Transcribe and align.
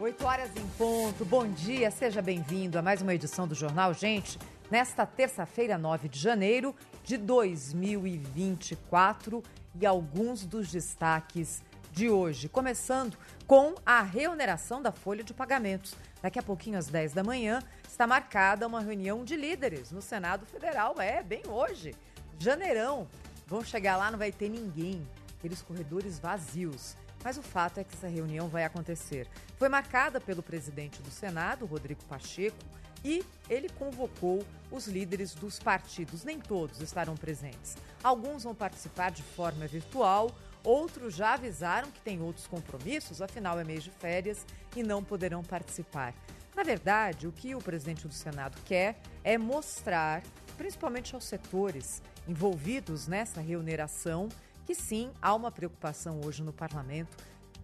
Oito 0.00 0.24
horas 0.24 0.50
em 0.56 0.66
ponto. 0.78 1.26
Bom 1.26 1.46
dia, 1.46 1.90
seja 1.90 2.22
bem-vindo 2.22 2.78
a 2.78 2.82
mais 2.82 3.02
uma 3.02 3.12
edição 3.12 3.46
do 3.46 3.54
Jornal 3.54 3.92
Gente. 3.92 4.38
Nesta 4.70 5.04
terça-feira, 5.04 5.76
9 5.76 6.08
de 6.08 6.18
janeiro 6.18 6.74
de 7.04 7.18
2024 7.18 9.42
e 9.78 9.84
alguns 9.84 10.46
dos 10.46 10.72
destaques 10.72 11.62
de 11.92 12.08
hoje. 12.08 12.48
Começando 12.48 13.14
com 13.46 13.74
a 13.84 14.00
reoneração 14.00 14.80
da 14.80 14.90
folha 14.90 15.22
de 15.22 15.34
pagamentos. 15.34 15.94
Daqui 16.22 16.38
a 16.38 16.42
pouquinho, 16.42 16.78
às 16.78 16.86
10 16.86 17.12
da 17.12 17.22
manhã, 17.22 17.62
está 17.86 18.06
marcada 18.06 18.66
uma 18.66 18.80
reunião 18.80 19.22
de 19.22 19.36
líderes 19.36 19.92
no 19.92 20.00
Senado 20.00 20.46
Federal. 20.46 20.98
É, 20.98 21.22
bem 21.22 21.42
hoje. 21.46 21.94
Janeirão. 22.38 23.06
Vão 23.46 23.62
chegar 23.62 23.98
lá, 23.98 24.10
não 24.10 24.18
vai 24.18 24.32
ter 24.32 24.48
ninguém. 24.48 25.06
Aqueles 25.36 25.60
corredores 25.60 26.18
vazios. 26.18 26.96
Mas 27.22 27.36
o 27.36 27.42
fato 27.42 27.78
é 27.78 27.84
que 27.84 27.94
essa 27.94 28.08
reunião 28.08 28.48
vai 28.48 28.64
acontecer. 28.64 29.28
Foi 29.56 29.68
marcada 29.68 30.20
pelo 30.20 30.42
presidente 30.42 31.02
do 31.02 31.10
Senado, 31.10 31.66
Rodrigo 31.66 32.02
Pacheco, 32.04 32.56
e 33.04 33.24
ele 33.48 33.68
convocou 33.68 34.44
os 34.70 34.86
líderes 34.86 35.34
dos 35.34 35.58
partidos. 35.58 36.24
Nem 36.24 36.38
todos 36.38 36.80
estarão 36.80 37.16
presentes. 37.16 37.76
Alguns 38.02 38.44
vão 38.44 38.54
participar 38.54 39.10
de 39.10 39.22
forma 39.22 39.66
virtual, 39.66 40.30
outros 40.64 41.14
já 41.14 41.34
avisaram 41.34 41.90
que 41.90 42.00
têm 42.00 42.20
outros 42.20 42.46
compromissos, 42.46 43.22
afinal 43.22 43.58
é 43.58 43.64
mês 43.64 43.82
de 43.82 43.90
férias 43.90 44.44
e 44.76 44.82
não 44.82 45.02
poderão 45.02 45.42
participar. 45.42 46.14
Na 46.54 46.62
verdade, 46.62 47.26
o 47.26 47.32
que 47.32 47.54
o 47.54 47.58
presidente 47.58 48.06
do 48.06 48.14
Senado 48.14 48.60
quer 48.64 49.00
é 49.24 49.38
mostrar, 49.38 50.22
principalmente 50.56 51.14
aos 51.14 51.24
setores 51.24 52.02
envolvidos 52.28 53.06
nessa 53.06 53.40
remuneração, 53.40 54.28
que 54.70 54.74
sim, 54.76 55.10
há 55.20 55.34
uma 55.34 55.50
preocupação 55.50 56.20
hoje 56.24 56.44
no 56.44 56.52
parlamento 56.52 57.16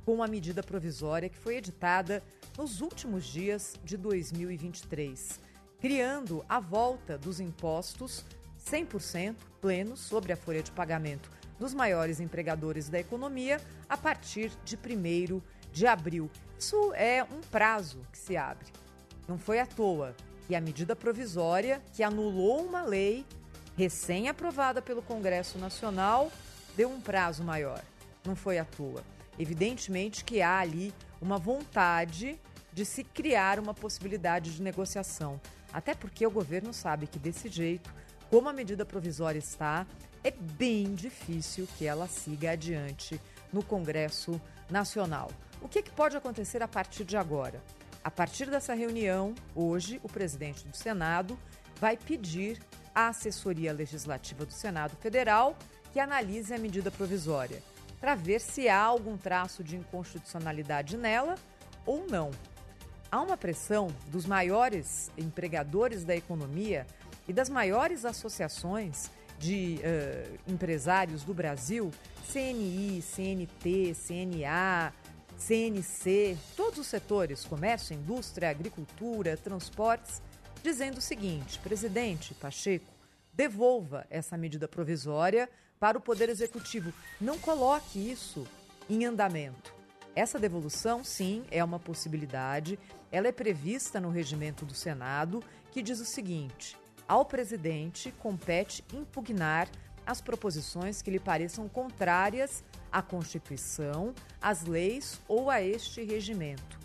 com 0.04 0.24
a 0.24 0.26
medida 0.26 0.60
provisória 0.60 1.28
que 1.28 1.38
foi 1.38 1.54
editada 1.54 2.20
nos 2.58 2.80
últimos 2.80 3.24
dias 3.24 3.76
de 3.84 3.96
2023, 3.96 5.38
criando 5.78 6.44
a 6.48 6.58
volta 6.58 7.16
dos 7.16 7.38
impostos 7.38 8.24
100% 8.68 9.36
plenos 9.60 10.00
sobre 10.00 10.32
a 10.32 10.36
folha 10.36 10.64
de 10.64 10.72
pagamento 10.72 11.30
dos 11.60 11.72
maiores 11.72 12.18
empregadores 12.18 12.88
da 12.88 12.98
economia 12.98 13.60
a 13.88 13.96
partir 13.96 14.50
de 14.64 14.74
1 14.74 15.40
de 15.70 15.86
abril. 15.86 16.28
Isso 16.58 16.92
é 16.94 17.22
um 17.22 17.40
prazo 17.40 18.00
que 18.10 18.18
se 18.18 18.36
abre. 18.36 18.66
Não 19.28 19.38
foi 19.38 19.60
à 19.60 19.66
toa 19.66 20.12
que 20.48 20.56
a 20.56 20.60
medida 20.60 20.96
provisória 20.96 21.80
que 21.92 22.02
anulou 22.02 22.66
uma 22.66 22.82
lei 22.82 23.24
recém-aprovada 23.76 24.82
pelo 24.82 25.02
Congresso 25.02 25.56
Nacional 25.56 26.32
deu 26.76 26.90
um 26.90 27.00
prazo 27.00 27.42
maior. 27.42 27.82
Não 28.24 28.36
foi 28.36 28.58
à 28.58 28.64
toa. 28.64 29.02
Evidentemente 29.38 30.24
que 30.24 30.42
há 30.42 30.58
ali 30.58 30.92
uma 31.20 31.38
vontade 31.38 32.38
de 32.72 32.84
se 32.84 33.02
criar 33.02 33.58
uma 33.58 33.72
possibilidade 33.72 34.54
de 34.54 34.62
negociação. 34.62 35.40
Até 35.72 35.94
porque 35.94 36.26
o 36.26 36.30
governo 36.30 36.72
sabe 36.72 37.06
que 37.06 37.18
desse 37.18 37.48
jeito, 37.48 37.92
como 38.30 38.48
a 38.48 38.52
medida 38.52 38.84
provisória 38.84 39.38
está, 39.38 39.86
é 40.22 40.30
bem 40.30 40.94
difícil 40.94 41.68
que 41.78 41.86
ela 41.86 42.06
siga 42.06 42.50
adiante 42.50 43.20
no 43.52 43.62
Congresso 43.62 44.40
Nacional. 44.68 45.30
O 45.62 45.68
que, 45.68 45.82
que 45.82 45.90
pode 45.90 46.16
acontecer 46.16 46.62
a 46.62 46.68
partir 46.68 47.04
de 47.04 47.16
agora? 47.16 47.62
A 48.02 48.10
partir 48.10 48.50
dessa 48.50 48.74
reunião, 48.74 49.34
hoje, 49.54 50.00
o 50.02 50.08
presidente 50.08 50.66
do 50.66 50.76
Senado 50.76 51.38
vai 51.80 51.96
pedir 51.96 52.60
à 52.94 53.08
assessoria 53.08 53.72
legislativa 53.72 54.44
do 54.44 54.52
Senado 54.52 54.96
Federal 54.96 55.56
que 55.96 56.00
analise 56.00 56.52
a 56.52 56.58
medida 56.58 56.90
provisória, 56.90 57.62
para 57.98 58.14
ver 58.14 58.38
se 58.38 58.68
há 58.68 58.82
algum 58.82 59.16
traço 59.16 59.64
de 59.64 59.76
inconstitucionalidade 59.76 60.94
nela 60.94 61.36
ou 61.86 62.06
não. 62.06 62.32
Há 63.10 63.22
uma 63.22 63.34
pressão 63.34 63.88
dos 64.08 64.26
maiores 64.26 65.10
empregadores 65.16 66.04
da 66.04 66.14
economia 66.14 66.86
e 67.26 67.32
das 67.32 67.48
maiores 67.48 68.04
associações 68.04 69.10
de 69.38 69.80
uh, 69.80 70.38
empresários 70.46 71.24
do 71.24 71.32
Brasil, 71.32 71.90
CNI, 72.30 73.00
CNT, 73.00 73.94
CNA, 73.94 74.92
CNC, 75.38 76.36
todos 76.54 76.78
os 76.78 76.86
setores, 76.88 77.46
comércio, 77.46 77.94
indústria, 77.94 78.50
agricultura, 78.50 79.34
transportes, 79.34 80.20
dizendo 80.62 80.98
o 80.98 81.00
seguinte: 81.00 81.58
presidente 81.60 82.34
Pacheco, 82.34 82.92
devolva 83.32 84.06
essa 84.10 84.36
medida 84.36 84.68
provisória 84.68 85.48
para 85.78 85.98
o 85.98 86.00
Poder 86.00 86.28
Executivo. 86.28 86.92
Não 87.20 87.38
coloque 87.38 87.98
isso 87.98 88.46
em 88.88 89.04
andamento. 89.04 89.74
Essa 90.14 90.38
devolução, 90.38 91.04
sim, 91.04 91.44
é 91.50 91.62
uma 91.62 91.78
possibilidade. 91.78 92.78
Ela 93.12 93.28
é 93.28 93.32
prevista 93.32 94.00
no 94.00 94.10
regimento 94.10 94.64
do 94.64 94.74
Senado, 94.74 95.44
que 95.70 95.82
diz 95.82 96.00
o 96.00 96.06
seguinte: 96.06 96.76
ao 97.06 97.24
presidente 97.24 98.10
compete 98.12 98.82
impugnar 98.92 99.68
as 100.06 100.20
proposições 100.20 101.02
que 101.02 101.10
lhe 101.10 101.18
pareçam 101.18 101.68
contrárias 101.68 102.64
à 102.90 103.02
Constituição, 103.02 104.14
às 104.40 104.64
leis 104.64 105.20
ou 105.28 105.50
a 105.50 105.60
este 105.60 106.02
regimento. 106.02 106.78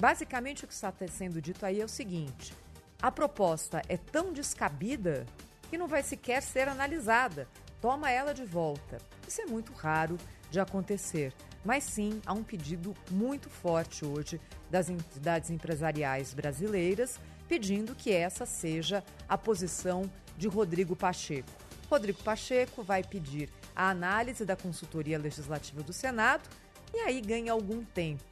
Basicamente, 0.00 0.64
o 0.64 0.66
que 0.66 0.74
está 0.74 0.92
sendo 1.08 1.40
dito 1.40 1.64
aí 1.64 1.80
é 1.80 1.84
o 1.84 1.88
seguinte: 1.88 2.52
a 3.00 3.12
proposta 3.12 3.82
é 3.88 3.96
tão 3.96 4.32
descabida 4.32 5.26
que 5.70 5.78
não 5.78 5.86
vai 5.86 6.02
sequer 6.02 6.42
ser 6.42 6.68
analisada, 6.68 7.48
toma 7.84 8.10
ela 8.10 8.32
de 8.32 8.46
volta. 8.46 8.96
Isso 9.28 9.42
é 9.42 9.44
muito 9.44 9.70
raro 9.74 10.16
de 10.50 10.58
acontecer, 10.58 11.34
mas 11.62 11.84
sim 11.84 12.18
há 12.24 12.32
um 12.32 12.42
pedido 12.42 12.94
muito 13.10 13.50
forte 13.50 14.06
hoje 14.06 14.40
das 14.70 14.88
entidades 14.88 15.50
empresariais 15.50 16.32
brasileiras 16.32 17.20
pedindo 17.46 17.94
que 17.94 18.10
essa 18.10 18.46
seja 18.46 19.04
a 19.28 19.36
posição 19.36 20.10
de 20.38 20.48
Rodrigo 20.48 20.96
Pacheco. 20.96 21.50
Rodrigo 21.90 22.22
Pacheco 22.22 22.82
vai 22.82 23.04
pedir 23.04 23.50
a 23.76 23.90
análise 23.90 24.46
da 24.46 24.56
consultoria 24.56 25.18
legislativa 25.18 25.82
do 25.82 25.92
Senado 25.92 26.48
e 26.94 27.00
aí 27.00 27.20
ganha 27.20 27.52
algum 27.52 27.84
tempo. 27.84 28.24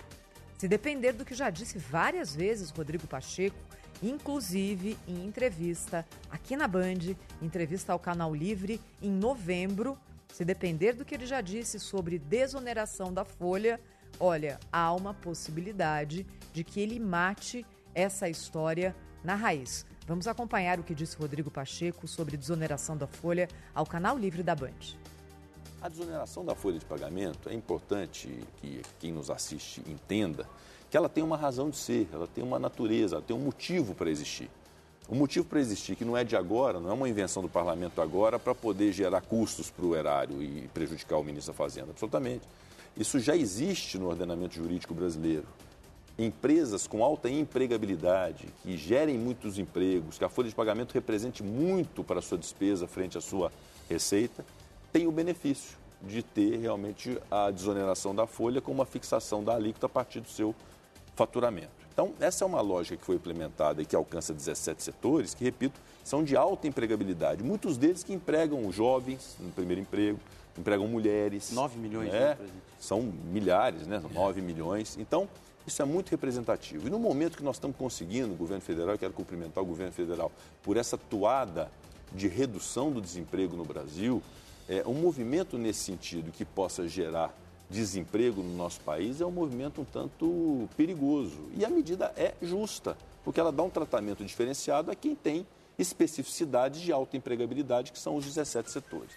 Se 0.56 0.66
depender 0.66 1.12
do 1.12 1.26
que 1.26 1.34
já 1.34 1.50
disse 1.50 1.76
várias 1.76 2.34
vezes 2.34 2.70
Rodrigo 2.70 3.06
Pacheco, 3.06 3.58
inclusive 4.02 4.98
em 5.06 5.24
entrevista 5.24 6.06
aqui 6.30 6.56
na 6.56 6.66
Band, 6.66 7.14
entrevista 7.40 7.92
ao 7.92 7.98
Canal 7.98 8.34
Livre 8.34 8.80
em 9.00 9.10
novembro. 9.10 9.96
Se 10.32 10.44
depender 10.44 10.94
do 10.94 11.04
que 11.04 11.14
ele 11.14 11.26
já 11.26 11.40
disse 11.40 11.78
sobre 11.78 12.18
desoneração 12.18 13.12
da 13.12 13.24
folha, 13.24 13.80
olha, 14.18 14.58
há 14.72 14.92
uma 14.92 15.14
possibilidade 15.14 16.26
de 16.52 16.64
que 16.64 16.80
ele 16.80 16.98
mate 16.98 17.64
essa 17.94 18.28
história 18.28 18.96
na 19.22 19.34
raiz. 19.34 19.86
Vamos 20.06 20.26
acompanhar 20.26 20.80
o 20.80 20.82
que 20.82 20.94
disse 20.94 21.16
Rodrigo 21.16 21.50
Pacheco 21.50 22.08
sobre 22.08 22.36
desoneração 22.36 22.96
da 22.96 23.06
folha 23.06 23.48
ao 23.74 23.86
Canal 23.86 24.18
Livre 24.18 24.42
da 24.42 24.54
Band. 24.54 24.96
A 25.80 25.88
desoneração 25.88 26.44
da 26.44 26.54
folha 26.54 26.78
de 26.78 26.84
pagamento 26.84 27.48
é 27.48 27.54
importante 27.54 28.28
que 28.56 28.82
quem 28.98 29.12
nos 29.12 29.30
assiste 29.30 29.82
entenda 29.86 30.48
que 30.92 30.96
ela 30.98 31.08
tem 31.08 31.24
uma 31.24 31.38
razão 31.38 31.70
de 31.70 31.78
ser, 31.78 32.06
ela 32.12 32.26
tem 32.26 32.44
uma 32.44 32.58
natureza, 32.58 33.16
ela 33.16 33.24
tem 33.26 33.34
um 33.34 33.40
motivo 33.40 33.94
para 33.94 34.10
existir. 34.10 34.50
O 35.08 35.14
motivo 35.14 35.46
para 35.46 35.58
existir, 35.58 35.96
que 35.96 36.04
não 36.04 36.14
é 36.14 36.22
de 36.22 36.36
agora, 36.36 36.78
não 36.78 36.90
é 36.90 36.92
uma 36.92 37.08
invenção 37.08 37.42
do 37.42 37.48
parlamento 37.48 38.02
agora 38.02 38.38
para 38.38 38.54
poder 38.54 38.92
gerar 38.92 39.22
custos 39.22 39.70
para 39.70 39.86
o 39.86 39.96
erário 39.96 40.42
e 40.42 40.68
prejudicar 40.68 41.16
o 41.16 41.24
ministro 41.24 41.54
da 41.54 41.56
Fazenda, 41.56 41.92
absolutamente. 41.92 42.46
Isso 42.94 43.18
já 43.18 43.34
existe 43.34 43.96
no 43.96 44.06
ordenamento 44.06 44.54
jurídico 44.54 44.92
brasileiro. 44.92 45.46
Empresas 46.18 46.86
com 46.86 47.02
alta 47.02 47.30
empregabilidade, 47.30 48.48
que 48.62 48.76
gerem 48.76 49.16
muitos 49.16 49.58
empregos, 49.58 50.18
que 50.18 50.24
a 50.26 50.28
folha 50.28 50.50
de 50.50 50.54
pagamento 50.54 50.92
represente 50.92 51.42
muito 51.42 52.04
para 52.04 52.18
a 52.18 52.22
sua 52.22 52.36
despesa 52.36 52.86
frente 52.86 53.16
à 53.16 53.20
sua 53.22 53.50
receita, 53.88 54.44
tem 54.92 55.06
o 55.06 55.12
benefício 55.12 55.74
de 56.02 56.22
ter 56.22 56.58
realmente 56.58 57.18
a 57.30 57.50
desoneração 57.50 58.14
da 58.14 58.26
folha 58.26 58.60
com 58.60 58.72
uma 58.72 58.84
fixação 58.84 59.42
da 59.42 59.54
alíquota 59.54 59.86
a 59.86 59.88
partir 59.88 60.20
do 60.20 60.28
seu 60.28 60.54
faturamento. 61.14 61.82
Então, 61.92 62.12
essa 62.20 62.44
é 62.44 62.46
uma 62.46 62.60
lógica 62.60 62.96
que 62.96 63.04
foi 63.04 63.16
implementada 63.16 63.82
e 63.82 63.86
que 63.86 63.94
alcança 63.94 64.32
17 64.32 64.82
setores, 64.82 65.34
que, 65.34 65.44
repito, 65.44 65.78
são 66.02 66.24
de 66.24 66.36
alta 66.36 66.66
empregabilidade. 66.66 67.42
Muitos 67.42 67.76
deles 67.76 68.02
que 68.02 68.12
empregam 68.12 68.70
jovens 68.72 69.36
no 69.38 69.50
primeiro 69.50 69.82
emprego, 69.82 70.18
empregam 70.58 70.88
mulheres. 70.88 71.52
9 71.52 71.78
milhões, 71.78 72.10
né? 72.10 72.36
né 72.40 72.48
São 72.80 73.02
milhares, 73.02 73.86
né? 73.86 74.02
9 74.12 74.40
milhões. 74.40 74.96
Então, 74.98 75.28
isso 75.66 75.82
é 75.82 75.84
muito 75.84 76.10
representativo. 76.10 76.88
E 76.88 76.90
no 76.90 76.98
momento 76.98 77.36
que 77.36 77.44
nós 77.44 77.56
estamos 77.56 77.76
conseguindo, 77.76 78.32
o 78.32 78.36
governo 78.36 78.62
federal, 78.62 78.94
eu 78.94 78.98
quero 78.98 79.12
cumprimentar 79.12 79.62
o 79.62 79.66
governo 79.66 79.92
federal 79.92 80.32
por 80.62 80.76
essa 80.76 80.96
toada 80.96 81.70
de 82.14 82.26
redução 82.26 82.90
do 82.90 83.00
desemprego 83.00 83.56
no 83.56 83.64
Brasil, 83.64 84.22
é, 84.68 84.82
um 84.86 84.94
movimento 84.94 85.58
nesse 85.58 85.80
sentido 85.80 86.32
que 86.32 86.44
possa 86.44 86.88
gerar 86.88 87.34
desemprego 87.72 88.42
no 88.42 88.54
nosso 88.54 88.80
país 88.80 89.20
é 89.20 89.26
um 89.26 89.30
movimento 89.30 89.80
um 89.80 89.84
tanto 89.84 90.68
perigoso. 90.76 91.48
E 91.56 91.64
a 91.64 91.70
medida 91.70 92.12
é 92.16 92.34
justa, 92.42 92.96
porque 93.24 93.40
ela 93.40 93.50
dá 93.50 93.62
um 93.62 93.70
tratamento 93.70 94.24
diferenciado 94.24 94.90
a 94.90 94.94
quem 94.94 95.16
tem 95.16 95.46
especificidades 95.78 96.80
de 96.80 96.92
alta 96.92 97.16
empregabilidade, 97.16 97.90
que 97.90 97.98
são 97.98 98.14
os 98.16 98.24
17 98.26 98.70
setores. 98.70 99.10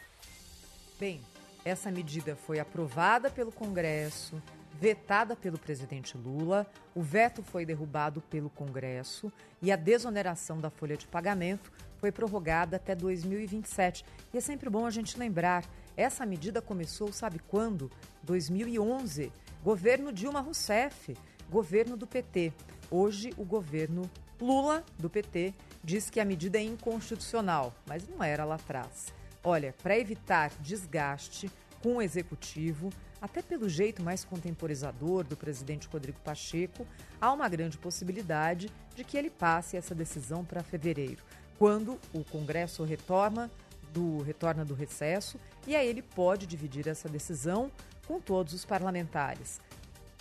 Bem, 0.98 1.22
essa 1.66 1.92
medida 1.92 2.36
foi 2.36 2.60
aprovada 2.60 3.30
pelo 3.30 3.52
Congresso, 3.52 4.42
vetada 4.80 5.36
pelo 5.36 5.57
presidente 5.57 6.18
Lula, 6.18 6.66
o 6.94 7.02
veto 7.02 7.44
foi 7.44 7.66
derrubado 7.66 8.22
pelo 8.22 8.50
Congresso 8.50 9.31
e 9.62 9.72
a 9.72 9.75
desoneração 9.75 10.60
da 10.60 10.69
folha 10.69 10.98
de 10.98 11.07
pagamento 11.07 11.72
foi 11.98 12.12
prorrogada 12.12 12.78
até 12.78 12.94
2027. 12.96 14.06
E 14.34 14.38
é 14.38 14.42
sempre 14.42 14.69
bom 14.69 14.86
a 14.86 14.92
gente 14.92 15.18
lembrar 15.18 15.66
essa 15.97 16.25
medida 16.25 16.62
começou, 16.62 17.12
sabe 17.12 17.39
quando? 17.47 17.92
2011. 18.24 19.31
Governo 19.63 20.12
Dilma 20.12 20.42
Rousseff, 20.42 21.15
governo 21.50 21.95
do 21.95 22.06
PT. 22.06 22.53
Hoje, 22.92 23.33
o 23.38 23.44
governo 23.44 24.09
Lula, 24.39 24.83
do 25.00 25.09
PT, 25.09 25.53
diz 25.83 26.09
que 26.09 26.19
a 26.19 26.25
medida 26.25 26.57
é 26.57 26.62
inconstitucional, 26.62 27.74
mas 27.88 28.07
não 28.07 28.24
era 28.24 28.44
lá 28.44 28.56
atrás. 28.56 29.13
Olha, 29.44 29.74
para 29.81 29.97
evitar 29.97 30.51
desgaste 30.59 31.50
com 31.81 31.97
o 31.97 32.01
executivo, 32.01 32.89
até 33.21 33.42
pelo 33.42 33.69
jeito 33.69 34.03
mais 34.03 34.25
contemporizador 34.25 35.24
do 35.24 35.38
presidente 35.38 35.88
Rodrigo 35.88 36.19
Pacheco, 36.19 36.86
há 37.21 37.31
uma 37.31 37.47
grande 37.47 37.77
possibilidade 37.77 38.69
de 38.95 39.03
que 39.03 39.18
ele 39.18 39.30
passe 39.30 39.77
essa 39.77 39.95
decisão 39.95 40.44
para 40.44 40.63
fevereiro, 40.63 41.24
quando 41.57 42.00
o 42.13 42.24
Congresso 42.24 42.83
retorna 42.83 43.50
do 43.95 44.21
retorna 44.21 44.65
do 44.65 44.74
recesso 44.74 45.39
e 45.65 45.74
aí 45.74 45.88
ele 45.88 46.01
pode 46.01 46.45
dividir 46.45 46.86
essa 46.86 47.07
decisão 47.07 47.71
com 48.06 48.19
todos 48.19 48.53
os 48.53 48.65
parlamentares. 48.65 49.62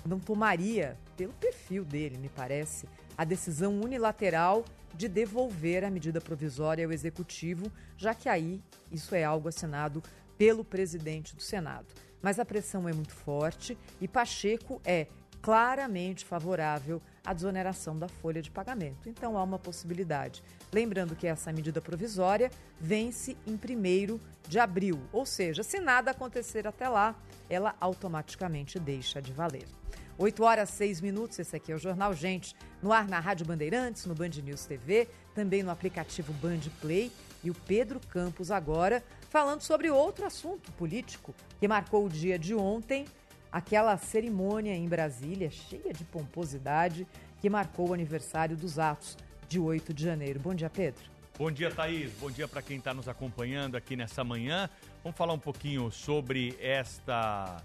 Não 0.06 0.20
tomaria, 0.20 0.96
pelo 1.16 1.32
perfil 1.32 1.84
dele, 1.84 2.16
me 2.16 2.28
parece, 2.28 2.88
a 3.18 3.24
decisão 3.24 3.80
unilateral 3.80 4.64
de 4.94 5.08
devolver 5.08 5.84
a 5.84 5.90
medida 5.90 6.20
provisória 6.20 6.86
ao 6.86 6.92
executivo, 6.92 7.70
já 7.96 8.14
que 8.14 8.28
aí 8.28 8.62
isso 8.92 9.12
é 9.14 9.24
algo 9.24 9.48
assinado 9.48 10.00
pelo 10.38 10.64
presidente 10.64 11.34
do 11.34 11.42
Senado. 11.42 11.86
Mas 12.22 12.38
a 12.38 12.44
pressão 12.44 12.88
é 12.88 12.92
muito 12.92 13.12
forte 13.12 13.76
e 14.00 14.06
Pacheco 14.06 14.80
é 14.84 15.08
claramente 15.42 16.24
favorável 16.24 17.02
à 17.24 17.32
desoneração 17.32 17.98
da 17.98 18.08
folha 18.08 18.42
de 18.42 18.50
pagamento. 18.50 19.08
Então 19.08 19.38
há 19.38 19.42
uma 19.42 19.58
possibilidade. 19.58 20.42
Lembrando 20.72 21.16
que 21.16 21.26
essa 21.26 21.52
medida 21.52 21.80
provisória 21.80 22.50
vence 22.80 23.36
em 23.46 23.54
1 23.54 24.20
de 24.48 24.58
abril, 24.58 25.00
ou 25.12 25.24
seja, 25.24 25.62
se 25.62 25.80
nada 25.80 26.10
acontecer 26.10 26.66
até 26.66 26.88
lá, 26.88 27.14
ela 27.48 27.74
automaticamente 27.80 28.78
deixa 28.78 29.22
de 29.22 29.32
valer. 29.32 29.66
8 30.16 30.44
horas 30.44 30.70
6 30.70 31.00
minutos, 31.00 31.38
esse 31.38 31.56
aqui 31.56 31.72
é 31.72 31.74
o 31.74 31.78
Jornal 31.78 32.14
Gente, 32.14 32.54
no 32.80 32.92
ar 32.92 33.08
na 33.08 33.18
Rádio 33.18 33.46
Bandeirantes, 33.46 34.06
no 34.06 34.14
Band 34.14 34.30
News 34.44 34.64
TV, 34.64 35.08
também 35.34 35.62
no 35.62 35.70
aplicativo 35.70 36.32
Band 36.34 36.60
Play 36.80 37.10
e 37.42 37.50
o 37.50 37.54
Pedro 37.54 38.00
Campos 38.08 38.50
agora 38.50 39.02
falando 39.28 39.62
sobre 39.62 39.90
outro 39.90 40.24
assunto 40.24 40.70
político 40.72 41.34
que 41.58 41.66
marcou 41.66 42.06
o 42.06 42.08
dia 42.08 42.38
de 42.38 42.54
ontem, 42.54 43.04
aquela 43.54 43.96
cerimônia 43.96 44.74
em 44.74 44.88
Brasília, 44.88 45.48
cheia 45.48 45.92
de 45.92 46.02
pomposidade, 46.02 47.06
que 47.40 47.48
marcou 47.48 47.90
o 47.90 47.94
aniversário 47.94 48.56
dos 48.56 48.80
atos 48.80 49.16
de 49.48 49.60
8 49.60 49.94
de 49.94 50.02
janeiro. 50.02 50.40
Bom 50.40 50.52
dia, 50.52 50.68
Pedro. 50.68 51.04
Bom 51.38 51.52
dia, 51.52 51.70
Thaís. 51.70 52.10
Bom 52.20 52.32
dia 52.32 52.48
para 52.48 52.60
quem 52.60 52.78
está 52.78 52.92
nos 52.92 53.08
acompanhando 53.08 53.76
aqui 53.76 53.94
nessa 53.94 54.24
manhã. 54.24 54.68
Vamos 55.04 55.16
falar 55.16 55.34
um 55.34 55.38
pouquinho 55.38 55.88
sobre 55.92 56.58
esta 56.60 57.62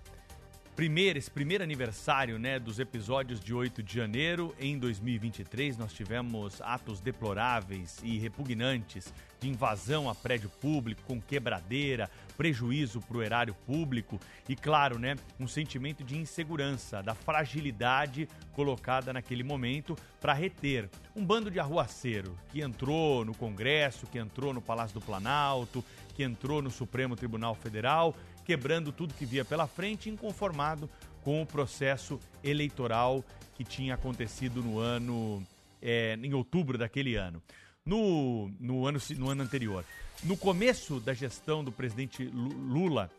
primeira, 0.80 1.20
esse 1.20 1.30
primeiro 1.30 1.62
aniversário 1.62 2.40
né, 2.40 2.58
dos 2.58 2.80
episódios 2.80 3.42
de 3.42 3.54
8 3.54 3.84
de 3.84 3.94
janeiro. 3.94 4.56
Em 4.58 4.80
2023, 4.80 5.78
nós 5.78 5.92
tivemos 5.92 6.62
atos 6.62 7.02
deploráveis 7.02 7.98
e 8.02 8.18
repugnantes 8.18 9.14
de 9.42 9.50
invasão 9.50 10.10
a 10.10 10.16
prédio 10.16 10.50
público, 10.50 11.02
com 11.06 11.20
quebradeira, 11.20 12.10
prejuízo 12.38 13.02
para 13.02 13.18
o 13.18 13.22
erário 13.22 13.54
público 13.66 14.22
e, 14.48 14.56
claro, 14.56 14.98
né, 14.98 15.18
um 15.38 15.50
sentimento 15.50 16.02
de 16.02 16.18
insegurança, 16.18 17.04
da 17.04 17.14
fragilidade 17.14 18.30
colocada 18.54 19.12
naquele 19.12 19.44
momento 19.44 19.98
para 20.22 20.32
reter 20.32 20.90
um 21.14 21.26
bando 21.26 21.52
de 21.52 21.60
arruaceiro 21.60 22.38
que 22.54 22.62
entrou 22.62 23.26
no 23.26 23.36
Congresso, 23.36 24.08
que 24.08 24.18
entrou 24.18 24.54
no 24.54 24.62
Palácio 24.62 24.98
do 24.98 25.06
Planalto, 25.06 25.84
que 26.16 26.24
entrou 26.24 26.62
no 26.62 26.72
Supremo 26.72 27.18
Tribunal 27.18 27.56
Federal, 27.56 28.16
quebrando 28.50 28.92
tudo 28.92 29.14
que 29.14 29.28
via 29.28 29.46
pela 29.46 29.68
frente, 29.68 30.10
inconformado 30.10 30.90
com 31.24 31.40
o 31.40 31.46
processo 31.46 32.20
eleitoral 32.44 33.24
que 33.54 33.64
tinha 33.64 33.94
acontecido 33.94 34.64
no 34.64 34.80
ano, 34.80 35.46
é, 35.80 36.18
em 36.20 36.34
outubro 36.34 36.76
daquele 36.76 37.14
ano 37.14 37.44
no, 37.86 38.52
no, 38.60 38.88
ano, 38.88 39.00
no 39.18 39.30
ano 39.30 39.44
anterior. 39.44 39.86
No 40.24 40.36
começo 40.36 41.00
da 41.00 41.14
gestão 41.14 41.64
do 41.64 41.72
presidente 41.72 42.24
Lula, 42.26 43.12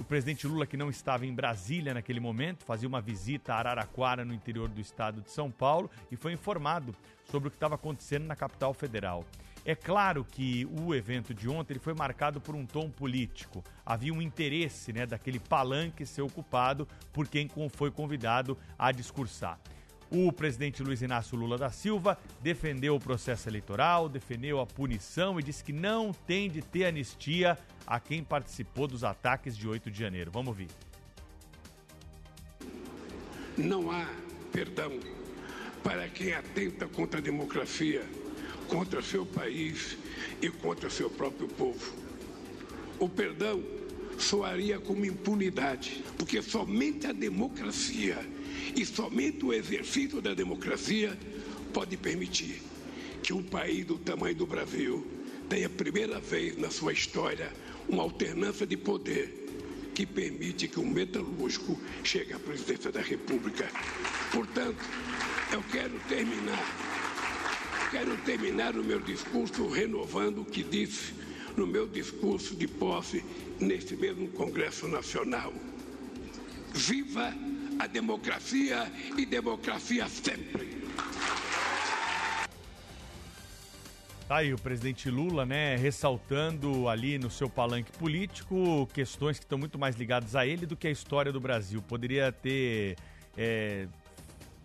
o 0.00 0.04
presidente 0.04 0.46
Lula, 0.46 0.66
que 0.66 0.78
não 0.78 0.88
estava 0.88 1.26
em 1.26 1.34
Brasília 1.34 1.92
naquele 1.92 2.18
momento, 2.18 2.64
fazia 2.64 2.88
uma 2.88 3.02
visita 3.02 3.52
a 3.52 3.58
Araraquara, 3.58 4.24
no 4.24 4.32
interior 4.32 4.70
do 4.70 4.80
estado 4.80 5.20
de 5.20 5.30
São 5.30 5.50
Paulo, 5.50 5.90
e 6.10 6.16
foi 6.16 6.32
informado 6.32 6.96
sobre 7.30 7.48
o 7.48 7.50
que 7.50 7.58
estava 7.58 7.74
acontecendo 7.74 8.24
na 8.24 8.34
capital 8.34 8.72
federal. 8.72 9.22
É 9.68 9.74
claro 9.74 10.24
que 10.24 10.66
o 10.80 10.94
evento 10.94 11.34
de 11.34 11.46
ontem 11.46 11.74
ele 11.74 11.78
foi 11.78 11.92
marcado 11.92 12.40
por 12.40 12.54
um 12.54 12.64
tom 12.64 12.88
político. 12.88 13.62
Havia 13.84 14.14
um 14.14 14.22
interesse 14.22 14.94
né, 14.94 15.04
daquele 15.04 15.38
palanque 15.38 16.06
ser 16.06 16.22
ocupado 16.22 16.88
por 17.12 17.28
quem 17.28 17.50
foi 17.68 17.90
convidado 17.90 18.56
a 18.78 18.90
discursar. 18.90 19.60
O 20.10 20.32
presidente 20.32 20.82
Luiz 20.82 21.02
Inácio 21.02 21.36
Lula 21.36 21.58
da 21.58 21.68
Silva 21.68 22.18
defendeu 22.40 22.94
o 22.94 22.98
processo 22.98 23.46
eleitoral, 23.46 24.08
defendeu 24.08 24.58
a 24.58 24.64
punição 24.64 25.38
e 25.38 25.42
disse 25.42 25.62
que 25.62 25.74
não 25.74 26.14
tem 26.14 26.48
de 26.48 26.62
ter 26.62 26.86
anistia 26.86 27.58
a 27.86 28.00
quem 28.00 28.24
participou 28.24 28.88
dos 28.88 29.04
ataques 29.04 29.54
de 29.54 29.68
8 29.68 29.90
de 29.90 29.98
janeiro. 29.98 30.30
Vamos 30.30 30.48
ouvir. 30.48 30.68
Não 33.58 33.90
há 33.90 34.08
perdão 34.50 34.98
para 35.82 36.08
quem 36.08 36.32
atenta 36.32 36.88
contra 36.88 37.20
a 37.20 37.22
democracia, 37.22 38.02
contra 38.68 39.02
seu 39.02 39.26
país 39.26 39.96
e 40.40 40.48
contra 40.48 40.88
seu 40.88 41.10
próprio 41.10 41.48
povo. 41.48 41.92
O 42.98 43.08
perdão 43.08 43.62
soaria 44.18 44.78
como 44.78 45.04
impunidade, 45.04 46.04
porque 46.16 46.42
somente 46.42 47.06
a 47.06 47.12
democracia 47.12 48.18
e 48.76 48.84
somente 48.84 49.44
o 49.44 49.52
exercício 49.52 50.20
da 50.20 50.34
democracia 50.34 51.16
pode 51.72 51.96
permitir 51.96 52.62
que 53.22 53.32
um 53.32 53.42
país 53.42 53.84
do 53.84 53.98
tamanho 53.98 54.34
do 54.34 54.46
Brasil 54.46 55.06
tenha 55.48 55.68
primeira 55.68 56.20
vez 56.20 56.56
na 56.58 56.70
sua 56.70 56.92
história 56.92 57.52
uma 57.88 58.02
alternância 58.02 58.66
de 58.66 58.76
poder 58.76 59.46
que 59.94 60.06
permite 60.06 60.68
que 60.68 60.78
um 60.78 60.88
metalúrgico 60.88 61.80
chegue 62.04 62.32
à 62.32 62.38
presidência 62.38 62.92
da 62.92 63.00
República. 63.00 63.68
Portanto, 64.30 64.84
eu 65.52 65.62
quero 65.72 65.98
terminar, 66.08 66.62
quero 67.90 68.16
terminar 68.18 68.76
o 68.76 68.84
meu 68.84 69.00
discurso 69.00 69.66
renovando 69.68 70.42
o 70.42 70.44
que 70.44 70.62
disse 70.62 71.14
no 71.56 71.66
meu 71.66 71.86
discurso 71.88 72.54
de 72.54 72.68
posse 72.68 73.24
neste 73.58 73.96
mesmo 73.96 74.28
Congresso 74.28 74.86
Nacional. 74.86 75.52
Viva 76.74 77.32
a 77.78 77.86
democracia 77.86 78.90
e 79.16 79.24
democracia 79.24 80.06
sempre! 80.08 80.78
Tá 84.28 84.36
aí 84.36 84.52
o 84.52 84.58
presidente 84.58 85.10
Lula, 85.10 85.46
né, 85.46 85.74
ressaltando 85.76 86.86
ali 86.86 87.18
no 87.18 87.30
seu 87.30 87.48
palanque 87.48 87.90
político 87.92 88.86
questões 88.92 89.38
que 89.38 89.46
estão 89.46 89.56
muito 89.56 89.78
mais 89.78 89.96
ligadas 89.96 90.36
a 90.36 90.46
ele 90.46 90.66
do 90.66 90.76
que 90.76 90.86
a 90.86 90.90
história 90.90 91.32
do 91.32 91.40
Brasil. 91.40 91.80
Poderia 91.80 92.30
ter 92.30 92.96
é, 93.38 93.88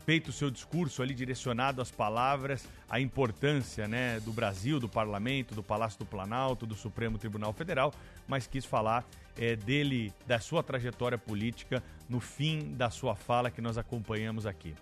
feito 0.05 0.29
o 0.29 0.33
seu 0.33 0.49
discurso 0.49 1.01
ali 1.01 1.13
direcionado 1.13 1.81
às 1.81 1.91
palavras, 1.91 2.67
à 2.89 2.99
importância 2.99 3.87
né, 3.87 4.19
do 4.19 4.31
Brasil, 4.31 4.79
do 4.79 4.89
Parlamento, 4.89 5.55
do 5.55 5.63
Palácio 5.63 5.99
do 5.99 6.05
Planalto, 6.05 6.65
do 6.65 6.75
Supremo 6.75 7.17
Tribunal 7.17 7.53
Federal, 7.53 7.93
mas 8.27 8.47
quis 8.47 8.65
falar 8.65 9.05
é, 9.37 9.55
dele, 9.55 10.13
da 10.27 10.39
sua 10.39 10.61
trajetória 10.61 11.17
política, 11.17 11.81
no 12.09 12.19
fim 12.19 12.73
da 12.75 12.89
sua 12.89 13.15
fala 13.15 13.49
que 13.49 13.61
nós 13.61 13.77
acompanhamos 13.77 14.45
aqui. 14.45 14.75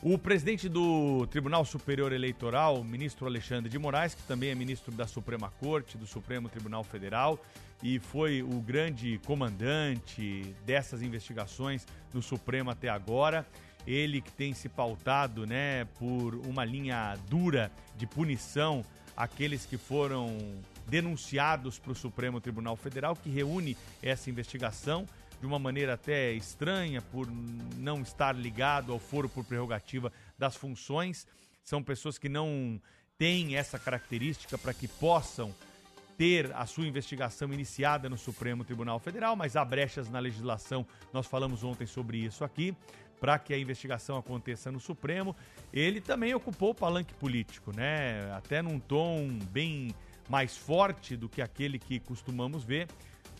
O 0.00 0.16
presidente 0.16 0.68
do 0.68 1.26
Tribunal 1.26 1.64
Superior 1.64 2.12
Eleitoral, 2.12 2.84
ministro 2.84 3.26
Alexandre 3.26 3.68
de 3.68 3.80
Moraes, 3.80 4.14
que 4.14 4.22
também 4.22 4.50
é 4.50 4.54
ministro 4.54 4.94
da 4.94 5.08
Suprema 5.08 5.50
Corte, 5.58 5.98
do 5.98 6.06
Supremo 6.06 6.48
Tribunal 6.48 6.84
Federal, 6.84 7.36
e 7.82 7.98
foi 7.98 8.40
o 8.40 8.60
grande 8.60 9.20
comandante 9.26 10.54
dessas 10.64 11.02
investigações 11.02 11.84
no 12.14 12.22
Supremo 12.22 12.70
até 12.70 12.88
agora. 12.88 13.44
Ele 13.88 14.20
que 14.20 14.30
tem 14.30 14.52
se 14.52 14.68
pautado 14.68 15.46
né, 15.46 15.86
por 15.98 16.34
uma 16.46 16.62
linha 16.62 17.16
dura 17.26 17.72
de 17.96 18.06
punição 18.06 18.84
àqueles 19.16 19.64
que 19.64 19.78
foram 19.78 20.36
denunciados 20.86 21.78
para 21.78 21.92
o 21.92 21.94
Supremo 21.94 22.38
Tribunal 22.38 22.76
Federal, 22.76 23.16
que 23.16 23.30
reúne 23.30 23.76
essa 24.02 24.28
investigação 24.28 25.06
de 25.40 25.46
uma 25.46 25.58
maneira 25.58 25.94
até 25.94 26.32
estranha, 26.32 27.00
por 27.00 27.26
não 27.76 28.02
estar 28.02 28.34
ligado 28.34 28.92
ao 28.92 28.98
foro 28.98 29.28
por 29.28 29.44
prerrogativa 29.44 30.12
das 30.36 30.54
funções. 30.54 31.26
São 31.64 31.82
pessoas 31.82 32.18
que 32.18 32.28
não 32.28 32.78
têm 33.16 33.56
essa 33.56 33.78
característica 33.78 34.58
para 34.58 34.74
que 34.74 34.86
possam 34.86 35.54
ter 36.18 36.52
a 36.54 36.66
sua 36.66 36.86
investigação 36.86 37.54
iniciada 37.54 38.08
no 38.08 38.18
Supremo 38.18 38.64
Tribunal 38.64 38.98
Federal, 38.98 39.36
mas 39.36 39.54
há 39.54 39.64
brechas 39.64 40.10
na 40.10 40.18
legislação, 40.18 40.84
nós 41.12 41.26
falamos 41.26 41.62
ontem 41.62 41.86
sobre 41.86 42.18
isso 42.18 42.44
aqui, 42.44 42.76
para 43.20 43.38
que 43.38 43.52
a 43.52 43.58
investigação 43.58 44.16
aconteça 44.16 44.70
no 44.70 44.80
Supremo. 44.80 45.34
Ele 45.72 46.00
também 46.00 46.34
ocupou 46.34 46.70
o 46.70 46.74
palanque 46.74 47.14
político, 47.14 47.72
né? 47.74 48.32
Até 48.32 48.62
num 48.62 48.78
tom 48.78 49.38
bem 49.50 49.94
mais 50.28 50.56
forte 50.56 51.16
do 51.16 51.28
que 51.28 51.40
aquele 51.40 51.78
que 51.78 51.98
costumamos 51.98 52.64
ver 52.64 52.88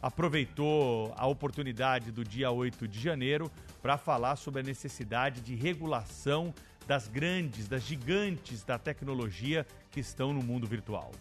aproveitou 0.01 1.13
a 1.17 1.27
oportunidade 1.27 2.13
do 2.13 2.25
dia 2.25 2.51
8 2.51 2.87
de 2.87 3.01
janeiro 3.01 3.51
para 3.83 3.99
falar 3.99 4.37
sobre 4.37 4.61
a 4.61 4.63
necessidade 4.63 5.41
de 5.41 5.55
regulação 5.55 6.55
das 6.87 7.09
grandes, 7.09 7.69
das 7.69 7.83
gigantes 7.83 8.65
da 8.65 8.79
tecnologia 8.79 9.67
que 9.91 10.01
estão 10.01 10.33
no 10.33 10.43
mundo 10.43 10.67
virtual. 10.67 11.13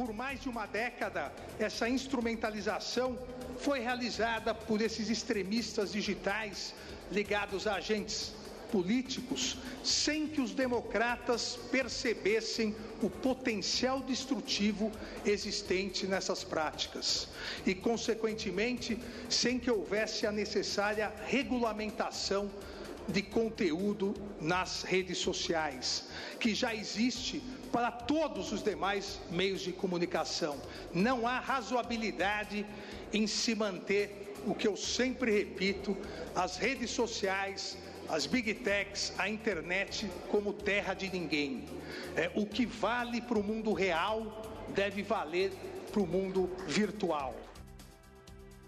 Por 0.00 0.14
mais 0.14 0.40
de 0.40 0.48
uma 0.48 0.64
década, 0.64 1.30
essa 1.58 1.86
instrumentalização 1.86 3.18
foi 3.58 3.80
realizada 3.80 4.54
por 4.54 4.80
esses 4.80 5.10
extremistas 5.10 5.92
digitais 5.92 6.74
ligados 7.12 7.66
a 7.66 7.74
agentes 7.74 8.32
políticos 8.72 9.58
sem 9.84 10.26
que 10.26 10.40
os 10.40 10.52
democratas 10.54 11.58
percebessem 11.70 12.74
o 13.02 13.10
potencial 13.10 14.00
destrutivo 14.00 14.90
existente 15.22 16.06
nessas 16.06 16.42
práticas. 16.42 17.28
E, 17.66 17.74
consequentemente, 17.74 18.98
sem 19.28 19.58
que 19.58 19.70
houvesse 19.70 20.26
a 20.26 20.32
necessária 20.32 21.12
regulamentação 21.26 22.50
de 23.06 23.20
conteúdo 23.20 24.14
nas 24.40 24.82
redes 24.82 25.18
sociais, 25.18 26.04
que 26.38 26.54
já 26.54 26.74
existe 26.74 27.42
para 27.72 27.90
todos 27.90 28.52
os 28.52 28.62
demais 28.62 29.20
meios 29.30 29.60
de 29.60 29.72
comunicação. 29.72 30.56
Não 30.92 31.26
há 31.26 31.38
razoabilidade 31.38 32.66
em 33.12 33.26
se 33.26 33.54
manter 33.54 34.34
o 34.46 34.54
que 34.54 34.66
eu 34.66 34.76
sempre 34.76 35.30
repito: 35.30 35.96
as 36.34 36.56
redes 36.56 36.90
sociais 36.90 37.76
as 38.10 38.26
big 38.26 38.52
techs, 38.54 39.12
a 39.18 39.28
internet 39.28 40.10
como 40.28 40.52
terra 40.52 40.94
de 40.94 41.08
ninguém. 41.08 41.64
É, 42.16 42.30
o 42.34 42.44
que 42.44 42.66
vale 42.66 43.20
para 43.20 43.38
o 43.38 43.42
mundo 43.42 43.72
real 43.72 44.42
deve 44.74 45.02
valer 45.02 45.52
para 45.92 46.00
o 46.00 46.06
mundo 46.06 46.50
virtual. 46.66 47.34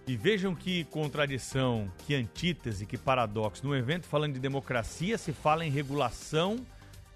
E 0.07 0.17
vejam 0.17 0.55
que 0.55 0.85
contradição, 0.85 1.91
que 2.07 2.15
antítese, 2.15 2.87
que 2.87 2.99
paradoxo. 2.99 3.67
No 3.67 3.75
evento 3.75 4.07
falando 4.07 4.35
de 4.35 4.41
democracia, 4.41 5.17
se 5.17 5.33
fala 5.33 5.65
em 5.65 5.71
regulação 5.71 6.65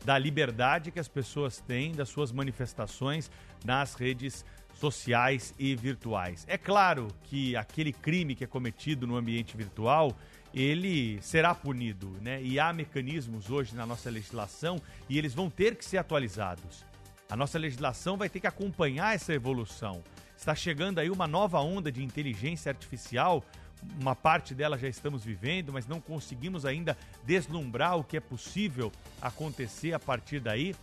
da 0.04 0.18
liberdade 0.18 0.90
que 0.90 1.00
as 1.00 1.08
pessoas 1.08 1.58
têm 1.60 1.92
das 1.92 2.08
suas 2.08 2.32
manifestações 2.32 3.30
nas 3.64 3.94
redes 3.94 4.44
sociais 4.74 5.54
e 5.58 5.74
virtuais. 5.74 6.44
É 6.48 6.58
claro 6.58 7.08
que 7.24 7.56
aquele 7.56 7.92
crime 7.92 8.34
que 8.34 8.44
é 8.44 8.46
cometido 8.46 9.06
no 9.06 9.16
ambiente 9.16 9.56
virtual 9.56 10.16
ele 10.54 11.20
será 11.20 11.54
punido, 11.54 12.10
né? 12.22 12.42
E 12.42 12.58
há 12.58 12.72
mecanismos 12.72 13.50
hoje 13.50 13.76
na 13.76 13.84
nossa 13.84 14.08
legislação 14.08 14.80
e 15.08 15.18
eles 15.18 15.34
vão 15.34 15.50
ter 15.50 15.76
que 15.76 15.84
ser 15.84 15.98
atualizados. 15.98 16.84
A 17.28 17.36
nossa 17.36 17.58
legislação 17.58 18.16
vai 18.16 18.28
ter 18.28 18.40
que 18.40 18.46
acompanhar 18.46 19.14
essa 19.14 19.34
evolução. 19.34 20.02
Está 20.36 20.54
chegando 20.54 20.98
aí 20.98 21.10
uma 21.10 21.26
nova 21.26 21.60
onda 21.60 21.90
de 21.92 22.02
inteligência 22.02 22.70
artificial, 22.70 23.44
uma 24.00 24.14
parte 24.14 24.54
dela 24.54 24.78
já 24.78 24.88
estamos 24.88 25.24
vivendo, 25.24 25.72
mas 25.72 25.86
não 25.86 26.00
conseguimos 26.00 26.64
ainda 26.64 26.96
deslumbrar 27.24 27.96
o 27.96 28.04
que 28.04 28.16
é 28.16 28.20
possível 28.20 28.92
acontecer 29.20 29.92
a 29.92 29.98
partir 29.98 30.40
daí. 30.40 30.74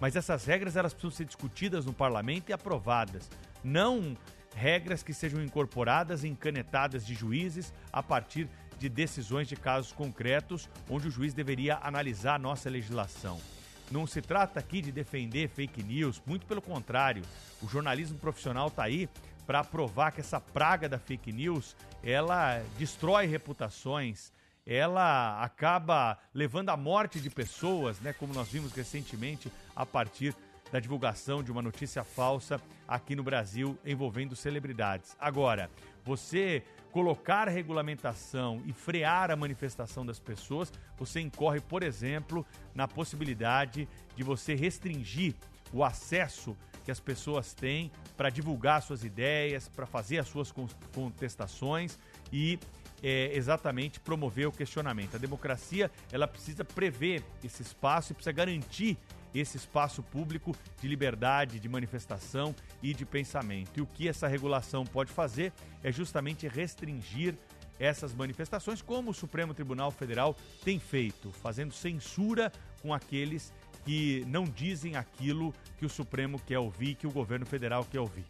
Mas 0.00 0.16
essas 0.16 0.44
regras 0.44 0.76
elas 0.76 0.92
precisam 0.92 1.16
ser 1.16 1.24
discutidas 1.24 1.84
no 1.84 1.92
parlamento 1.92 2.50
e 2.50 2.52
aprovadas. 2.52 3.30
Não 3.62 4.16
regras 4.54 5.02
que 5.02 5.12
sejam 5.12 5.42
incorporadas 5.42 6.24
em 6.24 6.34
canetadas 6.34 7.06
de 7.06 7.14
juízes 7.14 7.72
a 7.92 8.02
partir 8.02 8.48
de 8.78 8.88
decisões 8.88 9.46
de 9.46 9.56
casos 9.56 9.92
concretos, 9.92 10.68
onde 10.88 11.08
o 11.08 11.10
juiz 11.10 11.34
deveria 11.34 11.78
analisar 11.82 12.36
a 12.36 12.38
nossa 12.38 12.70
legislação. 12.70 13.38
Não 13.90 14.06
se 14.06 14.22
trata 14.22 14.58
aqui 14.58 14.80
de 14.80 14.90
defender 14.90 15.48
fake 15.48 15.82
news, 15.82 16.22
muito 16.24 16.46
pelo 16.46 16.62
contrário. 16.62 17.22
O 17.60 17.68
jornalismo 17.68 18.18
profissional 18.18 18.68
está 18.68 18.84
aí 18.84 19.08
para 19.50 19.64
provar 19.64 20.12
que 20.12 20.20
essa 20.20 20.40
praga 20.40 20.88
da 20.88 20.96
fake 20.96 21.32
news, 21.32 21.74
ela 22.04 22.62
destrói 22.78 23.26
reputações, 23.26 24.30
ela 24.64 25.42
acaba 25.42 26.16
levando 26.32 26.68
à 26.68 26.76
morte 26.76 27.18
de 27.18 27.28
pessoas, 27.28 27.98
né, 27.98 28.12
como 28.12 28.32
nós 28.32 28.46
vimos 28.46 28.72
recentemente 28.72 29.50
a 29.74 29.84
partir 29.84 30.36
da 30.70 30.78
divulgação 30.78 31.42
de 31.42 31.50
uma 31.50 31.60
notícia 31.60 32.04
falsa 32.04 32.60
aqui 32.86 33.16
no 33.16 33.24
Brasil 33.24 33.76
envolvendo 33.84 34.36
celebridades. 34.36 35.16
Agora, 35.18 35.68
você 36.04 36.62
colocar 36.92 37.48
regulamentação 37.48 38.62
e 38.64 38.72
frear 38.72 39.32
a 39.32 39.36
manifestação 39.36 40.06
das 40.06 40.20
pessoas, 40.20 40.72
você 40.96 41.18
incorre, 41.18 41.60
por 41.60 41.82
exemplo, 41.82 42.46
na 42.72 42.86
possibilidade 42.86 43.88
de 44.14 44.22
você 44.22 44.54
restringir 44.54 45.34
o 45.72 45.84
acesso 45.84 46.56
que 46.84 46.90
as 46.90 47.00
pessoas 47.00 47.52
têm 47.52 47.90
para 48.16 48.30
divulgar 48.30 48.82
suas 48.82 49.04
ideias, 49.04 49.68
para 49.68 49.86
fazer 49.86 50.18
as 50.18 50.28
suas 50.28 50.52
contestações 50.92 51.98
e 52.32 52.58
é, 53.02 53.30
exatamente 53.34 54.00
promover 54.00 54.46
o 54.46 54.52
questionamento. 54.52 55.14
A 55.14 55.18
democracia 55.18 55.90
ela 56.12 56.26
precisa 56.26 56.64
prever 56.64 57.22
esse 57.42 57.62
espaço 57.62 58.12
e 58.12 58.14
precisa 58.14 58.32
garantir 58.32 58.98
esse 59.34 59.56
espaço 59.56 60.02
público 60.02 60.54
de 60.80 60.88
liberdade 60.88 61.60
de 61.60 61.68
manifestação 61.68 62.54
e 62.82 62.92
de 62.92 63.06
pensamento. 63.06 63.70
E 63.78 63.80
o 63.80 63.86
que 63.86 64.08
essa 64.08 64.26
regulação 64.26 64.84
pode 64.84 65.12
fazer 65.12 65.52
é 65.82 65.92
justamente 65.92 66.48
restringir 66.48 67.34
essas 67.78 68.14
manifestações, 68.14 68.82
como 68.82 69.10
o 69.10 69.14
Supremo 69.14 69.54
Tribunal 69.54 69.90
Federal 69.90 70.36
tem 70.62 70.78
feito, 70.78 71.32
fazendo 71.32 71.72
censura 71.72 72.52
com 72.82 72.92
aqueles 72.92 73.52
que 73.84 74.24
não 74.26 74.44
dizem 74.44 74.96
aquilo 74.96 75.54
que 75.78 75.86
o 75.86 75.90
Supremo 75.90 76.40
quer 76.46 76.58
ouvir, 76.58 76.94
que 76.94 77.06
o 77.06 77.10
governo 77.10 77.46
federal 77.46 77.84
quer 77.84 78.00
ouvir. 78.00 78.24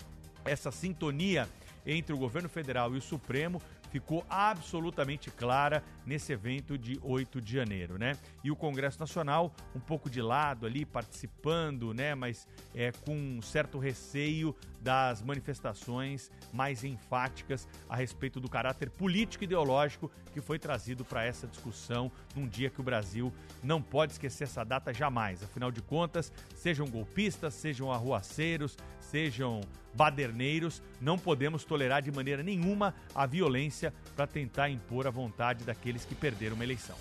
Essa 0.45 0.71
sintonia 0.71 1.49
entre 1.87 2.15
o 2.15 2.19
governo 2.19 2.49
federal 2.49 2.95
e 2.95 2.99
o 2.99 3.03
Supremo 3.03 3.61
ficou 3.91 4.25
absolutamente 4.29 5.31
clara 5.31 5.83
nesse 6.07 6.33
evento 6.33 6.79
de 6.79 6.99
8 7.03 7.41
de 7.41 7.55
janeiro, 7.55 7.99
né? 7.99 8.17
E 8.43 8.51
o 8.51 8.57
Congresso 8.57 8.99
Nacional 8.99 9.53
um 9.75 9.81
pouco 9.81 10.09
de 10.09 10.23
lado 10.23 10.67
ali, 10.67 10.85
participando, 10.85 11.93
né? 11.93 12.15
Mas 12.15 12.49
é, 12.75 12.93
com 12.93 13.15
um 13.15 13.43
certo 13.43 13.79
receio 13.79 14.55
das 14.81 15.23
manifestações 15.23 16.31
mais 16.53 16.85
enfáticas 16.85 17.69
a 17.89 17.97
respeito 17.97 18.41
do 18.41 18.49
caráter 18.49 18.89
político 18.91 19.45
e 19.45 19.47
ideológico 19.47 20.11
que 20.33 20.41
foi 20.41 20.59
trazido 20.59 21.05
para 21.05 21.25
essa 21.25 21.47
discussão 21.47 22.11
num 22.35 22.47
dia 22.47 22.71
que 22.71 22.81
o 22.81 22.85
Brasil 22.85 23.33
não 23.63 23.83
pode 23.83 24.13
esquecer 24.13 24.45
essa 24.45 24.65
data 24.65 24.95
jamais. 24.95 25.43
Afinal 25.43 25.71
de 25.71 25.83
contas, 25.83 26.33
sejam 26.57 26.87
golpistas, 26.87 27.55
sejam 27.55 27.93
arruaceiros, 27.93 28.77
sejam 29.11 29.61
baderneiros, 29.93 30.81
não 31.01 31.19
podemos 31.19 31.65
tolerar 31.65 32.01
de 32.01 32.13
maneira 32.13 32.43
nenhuma 32.43 32.95
a 33.15 33.27
violência 33.27 33.93
para 34.15 34.27
tentar 34.27 34.71
impor 34.71 35.07
a 35.07 35.11
vontade 35.11 35.65
daqueles 35.65 36.05
que 36.05 36.15
perderam 36.15 36.55
uma 36.55 36.65
eleição. 36.65 36.97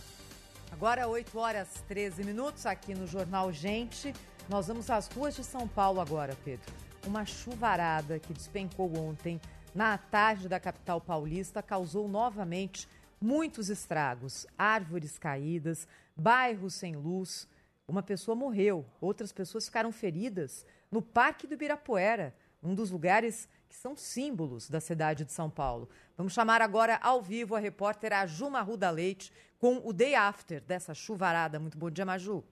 Agora, 0.71 1.07
8 1.07 1.37
horas 1.37 1.83
13 1.87 2.23
minutos, 2.23 2.65
aqui 2.65 2.95
no 2.95 3.05
Jornal 3.05 3.51
Gente. 3.51 4.13
Nós 4.47 4.67
vamos 4.67 4.89
às 4.89 5.07
ruas 5.07 5.35
de 5.35 5.43
São 5.43 5.67
Paulo 5.67 6.01
agora, 6.01 6.35
Pedro. 6.43 6.73
Uma 7.05 7.25
chuvarada 7.25 8.19
que 8.19 8.33
despencou 8.33 8.97
ontem 8.97 9.39
na 9.73 9.97
tarde 9.97 10.49
da 10.49 10.59
capital 10.59 10.99
paulista 10.99 11.61
causou 11.61 12.07
novamente 12.07 12.87
muitos 13.21 13.69
estragos. 13.69 14.47
Árvores 14.57 15.17
caídas, 15.19 15.87
bairros 16.15 16.73
sem 16.73 16.95
luz. 16.95 17.47
Uma 17.87 18.03
pessoa 18.03 18.35
morreu, 18.35 18.85
outras 18.99 19.31
pessoas 19.31 19.65
ficaram 19.65 19.91
feridas 19.91 20.65
no 20.91 21.01
Parque 21.01 21.47
do 21.47 21.53
Ibirapuera, 21.53 22.35
um 22.61 22.73
dos 22.75 22.91
lugares 22.91 23.47
que 23.69 23.75
são 23.75 23.95
símbolos 23.95 24.69
da 24.69 24.79
cidade 24.79 25.23
de 25.23 25.31
São 25.31 25.49
Paulo. 25.49 25.87
Vamos 26.17 26.33
chamar 26.33 26.61
agora 26.61 26.99
ao 27.01 27.21
vivo 27.21 27.55
a 27.55 27.59
repórter 27.59 28.11
Ajuma 28.11 28.61
Ruda 28.61 28.89
Leite 28.89 29.31
com 29.59 29.81
o 29.83 29.93
day 29.93 30.15
after 30.15 30.61
dessa 30.61 30.93
chuvarada. 30.93 31.59
Muito 31.59 31.77
bom 31.77 31.89
dia, 31.89 32.05
Maju. 32.05 32.43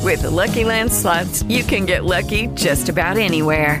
With 0.00 0.22
the 0.22 0.30
Lucky 0.30 0.64
Land 0.64 0.90
slots, 0.90 1.42
you 1.48 1.64
can 1.64 1.86
get 1.86 2.04
lucky 2.04 2.48
just 2.48 2.88
about 2.88 3.18
anywhere. 3.18 3.80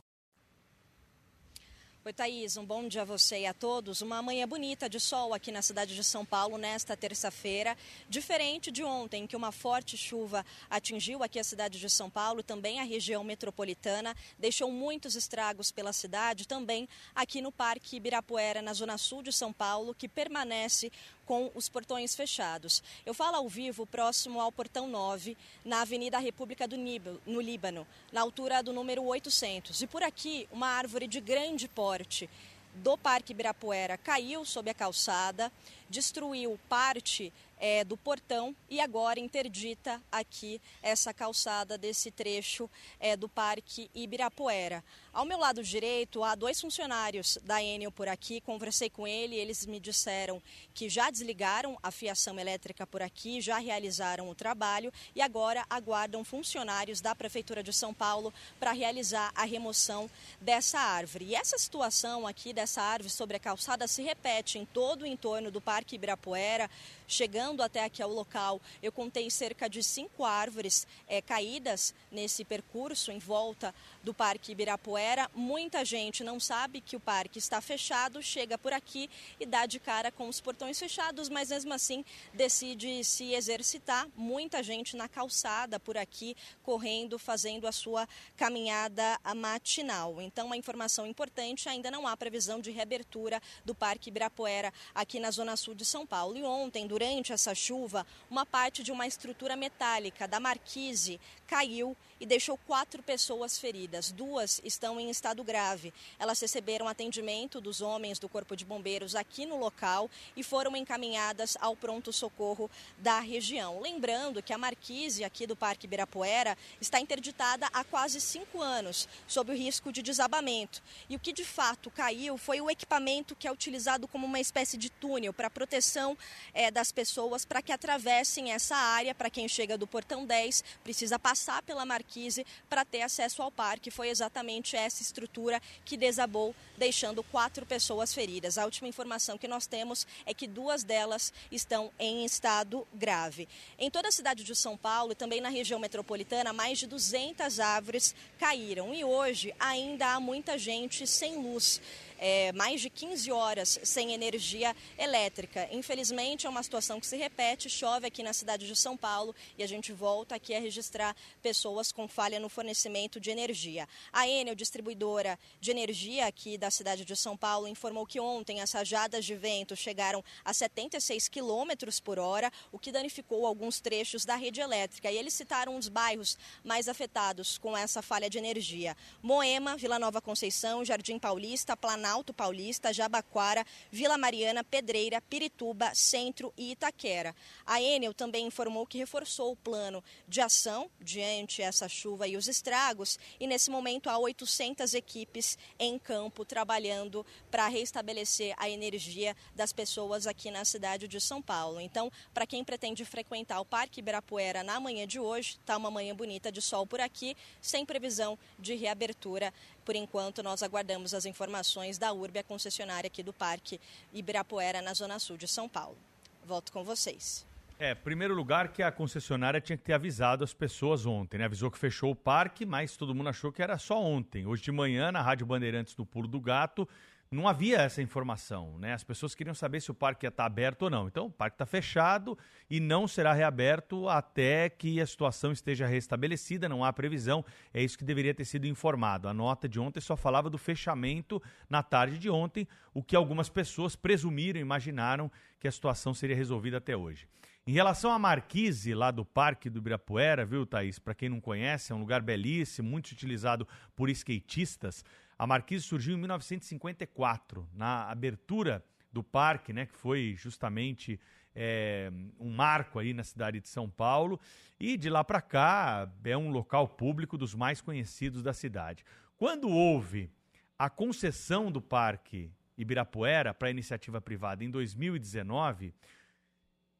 Oi, 2.03 2.11
Thaís, 2.11 2.57
um 2.57 2.65
bom 2.65 2.87
dia 2.87 3.03
a 3.03 3.05
você 3.05 3.41
e 3.41 3.45
a 3.45 3.53
todos. 3.53 4.01
Uma 4.01 4.23
manhã 4.23 4.47
bonita 4.47 4.89
de 4.89 4.99
sol 4.99 5.35
aqui 5.35 5.51
na 5.51 5.61
cidade 5.61 5.93
de 5.93 6.03
São 6.03 6.25
Paulo 6.25 6.57
nesta 6.57 6.97
terça-feira. 6.97 7.77
Diferente 8.09 8.71
de 8.71 8.83
ontem, 8.83 9.27
que 9.27 9.35
uma 9.35 9.51
forte 9.51 9.95
chuva 9.95 10.43
atingiu 10.67 11.21
aqui 11.21 11.37
a 11.37 11.43
cidade 11.43 11.79
de 11.79 11.87
São 11.91 12.09
Paulo, 12.09 12.41
também 12.41 12.79
a 12.79 12.83
região 12.83 13.23
metropolitana, 13.23 14.15
deixou 14.39 14.71
muitos 14.71 15.15
estragos 15.15 15.71
pela 15.71 15.93
cidade, 15.93 16.47
também 16.47 16.89
aqui 17.13 17.39
no 17.39 17.51
Parque 17.51 17.97
Ibirapuera, 17.97 18.63
na 18.63 18.73
zona 18.73 18.97
sul 18.97 19.21
de 19.21 19.31
São 19.31 19.53
Paulo, 19.53 19.93
que 19.93 20.07
permanece 20.07 20.91
com 21.25 21.51
os 21.53 21.69
portões 21.69 22.15
fechados. 22.15 22.83
Eu 23.05 23.13
falo 23.13 23.37
ao 23.37 23.47
vivo 23.47 23.85
próximo 23.85 24.39
ao 24.39 24.51
portão 24.51 24.87
9, 24.87 25.37
na 25.63 25.81
Avenida 25.81 26.19
República 26.19 26.67
do 26.67 26.75
Níbano, 26.75 27.21
no 27.25 27.41
Líbano, 27.41 27.87
na 28.11 28.21
altura 28.21 28.61
do 28.61 28.73
número 28.73 29.03
800. 29.03 29.81
E 29.81 29.87
por 29.87 30.03
aqui, 30.03 30.47
uma 30.51 30.67
árvore 30.67 31.07
de 31.07 31.19
grande 31.19 31.67
porte 31.67 32.29
do 32.75 32.97
Parque 32.97 33.33
Ibirapuera 33.33 33.97
caiu 33.97 34.45
sob 34.45 34.69
a 34.69 34.73
calçada, 34.73 35.51
destruiu 35.89 36.59
parte 36.69 37.33
é, 37.59 37.83
do 37.83 37.97
portão 37.97 38.55
e 38.69 38.79
agora 38.79 39.19
interdita 39.19 40.01
aqui 40.11 40.61
essa 40.81 41.13
calçada 41.13 41.77
desse 41.77 42.09
trecho 42.09 42.69
é, 42.99 43.15
do 43.15 43.29
Parque 43.29 43.89
Ibirapuera. 43.93 44.83
Ao 45.13 45.25
meu 45.25 45.37
lado 45.37 45.61
direito, 45.61 46.23
há 46.23 46.35
dois 46.35 46.61
funcionários 46.61 47.37
da 47.43 47.61
Enel 47.61 47.91
por 47.91 48.07
aqui. 48.07 48.39
Conversei 48.39 48.89
com 48.89 49.05
ele, 49.05 49.35
eles 49.35 49.65
me 49.65 49.77
disseram 49.77 50.41
que 50.73 50.87
já 50.87 51.11
desligaram 51.11 51.77
a 51.83 51.91
fiação 51.91 52.39
elétrica 52.39 52.87
por 52.87 53.01
aqui, 53.01 53.41
já 53.41 53.57
realizaram 53.57 54.29
o 54.29 54.35
trabalho 54.35 54.89
e 55.13 55.21
agora 55.21 55.65
aguardam 55.69 56.23
funcionários 56.23 57.01
da 57.01 57.13
Prefeitura 57.13 57.61
de 57.61 57.73
São 57.73 57.93
Paulo 57.93 58.33
para 58.57 58.71
realizar 58.71 59.33
a 59.35 59.43
remoção 59.43 60.09
dessa 60.39 60.79
árvore. 60.79 61.25
E 61.25 61.35
essa 61.35 61.57
situação 61.57 62.25
aqui 62.25 62.53
dessa 62.53 62.81
árvore 62.81 63.09
sobre 63.09 63.35
a 63.35 63.39
calçada 63.39 63.89
se 63.89 64.01
repete 64.01 64.59
em 64.59 64.65
todo 64.65 65.01
o 65.01 65.05
entorno 65.05 65.51
do 65.51 65.59
Parque 65.59 65.95
Ibirapuera. 65.95 66.71
Chegando 67.05 67.61
até 67.61 67.83
aqui 67.83 68.01
ao 68.01 68.09
local, 68.09 68.61
eu 68.81 68.89
contei 68.89 69.29
cerca 69.29 69.69
de 69.69 69.83
cinco 69.83 70.23
árvores 70.23 70.87
é, 71.05 71.21
caídas 71.21 71.93
nesse 72.09 72.45
percurso 72.45 73.11
em 73.11 73.19
volta 73.19 73.75
do 74.03 74.13
Parque 74.13 74.51
Ibirapuera. 74.51 75.29
Muita 75.33 75.85
gente 75.85 76.23
não 76.23 76.39
sabe 76.39 76.81
que 76.81 76.95
o 76.95 76.99
parque 76.99 77.39
está 77.39 77.61
fechado, 77.61 78.21
chega 78.21 78.57
por 78.57 78.73
aqui 78.73 79.09
e 79.39 79.45
dá 79.45 79.65
de 79.65 79.79
cara 79.79 80.11
com 80.11 80.27
os 80.27 80.41
portões 80.41 80.79
fechados, 80.79 81.29
mas 81.29 81.49
mesmo 81.49 81.73
assim 81.73 82.03
decide 82.33 83.03
se 83.03 83.33
exercitar. 83.33 84.07
Muita 84.15 84.63
gente 84.63 84.95
na 84.95 85.07
calçada 85.07 85.79
por 85.79 85.97
aqui, 85.97 86.35
correndo, 86.63 87.19
fazendo 87.19 87.67
a 87.67 87.71
sua 87.71 88.07
caminhada 88.35 89.19
matinal. 89.35 90.21
Então, 90.21 90.47
uma 90.47 90.57
informação 90.57 91.05
importante: 91.05 91.69
ainda 91.69 91.91
não 91.91 92.07
há 92.07 92.15
previsão 92.17 92.59
de 92.59 92.71
reabertura 92.71 93.41
do 93.63 93.75
Parque 93.75 94.09
Ibirapuera 94.09 94.73
aqui 94.93 95.19
na 95.19 95.31
Zona 95.31 95.55
Sul 95.55 95.75
de 95.75 95.85
São 95.85 96.05
Paulo. 96.05 96.37
E 96.37 96.43
ontem, 96.43 96.87
durante 96.87 97.33
essa 97.33 97.53
chuva, 97.53 98.05
uma 98.29 98.45
parte 98.45 98.83
de 98.83 98.91
uma 98.91 99.07
estrutura 99.07 99.55
metálica 99.55 100.27
da 100.27 100.39
marquise 100.39 101.19
caiu 101.45 101.95
e 102.21 102.25
deixou 102.25 102.55
quatro 102.55 103.01
pessoas 103.01 103.57
feridas. 103.57 104.11
Duas 104.11 104.61
estão 104.63 104.99
em 104.99 105.09
estado 105.09 105.43
grave. 105.43 105.91
Elas 106.19 106.39
receberam 106.39 106.87
atendimento 106.87 107.59
dos 107.59 107.81
homens 107.81 108.19
do 108.19 108.29
Corpo 108.29 108.55
de 108.55 108.63
Bombeiros 108.63 109.15
aqui 109.15 109.43
no 109.43 109.57
local 109.57 110.07
e 110.37 110.43
foram 110.43 110.75
encaminhadas 110.75 111.57
ao 111.59 111.75
pronto-socorro 111.75 112.69
da 112.99 113.19
região. 113.19 113.81
Lembrando 113.81 114.43
que 114.43 114.53
a 114.53 114.57
marquise 114.57 115.23
aqui 115.23 115.47
do 115.47 115.55
Parque 115.55 115.87
Ibirapuera 115.87 116.55
está 116.79 116.99
interditada 116.99 117.67
há 117.73 117.83
quase 117.83 118.21
cinco 118.21 118.61
anos, 118.61 119.09
sob 119.27 119.51
o 119.51 119.57
risco 119.57 119.91
de 119.91 120.03
desabamento. 120.03 120.83
E 121.09 121.15
o 121.15 121.19
que 121.19 121.33
de 121.33 121.43
fato 121.43 121.89
caiu 121.89 122.37
foi 122.37 122.61
o 122.61 122.69
equipamento 122.69 123.35
que 123.35 123.47
é 123.47 123.51
utilizado 123.51 124.07
como 124.07 124.27
uma 124.27 124.39
espécie 124.39 124.77
de 124.77 124.91
túnel 124.91 125.33
para 125.33 125.49
proteção 125.49 126.15
é, 126.53 126.69
das 126.69 126.91
pessoas 126.91 127.45
para 127.45 127.63
que 127.63 127.71
atravessem 127.71 128.51
essa 128.51 128.75
área. 128.75 129.15
Para 129.15 129.31
quem 129.31 129.47
chega 129.47 129.75
do 129.75 129.87
portão 129.87 130.23
10, 130.23 130.63
precisa 130.83 131.17
passar 131.17 131.63
pela 131.63 131.83
marquise 131.83 132.10
Marquise 132.11 132.45
para 132.69 132.83
ter 132.83 133.01
acesso 133.01 133.41
ao 133.41 133.49
parque. 133.49 133.89
Foi 133.89 134.09
exatamente 134.09 134.75
essa 134.75 135.01
estrutura 135.01 135.61
que 135.85 135.95
desabou, 135.95 136.53
deixando 136.77 137.23
quatro 137.23 137.65
pessoas 137.65 138.13
feridas. 138.13 138.57
A 138.57 138.65
última 138.65 138.89
informação 138.89 139.37
que 139.37 139.47
nós 139.47 139.65
temos 139.65 140.05
é 140.25 140.33
que 140.33 140.45
duas 140.45 140.83
delas 140.83 141.31
estão 141.49 141.89
em 141.97 142.25
estado 142.25 142.85
grave. 142.93 143.47
Em 143.79 143.89
toda 143.89 144.09
a 144.09 144.11
cidade 144.11 144.43
de 144.43 144.53
São 144.55 144.75
Paulo 144.75 145.13
e 145.13 145.15
também 145.15 145.39
na 145.39 145.49
região 145.49 145.79
metropolitana, 145.79 146.51
mais 146.51 146.79
de 146.79 146.87
200 146.87 147.59
árvores 147.59 148.13
caíram 148.37 148.93
e 148.93 149.05
hoje 149.05 149.55
ainda 149.57 150.13
há 150.13 150.19
muita 150.19 150.57
gente 150.57 151.07
sem 151.07 151.37
luz 151.37 151.79
é, 152.21 152.51
mais 152.51 152.79
de 152.79 152.89
15 152.89 153.31
horas 153.31 153.79
sem 153.83 154.13
energia 154.13 154.75
elétrica. 154.95 155.67
Infelizmente, 155.71 156.45
é 156.45 156.49
uma 156.49 156.61
situação 156.61 156.99
que 156.99 157.07
se 157.07 157.17
repete, 157.17 157.67
chove 157.67 158.05
aqui 158.05 158.21
na 158.21 158.31
cidade 158.31 158.67
de 158.67 158.75
São 158.75 158.95
Paulo 158.95 159.35
e 159.57 159.63
a 159.63 159.67
gente 159.67 159.91
volta 159.91 160.35
aqui 160.35 160.53
a 160.53 160.59
registrar 160.59 161.15
pessoas 161.41 161.91
com 161.91 162.07
falha 162.07 162.39
no 162.39 162.47
fornecimento 162.47 163.19
de 163.19 163.31
energia. 163.31 163.89
A 164.13 164.27
Enel, 164.27 164.53
distribuidora 164.53 165.37
de 165.59 165.71
energia 165.71 166.27
aqui 166.27 166.59
da 166.59 166.69
cidade 166.69 167.03
de 167.03 167.15
São 167.15 167.35
Paulo, 167.35 167.67
informou 167.67 168.05
que 168.05 168.19
ontem 168.19 168.61
as 168.61 168.71
rajadas 168.71 169.25
de 169.25 169.33
vento 169.33 169.75
chegaram 169.75 170.23
a 170.45 170.53
76 170.53 171.27
quilômetros 171.27 171.99
por 171.99 172.19
hora, 172.19 172.51
o 172.71 172.77
que 172.77 172.91
danificou 172.91 173.47
alguns 173.47 173.79
trechos 173.79 174.25
da 174.25 174.35
rede 174.35 174.61
elétrica. 174.61 175.09
E 175.09 175.17
eles 175.17 175.33
citaram 175.33 175.75
os 175.75 175.89
bairros 175.89 176.37
mais 176.63 176.87
afetados 176.87 177.57
com 177.57 177.75
essa 177.75 178.03
falha 178.03 178.29
de 178.29 178.37
energia: 178.37 178.95
Moema, 179.23 179.75
Vila 179.75 179.97
Nova 179.97 180.21
Conceição, 180.21 180.85
Jardim 180.85 181.17
Paulista, 181.17 181.75
Planalto 181.75 182.10
Planalto 182.11 182.33
Paulista, 182.33 182.91
Jabaquara, 182.91 183.65
Vila 183.89 184.17
Mariana, 184.17 184.65
Pedreira, 184.65 185.21
Pirituba, 185.21 185.95
Centro 185.95 186.53
e 186.57 186.71
Itaquera. 186.71 187.33
A 187.65 187.81
Enel 187.81 188.13
também 188.13 188.45
informou 188.45 188.85
que 188.85 188.97
reforçou 188.97 189.53
o 189.53 189.55
plano 189.55 190.03
de 190.27 190.41
ação 190.41 190.91
diante 190.99 191.61
essa 191.61 191.87
chuva 191.87 192.27
e 192.27 192.35
os 192.35 192.49
estragos 192.49 193.17
e 193.39 193.47
nesse 193.47 193.71
momento 193.71 194.09
há 194.09 194.17
800 194.17 194.93
equipes 194.93 195.57
em 195.79 195.97
campo 195.97 196.43
trabalhando 196.43 197.25
para 197.49 197.69
restabelecer 197.69 198.53
a 198.57 198.69
energia 198.69 199.33
das 199.55 199.71
pessoas 199.71 200.27
aqui 200.27 200.51
na 200.51 200.65
cidade 200.65 201.07
de 201.07 201.21
São 201.21 201.41
Paulo. 201.41 201.79
Então, 201.79 202.11
para 202.33 202.45
quem 202.45 202.61
pretende 202.61 203.05
frequentar 203.05 203.61
o 203.61 203.65
Parque 203.65 204.01
Ibirapuera 204.01 204.63
na 204.63 204.81
manhã 204.81 205.07
de 205.07 205.17
hoje, 205.17 205.57
está 205.61 205.77
uma 205.77 205.89
manhã 205.89 206.13
bonita 206.13 206.51
de 206.51 206.61
sol 206.61 206.85
por 206.85 206.99
aqui, 206.99 207.37
sem 207.61 207.85
previsão 207.85 208.37
de 208.59 208.75
reabertura. 208.75 209.53
Por 209.91 209.97
enquanto, 209.97 210.41
nós 210.41 210.63
aguardamos 210.63 211.13
as 211.13 211.25
informações 211.25 211.97
da 211.97 212.13
URB, 212.13 212.39
a 212.39 212.43
concessionária 212.45 213.07
aqui 213.07 213.21
do 213.21 213.33
Parque 213.33 213.77
Ibirapuera, 214.13 214.81
na 214.81 214.93
Zona 214.93 215.19
Sul 215.19 215.35
de 215.35 215.49
São 215.49 215.67
Paulo. 215.67 215.97
Volto 216.45 216.71
com 216.71 216.81
vocês. 216.81 217.45
É, 217.77 217.93
primeiro 217.93 218.33
lugar 218.33 218.69
que 218.69 218.81
a 218.81 218.89
concessionária 218.89 219.59
tinha 219.59 219.75
que 219.75 219.83
ter 219.83 219.91
avisado 219.91 220.45
as 220.45 220.53
pessoas 220.53 221.05
ontem, 221.05 221.39
né? 221.39 221.43
Avisou 221.43 221.69
que 221.69 221.77
fechou 221.77 222.11
o 222.11 222.15
parque, 222.15 222.65
mas 222.65 222.95
todo 222.95 223.13
mundo 223.13 223.27
achou 223.27 223.51
que 223.51 223.61
era 223.61 223.77
só 223.77 224.01
ontem. 224.01 224.47
Hoje 224.47 224.63
de 224.63 224.71
manhã, 224.71 225.11
na 225.11 225.21
Rádio 225.21 225.45
Bandeirantes 225.45 225.93
do 225.93 226.05
Pulo 226.05 226.25
do 226.25 226.39
Gato, 226.39 226.87
não 227.33 227.47
havia 227.47 227.77
essa 227.77 228.01
informação, 228.01 228.77
né? 228.77 228.91
As 228.93 229.05
pessoas 229.05 229.33
queriam 229.33 229.55
saber 229.55 229.79
se 229.79 229.89
o 229.89 229.93
parque 229.93 230.25
ia 230.25 230.29
estar 230.29 230.45
aberto 230.45 230.81
ou 230.81 230.89
não. 230.89 231.07
Então, 231.07 231.27
o 231.27 231.31
parque 231.31 231.55
está 231.55 231.65
fechado 231.65 232.37
e 232.69 232.77
não 232.81 233.07
será 233.07 233.31
reaberto 233.31 234.09
até 234.09 234.69
que 234.69 234.99
a 234.99 235.07
situação 235.07 235.53
esteja 235.53 235.87
restabelecida, 235.87 236.67
não 236.67 236.83
há 236.83 236.91
previsão. 236.91 237.45
É 237.73 237.81
isso 237.81 237.97
que 237.97 238.03
deveria 238.03 238.33
ter 238.33 238.43
sido 238.43 238.67
informado. 238.67 239.29
A 239.29 239.33
nota 239.33 239.69
de 239.69 239.79
ontem 239.79 240.01
só 240.01 240.17
falava 240.17 240.49
do 240.49 240.57
fechamento 240.57 241.41
na 241.69 241.81
tarde 241.81 242.17
de 242.17 242.29
ontem, 242.29 242.67
o 242.93 243.01
que 243.01 243.15
algumas 243.15 243.47
pessoas 243.47 243.95
presumiram, 243.95 244.59
imaginaram 244.59 245.31
que 245.57 245.69
a 245.69 245.71
situação 245.71 246.13
seria 246.13 246.35
resolvida 246.35 246.79
até 246.79 246.97
hoje. 246.97 247.29
Em 247.65 247.71
relação 247.71 248.11
à 248.11 248.19
Marquise, 248.19 248.93
lá 248.93 249.09
do 249.09 249.23
Parque 249.23 249.69
do 249.69 249.77
Ibirapuera, 249.77 250.43
viu, 250.43 250.65
Thaís? 250.65 250.99
Para 250.99 251.13
quem 251.13 251.29
não 251.29 251.39
conhece, 251.39 251.93
é 251.93 251.95
um 251.95 251.99
lugar 251.99 252.21
belíssimo, 252.21 252.89
muito 252.89 253.11
utilizado 253.11 253.65
por 253.95 254.09
skatistas. 254.09 255.05
A 255.41 255.47
Marquise 255.47 255.83
surgiu 255.83 256.13
em 256.13 256.19
1954, 256.19 257.67
na 257.73 258.11
abertura 258.11 258.85
do 259.11 259.23
parque, 259.23 259.73
né, 259.73 259.87
que 259.87 259.97
foi 259.97 260.35
justamente 260.37 261.19
é, 261.55 262.11
um 262.39 262.51
marco 262.51 262.99
aí 262.99 263.11
na 263.11 263.23
cidade 263.23 263.59
de 263.59 263.67
São 263.67 263.89
Paulo. 263.89 264.39
E 264.79 264.95
de 264.95 265.09
lá 265.09 265.23
para 265.23 265.41
cá 265.41 266.07
é 266.23 266.37
um 266.37 266.51
local 266.51 266.87
público 266.87 267.39
dos 267.39 267.55
mais 267.55 267.81
conhecidos 267.81 268.43
da 268.43 268.53
cidade. 268.53 269.03
Quando 269.35 269.67
houve 269.67 270.29
a 270.77 270.91
concessão 270.91 271.71
do 271.71 271.81
parque 271.81 272.51
Ibirapuera 272.77 273.51
para 273.51 273.71
iniciativa 273.71 274.21
privada 274.21 274.63
em 274.63 274.69
2019, 274.69 275.91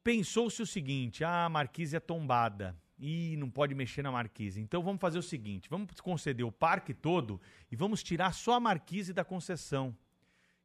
pensou-se 0.02 0.60
o 0.60 0.66
seguinte: 0.66 1.22
ah, 1.22 1.44
a 1.44 1.48
Marquise 1.48 1.94
é 1.94 2.00
tombada 2.00 2.76
e 3.04 3.36
não 3.36 3.50
pode 3.50 3.74
mexer 3.74 4.00
na 4.00 4.12
marquise. 4.12 4.60
Então 4.60 4.80
vamos 4.80 5.00
fazer 5.00 5.18
o 5.18 5.22
seguinte: 5.22 5.68
vamos 5.68 6.00
conceder 6.00 6.46
o 6.46 6.52
parque 6.52 6.94
todo 6.94 7.40
e 7.70 7.74
vamos 7.74 8.00
tirar 8.00 8.32
só 8.32 8.54
a 8.54 8.60
marquise 8.60 9.12
da 9.12 9.24
concessão. 9.24 9.94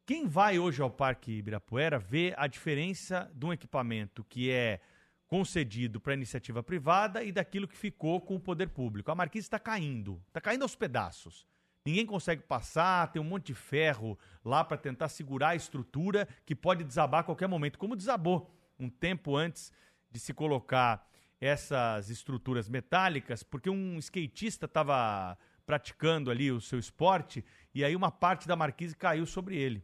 Quem 0.06 0.28
vai 0.28 0.60
hoje 0.60 0.82
ao 0.82 0.90
Parque 0.90 1.32
Ibirapuera 1.32 1.98
vê 1.98 2.34
a 2.38 2.46
diferença 2.46 3.30
de 3.34 3.46
um 3.46 3.52
equipamento 3.52 4.24
que 4.24 4.52
é 4.52 4.80
concedido 5.28 6.00
para 6.00 6.14
iniciativa 6.14 6.64
privada 6.64 7.24
e 7.24 7.32
daquilo 7.32 7.68
que 7.68 7.76
ficou 7.76 8.22
com 8.22 8.36
o 8.36 8.40
poder 8.40 8.70
público. 8.70 9.12
A 9.12 9.16
marquise 9.16 9.48
está 9.48 9.60
caindo, 9.60 10.22
está 10.28 10.40
caindo 10.40 10.62
aos 10.62 10.76
pedaços. 10.76 11.46
Ninguém 11.84 12.06
consegue 12.06 12.44
passar, 12.44 13.12
tem 13.12 13.22
um 13.22 13.26
monte 13.26 13.48
de 13.48 13.54
ferro 13.56 14.18
lá 14.46 14.64
para 14.64 14.78
tentar 14.78 15.10
segurar 15.10 15.50
a 15.50 15.56
estrutura 15.56 16.28
que 16.46 16.56
pode 16.56 16.84
desabar 16.84 17.22
a 17.22 17.24
qualquer 17.24 17.48
momento, 17.48 17.80
como 17.80 17.96
desabou 17.96 18.54
um 18.80 18.90
tempo 18.90 19.36
antes 19.36 19.74
de 20.12 20.20
se 20.20 20.34
colocar 20.34 21.06
essas 21.40 22.10
estruturas 22.10 22.68
metálicas, 22.68 23.44
porque 23.44 23.70
um 23.70 23.98
skatista 24.00 24.66
estava 24.66 25.38
praticando 25.66 26.32
ali 26.32 26.52
o 26.52 26.62
seu 26.62 26.80
esporte 26.80 27.44
e 27.74 27.84
aí 27.84 27.96
uma 27.96 28.10
parte 28.10 28.48
da 28.48 28.56
marquise 28.56 28.96
caiu 28.96 29.26
sobre 29.26 29.58
ele. 29.58 29.84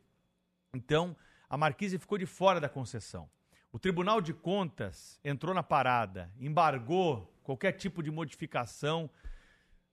Então, 0.73 1.15
a 1.49 1.57
marquise 1.57 1.99
ficou 1.99 2.17
de 2.17 2.25
fora 2.25 2.59
da 2.59 2.69
concessão. 2.69 3.29
O 3.71 3.77
Tribunal 3.77 4.21
de 4.21 4.33
Contas 4.33 5.19
entrou 5.23 5.53
na 5.53 5.61
parada, 5.61 6.31
embargou 6.39 7.31
qualquer 7.43 7.73
tipo 7.73 8.01
de 8.01 8.09
modificação 8.09 9.09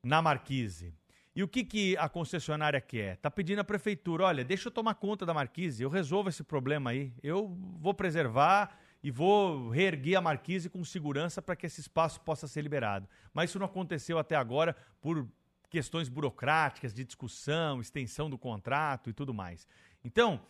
na 0.02 0.22
marquise. 0.22 0.94
E 1.34 1.42
o 1.42 1.48
que, 1.48 1.64
que 1.64 1.96
a 1.96 2.08
concessionária 2.08 2.80
quer? 2.80 3.14
Está 3.14 3.30
pedindo 3.30 3.60
à 3.60 3.64
prefeitura: 3.64 4.24
olha, 4.24 4.44
deixa 4.44 4.68
eu 4.68 4.72
tomar 4.72 4.94
conta 4.94 5.24
da 5.24 5.34
marquise, 5.34 5.82
eu 5.82 5.88
resolvo 5.88 6.28
esse 6.28 6.42
problema 6.42 6.90
aí, 6.90 7.12
eu 7.22 7.48
vou 7.78 7.94
preservar 7.94 8.79
e 9.02 9.10
vou 9.10 9.70
reerguer 9.70 10.18
a 10.18 10.20
marquise 10.20 10.68
com 10.68 10.84
segurança 10.84 11.40
para 11.40 11.56
que 11.56 11.66
esse 11.66 11.80
espaço 11.80 12.20
possa 12.20 12.46
ser 12.46 12.62
liberado. 12.62 13.08
Mas 13.32 13.50
isso 13.50 13.58
não 13.58 13.66
aconteceu 13.66 14.18
até 14.18 14.36
agora 14.36 14.76
por 15.00 15.26
questões 15.70 16.08
burocráticas, 16.08 16.92
de 16.92 17.04
discussão, 17.04 17.80
extensão 17.80 18.28
do 18.28 18.36
contrato 18.36 19.08
e 19.08 19.12
tudo 19.12 19.32
mais. 19.32 19.66
Então, 20.04 20.40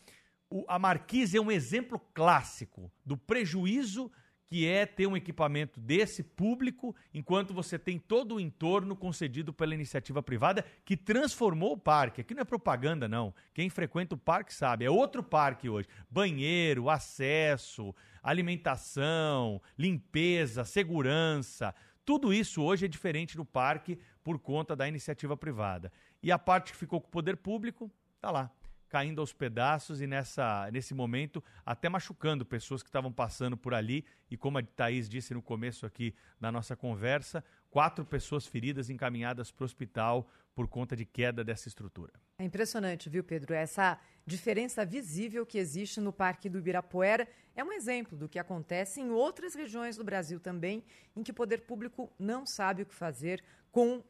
o, 0.49 0.65
a 0.67 0.79
marquise 0.79 1.37
é 1.37 1.41
um 1.41 1.51
exemplo 1.51 2.01
clássico 2.13 2.91
do 3.05 3.17
prejuízo 3.17 4.11
que 4.51 4.67
é 4.67 4.85
ter 4.85 5.07
um 5.07 5.17
equipamento 5.17 5.79
desse 5.79 6.25
público, 6.25 6.93
enquanto 7.15 7.55
você 7.55 7.79
tem 7.79 8.01
todo 8.01 8.35
o 8.35 8.41
entorno 8.41 8.97
concedido 8.97 9.53
pela 9.53 9.75
iniciativa 9.75 10.21
privada 10.21 10.65
que 10.85 10.97
transformou 10.97 11.75
o 11.75 11.79
parque. 11.79 12.21
Aqui 12.21 12.35
não 12.35 12.43
é 12.43 12.45
propaganda, 12.45 13.07
não. 13.07 13.33
Quem 13.55 13.71
frequenta 13.71 14.17
o 14.17 14.19
parque 14.19 14.53
sabe. 14.53 14.85
É 14.85 14.91
outro 14.91 15.23
parque 15.23 15.69
hoje. 15.69 15.87
Banheiro, 16.11 16.91
acesso, 16.91 17.95
alimentação, 18.21 19.63
limpeza, 19.79 20.65
segurança. 20.65 21.73
Tudo 22.05 22.35
isso 22.35 22.61
hoje 22.61 22.87
é 22.87 22.89
diferente 22.89 23.37
no 23.37 23.45
parque 23.45 24.01
por 24.25 24.37
conta 24.41 24.75
da 24.75 24.89
iniciativa 24.89 25.37
privada. 25.37 25.93
E 26.21 26.33
a 26.33 26.39
parte 26.39 26.73
que 26.73 26.79
ficou 26.79 27.01
com 27.01 27.07
o 27.07 27.13
poder 27.13 27.37
público, 27.37 27.89
tá 28.21 28.33
lá 28.33 28.51
caindo 28.91 29.21
aos 29.21 29.33
pedaços 29.33 30.01
e 30.01 30.07
nessa, 30.07 30.69
nesse 30.73 30.93
momento 30.93 31.43
até 31.65 31.89
machucando 31.89 32.45
pessoas 32.45 32.83
que 32.83 32.89
estavam 32.89 33.13
passando 33.13 33.57
por 33.57 33.73
ali. 33.73 34.05
E 34.29 34.37
como 34.37 34.59
a 34.59 34.63
Thaís 34.63 35.09
disse 35.09 35.33
no 35.33 35.41
começo 35.41 35.87
aqui 35.87 36.13
da 36.41 36.51
nossa 36.51 36.77
conversa, 36.77 37.43
quatro 37.71 38.05
pessoas 38.05 38.47
feridas 38.47 38.91
encaminhadas 38.91 39.53
para 39.53 39.63
o 39.63 39.65
hospital 39.65 40.29
por 40.55 40.67
conta 40.67 40.97
de 40.97 41.07
queda 41.07 41.45
dessa 41.45 41.69
estrutura. 41.69 42.13
É 42.37 42.45
impressionante, 42.45 43.09
viu, 43.09 43.23
Pedro? 43.23 43.55
Essa 43.55 43.99
diferença 44.27 44.85
visível 44.85 45.47
que 45.47 45.57
existe 45.57 46.01
no 46.01 46.13
Parque 46.13 46.49
do 46.49 46.59
Ibirapuera 46.59 47.29
é 47.55 47.63
um 47.63 47.73
exemplo 47.73 48.19
do 48.19 48.29
que 48.29 48.39
acontece 48.39 49.01
em 49.01 49.11
outras 49.11 49.55
regiões 49.55 49.97
do 49.97 50.03
Brasil 50.03 50.41
também, 50.41 50.85
em 51.15 51.23
que 51.23 51.31
o 51.31 51.35
poder 51.35 51.63
público 51.63 52.13
não 52.19 52.45
sabe 52.45 52.83
o 52.83 52.87
que 52.87 52.95
fazer 52.95 53.43
com 53.71 54.03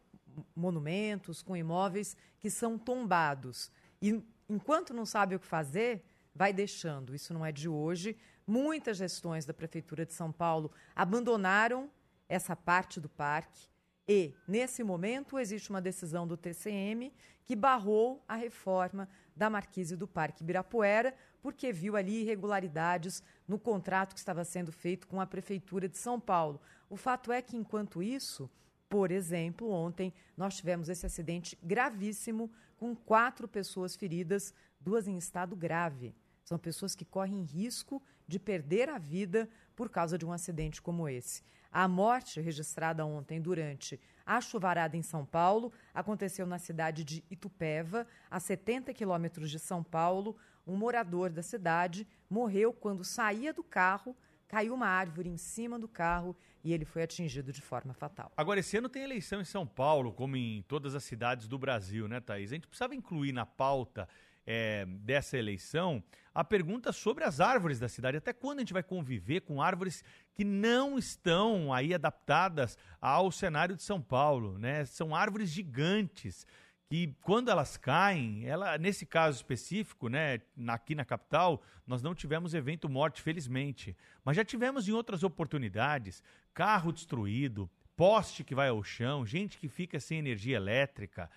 monumentos, 0.56 1.42
com 1.42 1.56
imóveis 1.56 2.16
que 2.38 2.48
são 2.48 2.78
tombados. 2.78 3.70
E 4.00 4.24
enquanto 4.50 4.92
não 4.92 5.06
sabe 5.06 5.36
o 5.36 5.40
que 5.40 5.46
fazer, 5.46 6.04
vai 6.34 6.52
deixando. 6.52 7.14
Isso 7.14 7.32
não 7.32 7.46
é 7.46 7.52
de 7.52 7.68
hoje. 7.68 8.16
Muitas 8.46 8.96
gestões 8.96 9.46
da 9.46 9.54
Prefeitura 9.54 10.04
de 10.04 10.12
São 10.12 10.32
Paulo 10.32 10.72
abandonaram 10.94 11.88
essa 12.28 12.56
parte 12.56 13.00
do 13.00 13.08
parque. 13.08 13.68
E, 14.08 14.34
nesse 14.46 14.82
momento, 14.82 15.38
existe 15.38 15.70
uma 15.70 15.80
decisão 15.80 16.26
do 16.26 16.36
TCM 16.36 17.12
que 17.44 17.54
barrou 17.54 18.24
a 18.26 18.34
reforma 18.34 19.08
da 19.36 19.48
Marquise 19.48 19.96
do 19.96 20.06
Parque 20.06 20.42
Ibirapuera, 20.42 21.14
porque 21.40 21.72
viu 21.72 21.96
ali 21.96 22.22
irregularidades 22.22 23.22
no 23.46 23.58
contrato 23.58 24.14
que 24.14 24.18
estava 24.18 24.44
sendo 24.44 24.72
feito 24.72 25.06
com 25.06 25.20
a 25.20 25.26
Prefeitura 25.26 25.88
de 25.88 25.96
São 25.96 26.18
Paulo. 26.18 26.60
O 26.88 26.96
fato 26.96 27.30
é 27.30 27.40
que, 27.40 27.56
enquanto 27.56 28.02
isso, 28.02 28.50
por 28.88 29.12
exemplo, 29.12 29.70
ontem 29.70 30.12
nós 30.36 30.56
tivemos 30.56 30.88
esse 30.88 31.06
acidente 31.06 31.56
gravíssimo 31.62 32.50
com 32.80 32.96
quatro 32.96 33.46
pessoas 33.46 33.94
feridas, 33.94 34.54
duas 34.80 35.06
em 35.06 35.18
estado 35.18 35.54
grave. 35.54 36.14
São 36.42 36.58
pessoas 36.58 36.94
que 36.94 37.04
correm 37.04 37.42
risco 37.42 38.02
de 38.26 38.38
perder 38.38 38.88
a 38.88 38.96
vida 38.96 39.50
por 39.76 39.90
causa 39.90 40.16
de 40.16 40.24
um 40.24 40.32
acidente 40.32 40.80
como 40.80 41.06
esse. 41.06 41.42
A 41.70 41.86
morte 41.86 42.40
registrada 42.40 43.04
ontem 43.04 43.38
durante 43.38 44.00
a 44.24 44.40
chuvarada 44.40 44.96
em 44.96 45.02
São 45.02 45.26
Paulo 45.26 45.70
aconteceu 45.92 46.46
na 46.46 46.58
cidade 46.58 47.04
de 47.04 47.22
Itupeva, 47.30 48.06
a 48.30 48.40
70 48.40 48.94
quilômetros 48.94 49.50
de 49.50 49.58
São 49.58 49.84
Paulo. 49.84 50.34
Um 50.66 50.74
morador 50.74 51.28
da 51.28 51.42
cidade 51.42 52.08
morreu 52.30 52.72
quando 52.72 53.04
saía 53.04 53.52
do 53.52 53.62
carro, 53.62 54.16
caiu 54.50 54.74
uma 54.74 54.88
árvore 54.88 55.28
em 55.28 55.36
cima 55.36 55.78
do 55.78 55.86
carro 55.86 56.36
e 56.64 56.72
ele 56.72 56.84
foi 56.84 57.04
atingido 57.04 57.52
de 57.52 57.62
forma 57.62 57.94
fatal. 57.94 58.32
Agora, 58.36 58.58
esse 58.58 58.76
ano 58.76 58.88
tem 58.88 59.04
eleição 59.04 59.40
em 59.40 59.44
São 59.44 59.64
Paulo, 59.64 60.12
como 60.12 60.36
em 60.36 60.62
todas 60.62 60.96
as 60.96 61.04
cidades 61.04 61.46
do 61.46 61.56
Brasil, 61.56 62.08
né, 62.08 62.18
Thaís? 62.18 62.50
A 62.50 62.56
gente 62.56 62.66
precisava 62.66 62.92
incluir 62.92 63.30
na 63.30 63.46
pauta 63.46 64.08
é, 64.44 64.84
dessa 64.86 65.38
eleição 65.38 66.02
a 66.34 66.42
pergunta 66.42 66.90
sobre 66.90 67.22
as 67.22 67.38
árvores 67.38 67.78
da 67.78 67.88
cidade. 67.88 68.16
Até 68.16 68.32
quando 68.32 68.58
a 68.58 68.62
gente 68.62 68.72
vai 68.72 68.82
conviver 68.82 69.42
com 69.42 69.62
árvores 69.62 70.02
que 70.34 70.42
não 70.42 70.98
estão 70.98 71.72
aí 71.72 71.94
adaptadas 71.94 72.76
ao 73.00 73.30
cenário 73.30 73.76
de 73.76 73.84
São 73.84 74.02
Paulo, 74.02 74.58
né? 74.58 74.84
São 74.84 75.14
árvores 75.14 75.48
gigantes 75.50 76.44
que 76.90 77.14
quando 77.22 77.52
elas 77.52 77.76
caem, 77.76 78.44
ela, 78.44 78.76
nesse 78.76 79.06
caso 79.06 79.36
específico, 79.36 80.08
né, 80.08 80.40
aqui 80.66 80.92
na 80.92 81.04
capital, 81.04 81.62
nós 81.86 82.02
não 82.02 82.16
tivemos 82.16 82.52
evento 82.52 82.88
morte, 82.88 83.22
felizmente. 83.22 83.96
Mas 84.24 84.36
já 84.36 84.44
tivemos 84.44 84.88
em 84.88 84.92
outras 84.92 85.22
oportunidades 85.22 86.20
carro 86.52 86.90
destruído, 86.90 87.70
poste 87.96 88.42
que 88.42 88.56
vai 88.56 88.70
ao 88.70 88.82
chão, 88.82 89.24
gente 89.24 89.56
que 89.56 89.68
fica 89.68 90.00
sem 90.00 90.18
energia 90.18 90.56
elétrica, 90.56 91.30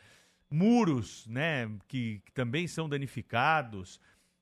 muros 0.50 1.28
né, 1.28 1.70
que, 1.88 2.20
que 2.26 2.32
também 2.32 2.68
são 2.68 2.90
danificados. 2.90 4.02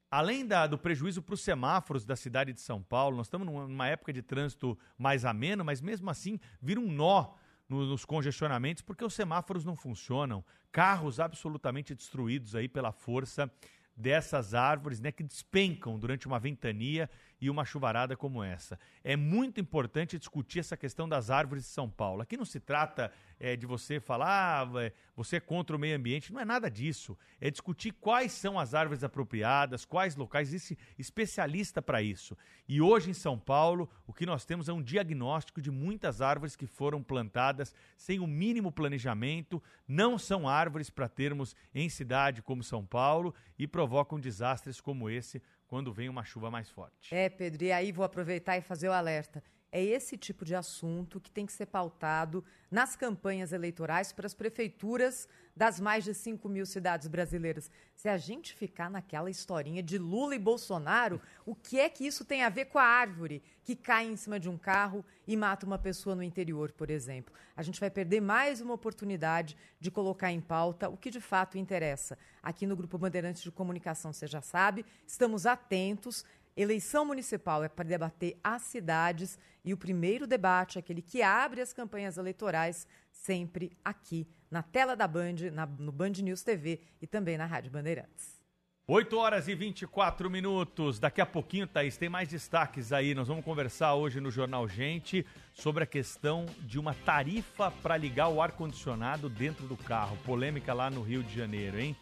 Além 0.10 0.48
da, 0.48 0.66
do 0.66 0.78
prejuízo 0.78 1.22
para 1.22 1.34
os 1.34 1.42
semáforos 1.42 2.06
da 2.06 2.16
cidade 2.16 2.54
de 2.54 2.62
São 2.62 2.82
Paulo, 2.82 3.18
nós 3.18 3.26
estamos 3.26 3.46
numa 3.46 3.88
época 3.90 4.14
de 4.14 4.22
trânsito 4.22 4.80
mais 4.98 5.26
ameno, 5.26 5.66
mas 5.66 5.82
mesmo 5.82 6.10
assim 6.10 6.40
vira 6.62 6.80
um 6.80 6.90
nó 6.90 7.34
nos 7.72 8.06
congestionamentos 8.06 8.84
porque 8.84 9.04
os 9.04 9.14
semáforos 9.14 9.66
não 9.66 9.76
funcionam, 9.76 10.44
carros 10.72 11.20
absolutamente 11.20 11.96
destruídos 11.96 12.56
aí 12.56 12.68
pela 12.68 12.92
força 12.92 13.52
dessas 13.96 14.54
árvores, 14.54 15.00
né, 15.00 15.12
que 15.12 15.24
despencam 15.24 15.98
durante 16.00 16.28
uma 16.28 16.40
ventania 16.40 17.10
e 17.42 17.50
uma 17.50 17.66
chuvarada 17.66 18.16
como 18.16 18.44
essa. 18.44 18.80
É 19.04 19.16
muito 19.18 19.60
importante 19.60 20.20
discutir 20.20 20.60
essa 20.60 20.78
questão 20.78 21.10
das 21.10 21.32
árvores 21.32 21.64
de 21.64 21.70
São 21.72 21.90
Paulo. 21.90 22.22
Aqui 22.22 22.38
não 22.38 22.46
se 22.46 22.60
trata 22.60 23.12
é, 23.40 23.56
de 23.56 23.66
você 23.66 24.00
falar, 24.00 24.68
ah, 24.68 24.84
é, 24.84 24.94
você 25.16 25.38
é 25.38 25.40
contra 25.40 25.76
o 25.76 25.80
meio 25.80 25.98
ambiente, 25.98 26.32
não 26.32 26.40
é 26.40 26.46
nada 26.46 26.70
disso. 26.70 27.18
É 27.40 27.50
discutir 27.50 27.92
quais 27.94 28.32
são 28.32 28.60
as 28.60 28.76
árvores 28.76 29.04
apropriadas, 29.04 29.84
quais 29.84 30.16
locais, 30.16 30.50
existe 30.50 30.78
especialista 31.00 31.82
para 31.82 32.00
isso. 32.02 32.38
E 32.70 32.80
hoje 32.80 33.10
em 33.10 33.14
São 33.14 33.40
Paulo, 33.40 33.90
o 34.06 34.14
que 34.14 34.26
nós 34.26 34.46
temos 34.46 34.70
é 34.70 34.74
um 34.74 34.82
diagnóstico 34.82 35.62
de 35.62 35.72
muitas 35.72 36.22
árvores 36.22 36.56
que 36.56 36.68
foram 36.68 37.02
plantadas 37.02 37.74
sem 37.98 38.20
o 38.20 38.28
mínimo 38.28 38.72
planejamento, 38.72 39.62
não 39.88 40.20
são 40.20 40.48
árvores 40.48 40.92
para 40.92 41.10
termos 41.10 41.56
em 41.74 41.90
cidade 41.90 42.44
como 42.44 42.64
São 42.64 42.86
Paulo 42.86 43.34
e 43.58 43.66
provocam 43.66 44.20
desastres 44.20 44.80
como 44.80 45.10
esse 45.10 45.42
quando 45.72 45.94
vem 45.94 46.10
uma 46.10 46.26
chuva 46.26 46.52
mais 46.52 46.70
forte. 46.70 47.16
É, 47.16 47.30
Pedro, 47.30 47.64
e 47.64 47.72
aí 47.72 47.94
vou 47.94 48.04
aproveitar 48.04 48.58
e 48.58 48.62
fazer 48.62 48.90
o 48.90 48.92
alerta. 48.92 49.42
É 49.72 49.82
esse 49.82 50.18
tipo 50.18 50.44
de 50.44 50.54
assunto 50.54 51.20
que 51.20 51.32
tem 51.32 51.46
que 51.46 51.54
ser 51.54 51.68
pautado 51.68 52.44
nas 52.70 52.96
campanhas 52.96 53.54
eleitorais 53.54 54.12
para 54.12 54.26
as 54.26 54.34
prefeituras 54.34 55.30
das 55.56 55.80
mais 55.80 56.04
de 56.04 56.14
5 56.14 56.48
mil 56.50 56.66
cidades 56.66 57.08
brasileiras. 57.08 57.72
Se 57.96 58.10
a 58.10 58.18
gente 58.18 58.54
ficar 58.54 58.90
naquela 58.90 59.30
historinha 59.30 59.82
de 59.82 59.98
Lula 59.98 60.36
e 60.36 60.40
Bolsonaro, 60.40 61.22
o 61.46 61.56
que 61.56 61.80
é 61.80 61.88
que 61.88 62.06
isso 62.06 62.26
tem 62.26 62.44
a 62.44 62.50
ver 62.50 62.66
com 62.66 62.80
a 62.80 62.84
árvore 62.84 63.42
que 63.64 63.76
cai 63.76 64.06
em 64.06 64.18
cima 64.18 64.40
de 64.40 64.50
um 64.50 64.58
carro 64.58 65.06
e 65.26 65.38
mata 65.38 65.66
uma 65.66 65.78
pessoa 65.78 66.16
no 66.16 66.24
interior, 66.24 66.72
por 66.72 66.90
exemplo? 66.90 67.34
A 67.56 67.64
gente 67.64 67.80
vai 67.80 67.90
perder 67.90 68.22
mais 68.22 68.60
uma 68.60 68.74
oportunidade 68.74 69.56
de 69.80 69.92
colocar 69.92 70.32
em 70.32 70.42
pauta 70.42 70.90
o 70.90 70.98
que 70.98 71.10
de 71.10 71.22
fato 71.22 71.58
interessa. 71.58 72.18
Aqui 72.42 72.66
no 72.66 72.76
Grupo 72.76 72.98
Bandeirantes 72.98 73.44
de 73.44 73.52
Comunicação, 73.52 74.12
você 74.12 74.28
já 74.28 74.42
sabe, 74.42 74.86
estamos 75.06 75.46
atentos 75.46 76.26
Eleição 76.56 77.06
municipal 77.06 77.64
é 77.64 77.70
para 77.70 77.88
debater 77.88 78.38
as 78.44 78.64
cidades 78.64 79.40
e 79.64 79.74
o 79.74 79.78
primeiro 79.78 80.28
debate, 80.28 80.78
aquele 80.78 81.02
que 81.02 81.22
abre 81.22 81.62
as 81.62 81.72
campanhas 81.72 82.18
eleitorais, 82.18 82.86
sempre 83.12 83.78
aqui 83.86 84.28
na 84.50 84.62
tela 84.62 84.96
da 84.96 85.08
Band, 85.08 85.52
na, 85.54 85.66
no 85.66 85.92
Band 85.92 86.12
News 86.22 86.44
TV 86.44 86.82
e 87.02 87.08
também 87.08 87.38
na 87.38 87.46
Rádio 87.46 87.72
Bandeirantes. 87.72 88.42
8 88.86 89.18
horas 89.18 89.48
e 89.48 89.56
24 89.56 90.30
minutos. 90.30 91.00
Daqui 91.00 91.22
a 91.22 91.26
pouquinho, 91.26 91.66
Thaís, 91.66 91.96
tem 91.96 92.10
mais 92.10 92.28
destaques 92.28 92.92
aí. 92.92 93.16
Nós 93.16 93.30
vamos 93.30 93.46
conversar 93.46 93.94
hoje 93.94 94.20
no 94.20 94.30
Jornal 94.30 94.68
Gente 94.68 95.26
sobre 95.54 95.84
a 95.84 95.88
questão 95.88 96.46
de 96.60 96.78
uma 96.78 96.94
tarifa 96.94 97.72
para 97.72 97.96
ligar 97.96 98.28
o 98.28 98.42
ar-condicionado 98.42 99.30
dentro 99.30 99.66
do 99.66 99.78
carro. 99.78 100.18
Polêmica 100.26 100.74
lá 100.74 100.90
no 100.90 101.02
Rio 101.02 101.24
de 101.24 101.34
Janeiro, 101.34 101.80
hein? 101.80 101.96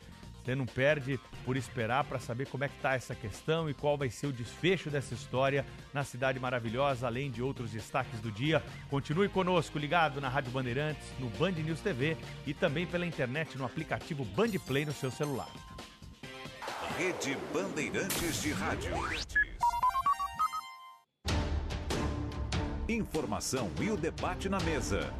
Você 0.49 0.55
não 0.55 0.65
perde 0.65 1.19
por 1.45 1.55
esperar 1.55 2.03
para 2.05 2.17
saber 2.17 2.47
como 2.47 2.63
é 2.63 2.67
que 2.67 2.75
está 2.75 2.95
essa 2.95 3.13
questão 3.13 3.69
e 3.69 3.73
qual 3.75 3.95
vai 3.95 4.09
ser 4.09 4.25
o 4.25 4.33
desfecho 4.33 4.89
dessa 4.89 5.13
história 5.13 5.63
na 5.93 6.03
cidade 6.03 6.39
maravilhosa, 6.39 7.05
além 7.05 7.29
de 7.29 7.39
outros 7.39 7.69
destaques 7.69 8.19
do 8.19 8.31
dia. 8.31 8.63
Continue 8.89 9.29
conosco, 9.29 9.77
ligado 9.77 10.19
na 10.19 10.27
Rádio 10.27 10.51
Bandeirantes, 10.51 11.05
no 11.19 11.29
Band 11.29 11.51
News 11.51 11.81
TV 11.81 12.17
e 12.47 12.53
também 12.55 12.87
pela 12.87 13.05
internet 13.05 13.59
no 13.59 13.63
aplicativo 13.63 14.25
Band 14.25 14.49
Play 14.65 14.85
no 14.85 14.91
seu 14.91 15.11
celular. 15.11 15.49
Rede 16.97 17.37
Bandeirantes 17.53 18.41
de 18.41 18.51
Rádio. 18.51 18.91
Informação 22.87 23.69
e 23.79 23.91
o 23.91 23.95
debate 23.95 24.49
na 24.49 24.59
mesa 24.61 25.13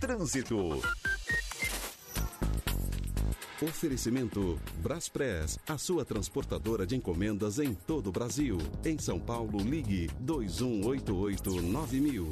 Trânsito. 0.00 0.80
Oferecimento 3.60 4.58
Braspress, 4.78 5.60
a 5.68 5.76
sua 5.76 6.06
transportadora 6.06 6.86
de 6.86 6.96
encomendas 6.96 7.58
em 7.58 7.74
todo 7.74 8.06
o 8.06 8.12
Brasil. 8.12 8.56
Em 8.82 8.98
São 8.98 9.20
Paulo, 9.20 9.58
ligue 9.58 10.08
2188-9000. 10.24 12.30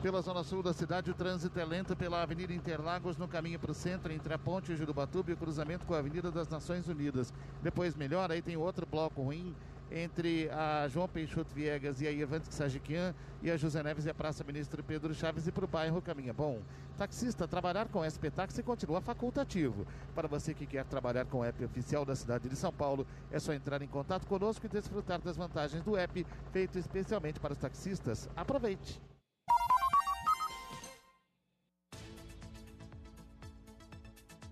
Pela 0.00 0.22
zona 0.22 0.44
sul 0.44 0.62
da 0.62 0.72
cidade, 0.72 1.10
o 1.10 1.14
trânsito 1.14 1.58
é 1.58 1.64
lento 1.64 1.96
pela 1.96 2.22
Avenida 2.22 2.52
Interlagos, 2.52 3.16
no 3.16 3.26
caminho 3.26 3.58
para 3.58 3.72
o 3.72 3.74
centro, 3.74 4.12
entre 4.12 4.32
a 4.32 4.38
Ponte 4.38 4.76
Jurubatuba 4.76 5.32
e 5.32 5.34
o 5.34 5.36
cruzamento 5.36 5.84
com 5.84 5.94
a 5.94 5.98
Avenida 5.98 6.30
das 6.30 6.48
Nações 6.48 6.86
Unidas. 6.86 7.34
Depois 7.60 7.96
melhor, 7.96 8.30
aí 8.30 8.40
tem 8.40 8.56
outro 8.56 8.86
bloco 8.86 9.20
ruim 9.20 9.52
entre 9.90 10.50
a 10.50 10.88
João 10.88 11.08
Peixoto 11.08 11.54
Viegas 11.54 12.00
e 12.00 12.06
a 12.06 12.10
Ivantes 12.10 12.54
Sajiquian 12.54 13.14
e 13.42 13.50
a 13.50 13.56
José 13.56 13.82
Neves 13.82 14.06
e 14.06 14.10
a 14.10 14.14
Praça 14.14 14.44
Ministro 14.44 14.82
Pedro 14.82 15.14
Chaves 15.14 15.46
e 15.46 15.52
para 15.52 15.64
o 15.64 15.68
bairro 15.68 16.02
Caminha 16.02 16.32
Bom. 16.32 16.60
Taxista, 16.96 17.46
trabalhar 17.46 17.88
com 17.88 18.02
SP 18.02 18.30
Táxi 18.30 18.62
continua 18.62 19.00
facultativo. 19.00 19.86
Para 20.14 20.26
você 20.26 20.54
que 20.54 20.66
quer 20.66 20.84
trabalhar 20.84 21.26
com 21.26 21.38
o 21.38 21.44
app 21.44 21.64
oficial 21.64 22.04
da 22.04 22.16
cidade 22.16 22.48
de 22.48 22.56
São 22.56 22.72
Paulo, 22.72 23.06
é 23.30 23.38
só 23.38 23.52
entrar 23.52 23.82
em 23.82 23.88
contato 23.88 24.26
conosco 24.26 24.66
e 24.66 24.68
desfrutar 24.68 25.20
das 25.20 25.36
vantagens 25.36 25.82
do 25.82 25.96
app 25.96 26.26
feito 26.52 26.78
especialmente 26.78 27.38
para 27.38 27.52
os 27.52 27.58
taxistas. 27.58 28.28
Aproveite! 28.34 29.00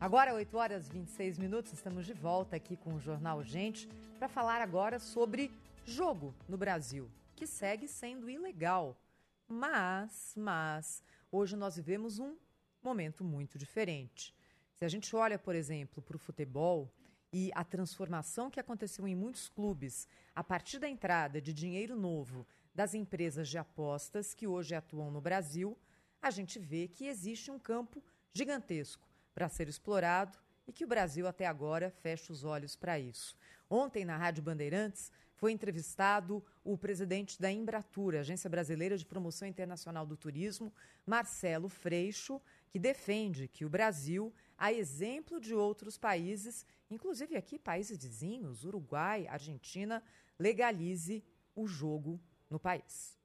Agora, 0.05 0.35
8 0.35 0.55
horas 0.59 0.87
e 0.89 0.93
26 0.93 1.39
minutos, 1.39 1.73
estamos 1.73 2.05
de 2.05 2.13
volta 2.13 2.57
aqui 2.57 2.77
com 2.77 2.93
o 2.93 3.01
Jornal 3.01 3.43
Gente 3.43 3.89
para 4.25 4.29
falar 4.31 4.63
agora 4.63 4.99
sobre 4.99 5.51
jogo 5.85 6.35
no 6.49 6.57
Brasil, 6.57 7.11
que 7.37 7.47
segue 7.47 7.87
sendo 7.87 8.31
ilegal. 8.31 8.97
Mas, 9.47 10.33
mas, 10.35 11.03
hoje 11.31 11.55
nós 11.57 11.77
vivemos 11.77 12.19
um 12.19 12.35
momento 12.83 13.23
muito 13.23 13.59
diferente. 13.59 14.35
Se 14.73 14.83
a 14.83 14.89
gente 14.89 15.15
olha, 15.15 15.39
por 15.39 15.55
exemplo, 15.55 16.03
para 16.03 16.17
o 16.17 16.19
futebol 16.19 16.91
e 17.31 17.51
a 17.55 17.63
transformação 17.63 18.51
que 18.51 18.59
aconteceu 18.59 19.07
em 19.07 19.15
muitos 19.15 19.51
clubes 19.51 20.09
a 20.35 20.43
partir 20.43 20.79
da 20.79 20.89
entrada 20.89 21.39
de 21.39 21.53
dinheiro 21.53 21.95
novo 21.95 22.47
das 22.75 22.95
empresas 22.95 23.47
de 23.47 23.59
apostas 23.59 24.33
que 24.33 24.47
hoje 24.47 24.75
atuam 24.75 25.11
no 25.11 25.21
Brasil, 25.21 25.77
a 26.23 26.31
gente 26.31 26.59
vê 26.59 26.89
que 26.89 27.09
existe 27.09 27.51
um 27.51 27.59
campo 27.59 28.03
gigantesco 28.33 29.07
para 29.35 29.51
ser 29.51 29.69
explorado 29.69 30.39
e 30.67 30.73
que 30.73 30.85
o 30.85 30.89
Brasil 30.89 31.29
até 31.29 31.47
agora 31.47 31.91
fecha 31.91 32.33
os 32.33 32.43
olhos 32.43 32.75
para 32.75 32.99
isso. 32.99 33.37
Ontem, 33.69 34.05
na 34.05 34.17
Rádio 34.17 34.43
Bandeirantes, 34.43 35.11
foi 35.35 35.53
entrevistado 35.53 36.45
o 36.63 36.79
presidente 36.79 37.41
da 37.41 37.51
Embratur, 37.51 38.15
Agência 38.15 38.49
Brasileira 38.49 38.97
de 38.97 39.05
Promoção 39.05 39.49
Internacional 39.49 40.07
do 40.07 40.17
Turismo, 40.17 40.73
Marcelo 41.05 41.69
Freixo, 41.69 42.41
que 42.71 42.79
defende 42.79 43.49
que 43.49 43.65
o 43.65 43.69
Brasil, 43.69 44.33
a 44.57 44.73
exemplo 44.73 45.41
de 45.41 45.55
outros 45.55 45.99
países, 45.99 46.65
inclusive 46.91 47.37
aqui 47.37 47.59
países 47.59 47.99
vizinhos, 48.03 48.65
Uruguai, 48.65 49.27
Argentina, 49.27 50.03
legalize 50.39 51.25
o 51.55 51.67
jogo 51.67 52.21
no 52.49 52.59
país. 52.59 53.19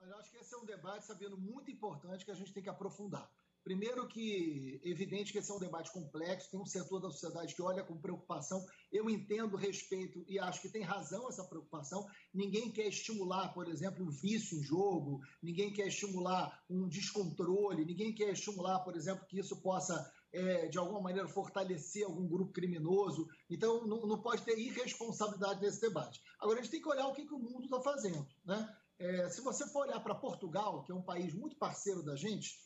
Eu 0.00 0.16
acho 0.18 0.30
que 0.30 0.38
esse 0.38 0.54
é 0.54 0.58
um 0.58 0.64
debate, 0.64 1.04
sabendo, 1.04 1.38
muito 1.38 1.70
importante 1.70 2.24
que 2.24 2.30
a 2.30 2.34
gente 2.34 2.52
tem 2.52 2.62
que 2.62 2.68
aprofundar. 2.68 3.30
Primeiro 3.64 4.08
que 4.08 4.80
é 4.82 4.88
evidente 4.88 5.32
que 5.32 5.38
esse 5.38 5.50
é 5.50 5.54
um 5.54 5.58
debate 5.58 5.92
complexo, 5.92 6.50
tem 6.50 6.60
um 6.60 6.66
setor 6.66 7.00
da 7.00 7.10
sociedade 7.10 7.54
que 7.54 7.62
olha 7.62 7.84
com 7.84 7.96
preocupação. 7.96 8.64
Eu 8.90 9.08
entendo, 9.08 9.56
respeito 9.56 10.24
e 10.26 10.38
acho 10.38 10.60
que 10.60 10.68
tem 10.68 10.82
razão 10.82 11.28
essa 11.28 11.44
preocupação. 11.44 12.04
Ninguém 12.34 12.72
quer 12.72 12.88
estimular, 12.88 13.54
por 13.54 13.68
exemplo, 13.68 14.04
um 14.04 14.10
vício 14.10 14.58
em 14.58 14.62
jogo, 14.62 15.20
ninguém 15.40 15.72
quer 15.72 15.86
estimular 15.86 16.60
um 16.68 16.88
descontrole, 16.88 17.84
ninguém 17.84 18.12
quer 18.12 18.32
estimular, 18.32 18.80
por 18.80 18.96
exemplo, 18.96 19.26
que 19.26 19.38
isso 19.38 19.62
possa, 19.62 20.12
é, 20.32 20.66
de 20.66 20.76
alguma 20.76 21.00
maneira, 21.00 21.28
fortalecer 21.28 22.04
algum 22.04 22.26
grupo 22.26 22.52
criminoso. 22.52 23.28
Então, 23.48 23.86
não, 23.86 24.06
não, 24.06 24.20
pode 24.20 24.42
ter 24.42 24.58
irresponsabilidade 24.58 25.60
nesse 25.60 25.80
debate. 25.80 26.20
Agora, 26.40 26.58
a 26.58 26.62
gente 26.62 26.72
tem 26.72 26.82
que 26.82 26.88
olhar 26.88 27.06
o 27.06 27.12
que, 27.12 27.24
que 27.24 27.34
o 27.34 27.38
mundo 27.38 27.64
está 27.64 27.80
fazendo. 27.80 28.26
Né? 28.44 28.76
É, 28.98 29.28
se 29.28 29.40
você 29.40 29.66
for 29.68 29.86
olhar 29.86 30.00
para 30.00 30.14
Portugal, 30.14 30.82
que 30.82 30.90
é 30.90 30.94
um 30.94 31.02
país 31.02 31.32
muito 31.32 31.56
parceiro 31.56 32.02
da 32.02 32.16
gente, 32.16 32.60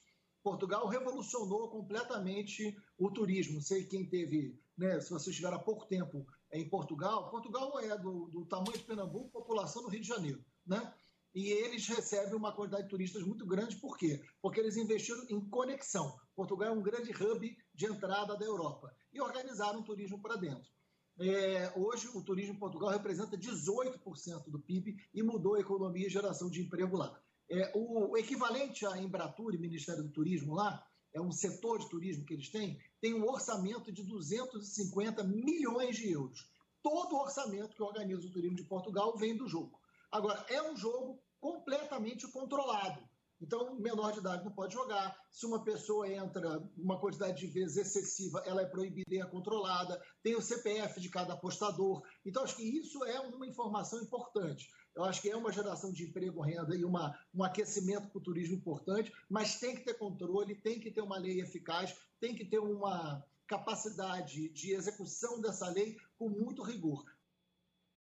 Portugal 0.46 0.87
revolucionou 0.87 1.68
completamente 1.68 2.78
o 2.96 3.11
turismo. 3.11 3.61
Sei 3.61 3.85
quem 3.85 4.09
teve, 4.09 4.56
né, 4.78 5.00
se 5.00 5.11
vocês 5.11 5.30
estiveram 5.30 5.56
há 5.56 5.61
pouco 5.61 5.87
tempo 5.87 6.24
em 6.52 6.68
Portugal. 6.68 7.28
Portugal 7.30 7.80
é 7.80 7.98
do, 7.98 8.28
do 8.28 8.46
tamanho 8.46 8.78
de 8.78 8.85
Pernambuco, 8.85 9.28
população 9.32 9.82
do 9.82 9.88
Rio 9.88 10.00
de 10.00 10.06
Janeiro, 10.06 10.44
né? 10.64 10.94
E 11.35 11.48
eles 11.48 11.88
recebem 11.88 12.37
uma 12.37 12.52
quantidade 12.52 12.85
de 12.85 12.90
turistas 12.90 13.24
muito 13.24 13.44
grande, 13.44 13.74
por 13.74 13.98
quê? 13.98 14.22
Porque 14.40 14.61
eles 14.61 14.76
investiram 14.76 15.26
em 15.28 15.40
conexão. 15.50 16.16
Portugal 16.37 16.68
é 16.68 16.78
um 16.78 16.80
grande 16.80 17.11
hub 17.11 17.59
de 17.74 17.87
entrada 17.87 18.37
da 18.37 18.44
Europa 18.44 18.94
e 19.12 19.20
organizaram 19.20 19.80
o 19.80 19.85
turismo 19.85 20.22
para 20.22 20.37
dentro. 20.37 20.70
É, 21.18 21.72
hoje, 21.74 22.06
o 22.14 22.22
turismo 22.22 22.54
em 22.54 22.59
Portugal 22.59 22.90
representa 22.90 23.37
18% 23.37 24.48
do 24.48 24.61
PIB 24.61 24.96
e 25.12 25.24
mudou 25.24 25.56
a 25.56 25.61
economia 25.61 26.06
e 26.06 26.11
geração 26.11 26.48
de 26.48 26.62
emprego 26.62 26.96
lá. 26.96 27.20
É, 27.48 27.72
o, 27.74 28.11
o, 28.11 28.16
equivalente 28.16 28.85
à 28.87 28.98
Embratur 28.98 29.54
e 29.54 29.59
Ministério 29.59 30.02
do 30.02 30.12
Turismo 30.12 30.54
lá, 30.54 30.85
é 31.12 31.20
um 31.20 31.32
setor 31.32 31.78
de 31.78 31.88
turismo 31.88 32.26
que 32.26 32.35
eles 32.35 32.50
têm, 32.50 32.78
tem 33.00 33.14
um 33.14 33.26
orçamento 33.26 33.90
de 33.90 34.02
250 34.02 35.24
milhões 35.24 35.96
de 35.96 36.11
euros. 36.11 36.46
Todo 36.82 37.14
o 37.14 37.20
orçamento 37.20 37.74
que 37.74 37.82
organiza 37.82 38.26
o 38.26 38.30
turismo 38.30 38.56
de 38.56 38.64
Portugal 38.64 39.16
vem 39.16 39.37
do 39.37 39.48
jogo. 39.48 39.80
Agora, 40.11 40.44
é 40.48 40.62
um 40.62 40.76
jogo 40.76 41.22
completamente 41.40 42.26
controlado. 42.28 43.02
Então, 43.40 43.74
menor 43.76 44.12
de 44.12 44.20
idade 44.20 44.44
não 44.44 44.52
pode 44.52 44.72
jogar. 44.72 45.14
Se 45.30 45.44
uma 45.44 45.62
pessoa 45.62 46.11
entra 46.11 46.59
uma 46.76 46.98
quantidade 46.98 47.38
de 47.38 47.46
vezes 47.46 47.76
excessiva, 47.76 48.42
ela 48.46 48.62
é 48.62 48.66
proibida 48.66 49.14
e 49.14 49.20
é 49.20 49.26
controlada. 49.26 50.00
Tem 50.22 50.35
o 50.35 50.42
CPF 50.42 51.00
de 51.00 51.11
cada 51.11 51.35
apostador. 51.35 52.02
Então, 52.24 52.42
acho 52.42 52.56
que 52.56 52.62
isso 52.62 53.04
é 53.04 53.20
uma 53.20 53.46
informação 53.46 54.00
importante. 54.02 54.66
Eu 54.96 55.04
acho 55.04 55.20
que 55.20 55.28
é 55.28 55.37
uma 55.37 55.52
geração 55.52 55.92
de 55.92 56.04
emprego, 56.04 56.40
renda 56.40 56.74
e 56.74 56.82
uma, 56.82 57.14
um 57.35 57.44
aquecimento 57.44 58.09
para 58.09 58.18
o 58.18 58.22
turismo 58.22 58.56
importante, 58.56 59.12
mas 59.28 59.61
tem 59.61 59.76
que 59.76 59.85
ter 59.85 59.94
controle, 59.94 60.54
tem 60.54 60.80
que 60.80 60.90
ter 60.90 61.02
uma 61.02 61.18
lei 61.18 61.42
eficaz, 61.42 61.94
tem 62.18 62.35
que 62.35 62.46
ter 62.46 62.59
uma 62.59 63.22
capacidade 63.46 64.48
de 64.48 64.72
execução 64.72 65.38
dessa 65.38 65.68
lei 65.68 65.98
com 66.18 66.30
muito 66.30 66.62
rigor. 66.62 67.04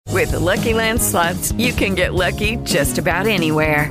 With 0.09 0.31
the 0.31 0.39
Lucky 0.39 0.73
Land 0.73 1.01
slots, 1.03 1.53
you 1.53 1.75
can 1.75 1.95
get 1.95 2.15
lucky 2.15 2.57
just 2.65 2.99
about 2.99 3.27
anywhere. 3.27 3.91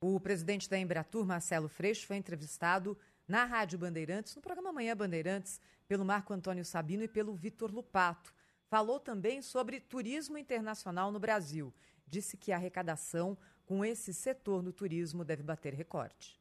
O 0.00 0.20
presidente 0.20 0.70
da 0.70 0.78
Embratur, 0.78 1.26
Marcelo 1.26 1.68
Freixo, 1.68 2.06
foi 2.06 2.16
entrevistado 2.16 2.96
na 3.26 3.44
Rádio 3.44 3.80
Bandeirantes, 3.80 4.32
no 4.36 4.40
programa 4.40 4.72
Manhã 4.72 4.96
Bandeirantes, 4.96 5.60
pelo 5.88 6.04
Marco 6.04 6.32
Antônio 6.32 6.64
Sabino 6.64 7.02
e 7.02 7.08
pelo 7.08 7.34
Vitor 7.34 7.72
Lupato. 7.72 8.32
Falou 8.68 9.00
também 9.00 9.42
sobre 9.42 9.80
turismo 9.80 10.38
internacional 10.38 11.10
no 11.10 11.18
Brasil. 11.18 11.74
Disse 12.06 12.36
que 12.36 12.52
a 12.52 12.56
arrecadação 12.56 13.36
com 13.66 13.84
esse 13.84 14.14
setor 14.14 14.62
no 14.62 14.72
turismo 14.72 15.24
deve 15.24 15.42
bater 15.42 15.74
recorde. 15.74 16.40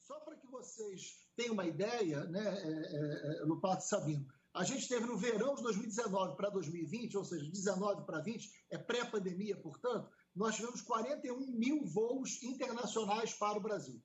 Só 0.00 0.20
para 0.20 0.36
que 0.36 0.46
vocês 0.46 1.26
tenham 1.34 1.54
uma 1.54 1.66
ideia, 1.66 2.22
né, 2.26 2.42
é, 2.46 3.40
é, 3.40 3.44
Lupato 3.44 3.82
e 3.82 3.88
Sabino, 3.88 4.26
a 4.54 4.62
gente 4.62 4.88
teve 4.88 5.04
no 5.04 5.18
verão 5.18 5.56
de 5.56 5.62
2019 5.64 6.36
para 6.36 6.48
2020, 6.48 7.16
ou 7.16 7.24
seja, 7.24 7.50
19 7.50 8.06
para 8.06 8.20
20, 8.20 8.66
é 8.70 8.78
pré-pandemia, 8.78 9.56
portanto, 9.56 10.08
nós 10.34 10.56
tivemos 10.56 10.82
41 10.82 11.52
mil 11.52 11.84
voos 11.84 12.42
internacionais 12.42 13.32
para 13.32 13.58
o 13.58 13.60
Brasil. 13.60 14.02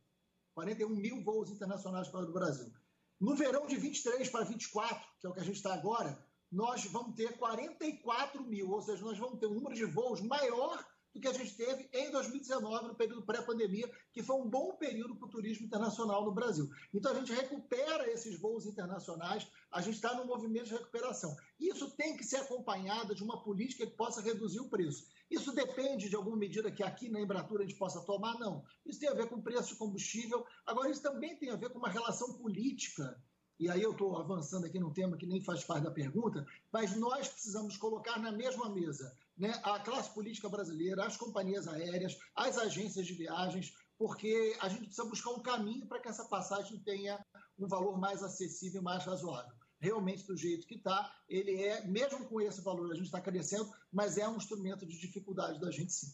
41 0.54 0.90
mil 0.90 1.24
voos 1.24 1.50
internacionais 1.50 2.08
para 2.08 2.26
o 2.26 2.34
Brasil. 2.34 2.72
No 3.20 3.36
verão 3.36 3.66
de 3.66 3.76
23 3.76 4.30
para 4.30 4.46
24, 4.46 5.08
que 5.20 5.28
é 5.28 5.30
o 5.30 5.34
que 5.34 5.40
a 5.40 5.44
gente 5.44 5.58
está 5.58 5.74
agora, 5.74 6.18
nós 6.52 6.86
vamos 6.86 7.16
ter 7.16 7.38
44 7.38 8.44
mil, 8.44 8.70
ou 8.72 8.82
seja, 8.82 9.04
nós 9.04 9.18
vamos 9.18 9.40
ter 9.40 9.48
um 9.48 9.54
número 9.54 9.76
de 9.76 9.86
voos 9.86 10.22
maior 10.22 10.86
do 11.14 11.20
que 11.20 11.28
a 11.28 11.34
gente 11.34 11.56
teve 11.56 11.90
em 11.94 12.12
2019, 12.12 12.88
no 12.88 12.96
período 12.96 13.26
pré-pandemia, 13.26 13.90
que 14.14 14.24
foi 14.24 14.36
um 14.36 14.50
bom 14.50 14.76
período 14.76 15.16
para 15.16 15.28
o 15.28 15.32
turismo 15.32 15.66
internacional 15.66 16.24
no 16.24 16.32
Brasil. 16.32 16.70
Então 16.94 17.12
a 17.12 17.16
gente 17.16 17.34
recupera 17.34 18.10
esses 18.12 18.40
voos 18.40 18.66
internacionais, 18.66 19.48
a 19.72 19.82
gente 19.82 19.96
está 19.96 20.14
no 20.16 20.26
movimento 20.26 20.66
de 20.66 20.74
recuperação. 20.74 21.36
Isso 21.60 21.90
tem 21.92 22.16
que 22.16 22.24
ser 22.24 22.38
acompanhado 22.38 23.16
de 23.16 23.24
uma 23.24 23.44
política 23.44 23.86
que 23.86 23.96
possa 23.96 24.22
reduzir 24.22 24.60
o 24.60 24.70
preço. 24.70 25.08
Isso 25.30 25.52
depende 25.54 26.10
de 26.10 26.16
alguma 26.16 26.38
medida 26.38 26.72
que 26.72 26.84
aqui 26.84 27.10
na 27.10 27.22
Embratur 27.22 27.60
a 27.60 27.64
gente 27.64 27.78
possa 27.78 28.02
tomar? 28.02 28.40
Não. 28.40 28.64
Isso 28.86 29.00
tem 29.00 29.10
a 29.10 29.14
ver 29.14 29.28
com 29.28 29.42
preço 29.42 29.70
de 29.70 29.76
combustível. 29.76 30.46
Agora, 30.66 30.90
isso 30.90 31.02
também 31.02 31.36
tem 31.38 31.50
a 31.50 31.56
ver 31.56 31.70
com 31.70 31.80
uma 31.80 31.90
relação 31.90 32.34
política 32.34 33.20
e 33.60 33.70
aí 33.70 33.82
eu 33.82 33.92
estou 33.92 34.18
avançando 34.18 34.66
aqui 34.66 34.80
num 34.80 34.94
tema 34.94 35.18
que 35.18 35.26
nem 35.26 35.44
faz 35.44 35.66
parte 35.66 35.84
da 35.84 35.92
pergunta, 35.92 36.46
mas 36.72 36.96
nós 36.96 37.28
precisamos 37.28 37.76
colocar 37.76 38.18
na 38.18 38.32
mesma 38.32 38.70
mesa 38.70 39.14
né, 39.40 39.60
a 39.64 39.80
classe 39.80 40.14
política 40.14 40.50
brasileira, 40.50 41.06
as 41.06 41.16
companhias 41.16 41.68
aéreas, 41.68 42.18
as 42.36 42.58
agências 42.58 43.08
de 43.08 43.14
viagens, 43.14 43.74
porque 43.98 44.56
a 44.60 44.68
gente 44.68 44.86
precisa 44.86 45.08
buscar 45.08 45.32
um 45.32 45.42
caminho 45.42 45.88
para 45.88 46.02
que 46.02 46.10
essa 46.10 46.26
passagem 46.26 46.78
tenha 46.84 47.18
um 47.58 47.68
valor 47.68 47.98
mais 47.98 48.22
acessível 48.22 48.82
mais 48.82 49.06
razoável. 49.06 49.56
Realmente, 49.82 50.28
do 50.28 50.36
jeito 50.36 50.68
que 50.68 50.76
está, 50.76 51.10
ele 51.30 51.64
é, 51.64 51.88
mesmo 51.88 52.26
com 52.28 52.42
esse 52.42 52.62
valor, 52.62 52.92
a 52.92 52.96
gente 52.96 53.06
está 53.06 53.22
crescendo, 53.22 53.72
mas 53.92 54.18
é 54.18 54.28
um 54.28 54.36
instrumento 54.36 54.86
de 54.86 55.00
dificuldade 55.00 55.60
da 55.60 55.72
gente 55.72 55.94
sim. 55.94 56.12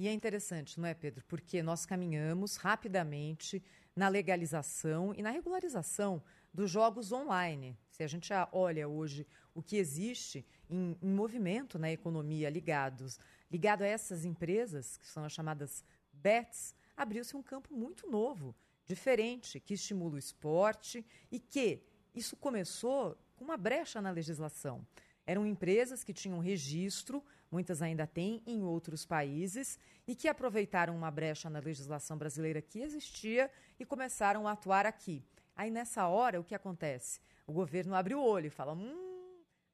E 0.00 0.08
é 0.08 0.12
interessante, 0.12 0.78
não 0.78 0.86
é, 0.86 0.92
Pedro? 0.92 1.24
Porque 1.26 1.62
nós 1.62 1.86
caminhamos 1.86 2.56
rapidamente 2.56 3.62
na 3.96 4.08
legalização 4.08 5.14
e 5.14 5.22
na 5.22 5.30
regularização 5.30 6.22
dos 6.52 6.70
jogos 6.70 7.12
online. 7.12 7.78
Se 7.90 8.02
a 8.02 8.06
gente 8.06 8.30
olha 8.52 8.88
hoje 8.88 9.26
o 9.54 9.62
que 9.62 9.76
existe 9.76 10.44
em, 10.68 10.96
em 11.00 11.10
movimento 11.10 11.78
na 11.78 11.90
economia 11.90 12.50
ligados, 12.50 13.18
ligado 13.50 13.82
a 13.82 13.86
essas 13.86 14.24
empresas, 14.24 14.96
que 14.96 15.06
são 15.06 15.24
as 15.24 15.32
chamadas 15.32 15.84
BETs, 16.12 16.74
abriu-se 16.96 17.36
um 17.36 17.42
campo 17.42 17.72
muito 17.72 18.10
novo, 18.10 18.54
diferente, 18.84 19.60
que 19.60 19.74
estimula 19.74 20.16
o 20.16 20.18
esporte 20.18 21.04
e 21.30 21.38
que 21.38 21.82
isso 22.14 22.36
começou 22.36 23.16
com 23.36 23.44
uma 23.44 23.56
brecha 23.56 24.00
na 24.00 24.10
legislação. 24.10 24.86
Eram 25.26 25.46
empresas 25.46 26.04
que 26.04 26.12
tinham 26.12 26.38
registro, 26.38 27.24
muitas 27.50 27.80
ainda 27.80 28.06
têm 28.06 28.42
em 28.46 28.62
outros 28.62 29.06
países, 29.06 29.78
e 30.06 30.14
que 30.14 30.28
aproveitaram 30.28 30.94
uma 30.94 31.10
brecha 31.10 31.48
na 31.48 31.60
legislação 31.60 32.18
brasileira 32.18 32.60
que 32.60 32.80
existia 32.80 33.50
e 33.78 33.86
começaram 33.86 34.46
a 34.46 34.52
atuar 34.52 34.84
aqui. 34.84 35.24
Aí 35.56 35.70
nessa 35.70 36.06
hora, 36.08 36.40
o 36.40 36.44
que 36.44 36.54
acontece? 36.54 37.20
O 37.46 37.52
governo 37.52 37.94
abre 37.94 38.14
o 38.14 38.22
olho 38.22 38.46
e 38.46 38.50
fala: 38.50 38.74
hum, 38.74 39.13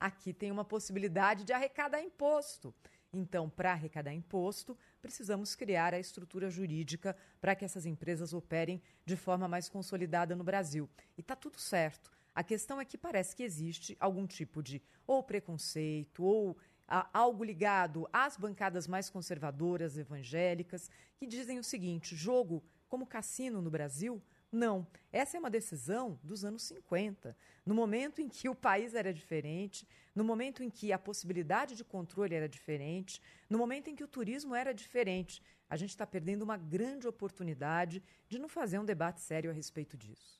aqui 0.00 0.32
tem 0.32 0.50
uma 0.50 0.64
possibilidade 0.64 1.44
de 1.44 1.52
arrecadar 1.52 2.00
imposto. 2.00 2.74
Então, 3.12 3.50
para 3.50 3.72
arrecadar 3.72 4.14
imposto, 4.14 4.78
precisamos 5.02 5.54
criar 5.54 5.92
a 5.92 5.98
estrutura 5.98 6.48
jurídica 6.48 7.16
para 7.40 7.54
que 7.54 7.64
essas 7.64 7.84
empresas 7.84 8.32
operem 8.32 8.80
de 9.04 9.16
forma 9.16 9.46
mais 9.46 9.68
consolidada 9.68 10.34
no 10.34 10.44
Brasil. 10.44 10.88
E 11.18 11.20
está 11.20 11.36
tudo 11.36 11.58
certo. 11.58 12.10
A 12.34 12.44
questão 12.44 12.80
é 12.80 12.84
que 12.84 12.96
parece 12.96 13.34
que 13.34 13.42
existe 13.42 13.96
algum 14.00 14.26
tipo 14.26 14.62
de 14.62 14.80
ou 15.06 15.22
preconceito 15.22 16.22
ou 16.22 16.56
a, 16.86 17.08
algo 17.12 17.42
ligado 17.42 18.08
às 18.12 18.36
bancadas 18.36 18.86
mais 18.86 19.10
conservadoras 19.10 19.98
evangélicas 19.98 20.88
que 21.16 21.26
dizem 21.26 21.58
o 21.58 21.64
seguinte: 21.64 22.14
jogo 22.14 22.62
como 22.88 23.06
cassino 23.06 23.60
no 23.60 23.70
Brasil 23.70 24.22
não. 24.52 24.86
Essa 25.12 25.36
é 25.36 25.40
uma 25.40 25.50
decisão 25.50 26.18
dos 26.22 26.44
anos 26.44 26.62
50, 26.62 27.36
no 27.64 27.74
momento 27.74 28.20
em 28.20 28.28
que 28.28 28.48
o 28.48 28.54
país 28.54 28.94
era 28.94 29.12
diferente, 29.12 29.86
no 30.14 30.24
momento 30.24 30.62
em 30.62 30.70
que 30.70 30.92
a 30.92 30.98
possibilidade 30.98 31.74
de 31.74 31.84
controle 31.84 32.34
era 32.34 32.48
diferente, 32.48 33.20
no 33.48 33.58
momento 33.58 33.88
em 33.88 33.94
que 33.94 34.04
o 34.04 34.08
turismo 34.08 34.54
era 34.54 34.72
diferente. 34.72 35.42
A 35.68 35.76
gente 35.76 35.90
está 35.90 36.06
perdendo 36.06 36.42
uma 36.42 36.56
grande 36.56 37.06
oportunidade 37.06 38.02
de 38.28 38.38
não 38.38 38.48
fazer 38.48 38.78
um 38.78 38.84
debate 38.84 39.20
sério 39.20 39.50
a 39.50 39.54
respeito 39.54 39.96
disso. 39.96 40.39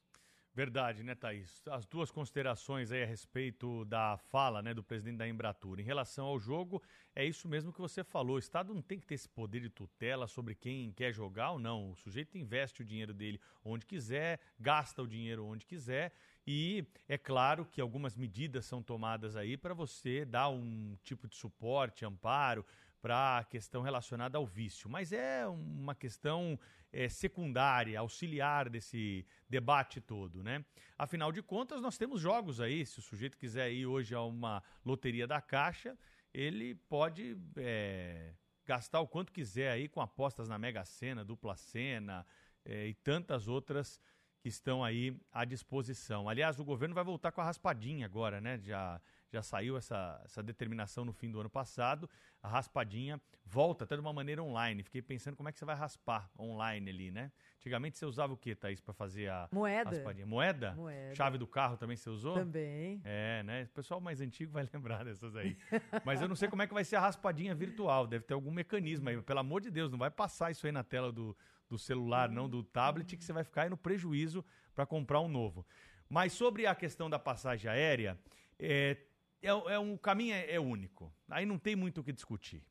Verdade, 0.53 1.05
né, 1.05 1.15
Thaís? 1.15 1.63
As 1.69 1.87
duas 1.87 2.11
considerações 2.11 2.91
aí 2.91 3.05
a 3.05 3.07
respeito 3.07 3.85
da 3.85 4.19
fala 4.19 4.61
né, 4.61 4.75
do 4.75 4.83
presidente 4.83 5.19
da 5.19 5.29
Embratur. 5.29 5.79
Em 5.79 5.85
relação 5.85 6.27
ao 6.27 6.41
jogo, 6.41 6.83
é 7.15 7.25
isso 7.25 7.49
mesmo 7.49 7.73
que 7.73 7.81
você 7.81 8.03
falou. 8.03 8.35
O 8.35 8.39
Estado 8.39 8.75
não 8.75 8.83
tem 8.83 8.99
que 8.99 9.07
ter 9.07 9.15
esse 9.15 9.29
poder 9.29 9.61
de 9.61 9.71
tutela 9.71 10.27
sobre 10.27 10.57
quem 10.57 10.91
quer 10.93 11.13
jogar 11.13 11.53
ou 11.53 11.61
não. 11.61 11.93
O 11.93 11.97
sujeito 11.97 12.37
investe 12.37 12.83
o 12.83 12.85
dinheiro 12.85 13.15
dele 13.15 13.41
onde 13.65 13.87
quiser, 13.87 14.41
gasta 14.59 15.01
o 15.01 15.07
dinheiro 15.07 15.47
onde 15.47 15.65
quiser. 15.65 16.13
E 16.45 16.85
é 17.09 17.17
claro 17.17 17.65
que 17.65 17.81
algumas 17.81 18.17
medidas 18.17 18.67
são 18.67 18.83
tomadas 18.83 19.37
aí 19.37 19.57
para 19.57 19.73
você 19.73 20.25
dar 20.25 20.49
um 20.49 20.97
tipo 21.05 21.29
de 21.29 21.37
suporte, 21.37 22.05
amparo 22.05 22.67
para 23.01 23.39
a 23.39 23.45
questão 23.45 23.83
relacionada 23.83 24.37
ao 24.37 24.47
vício, 24.47 24.89
mas 24.89 25.13
é 25.13 25.47
uma 25.47 25.95
questão 25.95 26.59
é, 26.93 27.09
secundária, 27.09 27.99
auxiliar 27.99 28.69
desse 28.69 29.27
debate 29.49 30.01
todo, 30.01 30.43
né? 30.43 30.65
Afinal 30.99 31.33
de 31.33 31.43
contas, 31.43 31.81
nós 31.81 31.97
temos 31.97 32.21
jogos 32.21 32.61
aí. 32.61 32.85
Se 32.85 32.99
o 32.99 33.03
sujeito 33.03 33.39
quiser 33.39 33.73
ir 33.73 33.87
hoje 33.87 34.15
a 34.15 34.23
uma 34.23 34.63
loteria 34.85 35.27
da 35.27 35.41
Caixa, 35.41 35.97
ele 36.33 36.75
pode 36.75 37.37
é, 37.57 38.35
gastar 38.67 39.01
o 39.01 39.09
quanto 39.09 39.33
quiser 39.33 39.71
aí 39.71 39.89
com 39.89 40.01
apostas 40.01 40.49
na 40.49 40.59
Mega 40.59 40.85
Sena, 40.85 41.25
Dupla 41.25 41.57
Sena 41.57 42.27
é, 42.65 42.87
e 42.87 42.95
tantas 42.95 43.49
outras 43.49 44.01
que 44.41 44.49
estão 44.49 44.83
aí 44.83 45.17
à 45.33 45.45
disposição. 45.45 46.29
Aliás, 46.29 46.59
o 46.59 46.65
governo 46.65 46.95
vai 46.95 47.05
voltar 47.05 47.31
com 47.31 47.41
a 47.41 47.45
raspadinha 47.45 48.07
agora, 48.07 48.41
né? 48.41 48.59
Já 48.59 49.01
já 49.33 49.43
saiu 49.43 49.77
essa, 49.77 50.21
essa 50.25 50.43
determinação 50.43 51.05
no 51.05 51.13
fim 51.13 51.31
do 51.31 51.41
ano 51.41 51.51
passado. 51.51 52.09
A 52.43 52.49
raspadinha 52.49 53.21
volta 53.45 53.85
até 53.85 53.95
de 53.95 54.01
uma 54.01 54.13
maneira 54.13 54.43
online. 54.43 54.83
Fiquei 54.83 55.03
pensando 55.03 55.37
como 55.37 55.49
é 55.49 55.53
que 55.53 55.59
você 55.59 55.65
vai 55.65 55.77
raspar 55.77 56.31
online 56.39 56.91
ali, 56.91 57.11
né? 57.11 57.31
Antigamente 57.59 57.99
você 57.99 58.07
usava 58.07 58.33
o 58.33 58.37
que, 58.37 58.55
Thaís, 58.55 58.81
para 58.81 58.95
fazer 58.95 59.29
a 59.29 59.49
Moeda. 59.53 59.91
raspadinha? 59.91 60.27
Moeda? 60.27 60.73
Moeda. 60.75 61.15
Chave 61.15 61.39
do 61.39 61.47
carro 61.47 61.77
também 61.77 61.97
você 61.97 62.11
usou? 62.11 62.35
Também. 62.35 63.01
É, 63.05 63.43
né? 63.43 63.65
O 63.65 63.69
pessoal 63.69 64.01
mais 64.01 64.21
antigo 64.21 64.53
vai 64.53 64.67
lembrar 64.73 65.05
dessas 65.05 65.37
aí. 65.37 65.57
Mas 66.05 66.21
eu 66.21 66.29
não 66.29 66.37
sei 66.37 66.49
como 66.49 66.63
é 66.63 66.67
que 66.67 66.75
vai 66.75 66.85
ser 66.85 66.97
a 66.97 67.01
raspadinha 67.01 67.55
virtual. 67.55 68.07
Deve 68.07 68.25
ter 68.25 68.35
algum 68.35 68.51
mecanismo 68.51 69.09
aí. 69.09 69.21
Pelo 69.23 69.41
amor 69.41 69.61
de 69.61 69.71
Deus, 69.71 69.91
não 69.91 69.99
vai 69.99 70.11
passar 70.11 70.51
isso 70.51 70.67
aí 70.67 70.73
na 70.73 70.83
tela 70.83 71.13
do, 71.13 71.37
do 71.69 71.79
celular, 71.79 72.29
não 72.29 72.49
do 72.49 72.63
tablet, 72.63 73.17
que 73.17 73.25
você 73.25 73.33
vai 73.33 73.45
ficar 73.45 73.63
aí 73.63 73.71
no 73.71 73.77
prejuízo 73.77 74.45
para 74.75 74.87
comprar 74.87 75.21
um 75.21 75.29
novo. 75.29 75.67
Mas 76.09 76.33
sobre 76.33 76.67
a 76.67 76.75
questão 76.75 77.09
da 77.09 77.19
passagem 77.19 77.71
aérea, 77.71 78.19
é, 78.59 78.97
é, 79.43 79.49
é 79.49 79.79
um, 79.79 79.95
o 79.95 79.99
caminho 79.99 80.35
é, 80.35 80.55
é 80.55 80.61
único. 80.61 81.13
Aí 81.29 81.47
não 81.47 81.59
tem 81.59 81.75
muito 81.75 82.01
o 82.01 82.05
que 82.05 82.13
discutir. 82.13 82.63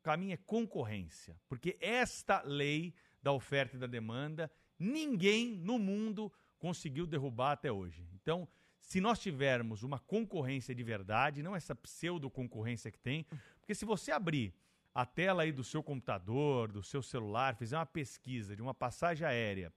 O 0.00 0.02
caminho 0.02 0.34
é 0.34 0.36
concorrência. 0.36 1.40
Porque 1.48 1.76
esta 1.80 2.42
lei 2.42 2.94
da 3.22 3.32
oferta 3.32 3.76
e 3.76 3.78
da 3.78 3.86
demanda, 3.86 4.50
ninguém 4.78 5.56
no 5.56 5.78
mundo 5.78 6.32
conseguiu 6.58 7.06
derrubar 7.06 7.52
até 7.52 7.72
hoje. 7.72 8.08
Então, 8.14 8.48
se 8.80 9.00
nós 9.00 9.18
tivermos 9.18 9.82
uma 9.82 9.98
concorrência 9.98 10.74
de 10.74 10.82
verdade, 10.82 11.42
não 11.42 11.56
essa 11.56 11.74
pseudo-concorrência 11.74 12.90
que 12.90 12.98
tem, 12.98 13.26
porque 13.58 13.74
se 13.74 13.84
você 13.84 14.12
abrir 14.12 14.54
a 14.94 15.04
tela 15.04 15.42
aí 15.42 15.52
do 15.52 15.64
seu 15.64 15.82
computador, 15.82 16.70
do 16.70 16.82
seu 16.82 17.02
celular, 17.02 17.56
fizer 17.56 17.76
uma 17.76 17.84
pesquisa 17.84 18.54
de 18.54 18.62
uma 18.62 18.72
passagem 18.72 19.26
aérea 19.26 19.72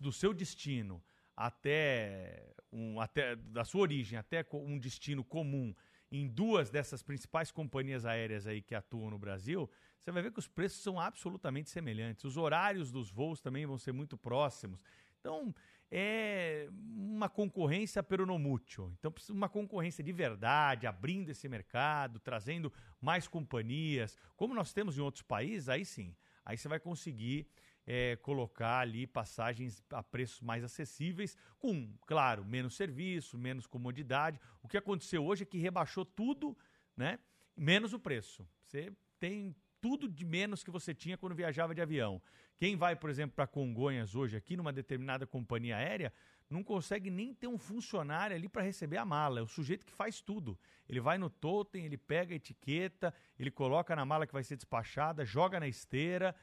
do 0.00 0.10
seu 0.10 0.32
destino 0.32 1.04
até, 1.38 2.52
um, 2.72 3.00
até 3.00 3.36
da 3.36 3.64
sua 3.64 3.82
origem 3.82 4.18
até 4.18 4.44
um 4.52 4.76
destino 4.76 5.22
comum 5.22 5.72
em 6.10 6.26
duas 6.26 6.68
dessas 6.68 7.00
principais 7.00 7.52
companhias 7.52 8.04
aéreas 8.04 8.44
aí 8.44 8.60
que 8.60 8.74
atuam 8.74 9.08
no 9.08 9.18
Brasil, 9.18 9.70
você 10.00 10.10
vai 10.10 10.20
ver 10.20 10.32
que 10.32 10.40
os 10.40 10.48
preços 10.48 10.82
são 10.82 10.98
absolutamente 10.98 11.70
semelhantes. 11.70 12.24
Os 12.24 12.36
horários 12.36 12.90
dos 12.90 13.08
voos 13.10 13.40
também 13.40 13.66
vão 13.66 13.78
ser 13.78 13.92
muito 13.92 14.16
próximos. 14.16 14.82
Então, 15.20 15.54
é 15.90 16.68
uma 16.96 17.28
concorrência 17.28 18.02
peronomútil. 18.02 18.92
Então, 18.98 19.14
uma 19.30 19.48
concorrência 19.48 20.02
de 20.02 20.12
verdade, 20.12 20.86
abrindo 20.88 21.30
esse 21.30 21.48
mercado, 21.48 22.18
trazendo 22.18 22.72
mais 23.00 23.28
companhias, 23.28 24.16
como 24.34 24.54
nós 24.54 24.72
temos 24.72 24.98
em 24.98 25.02
outros 25.02 25.22
países, 25.22 25.68
aí 25.68 25.84
sim, 25.84 26.16
aí 26.44 26.56
você 26.56 26.66
vai 26.66 26.80
conseguir 26.80 27.46
é, 27.90 28.16
colocar 28.16 28.80
ali 28.80 29.06
passagens 29.06 29.82
a 29.90 30.02
preços 30.02 30.42
mais 30.42 30.62
acessíveis, 30.62 31.38
com, 31.58 31.90
claro, 32.06 32.44
menos 32.44 32.76
serviço, 32.76 33.38
menos 33.38 33.66
comodidade. 33.66 34.38
O 34.62 34.68
que 34.68 34.76
aconteceu 34.76 35.24
hoje 35.24 35.44
é 35.44 35.46
que 35.46 35.56
rebaixou 35.56 36.04
tudo, 36.04 36.54
né? 36.94 37.18
Menos 37.56 37.94
o 37.94 37.98
preço. 37.98 38.46
Você 38.66 38.92
tem 39.18 39.56
tudo 39.80 40.06
de 40.06 40.22
menos 40.22 40.62
que 40.62 40.70
você 40.70 40.94
tinha 40.94 41.16
quando 41.16 41.34
viajava 41.34 41.74
de 41.74 41.80
avião. 41.80 42.20
Quem 42.58 42.76
vai, 42.76 42.94
por 42.94 43.08
exemplo, 43.08 43.34
para 43.34 43.46
Congonhas 43.46 44.14
hoje, 44.14 44.36
aqui 44.36 44.54
numa 44.54 44.72
determinada 44.72 45.26
companhia 45.26 45.78
aérea, 45.78 46.12
não 46.50 46.62
consegue 46.62 47.08
nem 47.08 47.32
ter 47.32 47.46
um 47.46 47.56
funcionário 47.56 48.36
ali 48.36 48.50
para 48.50 48.62
receber 48.62 48.98
a 48.98 49.04
mala. 49.04 49.40
É 49.40 49.42
o 49.42 49.48
sujeito 49.48 49.86
que 49.86 49.92
faz 49.92 50.20
tudo. 50.20 50.58
Ele 50.86 51.00
vai 51.00 51.16
no 51.16 51.30
totem, 51.30 51.86
ele 51.86 51.96
pega 51.96 52.34
a 52.34 52.36
etiqueta, 52.36 53.14
ele 53.38 53.50
coloca 53.50 53.96
na 53.96 54.04
mala 54.04 54.26
que 54.26 54.32
vai 54.32 54.44
ser 54.44 54.56
despachada, 54.56 55.24
joga 55.24 55.58
na 55.58 55.68
esteira 55.68 56.36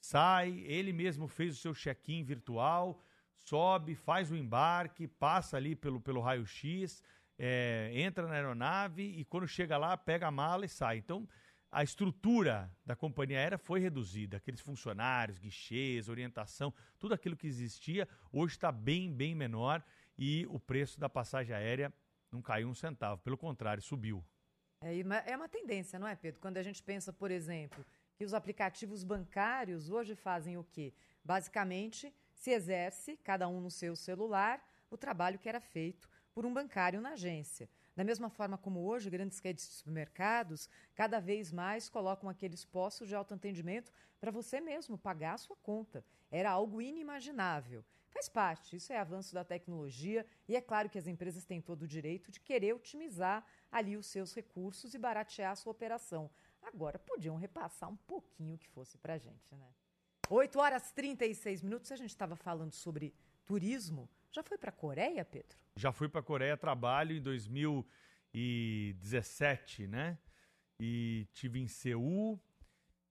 sai, 0.00 0.60
ele 0.66 0.92
mesmo 0.92 1.28
fez 1.28 1.56
o 1.56 1.60
seu 1.60 1.74
check-in 1.74 2.24
virtual, 2.24 3.02
sobe, 3.36 3.94
faz 3.94 4.30
o 4.30 4.36
embarque, 4.36 5.06
passa 5.06 5.56
ali 5.56 5.76
pelo, 5.76 6.00
pelo 6.00 6.20
raio-x, 6.20 7.02
é, 7.38 7.90
entra 7.94 8.26
na 8.26 8.34
aeronave 8.34 9.02
e 9.02 9.24
quando 9.24 9.46
chega 9.46 9.76
lá, 9.76 9.96
pega 9.96 10.26
a 10.26 10.30
mala 10.30 10.64
e 10.64 10.68
sai. 10.68 10.98
Então, 10.98 11.28
a 11.72 11.84
estrutura 11.84 12.70
da 12.84 12.96
companhia 12.96 13.38
aérea 13.38 13.58
foi 13.58 13.80
reduzida. 13.80 14.38
Aqueles 14.38 14.60
funcionários, 14.60 15.38
guichês, 15.38 16.08
orientação, 16.08 16.74
tudo 16.98 17.14
aquilo 17.14 17.36
que 17.36 17.46
existia, 17.46 18.08
hoje 18.32 18.54
está 18.54 18.72
bem, 18.72 19.12
bem 19.12 19.34
menor 19.34 19.82
e 20.18 20.46
o 20.50 20.58
preço 20.58 20.98
da 20.98 21.08
passagem 21.08 21.54
aérea 21.54 21.92
não 22.30 22.42
caiu 22.42 22.68
um 22.68 22.74
centavo. 22.74 23.22
Pelo 23.22 23.38
contrário, 23.38 23.82
subiu. 23.82 24.24
É, 24.82 25.32
é 25.32 25.36
uma 25.36 25.48
tendência, 25.48 25.98
não 25.98 26.08
é, 26.08 26.16
Pedro? 26.16 26.40
Quando 26.40 26.56
a 26.56 26.62
gente 26.62 26.82
pensa, 26.82 27.12
por 27.12 27.30
exemplo, 27.30 27.84
que 28.20 28.24
os 28.26 28.34
aplicativos 28.34 29.02
bancários 29.02 29.88
hoje 29.88 30.14
fazem 30.14 30.58
o 30.58 30.62
quê? 30.62 30.92
Basicamente, 31.24 32.14
se 32.34 32.50
exerce, 32.50 33.16
cada 33.24 33.48
um 33.48 33.62
no 33.62 33.70
seu 33.70 33.96
celular, 33.96 34.62
o 34.90 34.98
trabalho 34.98 35.38
que 35.38 35.48
era 35.48 35.58
feito 35.58 36.06
por 36.34 36.44
um 36.44 36.52
bancário 36.52 37.00
na 37.00 37.12
agência. 37.12 37.66
Da 37.96 38.04
mesma 38.04 38.28
forma 38.28 38.58
como 38.58 38.84
hoje, 38.84 39.08
grandes 39.08 39.38
redes 39.38 39.66
de 39.66 39.72
supermercados 39.72 40.68
cada 40.94 41.18
vez 41.18 41.50
mais 41.50 41.88
colocam 41.88 42.28
aqueles 42.28 42.62
postos 42.62 43.08
de 43.08 43.14
autoatendimento 43.14 43.90
para 44.20 44.30
você 44.30 44.60
mesmo 44.60 44.98
pagar 44.98 45.32
a 45.32 45.38
sua 45.38 45.56
conta. 45.56 46.04
Era 46.30 46.50
algo 46.50 46.82
inimaginável. 46.82 47.82
Faz 48.10 48.28
parte, 48.28 48.76
isso 48.76 48.92
é 48.92 48.98
avanço 48.98 49.32
da 49.32 49.44
tecnologia 49.44 50.26
e 50.46 50.54
é 50.54 50.60
claro 50.60 50.90
que 50.90 50.98
as 50.98 51.06
empresas 51.06 51.46
têm 51.46 51.58
todo 51.58 51.82
o 51.82 51.88
direito 51.88 52.30
de 52.30 52.38
querer 52.40 52.74
otimizar 52.74 53.46
ali 53.72 53.96
os 53.96 54.06
seus 54.08 54.34
recursos 54.34 54.92
e 54.92 54.98
baratear 54.98 55.52
a 55.52 55.56
sua 55.56 55.70
operação. 55.70 56.30
Agora, 56.62 56.98
podiam 56.98 57.36
repassar 57.36 57.88
um 57.88 57.96
pouquinho 57.96 58.58
que 58.58 58.68
fosse 58.68 58.98
para 58.98 59.14
a 59.14 59.18
gente, 59.18 59.54
né? 59.54 59.72
8 60.28 60.58
horas 60.58 60.92
36 60.92 61.62
minutos, 61.62 61.90
a 61.90 61.96
gente 61.96 62.10
estava 62.10 62.36
falando 62.36 62.72
sobre 62.72 63.14
turismo. 63.44 64.08
Já 64.30 64.44
foi 64.44 64.56
para 64.56 64.70
a 64.70 64.72
Coreia, 64.72 65.24
Pedro? 65.24 65.58
Já 65.74 65.90
fui 65.90 66.08
para 66.08 66.20
a 66.20 66.22
Coreia, 66.22 66.56
trabalho 66.56 67.16
em 67.16 67.20
2017, 67.20 69.88
né? 69.88 70.16
E 70.78 71.26
tive 71.32 71.58
em 71.58 71.66
Seul 71.66 72.40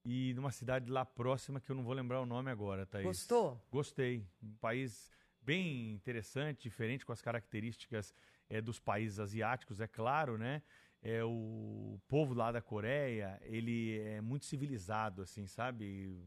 e 0.06 0.34
numa 0.34 0.52
cidade 0.52 0.90
lá 0.90 1.04
próxima 1.06 1.60
que 1.60 1.70
eu 1.70 1.76
não 1.76 1.84
vou 1.84 1.94
lembrar 1.94 2.22
o 2.22 2.26
nome 2.26 2.50
agora, 2.50 2.86
Thaís. 2.86 3.06
Gostou? 3.06 3.62
Gostei. 3.70 4.26
Um 4.42 4.56
país 4.56 5.12
bem 5.42 5.92
interessante, 5.92 6.64
diferente, 6.64 7.06
com 7.06 7.12
as 7.12 7.22
características 7.22 8.16
é, 8.50 8.62
dos 8.62 8.80
países 8.80 9.20
asiáticos, 9.20 9.82
é 9.82 9.88
claro, 9.88 10.38
né? 10.38 10.64
É, 11.02 11.24
o 11.24 12.00
povo 12.08 12.34
lá 12.34 12.52
da 12.52 12.62
Coreia, 12.62 13.40
ele 13.44 13.98
é 14.00 14.20
muito 14.20 14.46
civilizado, 14.46 15.22
assim, 15.22 15.48
sabe? 15.48 16.18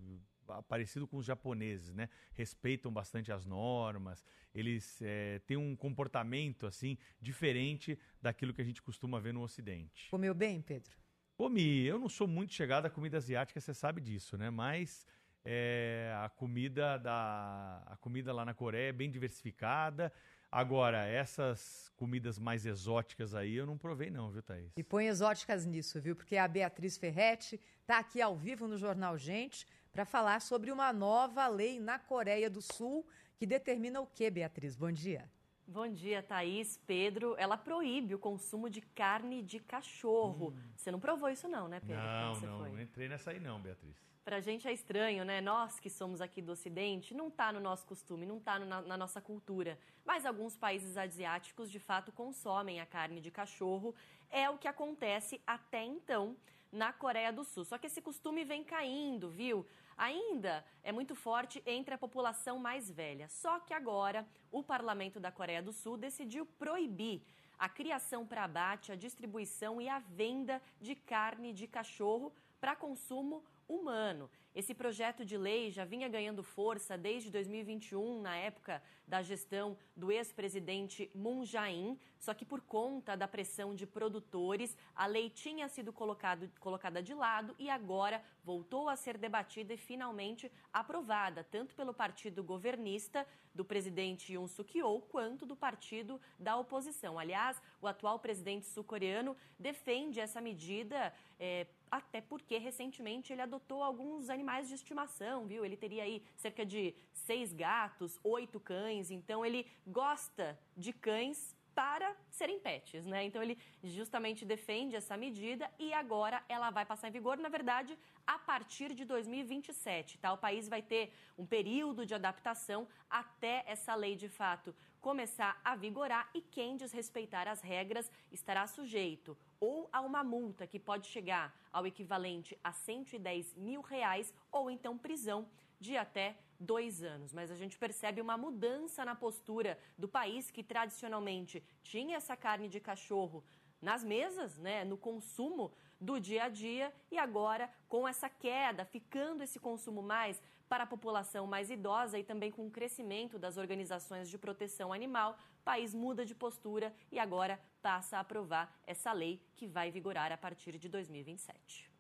parecido 0.68 1.06
com 1.06 1.16
os 1.16 1.24
japoneses, 1.24 1.94
né? 1.94 2.08
Respeitam 2.34 2.92
bastante 2.92 3.32
as 3.32 3.46
normas, 3.46 4.26
eles 4.54 5.00
é, 5.00 5.38
têm 5.46 5.56
um 5.56 5.74
comportamento 5.74 6.66
assim 6.66 6.98
diferente 7.20 7.98
daquilo 8.20 8.52
que 8.52 8.60
a 8.60 8.64
gente 8.64 8.82
costuma 8.82 9.20
ver 9.20 9.32
no 9.32 9.42
Ocidente. 9.42 10.10
Comeu 10.10 10.34
bem, 10.34 10.60
Pedro? 10.60 10.96
Comi. 11.36 11.84
Eu 11.84 11.98
não 11.98 12.08
sou 12.08 12.26
muito 12.26 12.52
chegado 12.52 12.86
à 12.86 12.90
comida 12.90 13.16
asiática, 13.16 13.60
você 13.60 13.72
sabe 13.72 14.00
disso, 14.00 14.36
né? 14.36 14.50
Mas 14.50 15.06
é, 15.44 16.12
a 16.22 16.28
comida 16.28 16.98
da 16.98 17.82
a 17.86 17.96
comida 17.96 18.32
lá 18.32 18.44
na 18.44 18.54
Coreia 18.54 18.90
é 18.90 18.92
bem 18.92 19.10
diversificada. 19.10 20.12
Agora, 20.54 21.06
essas 21.06 21.90
comidas 21.96 22.38
mais 22.38 22.66
exóticas 22.66 23.34
aí 23.34 23.54
eu 23.54 23.64
não 23.64 23.78
provei 23.78 24.10
não, 24.10 24.30
viu, 24.30 24.42
Thaís? 24.42 24.70
E 24.76 24.82
põe 24.84 25.06
exóticas 25.06 25.64
nisso, 25.64 25.98
viu? 25.98 26.14
Porque 26.14 26.36
a 26.36 26.46
Beatriz 26.46 26.98
Ferretti 26.98 27.58
está 27.80 27.98
aqui 27.98 28.20
ao 28.20 28.36
vivo 28.36 28.68
no 28.68 28.76
Jornal 28.76 29.16
Gente 29.16 29.66
para 29.90 30.04
falar 30.04 30.42
sobre 30.42 30.70
uma 30.70 30.92
nova 30.92 31.48
lei 31.48 31.80
na 31.80 31.98
Coreia 31.98 32.50
do 32.50 32.60
Sul 32.60 33.06
que 33.34 33.46
determina 33.46 33.98
o 34.02 34.06
que, 34.06 34.30
Beatriz? 34.30 34.76
Bom 34.76 34.92
dia. 34.92 35.26
Bom 35.72 35.88
dia, 35.88 36.22
Thaís. 36.22 36.78
Pedro, 36.86 37.34
ela 37.38 37.56
proíbe 37.56 38.14
o 38.14 38.18
consumo 38.18 38.68
de 38.68 38.82
carne 38.82 39.40
de 39.40 39.58
cachorro. 39.58 40.50
Hum. 40.50 40.72
Você 40.76 40.90
não 40.90 41.00
provou 41.00 41.30
isso 41.30 41.48
não, 41.48 41.66
né, 41.66 41.80
Pedro? 41.80 41.96
Não, 41.96 42.40
não, 42.40 42.58
não 42.72 42.80
entrei 42.80 43.08
nessa 43.08 43.30
aí 43.30 43.40
não, 43.40 43.58
Beatriz. 43.58 43.96
Pra 44.22 44.38
gente 44.38 44.68
é 44.68 44.72
estranho, 44.72 45.24
né? 45.24 45.40
Nós 45.40 45.80
que 45.80 45.88
somos 45.88 46.20
aqui 46.20 46.42
do 46.42 46.52
Ocidente, 46.52 47.14
não 47.14 47.30
tá 47.30 47.50
no 47.50 47.58
nosso 47.58 47.86
costume, 47.86 48.26
não 48.26 48.38
tá 48.38 48.58
na, 48.58 48.82
na 48.82 48.96
nossa 48.98 49.18
cultura. 49.18 49.78
Mas 50.04 50.26
alguns 50.26 50.58
países 50.58 50.98
asiáticos, 50.98 51.70
de 51.70 51.78
fato, 51.78 52.12
consomem 52.12 52.78
a 52.78 52.84
carne 52.84 53.18
de 53.22 53.30
cachorro. 53.30 53.94
É 54.28 54.50
o 54.50 54.58
que 54.58 54.68
acontece 54.68 55.40
até 55.46 55.82
então 55.82 56.36
na 56.70 56.92
Coreia 56.92 57.32
do 57.32 57.44
Sul. 57.44 57.64
Só 57.64 57.78
que 57.78 57.86
esse 57.86 58.02
costume 58.02 58.44
vem 58.44 58.62
caindo, 58.62 59.30
viu? 59.30 59.66
Ainda 60.02 60.64
é 60.82 60.90
muito 60.90 61.14
forte 61.14 61.62
entre 61.64 61.94
a 61.94 61.98
população 61.98 62.58
mais 62.58 62.90
velha. 62.90 63.28
Só 63.28 63.60
que 63.60 63.72
agora 63.72 64.26
o 64.50 64.60
parlamento 64.60 65.20
da 65.20 65.30
Coreia 65.30 65.62
do 65.62 65.72
Sul 65.72 65.96
decidiu 65.96 66.44
proibir 66.44 67.22
a 67.56 67.68
criação 67.68 68.26
para 68.26 68.42
abate, 68.42 68.90
a 68.90 68.96
distribuição 68.96 69.80
e 69.80 69.88
a 69.88 70.00
venda 70.00 70.60
de 70.80 70.96
carne 70.96 71.52
de 71.52 71.68
cachorro 71.68 72.32
para 72.60 72.74
consumo 72.74 73.44
humano. 73.68 74.28
Esse 74.54 74.74
projeto 74.74 75.24
de 75.24 75.38
lei 75.38 75.70
já 75.70 75.82
vinha 75.82 76.08
ganhando 76.08 76.42
força 76.42 76.98
desde 76.98 77.30
2021, 77.30 78.20
na 78.20 78.36
época 78.36 78.82
da 79.08 79.22
gestão 79.22 79.78
do 79.96 80.12
ex-presidente 80.12 81.10
Moon 81.14 81.42
Jae-in, 81.42 81.98
só 82.18 82.34
que 82.34 82.44
por 82.44 82.60
conta 82.60 83.16
da 83.16 83.26
pressão 83.26 83.74
de 83.74 83.86
produtores, 83.86 84.76
a 84.94 85.06
lei 85.06 85.30
tinha 85.30 85.68
sido 85.68 85.90
colocado, 85.90 86.50
colocada 86.60 87.02
de 87.02 87.14
lado 87.14 87.54
e 87.58 87.70
agora 87.70 88.22
voltou 88.44 88.90
a 88.90 88.96
ser 88.96 89.16
debatida 89.16 89.72
e 89.72 89.78
finalmente 89.78 90.52
aprovada, 90.70 91.42
tanto 91.42 91.74
pelo 91.74 91.94
partido 91.94 92.44
governista 92.44 93.26
do 93.54 93.64
presidente 93.64 94.34
Yoon 94.34 94.46
Suk-yeol, 94.46 95.00
quanto 95.00 95.46
do 95.46 95.56
partido 95.56 96.20
da 96.38 96.56
oposição. 96.58 97.18
Aliás, 97.18 97.60
o 97.80 97.86
atual 97.86 98.18
presidente 98.18 98.66
sul-coreano 98.66 99.34
defende 99.58 100.20
essa 100.20 100.42
medida 100.42 101.12
é, 101.40 101.66
até 101.92 102.22
porque 102.22 102.56
recentemente 102.56 103.34
ele 103.34 103.42
adotou 103.42 103.82
alguns 103.82 104.30
animais 104.30 104.66
de 104.66 104.74
estimação, 104.74 105.46
viu? 105.46 105.62
Ele 105.62 105.76
teria 105.76 106.04
aí 106.04 106.24
cerca 106.34 106.64
de 106.64 106.94
seis 107.12 107.52
gatos, 107.52 108.18
oito 108.24 108.58
cães, 108.58 109.10
então 109.10 109.44
ele 109.44 109.66
gosta 109.86 110.58
de 110.74 110.90
cães 110.94 111.54
para 111.74 112.14
serem 112.30 112.58
pets, 112.58 113.04
né? 113.06 113.24
Então 113.24 113.42
ele 113.42 113.58
justamente 113.82 114.44
defende 114.44 114.96
essa 114.96 115.16
medida 115.16 115.70
e 115.78 115.92
agora 115.92 116.42
ela 116.48 116.70
vai 116.70 116.84
passar 116.86 117.08
em 117.08 117.12
vigor, 117.12 117.36
na 117.36 117.48
verdade, 117.48 117.98
a 118.26 118.38
partir 118.38 118.94
de 118.94 119.04
2027, 119.04 120.18
tá? 120.18 120.32
O 120.32 120.38
país 120.38 120.68
vai 120.68 120.80
ter 120.80 121.12
um 121.36 121.46
período 121.46 122.06
de 122.06 122.14
adaptação 122.14 122.88
até 123.08 123.64
essa 123.66 123.94
lei 123.94 124.16
de 124.16 124.28
fato 124.28 124.74
começar 125.02 125.60
a 125.64 125.74
vigorar 125.74 126.30
e 126.32 126.40
quem 126.40 126.76
desrespeitar 126.76 127.48
as 127.48 127.60
regras 127.60 128.08
estará 128.30 128.66
sujeito 128.68 129.36
ou 129.58 129.88
a 129.92 130.00
uma 130.00 130.22
multa 130.22 130.64
que 130.64 130.78
pode 130.78 131.08
chegar 131.08 131.52
ao 131.72 131.84
equivalente 131.84 132.56
a 132.62 132.72
110 132.72 133.56
mil 133.56 133.80
reais 133.80 134.32
ou 134.50 134.70
então 134.70 134.96
prisão 134.96 135.48
de 135.80 135.96
até 135.96 136.38
dois 136.58 137.02
anos. 137.02 137.34
Mas 137.34 137.50
a 137.50 137.56
gente 137.56 137.76
percebe 137.76 138.20
uma 138.20 138.38
mudança 138.38 139.04
na 139.04 139.16
postura 139.16 139.76
do 139.98 140.08
país 140.08 140.52
que 140.52 140.62
tradicionalmente 140.62 141.62
tinha 141.82 142.16
essa 142.16 142.36
carne 142.36 142.68
de 142.68 142.78
cachorro 142.78 143.44
nas 143.80 144.04
mesas, 144.04 144.56
né, 144.56 144.84
no 144.84 144.96
consumo 144.96 145.72
do 146.00 146.20
dia 146.20 146.44
a 146.44 146.48
dia 146.48 146.94
e 147.10 147.18
agora 147.18 147.68
com 147.88 148.06
essa 148.06 148.28
queda, 148.28 148.84
ficando 148.84 149.42
esse 149.42 149.58
consumo 149.58 150.00
mais 150.00 150.40
para 150.72 150.84
a 150.84 150.86
população 150.86 151.46
mais 151.46 151.68
idosa 151.68 152.18
e 152.18 152.24
também 152.24 152.50
com 152.50 152.66
o 152.66 152.70
crescimento 152.70 153.38
das 153.38 153.58
organizações 153.58 154.30
de 154.30 154.38
proteção 154.38 154.90
animal, 154.90 155.36
o 155.60 155.62
país 155.62 155.92
muda 155.92 156.24
de 156.24 156.34
postura 156.34 156.94
e 157.10 157.18
agora 157.18 157.60
passa 157.82 158.16
a 158.16 158.20
aprovar 158.20 158.74
essa 158.86 159.12
lei 159.12 159.38
que 159.54 159.66
vai 159.66 159.90
vigorar 159.90 160.32
a 160.32 160.36
partir 160.38 160.78
de 160.78 160.88
2027. 160.88 161.90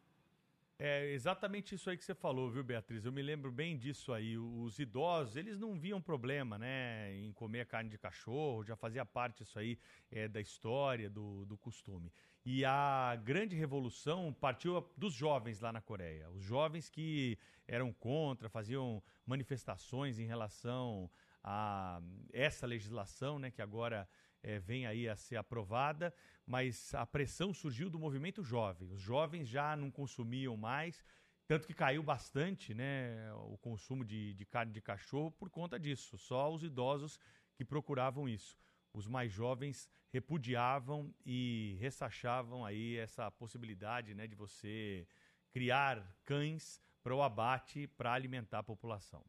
É 0.78 1.12
exatamente 1.12 1.74
isso 1.74 1.90
aí 1.90 1.98
que 1.98 2.04
você 2.04 2.14
falou, 2.14 2.50
viu, 2.50 2.64
Beatriz? 2.64 3.04
Eu 3.04 3.12
me 3.12 3.20
lembro 3.20 3.52
bem 3.52 3.76
disso 3.76 4.10
aí. 4.10 4.38
Os 4.38 4.78
idosos, 4.78 5.36
eles 5.36 5.58
não 5.58 5.78
viam 5.78 6.00
problema, 6.00 6.56
né, 6.56 7.14
em 7.14 7.30
comer 7.34 7.66
carne 7.66 7.90
de 7.90 7.98
cachorro, 7.98 8.64
já 8.64 8.74
fazia 8.74 9.04
parte 9.04 9.42
isso 9.42 9.58
aí 9.58 9.78
é, 10.10 10.26
da 10.26 10.40
história, 10.40 11.10
do, 11.10 11.44
do 11.44 11.58
costume. 11.58 12.10
E 12.44 12.64
a 12.64 13.16
grande 13.22 13.54
revolução 13.54 14.32
partiu 14.32 14.84
dos 14.96 15.14
jovens 15.14 15.60
lá 15.60 15.72
na 15.72 15.80
Coreia. 15.80 16.28
Os 16.30 16.42
jovens 16.42 16.88
que 16.88 17.38
eram 17.68 17.92
contra, 17.92 18.48
faziam 18.48 19.00
manifestações 19.24 20.18
em 20.18 20.26
relação 20.26 21.08
a 21.42 22.00
essa 22.32 22.66
legislação, 22.66 23.38
né, 23.38 23.50
que 23.50 23.62
agora 23.62 24.08
é, 24.42 24.58
vem 24.58 24.86
aí 24.86 25.08
a 25.08 25.14
ser 25.14 25.36
aprovada, 25.36 26.12
mas 26.44 26.92
a 26.94 27.06
pressão 27.06 27.54
surgiu 27.54 27.88
do 27.88 27.98
movimento 27.98 28.42
jovem. 28.42 28.90
Os 28.90 29.00
jovens 29.00 29.48
já 29.48 29.76
não 29.76 29.90
consumiam 29.90 30.56
mais, 30.56 31.04
tanto 31.46 31.66
que 31.66 31.74
caiu 31.74 32.02
bastante 32.02 32.74
né, 32.74 33.32
o 33.34 33.56
consumo 33.58 34.04
de, 34.04 34.34
de 34.34 34.44
carne 34.44 34.72
de 34.72 34.80
cachorro 34.80 35.30
por 35.30 35.48
conta 35.48 35.78
disso. 35.78 36.18
Só 36.18 36.52
os 36.52 36.64
idosos 36.64 37.20
que 37.54 37.64
procuravam 37.64 38.28
isso. 38.28 38.56
Os 38.92 39.06
mais 39.06 39.32
jovens 39.32 39.88
repudiavam 40.12 41.14
e 41.24 41.76
ressachavam 41.80 42.64
aí 42.64 42.96
essa 42.96 43.30
possibilidade 43.30 44.14
né, 44.14 44.26
de 44.26 44.34
você 44.34 45.06
criar 45.50 46.16
cães 46.24 46.80
para 47.02 47.14
o 47.14 47.22
abate 47.22 47.86
para 47.86 48.12
alimentar 48.12 48.58
a 48.60 48.62
população. 48.62 49.24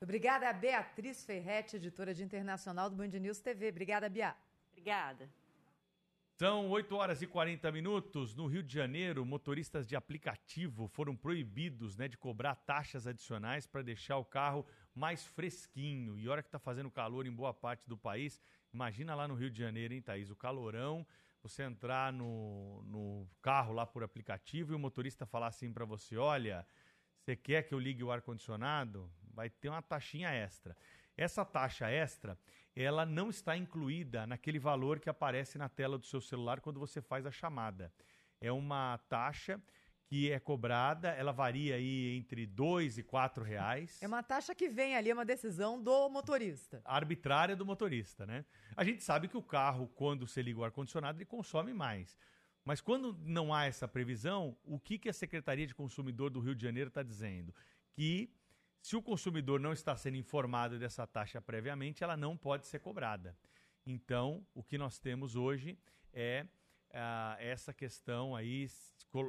Obrigada, 0.00 0.52
Beatriz 0.52 1.24
Ferretti, 1.24 1.76
editora 1.76 2.14
de 2.14 2.22
Internacional 2.22 2.88
do 2.88 2.96
Band 2.96 3.08
News 3.08 3.38
TV. 3.40 3.68
Obrigada, 3.68 4.08
Bia. 4.08 4.34
Obrigada. 4.72 5.30
São 6.40 6.70
8 6.70 6.96
horas 6.96 7.20
e 7.20 7.26
40 7.26 7.70
minutos. 7.70 8.34
No 8.34 8.46
Rio 8.46 8.62
de 8.62 8.72
Janeiro, 8.72 9.26
motoristas 9.26 9.86
de 9.86 9.94
aplicativo 9.94 10.88
foram 10.88 11.14
proibidos 11.14 11.98
né, 11.98 12.08
de 12.08 12.16
cobrar 12.16 12.54
taxas 12.54 13.06
adicionais 13.06 13.66
para 13.66 13.82
deixar 13.82 14.16
o 14.16 14.24
carro 14.24 14.64
mais 14.94 15.26
fresquinho. 15.26 16.18
E 16.18 16.26
hora 16.30 16.42
que 16.42 16.48
está 16.48 16.58
fazendo 16.58 16.90
calor 16.90 17.26
em 17.26 17.30
boa 17.30 17.52
parte 17.52 17.86
do 17.86 17.98
país, 17.98 18.40
imagina 18.72 19.14
lá 19.14 19.26
no 19.26 19.34
Rio 19.34 19.50
de 19.50 19.58
Janeiro, 19.58 19.94
hein, 19.94 20.02
Thaís? 20.02 20.30
O 20.30 20.36
calorão, 20.36 21.06
você 21.42 21.62
entrar 21.62 22.12
no, 22.12 22.82
no 22.84 23.28
carro 23.40 23.72
lá 23.72 23.86
por 23.86 24.02
aplicativo 24.02 24.72
e 24.72 24.76
o 24.76 24.78
motorista 24.78 25.26
falar 25.26 25.48
assim 25.48 25.72
para 25.72 25.84
você: 25.84 26.16
olha, 26.16 26.66
você 27.18 27.36
quer 27.36 27.62
que 27.62 27.74
eu 27.74 27.78
ligue 27.78 28.02
o 28.02 28.10
ar-condicionado? 28.10 29.10
Vai 29.34 29.48
ter 29.48 29.68
uma 29.68 29.82
taxinha 29.82 30.30
extra. 30.30 30.76
Essa 31.16 31.44
taxa 31.44 31.90
extra, 31.90 32.38
ela 32.74 33.04
não 33.04 33.28
está 33.28 33.56
incluída 33.56 34.26
naquele 34.26 34.58
valor 34.58 34.98
que 34.98 35.10
aparece 35.10 35.58
na 35.58 35.68
tela 35.68 35.98
do 35.98 36.06
seu 36.06 36.20
celular 36.20 36.60
quando 36.60 36.80
você 36.80 37.00
faz 37.00 37.26
a 37.26 37.30
chamada. 37.30 37.92
É 38.40 38.50
uma 38.50 38.98
taxa 39.08 39.60
que 40.10 40.32
é 40.32 40.40
cobrada, 40.40 41.10
ela 41.10 41.30
varia 41.30 41.76
aí 41.76 42.16
entre 42.16 42.44
dois 42.44 42.98
e 42.98 43.02
quatro 43.02 43.44
reais. 43.44 43.96
É 44.02 44.08
uma 44.08 44.24
taxa 44.24 44.52
que 44.56 44.68
vem 44.68 44.96
ali, 44.96 45.08
é 45.08 45.14
uma 45.14 45.24
decisão 45.24 45.80
do 45.80 46.08
motorista. 46.08 46.82
Arbitrária 46.84 47.54
do 47.54 47.64
motorista, 47.64 48.26
né? 48.26 48.44
A 48.76 48.82
gente 48.82 49.04
sabe 49.04 49.28
que 49.28 49.36
o 49.36 49.42
carro, 49.42 49.86
quando 49.94 50.26
você 50.26 50.42
liga 50.42 50.58
o 50.58 50.64
ar-condicionado, 50.64 51.16
ele 51.16 51.24
consome 51.24 51.72
mais. 51.72 52.18
Mas 52.64 52.80
quando 52.80 53.16
não 53.20 53.54
há 53.54 53.66
essa 53.66 53.86
previsão, 53.86 54.58
o 54.64 54.80
que, 54.80 54.98
que 54.98 55.08
a 55.08 55.12
Secretaria 55.12 55.64
de 55.64 55.76
Consumidor 55.76 56.28
do 56.28 56.40
Rio 56.40 56.56
de 56.56 56.64
Janeiro 56.64 56.88
está 56.88 57.04
dizendo? 57.04 57.54
Que 57.92 58.34
se 58.82 58.96
o 58.96 59.02
consumidor 59.02 59.60
não 59.60 59.72
está 59.72 59.96
sendo 59.96 60.16
informado 60.16 60.76
dessa 60.76 61.06
taxa 61.06 61.40
previamente, 61.40 62.02
ela 62.02 62.16
não 62.16 62.36
pode 62.36 62.66
ser 62.66 62.80
cobrada. 62.80 63.38
Então, 63.86 64.44
o 64.52 64.64
que 64.64 64.76
nós 64.76 64.98
temos 64.98 65.36
hoje 65.36 65.78
é 66.12 66.48
uh, 66.90 67.36
essa 67.38 67.72
questão 67.72 68.34
aí 68.34 68.68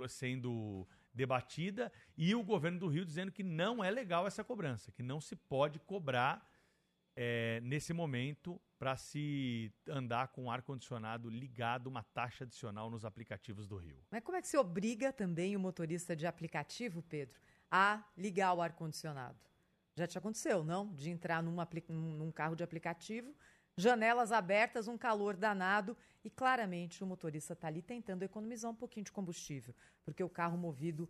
sendo 0.09 0.87
debatida 1.13 1.91
e 2.17 2.33
o 2.35 2.43
governo 2.43 2.79
do 2.79 2.87
Rio 2.87 3.05
dizendo 3.05 3.31
que 3.31 3.43
não 3.43 3.83
é 3.83 3.89
legal 3.89 4.27
essa 4.27 4.43
cobrança, 4.43 4.91
que 4.91 5.03
não 5.03 5.19
se 5.19 5.35
pode 5.35 5.79
cobrar 5.79 6.47
é, 7.15 7.59
nesse 7.61 7.93
momento 7.93 8.61
para 8.79 8.95
se 8.95 9.71
andar 9.87 10.29
com 10.29 10.49
ar-condicionado 10.49 11.29
ligado, 11.29 11.87
uma 11.87 12.03
taxa 12.03 12.45
adicional 12.45 12.89
nos 12.89 13.05
aplicativos 13.05 13.67
do 13.67 13.77
Rio. 13.77 14.03
Mas 14.09 14.23
como 14.23 14.37
é 14.37 14.41
que 14.41 14.47
se 14.47 14.57
obriga 14.57 15.11
também 15.11 15.55
o 15.55 15.59
motorista 15.59 16.15
de 16.15 16.25
aplicativo, 16.25 17.03
Pedro, 17.03 17.39
a 17.69 18.03
ligar 18.17 18.53
o 18.53 18.61
ar-condicionado? 18.61 19.37
Já 19.95 20.07
te 20.07 20.17
aconteceu, 20.17 20.63
não? 20.63 20.93
De 20.95 21.09
entrar 21.09 21.43
num, 21.43 21.55
num 21.89 22.31
carro 22.31 22.55
de 22.55 22.63
aplicativo, 22.63 23.35
janelas 23.75 24.31
abertas, 24.31 24.87
um 24.87 24.97
calor 24.97 25.35
danado 25.35 25.97
e 26.23 26.29
claramente 26.29 27.03
o 27.03 27.07
motorista 27.07 27.53
está 27.53 27.67
ali 27.67 27.81
tentando 27.81 28.23
economizar 28.23 28.69
um 28.71 28.75
pouquinho 28.75 29.05
de 29.05 29.11
combustível, 29.11 29.75
porque 30.03 30.23
o 30.23 30.29
carro 30.29 30.57
movido 30.57 31.09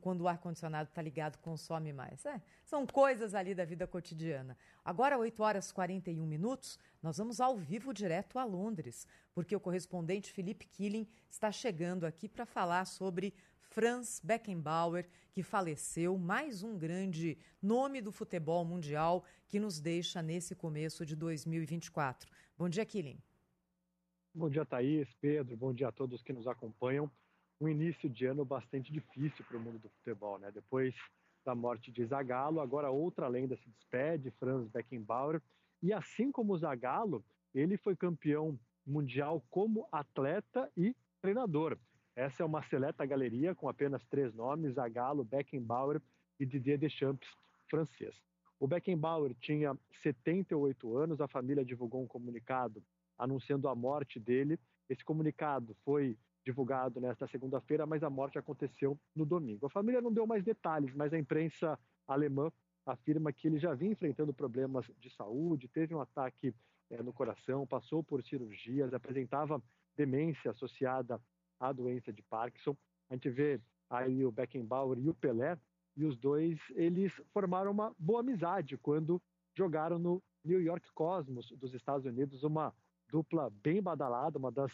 quando 0.00 0.20
o 0.22 0.28
ar-condicionado 0.28 0.88
está 0.88 1.02
ligado, 1.02 1.38
consome 1.38 1.92
mais. 1.92 2.24
É, 2.24 2.40
são 2.64 2.86
coisas 2.86 3.34
ali 3.34 3.54
da 3.54 3.64
vida 3.64 3.86
cotidiana. 3.86 4.56
Agora, 4.84 5.18
8 5.18 5.42
horas 5.42 5.70
e 5.70 5.74
41 5.74 6.24
minutos, 6.24 6.78
nós 7.02 7.18
vamos 7.18 7.40
ao 7.40 7.56
vivo 7.56 7.92
direto 7.92 8.38
a 8.38 8.44
Londres, 8.44 9.06
porque 9.34 9.56
o 9.56 9.60
correspondente 9.60 10.32
Felipe 10.32 10.66
Killing 10.66 11.08
está 11.28 11.50
chegando 11.50 12.06
aqui 12.06 12.28
para 12.28 12.46
falar 12.46 12.84
sobre 12.84 13.34
Franz 13.72 14.20
Beckenbauer, 14.22 15.08
que 15.32 15.42
faleceu, 15.42 16.18
mais 16.18 16.62
um 16.62 16.76
grande 16.76 17.38
nome 17.62 18.02
do 18.02 18.12
futebol 18.12 18.66
mundial 18.66 19.24
que 19.48 19.58
nos 19.58 19.80
deixa 19.80 20.20
nesse 20.20 20.54
começo 20.54 21.06
de 21.06 21.16
2024. 21.16 22.30
Bom 22.58 22.68
dia, 22.68 22.84
Killing. 22.84 23.18
Bom 24.34 24.50
dia, 24.50 24.66
Thaís, 24.66 25.08
Pedro, 25.22 25.56
bom 25.56 25.72
dia 25.72 25.88
a 25.88 25.92
todos 25.92 26.22
que 26.22 26.34
nos 26.34 26.46
acompanham 26.46 27.10
um 27.58 27.66
início 27.66 28.10
de 28.10 28.26
ano 28.26 28.44
bastante 28.44 28.92
difícil 28.92 29.42
para 29.46 29.56
o 29.56 29.60
mundo 29.60 29.78
do 29.78 29.88
futebol, 29.88 30.38
né? 30.38 30.50
Depois 30.50 30.94
da 31.42 31.54
morte 31.54 31.90
de 31.90 32.04
Zagallo, 32.04 32.60
agora 32.60 32.90
outra 32.90 33.26
lenda 33.26 33.56
se 33.56 33.70
despede, 33.70 34.30
Franz 34.32 34.68
Beckenbauer, 34.68 35.40
e 35.82 35.94
assim 35.94 36.30
como 36.30 36.58
Zagallo, 36.58 37.24
ele 37.54 37.78
foi 37.78 37.96
campeão 37.96 38.60
mundial 38.86 39.42
como 39.48 39.88
atleta 39.90 40.70
e 40.76 40.94
treinador. 41.22 41.78
Essa 42.14 42.42
é 42.42 42.46
uma 42.46 42.62
seleta 42.68 43.06
galeria 43.06 43.54
com 43.54 43.68
apenas 43.68 44.04
três 44.06 44.34
nomes: 44.34 44.74
Zagallo, 44.74 45.24
Beckenbauer 45.24 46.00
e 46.38 46.44
Didier 46.44 46.78
Deschamps, 46.78 47.28
francês. 47.68 48.14
O 48.60 48.66
Beckenbauer 48.66 49.34
tinha 49.40 49.76
78 50.02 50.96
anos, 50.96 51.20
a 51.20 51.26
família 51.26 51.64
divulgou 51.64 52.02
um 52.02 52.06
comunicado 52.06 52.82
anunciando 53.18 53.68
a 53.68 53.74
morte 53.74 54.20
dele. 54.20 54.58
Esse 54.88 55.04
comunicado 55.04 55.76
foi 55.84 56.16
divulgado 56.44 57.00
nesta 57.00 57.26
segunda-feira, 57.28 57.86
mas 57.86 58.02
a 58.02 58.10
morte 58.10 58.38
aconteceu 58.38 58.98
no 59.14 59.24
domingo. 59.24 59.66
A 59.66 59.70
família 59.70 60.00
não 60.00 60.12
deu 60.12 60.26
mais 60.26 60.44
detalhes, 60.44 60.94
mas 60.94 61.12
a 61.12 61.18
imprensa 61.18 61.78
alemã 62.06 62.52
afirma 62.84 63.32
que 63.32 63.46
ele 63.46 63.58
já 63.58 63.74
vinha 63.74 63.92
enfrentando 63.92 64.34
problemas 64.34 64.84
de 64.98 65.08
saúde, 65.14 65.68
teve 65.68 65.94
um 65.94 66.00
ataque 66.00 66.54
é, 66.90 67.02
no 67.02 67.12
coração, 67.12 67.66
passou 67.66 68.02
por 68.02 68.22
cirurgias, 68.24 68.92
apresentava 68.92 69.62
demência 69.96 70.50
associada 70.50 71.20
à 71.62 71.72
doença 71.72 72.12
de 72.12 72.22
Parkinson. 72.22 72.76
A 73.08 73.14
gente 73.14 73.30
vê 73.30 73.60
aí 73.88 74.24
o 74.24 74.32
Beckenbauer 74.32 74.98
e 74.98 75.08
o 75.08 75.14
Pelé, 75.14 75.56
e 75.96 76.04
os 76.04 76.16
dois 76.16 76.58
eles 76.70 77.12
formaram 77.32 77.70
uma 77.70 77.94
boa 77.98 78.20
amizade 78.20 78.76
quando 78.78 79.22
jogaram 79.54 79.98
no 79.98 80.22
New 80.44 80.60
York 80.60 80.90
Cosmos 80.92 81.52
dos 81.52 81.74
Estados 81.74 82.06
Unidos, 82.06 82.42
uma 82.42 82.74
dupla 83.10 83.50
bem 83.62 83.82
badalada, 83.82 84.38
uma 84.38 84.50
das 84.50 84.72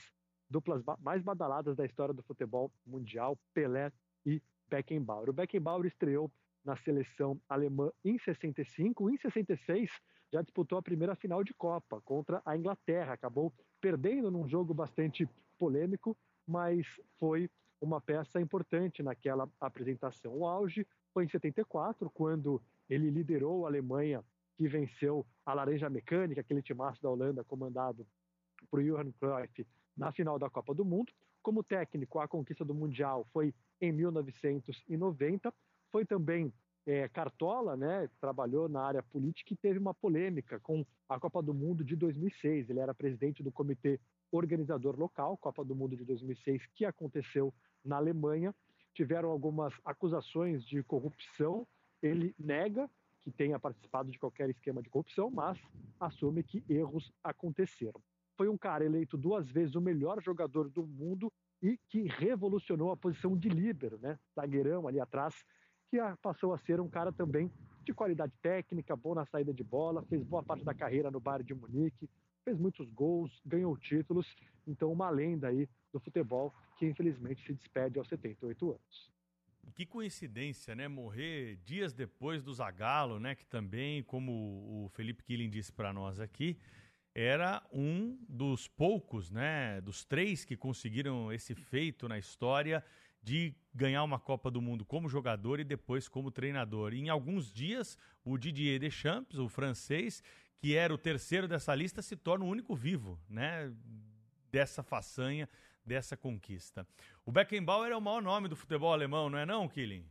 duplas 0.48 0.82
mais 1.00 1.22
badaladas 1.22 1.76
da 1.76 1.84
história 1.84 2.14
do 2.14 2.22
futebol 2.22 2.72
mundial, 2.86 3.36
Pelé 3.52 3.92
e 4.24 4.40
Beckenbauer. 4.68 5.28
O 5.28 5.32
Beckenbauer 5.32 5.86
estreou 5.86 6.30
na 6.64 6.76
seleção 6.76 7.38
alemã 7.48 7.90
em 8.04 8.18
65, 8.18 9.10
em 9.10 9.18
66 9.18 9.90
já 10.30 10.42
disputou 10.42 10.78
a 10.78 10.82
primeira 10.82 11.16
final 11.16 11.42
de 11.42 11.54
Copa 11.54 12.00
contra 12.02 12.42
a 12.44 12.56
Inglaterra, 12.56 13.14
acabou 13.14 13.52
perdendo 13.80 14.30
num 14.30 14.46
jogo 14.46 14.74
bastante 14.74 15.28
polêmico, 15.58 16.16
mas 16.48 16.86
foi 17.18 17.50
uma 17.80 18.00
peça 18.00 18.40
importante 18.40 19.02
naquela 19.02 19.48
apresentação. 19.60 20.36
O 20.36 20.46
auge 20.46 20.86
foi 21.12 21.24
em 21.24 21.28
74, 21.28 22.10
quando 22.10 22.60
ele 22.88 23.10
liderou 23.10 23.66
a 23.66 23.68
Alemanha, 23.68 24.24
que 24.56 24.66
venceu 24.66 25.24
a 25.46 25.52
Laranja 25.52 25.88
Mecânica, 25.88 26.40
aquele 26.40 26.62
timaço 26.62 27.00
da 27.02 27.10
Holanda 27.10 27.44
comandado 27.44 28.06
por 28.70 28.82
Johan 28.82 29.12
Cruyff 29.12 29.66
na 29.96 30.10
final 30.10 30.38
da 30.38 30.50
Copa 30.50 30.74
do 30.74 30.84
Mundo. 30.84 31.12
Como 31.42 31.62
técnico, 31.62 32.18
a 32.18 32.26
conquista 32.26 32.64
do 32.64 32.74
Mundial 32.74 33.26
foi 33.32 33.54
em 33.80 33.92
1990. 33.92 35.54
Foi 35.92 36.04
também 36.04 36.52
é, 36.84 37.08
Cartola, 37.08 37.76
né? 37.76 38.08
Trabalhou 38.20 38.68
na 38.68 38.82
área 38.82 39.02
política 39.02 39.52
e 39.52 39.56
teve 39.56 39.78
uma 39.78 39.94
polêmica 39.94 40.58
com 40.60 40.84
a 41.08 41.20
Copa 41.20 41.42
do 41.42 41.54
Mundo 41.54 41.84
de 41.84 41.94
2006. 41.94 42.70
Ele 42.70 42.80
era 42.80 42.94
presidente 42.94 43.42
do 43.42 43.52
comitê 43.52 44.00
organizador 44.30 44.98
local, 44.98 45.36
Copa 45.36 45.64
do 45.64 45.74
Mundo 45.74 45.96
de 45.96 46.04
2006, 46.04 46.66
que 46.74 46.84
aconteceu 46.84 47.52
na 47.84 47.96
Alemanha. 47.96 48.54
Tiveram 48.94 49.30
algumas 49.30 49.72
acusações 49.84 50.64
de 50.64 50.82
corrupção. 50.82 51.66
Ele 52.02 52.34
nega 52.38 52.90
que 53.22 53.30
tenha 53.30 53.58
participado 53.58 54.10
de 54.10 54.18
qualquer 54.18 54.48
esquema 54.50 54.82
de 54.82 54.88
corrupção, 54.88 55.30
mas 55.30 55.58
assume 56.00 56.42
que 56.42 56.64
erros 56.68 57.12
aconteceram 57.22 58.00
foi 58.38 58.48
um 58.48 58.56
cara 58.56 58.84
eleito 58.84 59.18
duas 59.18 59.50
vezes 59.50 59.74
o 59.74 59.80
melhor 59.80 60.22
jogador 60.22 60.70
do 60.70 60.86
mundo 60.86 61.30
e 61.60 61.76
que 61.88 62.04
revolucionou 62.04 62.92
a 62.92 62.96
posição 62.96 63.36
de 63.36 63.48
líbero, 63.48 63.98
né? 63.98 64.16
Zagueirão 64.32 64.86
ali 64.86 65.00
atrás, 65.00 65.34
que 65.90 65.98
passou 66.22 66.54
a 66.54 66.58
ser 66.58 66.80
um 66.80 66.88
cara 66.88 67.10
também 67.10 67.50
de 67.84 67.92
qualidade 67.92 68.32
técnica, 68.40 68.94
bom 68.94 69.12
na 69.12 69.26
saída 69.26 69.52
de 69.52 69.64
bola, 69.64 70.04
fez 70.04 70.22
boa 70.22 70.42
parte 70.42 70.64
da 70.64 70.72
carreira 70.72 71.10
no 71.10 71.18
Bayern 71.18 71.44
de 71.44 71.54
Munique, 71.54 72.08
fez 72.48 72.58
muitos 72.58 72.90
gols, 72.90 73.30
ganhou 73.44 73.76
títulos, 73.76 74.26
então 74.66 74.90
uma 74.90 75.10
lenda 75.10 75.48
aí 75.48 75.68
do 75.92 76.00
futebol 76.00 76.54
que 76.78 76.86
infelizmente 76.86 77.44
se 77.44 77.52
despede 77.52 77.98
aos 77.98 78.08
78 78.08 78.70
anos. 78.70 79.12
Que 79.74 79.84
coincidência, 79.84 80.74
né? 80.74 80.88
Morrer 80.88 81.58
dias 81.62 81.92
depois 81.92 82.42
do 82.42 82.54
Zagallo, 82.54 83.20
né? 83.20 83.34
Que 83.34 83.44
também, 83.44 84.02
como 84.02 84.32
o 84.32 84.88
Felipe 84.94 85.22
Killing 85.22 85.50
disse 85.50 85.70
para 85.70 85.92
nós 85.92 86.18
aqui, 86.18 86.56
era 87.14 87.62
um 87.70 88.18
dos 88.26 88.66
poucos, 88.66 89.30
né, 89.30 89.80
dos 89.80 90.04
três 90.04 90.44
que 90.44 90.56
conseguiram 90.56 91.32
esse 91.32 91.54
feito 91.54 92.08
na 92.08 92.16
história 92.16 92.82
de 93.22 93.54
ganhar 93.74 94.04
uma 94.04 94.18
Copa 94.18 94.50
do 94.50 94.62
Mundo 94.62 94.84
como 94.84 95.08
jogador 95.08 95.60
e 95.60 95.64
depois 95.64 96.08
como 96.08 96.30
treinador. 96.30 96.94
E 96.94 97.00
em 97.00 97.08
alguns 97.08 97.52
dias, 97.52 97.98
o 98.24 98.38
Didier 98.38 98.78
Deschamps, 98.78 99.38
o 99.38 99.48
francês, 99.48 100.22
que 100.58 100.76
era 100.76 100.92
o 100.92 100.98
terceiro 100.98 101.46
dessa 101.46 101.74
lista, 101.74 102.02
se 102.02 102.16
torna 102.16 102.44
o 102.44 102.48
único 102.48 102.74
vivo, 102.74 103.18
né, 103.28 103.72
dessa 104.50 104.82
façanha, 104.82 105.48
dessa 105.84 106.16
conquista. 106.16 106.86
O 107.24 107.32
Beckenbauer 107.32 107.92
é 107.92 107.96
o 107.96 108.00
maior 108.00 108.20
nome 108.20 108.48
do 108.48 108.56
futebol 108.56 108.92
alemão, 108.92 109.30
não 109.30 109.38
é 109.38 109.46
não, 109.46 109.68
Killing? 109.68 110.04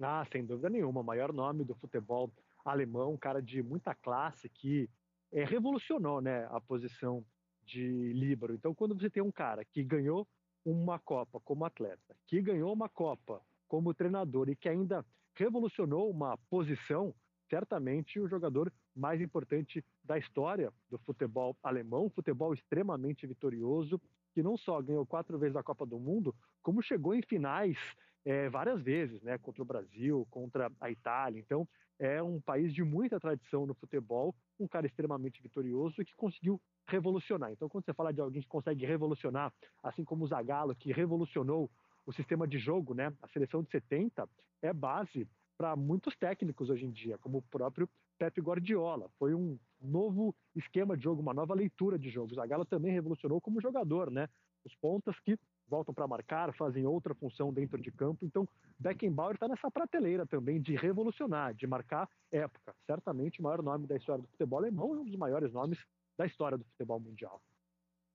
Ah, 0.00 0.24
sem 0.30 0.44
dúvida 0.44 0.68
nenhuma, 0.68 1.00
o 1.00 1.04
maior 1.04 1.32
nome 1.32 1.64
do 1.64 1.74
futebol 1.74 2.30
alemão, 2.64 3.14
um 3.14 3.16
cara 3.16 3.40
de 3.40 3.62
muita 3.62 3.94
classe 3.94 4.48
que 4.48 4.90
é, 5.32 5.44
revolucionou 5.44 6.20
né, 6.20 6.46
a 6.50 6.60
posição 6.60 7.24
de 7.64 8.12
líbero. 8.12 8.54
Então, 8.54 8.74
quando 8.74 8.94
você 8.94 9.08
tem 9.08 9.22
um 9.22 9.32
cara 9.32 9.64
que 9.64 9.82
ganhou 9.82 10.26
uma 10.64 10.98
Copa 10.98 11.40
como 11.40 11.64
atleta, 11.64 12.16
que 12.26 12.42
ganhou 12.42 12.72
uma 12.72 12.88
Copa 12.88 13.40
como 13.66 13.94
treinador 13.94 14.48
e 14.48 14.56
que 14.56 14.68
ainda 14.68 15.04
revolucionou 15.34 16.10
uma 16.10 16.36
posição, 16.50 17.14
certamente 17.48 18.20
o 18.20 18.28
jogador 18.28 18.72
mais 18.96 19.20
importante 19.20 19.84
da 20.02 20.16
história 20.16 20.72
do 20.90 20.98
futebol 20.98 21.56
alemão, 21.62 22.08
futebol 22.08 22.54
extremamente 22.54 23.26
vitorioso, 23.26 24.00
que 24.32 24.42
não 24.42 24.56
só 24.56 24.80
ganhou 24.80 25.04
quatro 25.06 25.38
vezes 25.38 25.56
a 25.56 25.62
Copa 25.62 25.84
do 25.84 25.98
Mundo, 25.98 26.34
como 26.62 26.82
chegou 26.82 27.14
em 27.14 27.22
finais 27.22 27.78
é, 28.24 28.48
várias 28.48 28.82
vezes, 28.82 29.22
né, 29.22 29.38
contra 29.38 29.62
o 29.62 29.66
Brasil, 29.66 30.26
contra 30.30 30.70
a 30.80 30.90
Itália. 30.90 31.38
Então, 31.38 31.68
é 31.98 32.22
um 32.22 32.40
país 32.40 32.74
de 32.74 32.82
muita 32.82 33.18
tradição 33.20 33.66
no 33.66 33.74
futebol, 33.74 34.34
um 34.58 34.66
cara 34.66 34.86
extremamente 34.86 35.40
vitorioso 35.42 36.04
que 36.04 36.14
conseguiu 36.14 36.60
revolucionar. 36.86 37.52
Então, 37.52 37.68
quando 37.68 37.84
você 37.84 37.94
fala 37.94 38.12
de 38.12 38.20
alguém 38.20 38.42
que 38.42 38.48
consegue 38.48 38.84
revolucionar, 38.84 39.52
assim 39.82 40.04
como 40.04 40.24
o 40.24 40.26
Zagallo, 40.26 40.74
que 40.74 40.92
revolucionou 40.92 41.70
o 42.04 42.12
sistema 42.12 42.46
de 42.46 42.58
jogo, 42.58 42.94
né, 42.94 43.12
a 43.22 43.28
seleção 43.28 43.62
de 43.62 43.70
70 43.70 44.28
é 44.62 44.72
base 44.72 45.26
para 45.56 45.74
muitos 45.74 46.14
técnicos 46.16 46.68
hoje 46.68 46.84
em 46.84 46.90
dia, 46.90 47.18
como 47.18 47.38
o 47.38 47.42
próprio 47.42 47.88
Pep 48.18 48.40
Guardiola. 48.40 49.10
Foi 49.18 49.34
um 49.34 49.58
novo 49.80 50.34
esquema 50.54 50.96
de 50.96 51.04
jogo, 51.04 51.22
uma 51.22 51.34
nova 51.34 51.54
leitura 51.54 51.98
de 51.98 52.10
jogo. 52.10 52.32
O 52.32 52.34
Zagallo 52.34 52.64
também 52.64 52.92
revolucionou 52.92 53.40
como 53.40 53.60
jogador, 53.60 54.10
né? 54.10 54.28
Os 54.64 54.74
pontas 54.76 55.18
que 55.20 55.38
voltam 55.68 55.94
para 55.94 56.06
marcar, 56.06 56.54
fazem 56.54 56.86
outra 56.86 57.14
função 57.14 57.52
dentro 57.52 57.80
de 57.80 57.90
campo. 57.90 58.24
Então, 58.24 58.48
Beckenbauer 58.78 59.34
está 59.34 59.48
nessa 59.48 59.70
prateleira 59.70 60.26
também 60.26 60.60
de 60.60 60.76
revolucionar, 60.76 61.54
de 61.54 61.66
marcar 61.66 62.08
época. 62.30 62.74
Certamente 62.86 63.40
o 63.40 63.42
maior 63.42 63.62
nome 63.62 63.86
da 63.86 63.96
história 63.96 64.22
do 64.22 64.28
futebol 64.28 64.58
alemão 64.58 64.94
e 64.94 64.98
um 64.98 65.04
dos 65.04 65.16
maiores 65.16 65.52
nomes 65.52 65.78
da 66.16 66.26
história 66.26 66.56
do 66.56 66.64
futebol 66.64 67.00
mundial. 67.00 67.40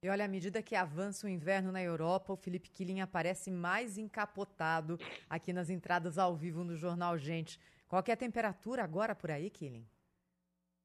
E 0.03 0.09
olha, 0.09 0.25
à 0.25 0.27
medida 0.27 0.63
que 0.63 0.75
avança 0.75 1.27
o 1.27 1.29
inverno 1.29 1.71
na 1.71 1.81
Europa, 1.81 2.33
o 2.33 2.35
Felipe 2.35 2.71
Killing 2.71 3.01
aparece 3.01 3.51
mais 3.51 3.99
encapotado 3.99 4.97
aqui 5.29 5.53
nas 5.53 5.69
entradas 5.69 6.17
ao 6.17 6.35
vivo 6.35 6.63
no 6.63 6.75
Jornal 6.75 7.19
Gente. 7.19 7.59
Qual 7.91 8.01
é 8.07 8.11
a 8.13 8.15
temperatura 8.15 8.85
agora 8.85 9.13
por 9.13 9.29
aí, 9.29 9.49
Killing? 9.49 9.85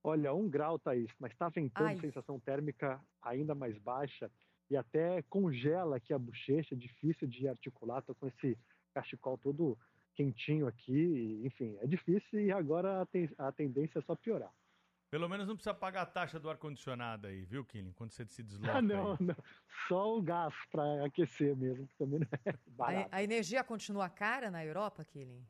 Olha, 0.02 0.34
um 0.34 0.50
grau, 0.50 0.76
Thaís, 0.76 1.08
mas 1.20 1.30
está 1.30 1.48
ventando, 1.48 1.86
Ai. 1.86 1.96
sensação 1.98 2.40
térmica 2.40 3.00
ainda 3.22 3.54
mais 3.54 3.78
baixa 3.78 4.28
e 4.68 4.76
até 4.76 5.22
congela 5.22 5.98
aqui 5.98 6.12
a 6.12 6.18
bochecha, 6.18 6.74
difícil 6.74 7.28
de 7.28 7.46
articular. 7.46 8.02
Tô 8.02 8.12
com 8.12 8.26
esse 8.26 8.58
cachecol 8.92 9.38
todo 9.38 9.78
quentinho 10.16 10.66
aqui, 10.66 11.42
enfim, 11.44 11.78
é 11.80 11.86
difícil 11.86 12.40
e 12.40 12.50
agora 12.50 13.02
a, 13.02 13.06
ten- 13.06 13.30
a 13.38 13.52
tendência 13.52 14.00
é 14.00 14.02
só 14.02 14.16
piorar. 14.16 14.52
Pelo 15.08 15.28
menos 15.28 15.46
não 15.46 15.54
precisa 15.54 15.74
pagar 15.74 16.02
a 16.02 16.06
taxa 16.06 16.40
do 16.40 16.50
ar-condicionado 16.50 17.28
aí, 17.28 17.44
viu, 17.44 17.64
Killing? 17.64 17.92
Quando 17.92 18.10
você 18.10 18.26
se 18.26 18.42
desloca. 18.42 18.78
Ah, 18.78 18.82
não, 18.82 19.12
aí. 19.12 19.18
não, 19.20 19.36
só 19.86 20.18
o 20.18 20.20
gás 20.20 20.52
para 20.72 21.04
aquecer 21.06 21.56
mesmo, 21.56 21.86
que 21.86 21.94
também 21.94 22.18
não 22.18 22.26
é 22.44 22.58
barato. 22.66 23.10
A, 23.12 23.18
a 23.18 23.22
energia 23.22 23.62
continua 23.62 24.10
cara 24.10 24.50
na 24.50 24.64
Europa, 24.64 25.04
Killing? 25.04 25.46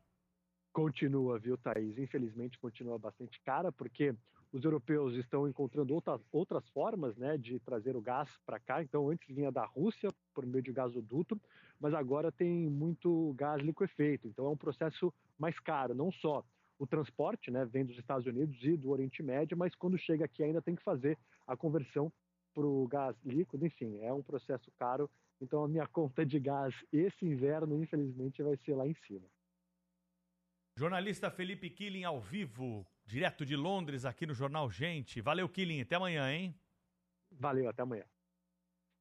Continua, 0.77 1.39
viu, 1.39 1.57
Thaís? 1.57 1.97
Infelizmente 1.97 2.59
continua 2.59 2.99
bastante 2.99 3.41
cara, 3.41 3.71
porque 3.71 4.13
os 4.53 4.63
europeus 4.63 5.15
estão 5.15 5.47
encontrando 5.47 5.91
outras, 6.31 6.69
formas 6.69 7.17
né, 7.17 7.35
de 7.35 7.59
trazer 7.61 7.95
o 7.95 8.01
gás 8.01 8.29
para 8.45 8.59
cá. 8.59 8.83
Então, 8.83 9.09
antes 9.09 9.27
vinha 9.35 9.51
da 9.51 9.65
Rússia 9.65 10.13
por 10.35 10.45
meio 10.45 10.61
de 10.61 10.71
gasoduto, 10.71 11.35
mas 11.79 11.95
agora 11.95 12.31
tem 12.31 12.69
muito 12.69 13.33
gás 13.35 13.59
liquefeito. 13.59 14.27
Então, 14.27 14.45
é 14.45 14.49
um 14.49 14.55
processo 14.55 15.11
mais 15.35 15.59
caro, 15.59 15.95
não 15.95 16.11
só 16.11 16.45
o 16.77 16.85
transporte, 16.85 17.49
né, 17.49 17.65
vem 17.65 17.83
dos 17.83 17.97
Estados 17.97 18.27
Unidos 18.27 18.55
e 18.61 18.77
do 18.77 18.91
Oriente 18.91 19.23
Médio, 19.23 19.57
mas 19.57 19.73
quando 19.73 19.97
chega 19.97 20.25
aqui 20.25 20.43
ainda 20.43 20.61
tem 20.61 20.75
que 20.75 20.83
fazer 20.83 21.17
a 21.47 21.57
conversão 21.57 22.13
para 22.53 22.67
o 22.67 22.87
gás 22.87 23.15
líquido. 23.25 23.65
Enfim, 23.65 23.97
é 24.01 24.13
um 24.13 24.21
processo 24.21 24.71
caro. 24.77 25.09
Então, 25.41 25.63
a 25.63 25.67
minha 25.67 25.87
conta 25.87 26.23
de 26.23 26.39
gás 26.39 26.75
esse 26.93 27.25
inverno, 27.25 27.81
infelizmente, 27.81 28.43
vai 28.43 28.55
ser 28.57 28.75
lá 28.75 28.87
em 28.87 28.93
cima. 29.07 29.25
Jornalista 30.81 31.31
Felipe 31.31 31.71
Killing 31.71 32.03
ao 32.03 32.19
vivo, 32.21 32.85
direto 33.03 33.43
de 33.43 33.55
Londres, 33.55 34.05
aqui 34.05 34.27
no 34.27 34.33
Jornal 34.35 34.69
Gente. 34.69 35.19
Valeu, 35.19 35.49
Killing. 35.49 35.81
Até 35.81 35.95
amanhã, 35.95 36.31
hein? 36.31 36.53
Valeu, 37.31 37.67
até 37.67 37.81
amanhã. 37.81 38.03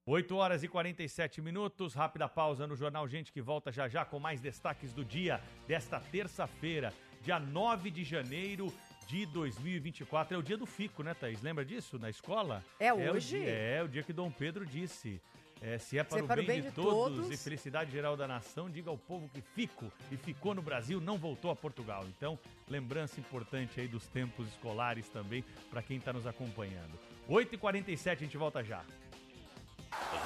8 0.07 0.35
horas 0.37 0.63
e 0.63 0.69
47 0.69 1.43
minutos. 1.43 1.93
Rápida 1.93 2.31
pausa 2.31 2.67
no 2.67 2.75
Jornal 2.75 3.07
Gente 3.07 3.31
que 3.31 3.43
volta 3.43 3.71
já 3.71 3.89
já 3.89 4.07
com 4.07 4.19
mais 4.19 4.41
destaques 4.41 4.95
do 4.95 5.05
dia 5.05 5.39
desta 5.69 6.01
terça-feira, 6.01 6.95
dia 7.21 7.39
9 7.39 7.91
de 7.91 8.05
janeiro 8.05 8.73
de 9.07 9.27
2024. 9.27 10.35
É 10.35 10.39
o 10.39 10.43
dia 10.43 10.57
do 10.57 10.65
Fico, 10.65 11.03
né, 11.03 11.13
Thaís? 11.13 11.43
Lembra 11.43 11.63
disso 11.63 11.99
na 11.99 12.09
escola? 12.09 12.65
É 12.81 12.91
o 12.91 12.97
hoje? 13.13 13.39
dia- 13.41 13.51
é, 13.51 13.83
o 13.83 13.89
dia 13.89 14.03
que 14.03 14.15
Dom 14.15 14.31
Pedro 14.31 14.65
disse. 14.65 15.21
É, 15.61 15.79
se 15.79 15.99
é 15.99 16.05
para, 16.05 16.19
Se 16.19 16.21
é 16.21 16.25
o, 16.25 16.27
para 16.27 16.37
bem 16.37 16.45
o 16.45 16.49
bem 16.49 16.61
de 16.63 16.69
de 16.69 16.75
todos, 16.75 17.17
todos. 17.17 17.31
e 17.31 17.37
felicidade 17.37 17.91
geral 17.91 18.17
da 18.17 18.29
nação, 18.29 18.69
diga 18.69 18.91
ao 18.91 18.99
povo 18.99 19.29
que 19.33 19.41
fico 19.41 19.91
e 20.11 20.17
ficou 20.17 20.55
no 20.55 20.63
Brasil, 20.63 21.01
não 21.01 21.17
voltou 21.17 21.51
a 21.51 21.57
Portugal. 21.57 22.05
Então, 22.09 22.39
lembrança 22.69 23.19
importante 23.19 23.81
aí 23.81 23.89
dos 23.89 24.07
tempos 24.07 24.47
escolares 24.49 25.09
também 25.09 25.45
para 25.71 25.83
quem 25.83 25.97
está 25.97 26.13
nos 26.13 26.27
acompanhando. 26.27 26.99
8h47, 27.29 28.13
a 28.13 28.15
gente 28.15 28.37
volta 28.37 28.63
já. 28.63 28.85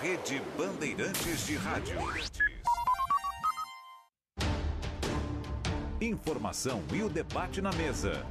Rede 0.03 0.41
Bandeirantes 0.57 1.47
de 1.47 1.57
Rádio. 1.57 1.97
Informação 6.01 6.83
e 6.93 7.03
o 7.03 7.09
debate 7.09 7.61
na 7.61 7.71
mesa. 7.73 8.27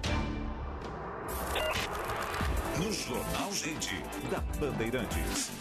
No 2.78 2.92
Jornal 2.92 3.52
Gente, 3.54 3.96
da 4.32 4.40
Bandeirantes. 4.60 5.52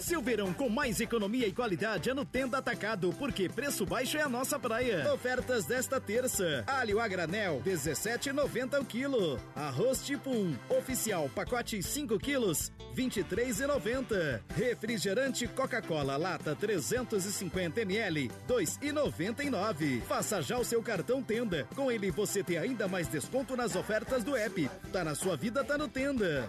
Seu 0.00 0.20
verão 0.20 0.52
com 0.52 0.68
mais 0.68 1.00
economia 1.00 1.46
e 1.46 1.52
qualidade 1.52 2.10
é 2.10 2.14
no 2.14 2.24
Tenda 2.24 2.58
Atacado, 2.58 3.14
porque 3.18 3.48
preço 3.48 3.86
baixo 3.86 4.18
é 4.18 4.20
a 4.20 4.28
nossa 4.28 4.58
praia. 4.58 5.10
Ofertas 5.12 5.64
desta 5.64 5.98
terça: 5.98 6.62
alho 6.66 7.00
a 7.00 7.08
granel 7.08 7.62
17,90 7.64 8.80
o 8.80 8.84
quilo. 8.84 9.40
Arroz 9.54 10.04
tipo 10.04 10.30
1, 10.30 10.56
oficial 10.68 11.30
pacote 11.34 11.82
5 11.82 12.18
quilos 12.18 12.70
23,90. 12.94 14.40
Refrigerante 14.54 15.46
Coca-Cola 15.48 16.16
lata 16.16 16.54
350 16.54 17.80
ml 17.80 18.30
2,99. 18.48 20.02
Faça 20.02 20.42
já 20.42 20.58
o 20.58 20.64
seu 20.64 20.82
cartão 20.82 21.22
Tenda. 21.22 21.66
Com 21.74 21.90
ele 21.90 22.10
você 22.10 22.42
tem 22.42 22.58
ainda 22.58 22.86
mais 22.86 23.08
desconto 23.08 23.56
nas 23.56 23.74
ofertas 23.74 24.22
do 24.22 24.36
app. 24.36 24.70
Tá 24.92 25.02
na 25.02 25.14
sua 25.14 25.36
vida, 25.36 25.64
tá 25.64 25.78
no 25.78 25.88
Tenda. 25.88 26.48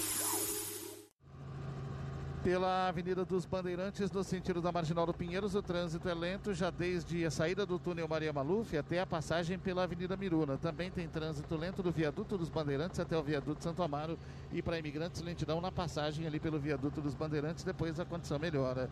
Pela 2.43 2.87
Avenida 2.87 3.23
dos 3.23 3.45
Bandeirantes, 3.45 4.09
no 4.09 4.23
sentido 4.23 4.63
da 4.63 4.71
Marginal 4.71 5.05
do 5.05 5.13
Pinheiros, 5.13 5.53
o 5.53 5.61
trânsito 5.61 6.09
é 6.09 6.13
lento 6.15 6.55
já 6.55 6.71
desde 6.71 7.23
a 7.23 7.29
saída 7.29 7.67
do 7.67 7.77
túnel 7.77 8.07
Maria 8.07 8.33
Maluf 8.33 8.75
até 8.75 8.99
a 8.99 9.05
passagem 9.05 9.59
pela 9.59 9.83
Avenida 9.83 10.17
Miruna. 10.17 10.57
Também 10.57 10.89
tem 10.89 11.07
trânsito 11.07 11.55
lento 11.55 11.83
do 11.83 11.91
viaduto 11.91 12.39
dos 12.39 12.49
Bandeirantes 12.49 12.99
até 12.99 13.15
o 13.15 13.21
viaduto 13.21 13.63
Santo 13.63 13.83
Amaro 13.83 14.17
e 14.51 14.59
para 14.59 14.79
imigrantes 14.79 15.21
lentidão 15.21 15.61
na 15.61 15.71
passagem 15.71 16.25
ali 16.25 16.39
pelo 16.39 16.59
viaduto 16.59 16.99
dos 16.99 17.13
Bandeirantes, 17.13 17.63
depois 17.63 17.99
a 17.99 18.05
condição 18.05 18.39
melhora. 18.39 18.89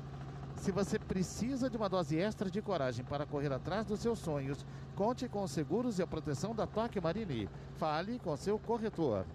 Se 0.56 0.72
você 0.72 1.00
precisa 1.00 1.72
de 1.72 1.76
uma 1.76 1.90
dose 1.90 2.20
extra 2.20 2.52
de 2.52 2.62
coragem 2.62 3.04
para 3.04 3.26
correr 3.26 3.52
atrás 3.52 3.84
dos 3.84 4.00
seus 4.00 4.20
sonhos, 4.20 4.64
conte 4.96 5.28
com 5.28 5.42
os 5.42 5.50
seguros 5.50 5.98
e 5.98 6.04
a 6.04 6.08
proteção 6.08 6.54
da 6.54 6.68
Toque 6.68 7.02
Marini. 7.02 7.50
Fale 7.80 8.20
com 8.20 8.38
seu 8.38 8.60
corretor. 8.60 9.26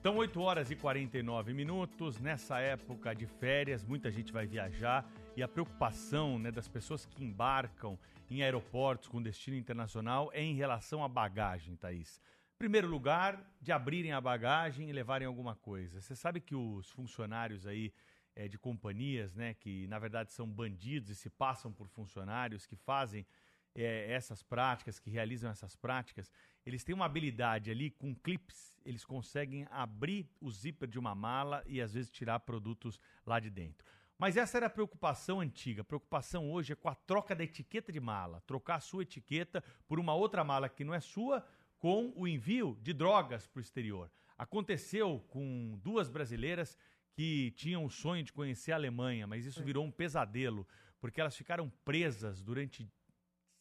Então, 0.00 0.16
8 0.16 0.40
horas 0.40 0.70
e 0.70 0.76
49 0.76 1.52
minutos. 1.52 2.18
Nessa 2.18 2.58
época 2.58 3.14
de 3.14 3.26
férias, 3.26 3.84
muita 3.84 4.10
gente 4.10 4.32
vai 4.32 4.46
viajar 4.46 5.06
e 5.36 5.42
a 5.42 5.46
preocupação 5.46 6.38
né, 6.38 6.50
das 6.50 6.66
pessoas 6.66 7.04
que 7.04 7.22
embarcam 7.22 7.98
em 8.30 8.42
aeroportos 8.42 9.08
com 9.08 9.20
destino 9.20 9.58
internacional 9.58 10.30
é 10.32 10.42
em 10.42 10.54
relação 10.54 11.04
à 11.04 11.08
bagagem, 11.08 11.76
Thaís. 11.76 12.18
Primeiro 12.58 12.88
lugar, 12.88 13.46
de 13.60 13.72
abrirem 13.72 14.12
a 14.12 14.22
bagagem 14.22 14.88
e 14.88 14.92
levarem 14.92 15.26
alguma 15.26 15.54
coisa. 15.54 16.00
Você 16.00 16.16
sabe 16.16 16.40
que 16.40 16.54
os 16.54 16.88
funcionários 16.88 17.66
aí 17.66 17.92
eh, 18.34 18.48
de 18.48 18.56
companhias, 18.56 19.34
né, 19.34 19.52
que 19.52 19.86
na 19.86 19.98
verdade 19.98 20.32
são 20.32 20.48
bandidos 20.48 21.10
e 21.10 21.14
se 21.14 21.28
passam 21.28 21.70
por 21.70 21.86
funcionários 21.88 22.64
que 22.64 22.74
fazem 22.74 23.26
é, 23.74 24.12
essas 24.12 24.42
práticas, 24.42 24.98
que 24.98 25.10
realizam 25.10 25.50
essas 25.50 25.76
práticas, 25.76 26.32
eles 26.64 26.84
têm 26.84 26.94
uma 26.94 27.06
habilidade 27.06 27.70
ali 27.70 27.90
com 27.90 28.14
clips, 28.14 28.78
eles 28.84 29.04
conseguem 29.04 29.66
abrir 29.70 30.28
o 30.40 30.50
zíper 30.50 30.88
de 30.88 30.98
uma 30.98 31.14
mala 31.14 31.62
e 31.66 31.80
às 31.80 31.94
vezes 31.94 32.10
tirar 32.10 32.40
produtos 32.40 33.00
lá 33.26 33.38
de 33.40 33.50
dentro. 33.50 33.86
Mas 34.18 34.36
essa 34.36 34.58
era 34.58 34.66
a 34.66 34.70
preocupação 34.70 35.40
antiga. 35.40 35.80
A 35.80 35.84
preocupação 35.84 36.50
hoje 36.52 36.74
é 36.74 36.76
com 36.76 36.88
a 36.90 36.94
troca 36.94 37.34
da 37.34 37.42
etiqueta 37.42 37.90
de 37.90 37.98
mala. 37.98 38.42
Trocar 38.46 38.76
a 38.76 38.80
sua 38.80 39.02
etiqueta 39.02 39.64
por 39.88 39.98
uma 39.98 40.14
outra 40.14 40.44
mala 40.44 40.68
que 40.68 40.84
não 40.84 40.92
é 40.92 41.00
sua, 41.00 41.42
com 41.78 42.12
o 42.14 42.28
envio 42.28 42.78
de 42.82 42.92
drogas 42.92 43.46
para 43.46 43.58
o 43.58 43.62
exterior. 43.62 44.10
Aconteceu 44.36 45.24
com 45.28 45.78
duas 45.82 46.10
brasileiras 46.10 46.76
que 47.12 47.50
tinham 47.52 47.84
o 47.84 47.90
sonho 47.90 48.22
de 48.22 48.32
conhecer 48.32 48.72
a 48.72 48.76
Alemanha, 48.76 49.26
mas 49.26 49.46
isso 49.46 49.64
virou 49.64 49.84
um 49.84 49.90
pesadelo, 49.90 50.66
porque 51.00 51.20
elas 51.20 51.36
ficaram 51.36 51.70
presas 51.84 52.42
durante 52.42 52.86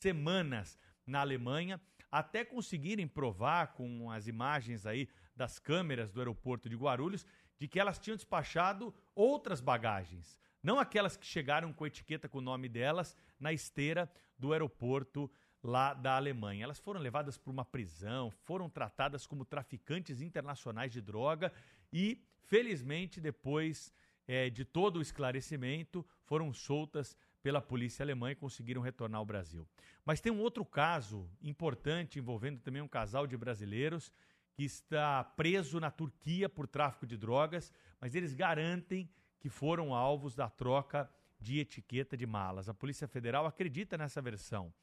semanas 0.01 0.77
na 1.05 1.21
Alemanha, 1.21 1.81
até 2.11 2.43
conseguirem 2.43 3.07
provar 3.07 3.73
com 3.73 4.09
as 4.11 4.27
imagens 4.27 4.85
aí 4.85 5.07
das 5.35 5.59
câmeras 5.59 6.11
do 6.11 6.19
aeroporto 6.19 6.69
de 6.69 6.75
Guarulhos 6.75 7.25
de 7.57 7.67
que 7.67 7.79
elas 7.79 7.99
tinham 7.99 8.15
despachado 8.15 8.93
outras 9.13 9.59
bagagens, 9.59 10.39
não 10.63 10.79
aquelas 10.79 11.15
que 11.17 11.25
chegaram 11.25 11.71
com 11.73 11.85
etiqueta 11.85 12.27
com 12.27 12.39
o 12.39 12.41
nome 12.41 12.69
delas 12.69 13.15
na 13.39 13.51
esteira 13.53 14.11
do 14.37 14.53
aeroporto 14.53 15.29
lá 15.61 15.93
da 15.93 16.15
Alemanha. 16.15 16.63
Elas 16.63 16.79
foram 16.79 16.99
levadas 16.99 17.37
para 17.37 17.51
uma 17.51 17.65
prisão, 17.65 18.31
foram 18.31 18.69
tratadas 18.69 19.27
como 19.27 19.45
traficantes 19.45 20.21
internacionais 20.21 20.91
de 20.91 21.01
droga 21.01 21.51
e, 21.91 22.21
felizmente, 22.39 23.19
depois 23.19 23.93
é, 24.27 24.49
de 24.49 24.63
todo 24.63 24.97
o 24.97 25.01
esclarecimento 25.01 26.05
foram 26.23 26.53
soltas 26.53 27.17
pela 27.41 27.61
polícia 27.61 28.03
alemã 28.03 28.31
e 28.31 28.35
conseguiram 28.35 28.81
retornar 28.81 29.19
ao 29.19 29.25
Brasil. 29.25 29.67
Mas 30.05 30.19
tem 30.19 30.31
um 30.31 30.39
outro 30.39 30.65
caso 30.65 31.29
importante 31.41 32.19
envolvendo 32.19 32.59
também 32.59 32.81
um 32.81 32.87
casal 32.87 33.25
de 33.25 33.37
brasileiros 33.37 34.11
que 34.53 34.63
está 34.63 35.23
preso 35.23 35.79
na 35.79 35.89
Turquia 35.89 36.49
por 36.49 36.67
tráfico 36.67 37.07
de 37.07 37.15
drogas, 37.15 37.71
mas 37.99 38.13
eles 38.15 38.33
garantem 38.33 39.09
que 39.39 39.49
foram 39.49 39.93
alvos 39.93 40.35
da 40.35 40.49
troca 40.49 41.09
de 41.39 41.59
etiqueta 41.59 42.17
de 42.17 42.27
malas. 42.27 42.67
A 42.67 42.73
Polícia 42.73 43.07
Federal 43.07 43.45
acredita 43.45 43.97
nessa 43.97 44.21
versão. 44.21 44.73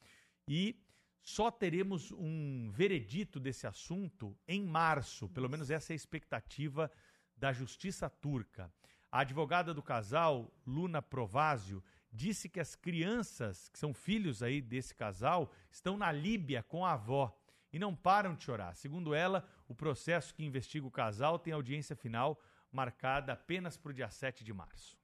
E 0.47 0.81
só 1.21 1.51
teremos 1.51 2.11
um 2.11 2.71
veredito 2.71 3.39
desse 3.39 3.67
assunto 3.67 4.35
em 4.47 4.63
março, 4.63 5.29
pelo 5.29 5.49
menos 5.49 5.69
essa 5.69 5.91
é 5.91 5.93
a 5.93 5.95
expectativa 5.95 6.89
da 7.35 7.53
justiça 7.53 8.09
turca. 8.09 8.71
A 9.11 9.19
advogada 9.19 9.73
do 9.73 9.83
casal, 9.83 10.51
Luna 10.65 11.01
Provásio, 11.01 11.83
disse 12.11 12.49
que 12.49 12.59
as 12.59 12.75
crianças, 12.75 13.69
que 13.69 13.79
são 13.79 13.93
filhos 13.93 14.41
aí 14.41 14.61
desse 14.61 14.95
casal, 14.95 15.51
estão 15.69 15.97
na 15.97 16.11
Líbia 16.11 16.63
com 16.63 16.85
a 16.85 16.93
avó 16.93 17.37
e 17.71 17.79
não 17.79 17.95
param 17.95 18.35
de 18.35 18.43
chorar. 18.43 18.75
Segundo 18.75 19.13
ela, 19.13 19.47
o 19.67 19.75
processo 19.75 20.33
que 20.33 20.43
investiga 20.43 20.87
o 20.87 20.91
casal 20.91 21.37
tem 21.37 21.53
audiência 21.53 21.95
final 21.95 22.39
marcada 22.71 23.33
apenas 23.33 23.77
para 23.77 23.91
o 23.91 23.93
dia 23.93 24.09
7 24.09 24.43
de 24.43 24.53
março. 24.53 24.97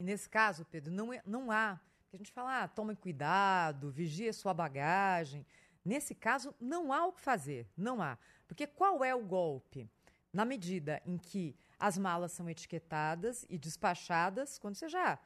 E 0.00 0.04
nesse 0.04 0.28
caso, 0.28 0.64
Pedro, 0.64 0.92
não, 0.92 1.12
é, 1.12 1.22
não 1.24 1.50
há. 1.50 1.80
Que 2.08 2.16
a 2.16 2.18
gente 2.18 2.32
fala, 2.32 2.62
ah, 2.62 2.68
tome 2.68 2.94
cuidado, 2.94 3.90
vigie 3.90 4.32
sua 4.32 4.54
bagagem. 4.54 5.44
Nesse 5.84 6.14
caso, 6.14 6.54
não 6.60 6.92
há 6.92 7.06
o 7.06 7.12
que 7.12 7.20
fazer, 7.20 7.68
não 7.76 8.02
há. 8.02 8.18
Porque 8.46 8.66
qual 8.66 9.04
é 9.04 9.14
o 9.14 9.24
golpe? 9.24 9.88
Na 10.32 10.44
medida 10.44 11.00
em 11.04 11.16
que 11.16 11.56
as 11.78 11.96
malas 11.96 12.32
são 12.32 12.48
etiquetadas 12.48 13.46
e 13.48 13.58
despachadas, 13.58 14.58
quando 14.58 14.74
você 14.74 14.88
já 14.88 15.18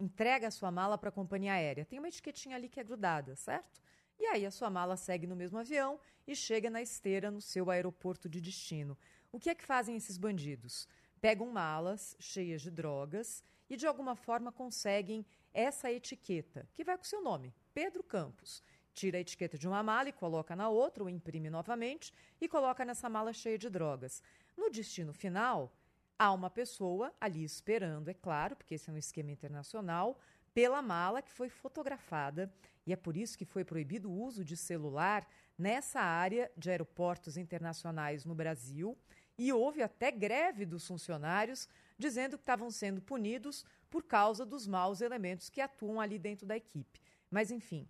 entrega 0.00 0.48
a 0.48 0.50
sua 0.50 0.70
mala 0.70 0.96
para 0.96 1.08
a 1.08 1.12
companhia 1.12 1.52
aérea, 1.52 1.84
tem 1.84 1.98
uma 1.98 2.08
etiquetinha 2.08 2.56
ali 2.56 2.68
que 2.68 2.80
é 2.80 2.84
grudada, 2.84 3.34
certo? 3.36 3.80
E 4.18 4.26
aí 4.26 4.44
a 4.44 4.50
sua 4.50 4.68
mala 4.68 4.96
segue 4.96 5.26
no 5.26 5.36
mesmo 5.36 5.58
avião 5.58 5.98
e 6.26 6.34
chega 6.34 6.68
na 6.68 6.82
esteira 6.82 7.30
no 7.30 7.40
seu 7.40 7.70
aeroporto 7.70 8.28
de 8.28 8.40
destino. 8.40 8.98
O 9.30 9.38
que 9.38 9.50
é 9.50 9.54
que 9.54 9.64
fazem 9.64 9.96
esses 9.96 10.18
bandidos? 10.18 10.88
Pegam 11.20 11.50
malas 11.50 12.16
cheias 12.18 12.62
de 12.62 12.70
drogas 12.70 13.44
e 13.70 13.76
de 13.76 13.86
alguma 13.86 14.16
forma 14.16 14.50
conseguem 14.50 15.24
essa 15.52 15.90
etiqueta, 15.90 16.68
que 16.74 16.84
vai 16.84 16.96
com 16.96 17.04
o 17.04 17.06
seu 17.06 17.22
nome, 17.22 17.54
Pedro 17.74 18.02
Campos. 18.02 18.62
Tira 18.92 19.18
a 19.18 19.20
etiqueta 19.20 19.56
de 19.56 19.68
uma 19.68 19.82
mala 19.82 20.08
e 20.08 20.12
coloca 20.12 20.56
na 20.56 20.68
outra, 20.68 21.04
ou 21.04 21.08
imprime 21.08 21.48
novamente 21.48 22.12
e 22.40 22.48
coloca 22.48 22.84
nessa 22.84 23.08
mala 23.08 23.32
cheia 23.32 23.56
de 23.56 23.70
drogas. 23.70 24.22
No 24.56 24.70
destino 24.70 25.12
final, 25.12 25.72
há 26.18 26.32
uma 26.32 26.50
pessoa 26.50 27.14
ali 27.20 27.44
esperando, 27.44 28.08
é 28.08 28.14
claro, 28.14 28.56
porque 28.56 28.74
esse 28.74 28.90
é 28.90 28.92
um 28.92 28.98
esquema 28.98 29.30
internacional, 29.30 30.18
pela 30.52 30.82
mala 30.82 31.22
que 31.22 31.30
foi 31.30 31.48
fotografada 31.48 32.52
e 32.84 32.92
é 32.92 32.96
por 32.96 33.16
isso 33.16 33.38
que 33.38 33.44
foi 33.44 33.64
proibido 33.64 34.10
o 34.10 34.22
uso 34.22 34.44
de 34.44 34.56
celular 34.56 35.26
nessa 35.56 36.00
área 36.00 36.50
de 36.56 36.70
aeroportos 36.70 37.36
internacionais 37.36 38.24
no 38.24 38.34
Brasil 38.34 38.98
e 39.36 39.52
houve 39.52 39.82
até 39.82 40.10
greve 40.10 40.66
dos 40.66 40.86
funcionários 40.86 41.68
dizendo 41.96 42.36
que 42.36 42.42
estavam 42.42 42.70
sendo 42.70 43.00
punidos 43.00 43.64
por 43.88 44.02
causa 44.02 44.44
dos 44.44 44.66
maus 44.66 45.00
elementos 45.00 45.48
que 45.48 45.60
atuam 45.60 46.00
ali 46.00 46.18
dentro 46.18 46.46
da 46.46 46.56
equipe. 46.56 47.00
Mas 47.30 47.50
enfim, 47.50 47.86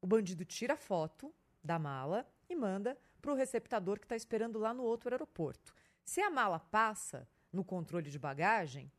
o 0.00 0.06
bandido 0.06 0.44
tira 0.44 0.74
a 0.74 0.76
foto 0.76 1.32
da 1.62 1.78
mala 1.78 2.26
e 2.48 2.56
manda 2.56 2.98
para 3.20 3.32
o 3.32 3.36
receptador 3.36 3.98
que 3.98 4.06
está 4.06 4.16
esperando 4.16 4.58
lá 4.58 4.72
no 4.72 4.82
outro 4.82 5.12
aeroporto. 5.12 5.74
Se 6.04 6.20
a 6.20 6.30
mala 6.30 6.58
passa 6.58 7.28
no 7.52 7.64
controle 7.64 8.10
de 8.10 8.18
bagagem, 8.18 8.90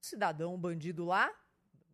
o 0.00 0.06
cidadão, 0.06 0.54
o 0.54 0.58
bandido 0.58 1.04
lá, 1.04 1.32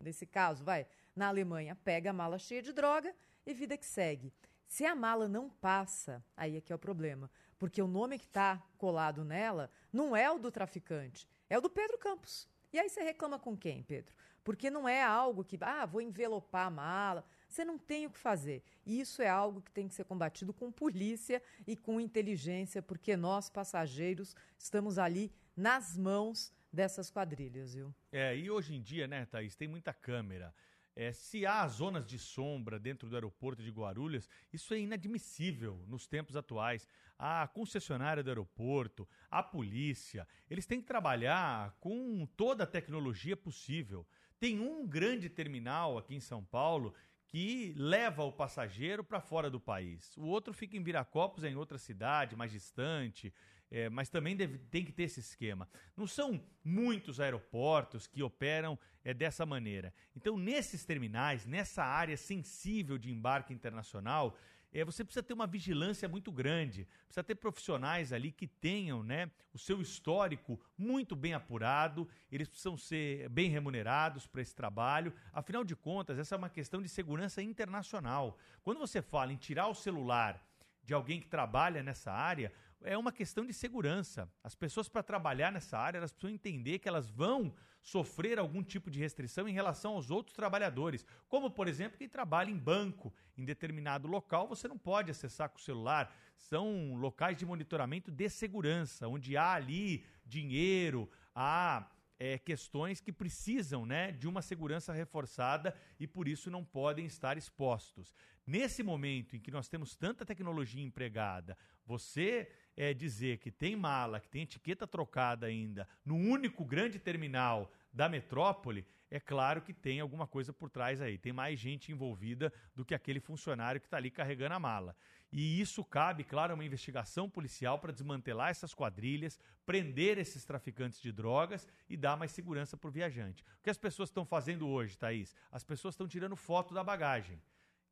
nesse 0.00 0.26
caso, 0.26 0.64
vai, 0.64 0.86
na 1.14 1.28
Alemanha, 1.28 1.76
pega 1.76 2.10
a 2.10 2.12
mala 2.12 2.38
cheia 2.38 2.62
de 2.62 2.72
droga 2.72 3.14
e 3.46 3.52
vida 3.52 3.76
que 3.76 3.86
segue. 3.86 4.32
Se 4.66 4.84
a 4.84 4.94
mala 4.94 5.26
não 5.26 5.48
passa, 5.48 6.22
aí 6.36 6.56
é 6.56 6.60
que 6.60 6.72
é 6.72 6.76
o 6.76 6.78
problema. 6.78 7.30
Porque 7.58 7.82
o 7.82 7.88
nome 7.88 8.18
que 8.18 8.26
está 8.26 8.62
colado 8.76 9.24
nela 9.24 9.70
não 9.92 10.14
é 10.14 10.30
o 10.30 10.38
do 10.38 10.50
traficante, 10.50 11.28
é 11.48 11.58
o 11.58 11.60
do 11.60 11.70
Pedro 11.70 11.98
Campos. 11.98 12.48
E 12.72 12.78
aí 12.78 12.88
você 12.88 13.02
reclama 13.02 13.38
com 13.38 13.56
quem, 13.56 13.82
Pedro? 13.82 14.14
Porque 14.44 14.70
não 14.70 14.88
é 14.88 15.02
algo 15.02 15.44
que, 15.44 15.58
ah, 15.60 15.86
vou 15.86 16.00
envelopar 16.00 16.66
a 16.66 16.70
mala. 16.70 17.24
Você 17.48 17.64
não 17.64 17.78
tem 17.78 18.06
o 18.06 18.10
que 18.10 18.18
fazer. 18.18 18.62
Isso 18.86 19.20
é 19.22 19.28
algo 19.28 19.60
que 19.62 19.70
tem 19.70 19.88
que 19.88 19.94
ser 19.94 20.04
combatido 20.04 20.52
com 20.52 20.70
polícia 20.70 21.42
e 21.66 21.76
com 21.76 22.00
inteligência, 22.00 22.82
porque 22.82 23.16
nós, 23.16 23.48
passageiros, 23.48 24.36
estamos 24.58 24.98
ali 24.98 25.32
nas 25.58 25.96
mãos 25.96 26.52
dessas 26.72 27.10
quadrilhas, 27.10 27.74
viu? 27.74 27.92
É, 28.12 28.36
e 28.36 28.48
hoje 28.48 28.74
em 28.74 28.80
dia, 28.80 29.08
né, 29.08 29.26
Thaís, 29.26 29.56
tem 29.56 29.66
muita 29.66 29.92
câmera. 29.92 30.54
É, 30.94 31.12
se 31.12 31.44
há 31.44 31.66
zonas 31.66 32.06
de 32.06 32.18
sombra 32.18 32.78
dentro 32.78 33.08
do 33.08 33.14
aeroporto 33.16 33.62
de 33.62 33.70
Guarulhos, 33.70 34.28
isso 34.52 34.72
é 34.74 34.78
inadmissível 34.78 35.84
nos 35.86 36.06
tempos 36.06 36.36
atuais. 36.36 36.88
A 37.18 37.46
concessionária 37.48 38.22
do 38.22 38.30
aeroporto, 38.30 39.08
a 39.30 39.42
polícia, 39.42 40.26
eles 40.48 40.66
têm 40.66 40.80
que 40.80 40.86
trabalhar 40.86 41.76
com 41.80 42.26
toda 42.36 42.64
a 42.64 42.66
tecnologia 42.66 43.36
possível. 43.36 44.06
Tem 44.38 44.60
um 44.60 44.86
grande 44.86 45.28
terminal 45.28 45.98
aqui 45.98 46.14
em 46.14 46.20
São 46.20 46.44
Paulo 46.44 46.94
que 47.28 47.74
leva 47.76 48.24
o 48.24 48.32
passageiro 48.32 49.04
para 49.04 49.20
fora 49.20 49.50
do 49.50 49.60
país. 49.60 50.16
O 50.16 50.24
outro 50.24 50.52
fica 50.52 50.76
em 50.76 50.82
Viracopos, 50.82 51.44
em 51.44 51.54
outra 51.56 51.78
cidade, 51.78 52.34
mais 52.34 52.50
distante. 52.50 53.32
É, 53.70 53.88
mas 53.90 54.08
também 54.08 54.34
deve, 54.34 54.58
tem 54.58 54.84
que 54.84 54.92
ter 54.92 55.04
esse 55.04 55.20
esquema. 55.20 55.68
Não 55.96 56.06
são 56.06 56.42
muitos 56.64 57.20
aeroportos 57.20 58.06
que 58.06 58.22
operam 58.22 58.78
é, 59.04 59.12
dessa 59.12 59.44
maneira. 59.44 59.92
Então, 60.16 60.38
nesses 60.38 60.84
terminais, 60.84 61.44
nessa 61.44 61.84
área 61.84 62.16
sensível 62.16 62.96
de 62.96 63.10
embarque 63.10 63.52
internacional, 63.52 64.36
é, 64.72 64.84
você 64.84 65.02
precisa 65.02 65.22
ter 65.22 65.32
uma 65.32 65.46
vigilância 65.46 66.08
muito 66.08 66.30
grande, 66.30 66.86
precisa 67.06 67.24
ter 67.24 67.34
profissionais 67.36 68.12
ali 68.12 68.30
que 68.30 68.46
tenham 68.46 69.02
né, 69.02 69.30
o 69.52 69.58
seu 69.58 69.80
histórico 69.80 70.60
muito 70.76 71.16
bem 71.16 71.32
apurado, 71.32 72.06
eles 72.30 72.48
precisam 72.48 72.76
ser 72.76 73.28
bem 73.30 73.48
remunerados 73.48 74.26
para 74.26 74.42
esse 74.42 74.54
trabalho. 74.54 75.12
Afinal 75.32 75.64
de 75.64 75.74
contas, 75.74 76.18
essa 76.18 76.34
é 76.34 76.38
uma 76.38 76.50
questão 76.50 76.82
de 76.82 76.88
segurança 76.88 77.42
internacional. 77.42 78.38
Quando 78.62 78.78
você 78.78 79.00
fala 79.00 79.32
em 79.32 79.36
tirar 79.36 79.68
o 79.68 79.74
celular 79.74 80.44
de 80.84 80.92
alguém 80.92 81.20
que 81.20 81.28
trabalha 81.28 81.82
nessa 81.82 82.12
área, 82.12 82.52
é 82.82 82.96
uma 82.96 83.12
questão 83.12 83.44
de 83.44 83.52
segurança. 83.52 84.30
As 84.42 84.54
pessoas, 84.54 84.88
para 84.88 85.02
trabalhar 85.02 85.52
nessa 85.52 85.78
área, 85.78 85.98
elas 85.98 86.12
precisam 86.12 86.34
entender 86.34 86.78
que 86.78 86.88
elas 86.88 87.10
vão 87.10 87.54
sofrer 87.82 88.38
algum 88.38 88.62
tipo 88.62 88.90
de 88.90 88.98
restrição 88.98 89.48
em 89.48 89.52
relação 89.52 89.94
aos 89.94 90.10
outros 90.10 90.34
trabalhadores. 90.34 91.04
Como, 91.28 91.50
por 91.50 91.68
exemplo, 91.68 91.98
quem 91.98 92.08
trabalha 92.08 92.50
em 92.50 92.58
banco 92.58 93.12
em 93.36 93.44
determinado 93.44 94.06
local, 94.06 94.46
você 94.46 94.68
não 94.68 94.78
pode 94.78 95.10
acessar 95.10 95.48
com 95.48 95.58
o 95.58 95.62
celular. 95.62 96.14
São 96.36 96.94
locais 96.96 97.36
de 97.36 97.46
monitoramento 97.46 98.10
de 98.10 98.28
segurança, 98.28 99.08
onde 99.08 99.36
há 99.36 99.52
ali 99.54 100.04
dinheiro, 100.24 101.10
há 101.34 101.88
é, 102.18 102.36
questões 102.36 103.00
que 103.00 103.12
precisam 103.12 103.86
né, 103.86 104.10
de 104.12 104.26
uma 104.26 104.42
segurança 104.42 104.92
reforçada 104.92 105.74
e 106.00 106.06
por 106.06 106.26
isso 106.26 106.50
não 106.50 106.64
podem 106.64 107.06
estar 107.06 107.38
expostos. 107.38 108.12
Nesse 108.46 108.82
momento 108.82 109.36
em 109.36 109.40
que 109.40 109.50
nós 109.50 109.68
temos 109.68 109.94
tanta 109.94 110.24
tecnologia 110.24 110.82
empregada, 110.82 111.56
você 111.88 112.50
é, 112.76 112.92
dizer 112.92 113.38
que 113.38 113.50
tem 113.50 113.74
mala, 113.74 114.20
que 114.20 114.28
tem 114.28 114.42
etiqueta 114.42 114.86
trocada 114.86 115.46
ainda 115.46 115.88
no 116.04 116.16
único 116.16 116.62
grande 116.62 116.98
terminal 116.98 117.72
da 117.90 118.10
metrópole, 118.10 118.86
é 119.10 119.18
claro 119.18 119.62
que 119.62 119.72
tem 119.72 120.00
alguma 120.00 120.26
coisa 120.26 120.52
por 120.52 120.68
trás 120.68 121.00
aí. 121.00 121.16
Tem 121.16 121.32
mais 121.32 121.58
gente 121.58 121.90
envolvida 121.90 122.52
do 122.76 122.84
que 122.84 122.94
aquele 122.94 123.20
funcionário 123.20 123.80
que 123.80 123.86
está 123.86 123.96
ali 123.96 124.10
carregando 124.10 124.54
a 124.54 124.60
mala. 124.60 124.94
E 125.32 125.58
isso 125.58 125.82
cabe, 125.82 126.24
claro, 126.24 126.52
a 126.52 126.54
uma 126.54 126.64
investigação 126.64 127.28
policial 127.28 127.78
para 127.78 127.92
desmantelar 127.92 128.50
essas 128.50 128.74
quadrilhas, 128.74 129.40
prender 129.64 130.18
esses 130.18 130.44
traficantes 130.44 131.00
de 131.00 131.10
drogas 131.10 131.66
e 131.88 131.96
dar 131.96 132.18
mais 132.18 132.32
segurança 132.32 132.76
para 132.76 132.88
o 132.88 132.92
viajante. 132.92 133.42
O 133.60 133.62
que 133.62 133.70
as 133.70 133.78
pessoas 133.78 134.10
estão 134.10 134.26
fazendo 134.26 134.68
hoje, 134.68 134.98
Thaís? 134.98 135.34
As 135.50 135.64
pessoas 135.64 135.94
estão 135.94 136.06
tirando 136.06 136.36
foto 136.36 136.74
da 136.74 136.84
bagagem. 136.84 137.40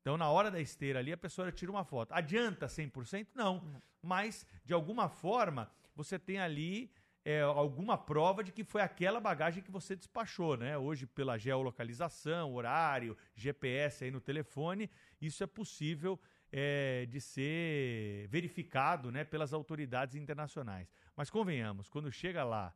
Então, 0.06 0.16
na 0.16 0.30
hora 0.30 0.52
da 0.52 0.60
esteira 0.60 1.00
ali, 1.00 1.12
a 1.12 1.16
pessoa 1.16 1.50
tira 1.50 1.68
uma 1.68 1.82
foto. 1.82 2.12
Adianta 2.12 2.66
100%? 2.66 3.26
Não. 3.34 3.82
Mas, 4.00 4.46
de 4.64 4.72
alguma 4.72 5.08
forma, 5.08 5.68
você 5.96 6.16
tem 6.16 6.38
ali 6.38 6.92
é, 7.24 7.40
alguma 7.40 7.98
prova 7.98 8.44
de 8.44 8.52
que 8.52 8.62
foi 8.62 8.82
aquela 8.82 9.18
bagagem 9.18 9.64
que 9.64 9.70
você 9.72 9.96
despachou, 9.96 10.56
né? 10.56 10.78
Hoje, 10.78 11.08
pela 11.08 11.36
geolocalização, 11.36 12.54
horário, 12.54 13.16
GPS 13.34 14.04
aí 14.04 14.12
no 14.12 14.20
telefone, 14.20 14.88
isso 15.20 15.42
é 15.42 15.46
possível 15.48 16.20
é, 16.52 17.06
de 17.06 17.20
ser 17.20 18.28
verificado 18.28 19.10
né, 19.10 19.24
pelas 19.24 19.52
autoridades 19.52 20.14
internacionais. 20.14 20.88
Mas 21.16 21.30
convenhamos, 21.30 21.88
quando 21.88 22.12
chega 22.12 22.44
lá 22.44 22.72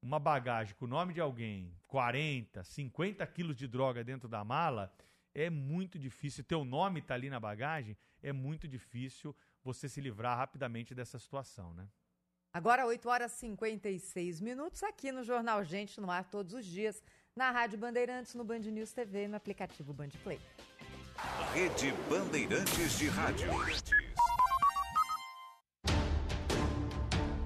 uma 0.00 0.20
bagagem 0.20 0.76
com 0.76 0.84
o 0.84 0.88
nome 0.88 1.12
de 1.12 1.20
alguém, 1.20 1.76
40, 1.88 2.62
50 2.62 3.26
quilos 3.26 3.56
de 3.56 3.66
droga 3.66 4.04
dentro 4.04 4.28
da 4.28 4.44
mala, 4.44 4.94
é 5.34 5.50
muito 5.50 5.98
difícil. 5.98 6.44
Teu 6.44 6.64
nome 6.64 7.00
está 7.00 7.14
ali 7.14 7.30
na 7.30 7.40
bagagem, 7.40 7.96
é 8.22 8.32
muito 8.32 8.68
difícil 8.68 9.34
você 9.64 9.88
se 9.88 10.00
livrar 10.00 10.36
rapidamente 10.36 10.94
dessa 10.94 11.18
situação, 11.18 11.72
né? 11.74 11.88
Agora 12.52 12.84
8 12.84 13.08
horas 13.08 13.32
e 13.32 13.36
56 13.36 14.40
minutos 14.40 14.82
aqui 14.82 15.10
no 15.10 15.24
Jornal 15.24 15.64
Gente 15.64 16.00
no 16.00 16.10
ar 16.10 16.24
todos 16.24 16.52
os 16.52 16.66
dias, 16.66 17.02
na 17.34 17.50
Rádio 17.50 17.78
Bandeirantes, 17.78 18.34
no 18.34 18.44
Band 18.44 18.58
News 18.58 18.92
TV 18.92 19.24
e 19.24 19.28
no 19.28 19.36
aplicativo 19.36 19.94
Band 19.94 20.10
Play. 20.22 20.38
Rede 21.54 21.92
Bandeirantes 22.10 22.98
de 22.98 23.08
Rádio. 23.08 23.48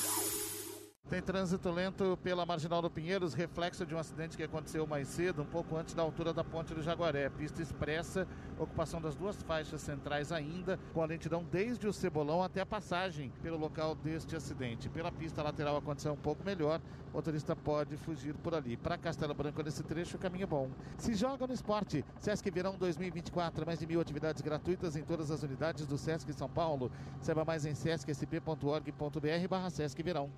Tem 1.09 1.23
trânsito 1.23 1.71
lento 1.71 2.19
pela 2.21 2.45
Marginal 2.45 2.83
do 2.83 2.91
Pinheiros, 2.91 3.33
reflexo 3.33 3.87
de 3.87 3.95
um 3.95 3.99
acidente 3.99 4.37
que 4.37 4.43
aconteceu 4.43 4.85
mais 4.89 5.07
cedo, 5.07 5.41
um 5.41 5.47
pouco 5.47 5.77
antes 5.77 5.95
da 5.95 6.03
altura 6.03 6.33
da 6.33 6.43
Ponte 6.43 6.75
do 6.75 6.83
Jaguaré. 6.83 7.31
Pista 7.31 7.63
expressa, 7.63 8.27
ocupação 8.59 9.01
das 9.01 9.15
duas 9.15 9.41
faixas 9.41 9.83
centrais 9.83 10.33
ainda, 10.33 10.81
com 10.93 11.01
a 11.01 11.07
lentidão 11.07 11.45
desde 11.45 11.87
o 11.87 11.93
Cebolão 11.93 12.43
até 12.43 12.61
a 12.61 12.67
passagem 12.67 13.33
pelo 13.41 13.57
local 13.57 13.95
deste 13.95 14.35
acidente. 14.35 14.89
Pela 14.89 15.13
pista 15.13 15.45
lateral 15.45 15.77
a 15.77 15.81
condição 15.81 16.11
é 16.11 16.15
um 16.15 16.21
pouco 16.21 16.45
melhor, 16.45 16.81
o 17.13 17.17
motorista 17.19 17.55
pode 17.55 17.97
fugir 17.97 18.35
por 18.35 18.53
ali. 18.53 18.77
Para 18.77 18.99
Castelo 18.99 19.33
Branco 19.33 19.63
nesse 19.63 19.85
trecho 19.85 20.17
o 20.17 20.21
caminho 20.21 20.43
é 20.43 20.47
bom. 20.47 20.69
Se 20.99 21.15
joga 21.15 21.47
no 21.47 21.55
esporte, 21.55 22.05
Sesc 22.19 22.51
Verão 22.51 22.77
2024, 22.77 23.65
mais 23.65 23.79
de 23.79 23.87
mil 23.87 24.01
atividades 24.01 24.43
gratuitas 24.43 24.97
em 24.97 25.05
todas 25.05 25.31
as 25.31 25.45
unidades 25.45 25.87
do 25.87 25.97
Sesc 25.97 26.33
São 26.33 26.49
Paulo. 26.49 26.91
Saiba 27.21 27.45
mais 27.45 27.65
em 27.65 27.77
sescsp.org.br 27.77 29.49
barra 29.49 29.71
Sesc 29.71 30.03
Verão. 30.03 30.33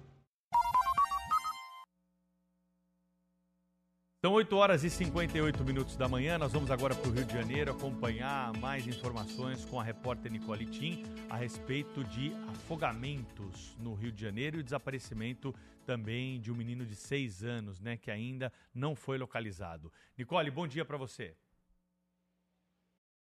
São 4.21 4.33
8 4.33 4.57
horas 4.57 4.83
e 4.83 4.91
58 4.91 5.63
minutos 5.63 5.97
da 5.97 6.09
manhã. 6.09 6.37
Nós 6.39 6.53
vamos 6.53 6.73
agora 6.73 6.93
para 6.93 7.09
o 7.09 7.13
Rio 7.13 7.25
de 7.25 7.33
Janeiro 7.33 7.71
acompanhar 7.71 8.53
mais 8.59 8.85
informações 8.85 9.65
com 9.65 9.79
a 9.79 9.85
repórter 9.85 10.33
Nicole 10.33 10.67
Tim 10.67 11.05
a 11.31 11.37
respeito 11.37 12.03
de 12.03 12.33
afogamentos 12.49 13.77
no 13.79 13.95
Rio 13.95 14.11
de 14.11 14.21
Janeiro 14.21 14.57
e 14.57 14.61
o 14.61 14.65
desaparecimento 14.65 15.55
também 15.87 16.41
de 16.41 16.51
um 16.51 16.57
menino 16.57 16.85
de 16.85 16.97
6 16.97 17.45
anos, 17.45 17.79
né, 17.79 17.97
que 17.97 18.11
ainda 18.11 18.53
não 18.75 18.97
foi 18.97 19.19
localizado. 19.19 19.93
Nicole, 20.17 20.51
bom 20.51 20.67
dia 20.67 20.85
para 20.85 20.97
você. 20.97 21.37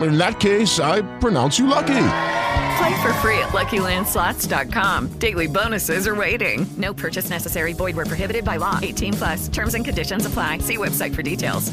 In 0.00 0.16
that 0.18 0.40
case, 0.40 0.80
I 0.80 1.02
pronounce 1.18 1.58
you 1.58 1.66
lucky. 1.66 2.08
Play 2.78 3.02
for 3.02 3.12
free 3.20 3.38
at 3.38 3.50
LuckyLandSlots.com. 3.52 5.18
Daily 5.18 5.46
bonuses 5.46 6.06
are 6.06 6.14
waiting. 6.14 6.66
No 6.76 6.94
purchase 6.94 7.28
necessary. 7.30 7.74
Void 7.74 7.96
where 7.96 8.06
prohibited 8.06 8.44
by 8.44 8.56
law. 8.56 8.78
18 8.82 9.12
plus. 9.12 9.48
Terms 9.48 9.74
and 9.74 9.84
conditions 9.84 10.26
apply. 10.26 10.58
See 10.58 10.78
website 10.78 11.14
for 11.14 11.22
details. 11.22 11.72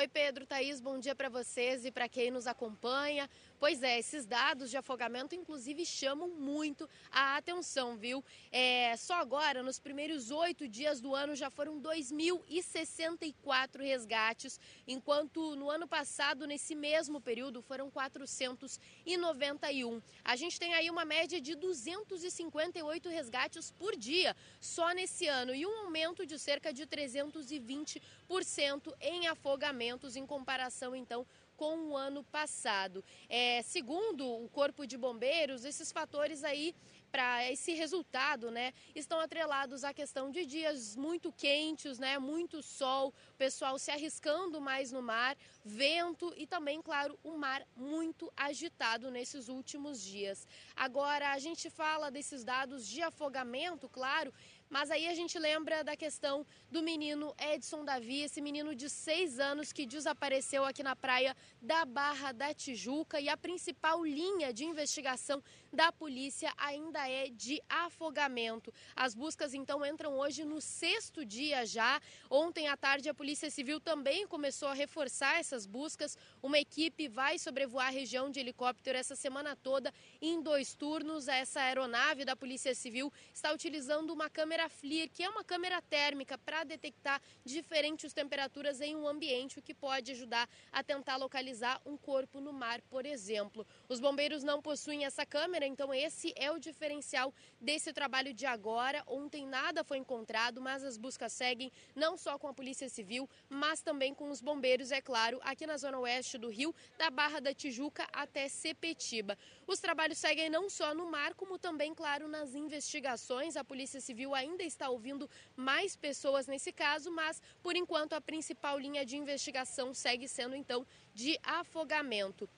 Oi, 0.00 0.06
Pedro, 0.06 0.46
Thaís, 0.46 0.80
bom 0.80 0.98
dia 0.98 1.14
para 1.14 1.28
vocês 1.28 1.84
e 1.84 1.90
para 1.90 2.08
quem 2.08 2.30
nos 2.30 2.46
acompanha. 2.46 3.28
Pois 3.60 3.80
é, 3.82 3.98
esses 3.98 4.24
dados 4.24 4.70
de 4.70 4.78
afogamento, 4.78 5.34
inclusive, 5.34 5.84
chamam 5.84 6.30
muito 6.30 6.88
a 7.10 7.36
atenção, 7.36 7.94
viu? 7.94 8.24
É, 8.50 8.96
só 8.96 9.16
agora, 9.16 9.62
nos 9.62 9.78
primeiros 9.78 10.30
oito 10.30 10.66
dias 10.66 10.98
do 10.98 11.14
ano, 11.14 11.36
já 11.36 11.50
foram 11.50 11.78
2.064 11.78 13.82
resgates, 13.82 14.58
enquanto 14.88 15.54
no 15.56 15.68
ano 15.68 15.86
passado, 15.86 16.46
nesse 16.46 16.74
mesmo 16.74 17.20
período, 17.20 17.60
foram 17.60 17.90
491. 17.90 20.00
A 20.24 20.36
gente 20.36 20.58
tem 20.58 20.72
aí 20.72 20.88
uma 20.88 21.04
média 21.04 21.38
de 21.38 21.54
258 21.54 23.10
resgates 23.10 23.70
por 23.72 23.94
dia, 23.94 24.34
só 24.58 24.90
nesse 24.92 25.26
ano, 25.26 25.54
e 25.54 25.66
um 25.66 25.80
aumento 25.80 26.24
de 26.24 26.38
cerca 26.38 26.72
de 26.72 26.86
320% 26.86 28.94
em 29.02 29.28
afogamentos 29.28 30.16
em 30.16 30.24
comparação, 30.24 30.96
então, 30.96 31.26
com 31.60 31.90
o 31.90 31.94
ano 31.94 32.24
passado. 32.24 33.04
É, 33.28 33.60
segundo 33.60 34.26
o 34.26 34.48
Corpo 34.48 34.86
de 34.86 34.96
Bombeiros, 34.96 35.62
esses 35.62 35.92
fatores 35.92 36.42
aí 36.42 36.74
para 37.12 37.50
esse 37.50 37.72
resultado, 37.74 38.50
né, 38.50 38.72
estão 38.94 39.20
atrelados 39.20 39.84
à 39.84 39.92
questão 39.92 40.30
de 40.30 40.46
dias 40.46 40.96
muito 40.96 41.30
quentes, 41.30 41.98
né, 41.98 42.18
muito 42.18 42.62
sol, 42.62 43.08
o 43.08 43.36
pessoal 43.36 43.78
se 43.78 43.90
arriscando 43.90 44.58
mais 44.60 44.90
no 44.90 45.02
mar, 45.02 45.36
vento 45.62 46.32
e 46.36 46.46
também, 46.46 46.80
claro, 46.80 47.18
o 47.22 47.36
mar 47.36 47.66
muito 47.76 48.32
agitado 48.34 49.10
nesses 49.10 49.48
últimos 49.48 50.00
dias. 50.00 50.46
Agora, 50.74 51.32
a 51.32 51.38
gente 51.38 51.68
fala 51.68 52.10
desses 52.10 52.42
dados 52.42 52.86
de 52.86 53.02
afogamento, 53.02 53.88
claro, 53.88 54.32
mas 54.70 54.88
aí 54.88 55.08
a 55.08 55.14
gente 55.14 55.36
lembra 55.36 55.82
da 55.82 55.96
questão 55.96 56.46
do 56.70 56.80
menino 56.80 57.34
Edson 57.36 57.84
Davi, 57.84 58.22
esse 58.22 58.40
menino 58.40 58.72
de 58.72 58.88
seis 58.88 59.40
anos 59.40 59.72
que 59.72 59.84
desapareceu 59.84 60.64
aqui 60.64 60.80
na 60.80 60.94
praia 60.94 61.36
da 61.60 61.84
Barra 61.84 62.30
da 62.30 62.54
Tijuca. 62.54 63.20
E 63.20 63.28
a 63.28 63.36
principal 63.36 64.04
linha 64.04 64.52
de 64.52 64.64
investigação 64.64 65.42
da 65.72 65.92
polícia 65.92 66.52
ainda 66.56 67.08
é 67.08 67.28
de 67.28 67.62
afogamento. 67.68 68.72
As 68.94 69.14
buscas 69.14 69.54
então 69.54 69.84
entram 69.84 70.18
hoje 70.18 70.44
no 70.44 70.60
sexto 70.60 71.24
dia 71.24 71.64
já. 71.64 72.00
Ontem 72.28 72.68
à 72.68 72.76
tarde 72.76 73.08
a 73.08 73.14
Polícia 73.14 73.50
Civil 73.50 73.80
também 73.80 74.26
começou 74.26 74.68
a 74.68 74.74
reforçar 74.74 75.38
essas 75.38 75.66
buscas. 75.66 76.16
Uma 76.42 76.58
equipe 76.58 77.08
vai 77.08 77.38
sobrevoar 77.38 77.88
a 77.88 77.90
região 77.90 78.30
de 78.30 78.40
helicóptero 78.40 78.98
essa 78.98 79.14
semana 79.14 79.56
toda 79.56 79.92
em 80.20 80.42
dois 80.42 80.74
turnos. 80.74 81.28
Essa 81.28 81.60
aeronave 81.60 82.24
da 82.24 82.34
Polícia 82.34 82.74
Civil 82.74 83.12
está 83.32 83.52
utilizando 83.52 84.10
uma 84.10 84.28
câmera 84.28 84.68
FLIR, 84.68 85.10
que 85.10 85.22
é 85.22 85.28
uma 85.28 85.44
câmera 85.44 85.80
térmica 85.82 86.36
para 86.38 86.64
detectar 86.64 87.20
diferentes 87.44 88.12
temperaturas 88.12 88.80
em 88.80 88.96
um 88.96 89.06
ambiente, 89.06 89.58
o 89.58 89.62
que 89.62 89.74
pode 89.74 90.12
ajudar 90.12 90.48
a 90.72 90.82
tentar 90.82 91.16
localizar 91.16 91.80
um 91.84 91.96
corpo 91.96 92.40
no 92.40 92.52
mar, 92.52 92.80
por 92.82 93.06
exemplo. 93.06 93.66
Os 93.88 94.00
bombeiros 94.00 94.42
não 94.42 94.60
possuem 94.60 95.04
essa 95.04 95.24
câmera, 95.24 95.59
então 95.66 95.92
esse 95.92 96.32
é 96.36 96.50
o 96.50 96.58
diferencial 96.58 97.34
desse 97.60 97.92
trabalho 97.92 98.32
de 98.32 98.46
agora. 98.46 99.02
Ontem 99.06 99.46
nada 99.46 99.84
foi 99.84 99.98
encontrado, 99.98 100.60
mas 100.60 100.84
as 100.84 100.96
buscas 100.96 101.32
seguem 101.32 101.70
não 101.94 102.16
só 102.16 102.38
com 102.38 102.48
a 102.48 102.54
Polícia 102.54 102.88
Civil, 102.88 103.28
mas 103.48 103.82
também 103.82 104.14
com 104.14 104.30
os 104.30 104.40
bombeiros, 104.40 104.90
é 104.90 105.00
claro, 105.00 105.40
aqui 105.42 105.66
na 105.66 105.76
zona 105.76 105.98
oeste 105.98 106.38
do 106.38 106.48
Rio, 106.48 106.74
da 106.98 107.10
Barra 107.10 107.40
da 107.40 107.54
Tijuca 107.54 108.06
até 108.12 108.48
Sepetiba. 108.48 109.36
Os 109.66 109.80
trabalhos 109.80 110.18
seguem 110.18 110.50
não 110.50 110.68
só 110.68 110.94
no 110.94 111.10
mar, 111.10 111.34
como 111.34 111.58
também, 111.58 111.94
claro, 111.94 112.28
nas 112.28 112.54
investigações. 112.54 113.56
A 113.56 113.64
Polícia 113.64 114.00
Civil 114.00 114.34
ainda 114.34 114.62
está 114.62 114.88
ouvindo 114.88 115.28
mais 115.56 115.96
pessoas 115.96 116.46
nesse 116.46 116.72
caso, 116.72 117.10
mas 117.10 117.40
por 117.62 117.76
enquanto 117.76 118.14
a 118.14 118.20
principal 118.20 118.78
linha 118.78 119.04
de 119.04 119.16
investigação 119.16 119.94
segue 119.94 120.28
sendo 120.28 120.54
então 120.54 120.86
de 121.14 121.38
afogamento. 121.42 122.48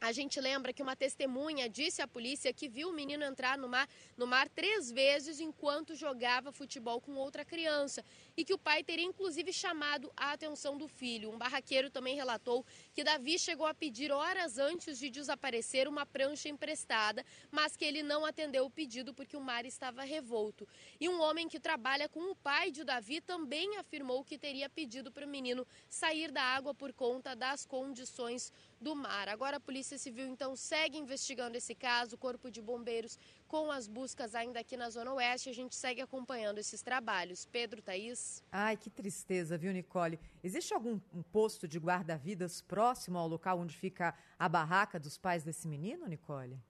A 0.00 0.12
gente 0.12 0.40
lembra 0.40 0.72
que 0.72 0.82
uma 0.82 0.96
testemunha 0.96 1.68
disse 1.68 2.00
à 2.00 2.08
polícia 2.08 2.54
que 2.54 2.70
viu 2.70 2.88
o 2.88 2.92
menino 2.92 3.22
entrar 3.22 3.58
no 3.58 3.68
mar, 3.68 3.86
no 4.16 4.26
mar 4.26 4.48
três 4.48 4.90
vezes 4.90 5.40
enquanto 5.40 5.94
jogava 5.94 6.50
futebol 6.50 7.02
com 7.02 7.16
outra 7.16 7.44
criança 7.44 8.02
e 8.36 8.44
que 8.44 8.54
o 8.54 8.58
pai 8.58 8.82
teria 8.82 9.04
inclusive 9.04 9.52
chamado 9.52 10.10
a 10.16 10.32
atenção 10.32 10.76
do 10.76 10.88
filho. 10.88 11.30
Um 11.30 11.38
barraqueiro 11.38 11.90
também 11.90 12.16
relatou 12.16 12.64
que 12.94 13.04
Davi 13.04 13.38
chegou 13.38 13.66
a 13.66 13.74
pedir 13.74 14.12
horas 14.12 14.58
antes 14.58 14.98
de 14.98 15.10
desaparecer 15.10 15.88
uma 15.88 16.06
prancha 16.06 16.48
emprestada, 16.48 17.24
mas 17.50 17.76
que 17.76 17.84
ele 17.84 18.02
não 18.02 18.24
atendeu 18.24 18.64
o 18.64 18.70
pedido 18.70 19.14
porque 19.14 19.36
o 19.36 19.40
mar 19.40 19.64
estava 19.64 20.02
revolto. 20.02 20.66
E 21.00 21.08
um 21.08 21.20
homem 21.20 21.48
que 21.48 21.60
trabalha 21.60 22.08
com 22.08 22.30
o 22.30 22.36
pai 22.36 22.70
de 22.70 22.84
Davi 22.84 23.20
também 23.20 23.76
afirmou 23.76 24.24
que 24.24 24.38
teria 24.38 24.68
pedido 24.68 25.10
para 25.10 25.26
o 25.26 25.28
menino 25.28 25.66
sair 25.88 26.30
da 26.30 26.42
água 26.42 26.74
por 26.74 26.92
conta 26.92 27.34
das 27.34 27.66
condições 27.66 28.52
do 28.80 28.94
mar. 28.94 29.28
Agora 29.28 29.58
a 29.58 29.60
Polícia 29.60 29.98
Civil 29.98 30.26
então 30.26 30.56
segue 30.56 30.96
investigando 30.96 31.56
esse 31.56 31.74
caso, 31.74 32.14
o 32.14 32.18
Corpo 32.18 32.50
de 32.50 32.62
Bombeiros 32.62 33.18
com 33.50 33.68
as 33.68 33.88
buscas 33.88 34.36
ainda 34.36 34.60
aqui 34.60 34.76
na 34.76 34.88
Zona 34.90 35.12
Oeste, 35.12 35.50
a 35.50 35.52
gente 35.52 35.74
segue 35.74 36.00
acompanhando 36.00 36.58
esses 36.58 36.82
trabalhos. 36.82 37.44
Pedro, 37.46 37.82
Thaís? 37.82 38.44
Ai, 38.52 38.76
que 38.76 38.88
tristeza, 38.88 39.58
viu, 39.58 39.72
Nicole? 39.72 40.20
Existe 40.40 40.72
algum 40.72 41.00
um 41.12 41.20
posto 41.20 41.66
de 41.66 41.76
guarda-vidas 41.76 42.62
próximo 42.62 43.18
ao 43.18 43.26
local 43.26 43.58
onde 43.58 43.76
fica 43.76 44.14
a 44.38 44.48
barraca 44.48 45.00
dos 45.00 45.18
pais 45.18 45.42
desse 45.42 45.66
menino, 45.66 46.06
Nicole? 46.06 46.60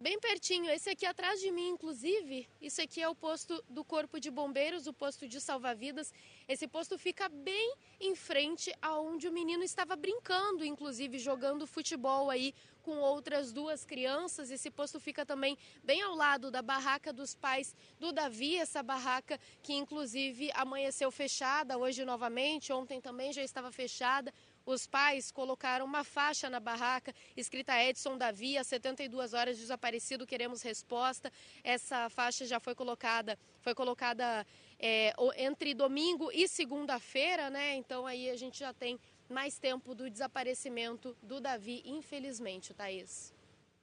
Bem 0.00 0.18
pertinho, 0.18 0.68
esse 0.70 0.90
aqui 0.90 1.06
atrás 1.06 1.40
de 1.40 1.50
mim, 1.50 1.68
inclusive, 1.68 2.46
isso 2.60 2.82
aqui 2.82 3.00
é 3.00 3.08
o 3.08 3.14
posto 3.14 3.64
do 3.70 3.82
Corpo 3.82 4.20
de 4.20 4.30
Bombeiros, 4.30 4.86
o 4.86 4.92
posto 4.92 5.26
de 5.26 5.40
salva-vidas. 5.40 6.12
Esse 6.46 6.66
posto 6.68 6.98
fica 6.98 7.28
bem 7.28 7.74
em 8.00 8.14
frente 8.14 8.70
aonde 8.82 9.28
o 9.28 9.32
menino 9.32 9.62
estava 9.62 9.96
brincando, 9.96 10.62
inclusive 10.62 11.18
jogando 11.18 11.66
futebol 11.66 12.28
aí 12.28 12.52
com 12.84 12.98
outras 12.98 13.52
duas 13.52 13.84
crianças. 13.84 14.50
Esse 14.50 14.70
posto 14.70 15.00
fica 15.00 15.24
também 15.24 15.56
bem 15.82 16.02
ao 16.02 16.14
lado 16.14 16.50
da 16.50 16.60
barraca 16.60 17.12
dos 17.12 17.34
pais 17.34 17.74
do 17.98 18.12
Davi, 18.12 18.56
essa 18.56 18.82
barraca 18.82 19.40
que 19.62 19.72
inclusive 19.72 20.50
amanheceu 20.54 21.10
fechada 21.10 21.78
hoje 21.78 22.04
novamente, 22.04 22.72
ontem 22.72 23.00
também 23.00 23.32
já 23.32 23.42
estava 23.42 23.72
fechada. 23.72 24.32
Os 24.66 24.86
pais 24.86 25.30
colocaram 25.30 25.84
uma 25.84 26.04
faixa 26.04 26.48
na 26.48 26.58
barraca 26.58 27.14
escrita 27.36 27.82
Edson 27.82 28.16
Davi, 28.16 28.56
há 28.56 28.64
72 28.64 29.34
horas 29.34 29.58
desaparecido, 29.58 30.26
queremos 30.26 30.62
resposta. 30.62 31.30
Essa 31.62 32.08
faixa 32.08 32.46
já 32.46 32.58
foi 32.58 32.74
colocada, 32.74 33.38
foi 33.60 33.74
colocada 33.74 34.46
é, 34.78 35.14
entre 35.36 35.74
domingo 35.74 36.30
e 36.32 36.48
segunda-feira, 36.48 37.50
né? 37.50 37.74
Então 37.76 38.06
aí 38.06 38.30
a 38.30 38.36
gente 38.36 38.58
já 38.58 38.72
tem 38.72 38.98
mais 39.28 39.58
tempo 39.58 39.94
do 39.94 40.10
desaparecimento 40.10 41.16
do 41.22 41.40
Davi, 41.40 41.82
infelizmente, 41.84 42.74
Thaís. 42.74 43.34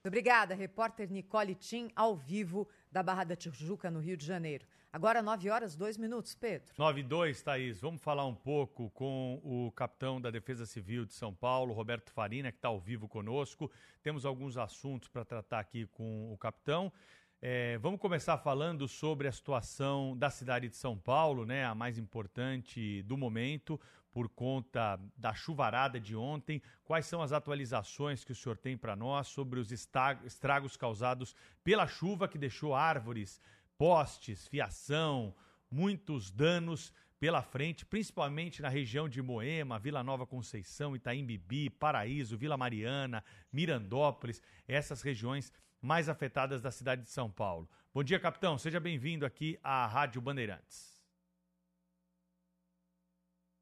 Obrigada, 0.04 0.54
repórter 0.54 1.10
Nicole 1.10 1.54
Tim, 1.54 1.90
ao 1.94 2.16
vivo 2.16 2.68
da 2.90 3.02
Barra 3.02 3.24
da 3.24 3.36
Tijuca, 3.36 3.90
no 3.90 4.00
Rio 4.00 4.16
de 4.16 4.26
Janeiro. 4.26 4.66
Agora, 4.92 5.22
9 5.22 5.48
horas, 5.48 5.74
2 5.74 5.96
minutos, 5.96 6.34
Pedro. 6.34 6.74
9 6.76 7.00
e 7.00 7.02
2, 7.04 7.42
Thaís. 7.42 7.80
Vamos 7.80 8.02
falar 8.02 8.26
um 8.26 8.34
pouco 8.34 8.90
com 8.90 9.40
o 9.42 9.72
capitão 9.72 10.20
da 10.20 10.30
Defesa 10.30 10.66
Civil 10.66 11.06
de 11.06 11.14
São 11.14 11.32
Paulo, 11.32 11.72
Roberto 11.72 12.10
Farina, 12.10 12.52
que 12.52 12.58
está 12.58 12.68
ao 12.68 12.78
vivo 12.78 13.08
conosco. 13.08 13.70
Temos 14.02 14.26
alguns 14.26 14.58
assuntos 14.58 15.08
para 15.08 15.24
tratar 15.24 15.60
aqui 15.60 15.86
com 15.86 16.30
o 16.32 16.36
capitão. 16.36 16.92
É, 17.40 17.78
vamos 17.78 18.00
começar 18.00 18.38
falando 18.38 18.86
sobre 18.86 19.26
a 19.26 19.32
situação 19.32 20.16
da 20.16 20.30
cidade 20.30 20.68
de 20.68 20.76
São 20.76 20.96
Paulo, 20.96 21.44
né, 21.44 21.64
a 21.64 21.74
mais 21.74 21.98
importante 21.98 23.02
do 23.02 23.16
momento, 23.16 23.80
por 24.12 24.28
conta 24.28 25.00
da 25.16 25.34
chuvarada 25.34 25.98
de 25.98 26.14
ontem. 26.14 26.62
Quais 26.84 27.06
são 27.06 27.22
as 27.22 27.32
atualizações 27.32 28.22
que 28.22 28.32
o 28.32 28.34
senhor 28.34 28.56
tem 28.56 28.76
para 28.76 28.94
nós 28.94 29.28
sobre 29.28 29.58
os 29.58 29.72
estragos 29.72 30.76
causados 30.76 31.34
pela 31.64 31.86
chuva 31.86 32.28
que 32.28 32.38
deixou 32.38 32.74
árvores 32.74 33.40
postes, 33.78 34.46
fiação, 34.46 35.34
muitos 35.70 36.30
danos 36.30 36.92
pela 37.18 37.40
frente, 37.40 37.86
principalmente 37.86 38.60
na 38.60 38.68
região 38.68 39.08
de 39.08 39.22
Moema, 39.22 39.78
Vila 39.78 40.02
Nova 40.02 40.26
Conceição, 40.26 40.94
Itaim 40.94 41.24
Bibi, 41.24 41.70
Paraíso, 41.70 42.36
Vila 42.36 42.56
Mariana, 42.56 43.24
Mirandópolis, 43.52 44.42
essas 44.66 45.02
regiões 45.02 45.52
mais 45.80 46.08
afetadas 46.08 46.60
da 46.60 46.70
cidade 46.70 47.02
de 47.02 47.10
São 47.10 47.30
Paulo. 47.30 47.68
Bom 47.94 48.02
dia, 48.02 48.18
capitão. 48.18 48.58
Seja 48.58 48.80
bem-vindo 48.80 49.24
aqui 49.24 49.58
à 49.62 49.86
Rádio 49.86 50.20
Bandeirantes. 50.20 50.91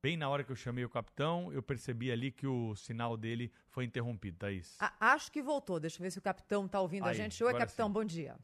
Bem 0.02 0.16
na 0.16 0.30
hora 0.30 0.42
que 0.42 0.50
eu 0.50 0.56
chamei 0.56 0.82
o 0.82 0.88
capitão, 0.88 1.52
eu 1.52 1.62
percebi 1.62 2.10
ali 2.10 2.32
que 2.32 2.46
o 2.46 2.74
sinal 2.74 3.18
dele 3.18 3.52
foi 3.68 3.84
interrompido, 3.84 4.38
Thaís. 4.38 4.78
acho 4.98 5.30
que 5.30 5.42
voltou. 5.42 5.78
Deixa 5.78 5.98
eu 5.98 6.02
ver 6.02 6.10
se 6.10 6.18
o 6.18 6.22
capitão 6.22 6.64
está 6.64 6.80
ouvindo 6.80 7.04
Aí, 7.04 7.10
a 7.10 7.12
gente. 7.12 7.42
Oi, 7.44 7.52
capitão, 7.52 7.86
sim. 7.88 7.92
bom 7.92 8.04
dia. 8.04 8.38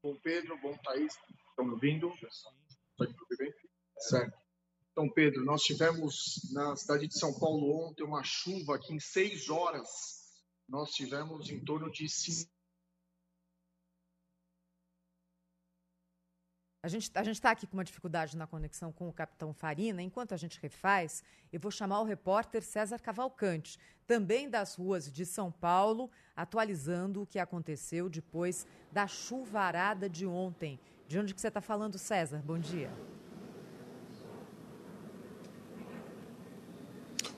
Bom 0.00 0.16
Pedro, 0.22 0.56
bom 0.60 0.76
Thaís, 0.78 1.12
estão 1.50 1.64
me 1.64 1.72
ouvindo? 1.72 2.12
Certo. 3.98 4.38
Então, 4.92 5.08
Pedro, 5.08 5.44
nós 5.44 5.62
tivemos 5.62 6.52
na 6.52 6.76
cidade 6.76 7.08
de 7.08 7.18
São 7.18 7.36
Paulo 7.38 7.88
ontem 7.88 8.04
uma 8.04 8.22
chuva 8.22 8.78
que 8.78 8.94
em 8.94 9.00
seis 9.00 9.48
horas 9.48 9.88
nós 10.68 10.90
tivemos 10.92 11.50
em 11.50 11.64
torno 11.64 11.90
de 11.90 12.08
cinco 12.08 12.50
A 16.84 16.88
gente 16.88 17.12
a 17.14 17.22
está 17.22 17.52
aqui 17.52 17.64
com 17.64 17.76
uma 17.76 17.84
dificuldade 17.84 18.36
na 18.36 18.44
conexão 18.44 18.90
com 18.90 19.08
o 19.08 19.12
capitão 19.12 19.54
Farina. 19.54 20.02
Enquanto 20.02 20.34
a 20.34 20.36
gente 20.36 20.58
refaz, 20.60 21.22
eu 21.52 21.60
vou 21.60 21.70
chamar 21.70 22.00
o 22.00 22.04
repórter 22.04 22.60
César 22.60 22.98
Cavalcante, 22.98 23.78
também 24.04 24.50
das 24.50 24.74
ruas 24.74 25.08
de 25.08 25.24
São 25.24 25.52
Paulo, 25.52 26.10
atualizando 26.34 27.22
o 27.22 27.26
que 27.26 27.38
aconteceu 27.38 28.08
depois 28.08 28.66
da 28.90 29.06
chuvarada 29.06 30.08
de 30.08 30.26
ontem. 30.26 30.76
De 31.06 31.20
onde 31.20 31.32
que 31.32 31.40
você 31.40 31.46
está 31.46 31.60
falando, 31.60 31.96
César? 31.98 32.42
Bom 32.44 32.58
dia. 32.58 32.90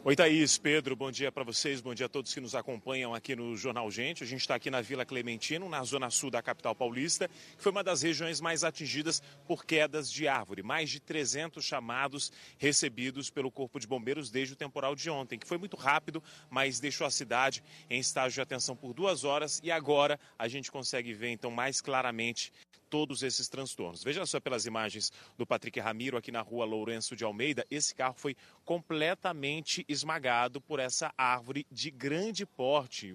Oi, 0.07 0.14
Thaís, 0.14 0.59
Pedro, 0.59 0.94
bom 0.94 1.11
dia 1.11 1.32
para 1.32 1.44
vocês, 1.44 1.80
bom 1.80 1.94
dia 1.94 2.05
a 2.05 2.09
todos 2.11 2.34
que 2.34 2.38
nos 2.38 2.55
acompanham 2.55 3.14
aqui 3.14 3.34
no 3.34 3.57
Jornal 3.57 3.90
Gente. 3.90 4.22
A 4.22 4.26
gente 4.26 4.42
está 4.42 4.55
aqui 4.55 4.70
na 4.70 4.82
Vila 4.82 5.02
Clementino, 5.02 5.66
na 5.66 5.82
zona 5.82 6.11
sul 6.11 6.30
da 6.30 6.42
capital 6.42 6.74
paulista, 6.74 7.26
que 7.26 7.62
foi 7.62 7.72
uma 7.72 7.82
das 7.82 8.02
regiões 8.02 8.38
mais 8.38 8.64
atingidas 8.64 9.22
por 9.46 9.64
quedas 9.64 10.12
de 10.12 10.28
árvore. 10.28 10.62
Mais 10.62 10.90
de 10.90 11.00
300 11.00 11.64
chamados 11.64 12.30
recebidos 12.59 13.30
pelo 13.30 13.50
Corpo 13.50 13.80
de 13.80 13.86
Bombeiros 13.86 14.30
desde 14.30 14.52
o 14.52 14.57
temporal 14.59 14.94
de 14.94 15.09
ontem, 15.09 15.38
que 15.38 15.46
foi 15.46 15.57
muito 15.57 15.74
rápido, 15.74 16.22
mas 16.50 16.78
deixou 16.78 17.07
a 17.07 17.11
cidade 17.11 17.64
em 17.88 17.98
estágio 17.98 18.34
de 18.34 18.40
atenção 18.42 18.76
por 18.76 18.92
duas 18.92 19.24
horas 19.24 19.59
e 19.64 19.70
agora 19.70 20.20
a 20.38 20.46
gente 20.48 20.70
consegue 20.70 21.14
ver 21.14 21.30
então 21.30 21.50
mais 21.50 21.80
claramente 21.80 22.52
todos 22.95 23.24
esses 23.24 23.49
transtornos. 23.49 24.05
Veja 24.05 24.24
só 24.24 24.38
pelas 24.38 24.66
imagens 24.66 25.11
do 25.36 25.45
Patrick 25.45 25.80
Ramiro 25.80 26.16
aqui 26.16 26.30
na 26.30 26.40
rua 26.40 26.64
Lourenço 26.64 27.16
de 27.16 27.24
Almeida, 27.24 27.66
esse 27.68 27.92
carro 27.92 28.14
foi 28.16 28.36
completamente 28.64 29.84
esmagado 29.88 30.61
por 30.61 30.78
essa 30.78 31.12
árvore 31.18 31.66
de 31.72 31.90
grande 31.90 32.47
porte, 32.47 33.12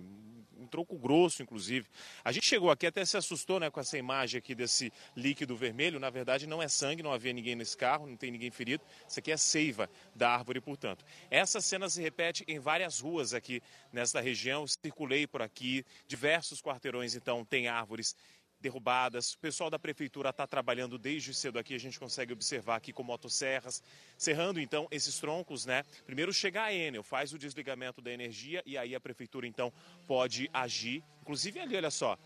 tronco 0.70 0.98
grosso, 0.98 1.42
inclusive. 1.42 1.88
A 2.24 2.32
gente 2.32 2.46
chegou 2.46 2.70
aqui 2.70 2.86
até 2.86 3.04
se 3.04 3.18
assustou 3.18 3.60
né, 3.60 3.70
com 3.70 3.80
essa 3.80 3.98
imagem 3.98 4.38
aqui 4.38 4.56
desse 4.56 4.94
líquido 5.16 5.56
vermelho. 5.56 6.00
Na 6.00 6.10
verdade, 6.10 6.48
não 6.48 6.62
é 6.62 6.68
sangue, 6.68 7.04
não 7.04 7.12
havia 7.12 7.34
ninguém 7.34 7.56
nesse 7.56 7.76
carro, 7.76 8.06
não 8.06 8.16
tem 8.16 8.32
ninguém 8.32 8.52
ferido. 8.52 8.84
Isso 9.08 9.20
aqui 9.20 9.32
é 9.32 9.38
seiva 9.38 9.90
da 10.16 10.30
árvore, 10.30 10.62
portanto. 10.62 11.04
Essa 11.30 11.60
cena 11.60 11.90
se 11.90 12.02
repete 12.02 12.46
em 12.48 12.60
várias 12.60 13.00
ruas 13.00 13.34
aqui 13.34 13.62
nesta 13.92 14.22
região. 14.22 14.66
Circulei 14.68 15.26
por 15.26 15.42
aqui, 15.42 15.84
diversos 16.08 16.62
quarteirões, 16.62 17.16
então, 17.16 17.44
tem 17.44 17.68
árvores 17.68 18.16
derrubadas. 18.62 19.34
O 19.34 19.40
pessoal 19.40 19.70
da 19.70 19.80
prefeitura 19.80 20.30
está 20.30 20.46
trabalhando 20.46 20.98
desde 20.98 21.34
cedo 21.34 21.60
aqui, 21.60 21.74
a 21.74 21.80
gente 21.80 22.00
consegue 22.00 22.34
observar 22.34 22.76
aqui 22.76 22.92
com 22.92 23.04
motosserras, 23.04 23.84
serrando 24.18 24.60
então 24.60 24.88
esses 24.92 25.20
troncos, 25.20 25.66
né? 25.66 25.84
Primeiro 26.06 26.34
chega 26.34 26.64
a 26.64 26.74
Enel, 26.74 27.04
faz 27.04 27.34
o 27.34 27.38
desligamento 27.38 28.02
da 28.02 28.12
energia 28.12 28.62
e 28.66 28.78
aí 28.78 28.96
a 28.96 29.00
prefeitura 29.00 29.48
então 29.48 29.72
pode 30.08 30.50
agir. 30.54 31.04
Inclusive 31.22 31.60
ali, 31.60 31.76
olha 31.76 31.92
só, 31.92 32.18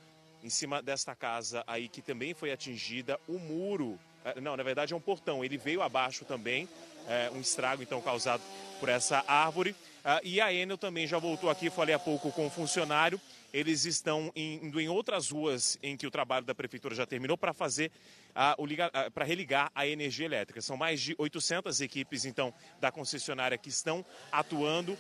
em 0.44 0.50
cima 0.50 0.82
desta 0.82 1.16
casa 1.16 1.64
aí 1.66 1.88
que 1.88 2.02
também 2.02 2.34
foi 2.34 2.52
atingida, 2.52 3.20
o 3.28 3.40
muro, 3.40 4.00
eh, 4.26 4.42
não, 4.42 4.58
na 4.58 4.64
verdade 4.64 4.94
é 4.94 4.96
um 4.96 5.02
portão, 5.02 5.44
ele 5.44 5.58
veio 5.58 5.82
abaixo 5.82 6.26
também, 6.26 6.68
é, 7.08 7.30
um 7.34 7.42
estrago 7.42 7.84
então 7.84 8.02
causado 8.02 8.42
por 8.80 8.90
essa 8.90 9.24
árvore. 9.28 9.72
Uh, 10.04 10.20
e 10.24 10.42
a 10.42 10.54
Enel 10.54 10.78
também 10.78 11.08
já 11.08 11.18
voltou 11.18 11.50
aqui, 11.50 11.70
falei 11.70 11.96
há 11.96 12.00
pouco 12.00 12.30
com 12.32 12.48
o 12.48 12.50
funcionário, 12.50 13.20
eles 13.54 13.86
estão 13.86 14.32
indo 14.36 14.82
em 14.82 14.90
outras 14.90 15.30
ruas 15.30 15.78
em 15.84 15.96
que 15.96 16.08
o 16.08 16.12
trabalho 16.12 16.46
da 16.46 16.56
prefeitura 16.56 16.96
já 16.96 17.06
terminou 17.06 17.38
para 17.38 17.54
fazer 17.54 17.92
para 19.14 19.24
religar 19.24 19.72
a 19.76 19.86
energia 19.86 20.26
elétrica. 20.26 20.60
São 20.60 20.76
mais 20.76 21.00
de 21.00 21.16
800 21.20 21.80
equipes 21.82 22.26
então 22.26 22.52
da 22.82 22.92
concessionária 22.92 23.58
que 23.58 23.70
estão 23.70 24.04
atuando. 24.32 24.98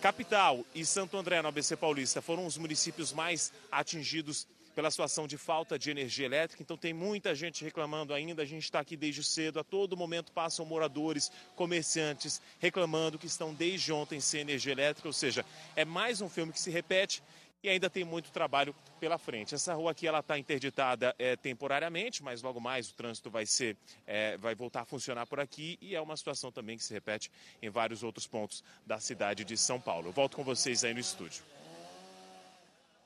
Capital 0.00 0.64
e 0.74 0.82
Santo 0.86 1.18
André, 1.18 1.42
no 1.42 1.48
ABC 1.48 1.76
Paulista, 1.76 2.22
foram 2.22 2.46
os 2.46 2.56
municípios 2.56 3.12
mais 3.12 3.52
atingidos 3.70 4.48
pela 4.74 4.90
situação 4.90 5.26
de 5.26 5.36
falta 5.36 5.78
de 5.78 5.90
energia 5.90 6.24
elétrica. 6.24 6.62
Então 6.62 6.76
tem 6.76 6.94
muita 6.94 7.34
gente 7.34 7.62
reclamando 7.62 8.14
ainda. 8.14 8.42
A 8.42 8.46
gente 8.46 8.64
está 8.64 8.80
aqui 8.80 8.96
desde 8.96 9.22
cedo. 9.22 9.60
A 9.60 9.64
todo 9.64 9.96
momento 9.96 10.32
passam 10.32 10.64
moradores, 10.64 11.30
comerciantes 11.54 12.40
reclamando 12.58 13.18
que 13.18 13.26
estão 13.26 13.52
desde 13.52 13.92
ontem 13.92 14.20
sem 14.20 14.40
energia 14.40 14.72
elétrica. 14.72 15.06
Ou 15.06 15.12
seja, 15.12 15.44
é 15.76 15.84
mais 15.84 16.22
um 16.22 16.30
filme 16.30 16.50
que 16.50 16.60
se 16.60 16.70
repete 16.70 17.22
e 17.62 17.68
ainda 17.68 17.90
tem 17.90 18.04
muito 18.04 18.30
trabalho 18.30 18.74
pela 18.98 19.18
frente. 19.18 19.54
Essa 19.54 19.74
rua 19.74 19.90
aqui 19.90 20.06
ela 20.06 20.20
está 20.20 20.38
interditada 20.38 21.14
é, 21.18 21.36
temporariamente, 21.36 22.22
mas 22.22 22.42
logo 22.42 22.60
mais 22.60 22.90
o 22.90 22.94
trânsito 22.94 23.30
vai 23.30 23.46
ser, 23.46 23.76
é, 24.06 24.36
vai 24.36 24.54
voltar 24.54 24.82
a 24.82 24.84
funcionar 24.84 25.26
por 25.26 25.40
aqui 25.40 25.78
e 25.80 25.94
é 25.94 26.00
uma 26.00 26.16
situação 26.16 26.50
também 26.50 26.76
que 26.76 26.84
se 26.84 26.92
repete 26.92 27.30
em 27.62 27.70
vários 27.70 28.02
outros 28.02 28.26
pontos 28.26 28.64
da 28.86 28.98
cidade 28.98 29.44
de 29.44 29.56
São 29.56 29.80
Paulo. 29.80 30.08
Eu 30.08 30.12
volto 30.12 30.36
com 30.36 30.44
vocês 30.44 30.84
aí 30.84 30.94
no 30.94 31.00
estúdio. 31.00 31.42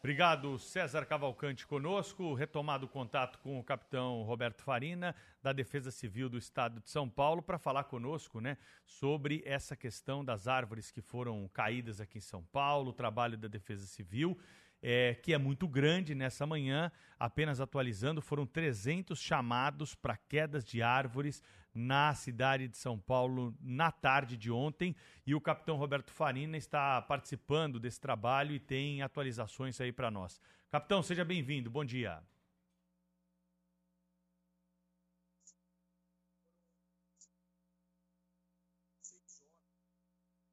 Obrigado, 0.05 0.59
César 0.59 1.07
Cavalcante, 1.07 1.67
conosco. 1.67 2.35
Retomado 2.35 2.85
o 2.85 2.89
contato 2.91 3.39
com 3.39 3.59
o 3.59 3.65
capitão 3.65 4.23
Roberto 4.25 4.63
Farina, 4.63 5.17
da 5.43 5.51
Defesa 5.51 5.91
Civil 5.91 6.29
do 6.29 6.37
Estado 6.37 6.79
de 6.79 6.91
São 6.91 7.09
Paulo, 7.09 7.41
para 7.41 7.59
falar 7.59 7.85
conosco 7.85 8.39
né, 8.39 8.59
sobre 8.85 9.43
essa 9.47 9.75
questão 9.75 10.23
das 10.23 10.47
árvores 10.47 10.91
que 10.91 11.01
foram 11.01 11.49
caídas 11.55 12.03
aqui 12.03 12.19
em 12.19 12.21
São 12.21 12.45
Paulo, 12.45 12.91
o 12.91 12.93
trabalho 12.93 13.39
da 13.39 13.49
Defesa 13.49 13.87
Civil 13.87 14.39
é, 14.87 15.15
que 15.15 15.33
é 15.33 15.39
muito 15.39 15.67
grande 15.67 16.15
nessa 16.15 16.47
manhã. 16.47 16.93
Apenas 17.19 17.59
atualizando, 17.59 18.21
foram 18.21 18.45
300 18.45 19.19
chamados 19.19 19.95
para 19.95 20.15
quedas 20.15 20.63
de 20.63 20.83
árvores 20.83 21.43
na 21.75 22.15
cidade 22.15 22.69
de 22.69 22.77
São 22.77 22.99
Paulo 22.99 23.55
na 23.61 23.91
tarde 23.91 24.37
de 24.37 24.51
ontem. 24.51 24.95
E 25.27 25.35
o 25.35 25.41
capitão 25.41 25.77
Roberto 25.77 26.13
Farina 26.13 26.57
está 26.57 27.03
participando 27.03 27.81
desse 27.81 28.01
trabalho 28.01 28.55
e 28.55 28.61
tem 28.61 29.03
atualizações 29.03 29.81
aí 29.81 29.93
para 29.93 30.11
nós. 30.11 30.41
Capitão, 30.71 31.03
seja 31.03 31.25
bem-vindo. 31.25 31.71
Bom 31.71 31.85
dia. 31.85 32.23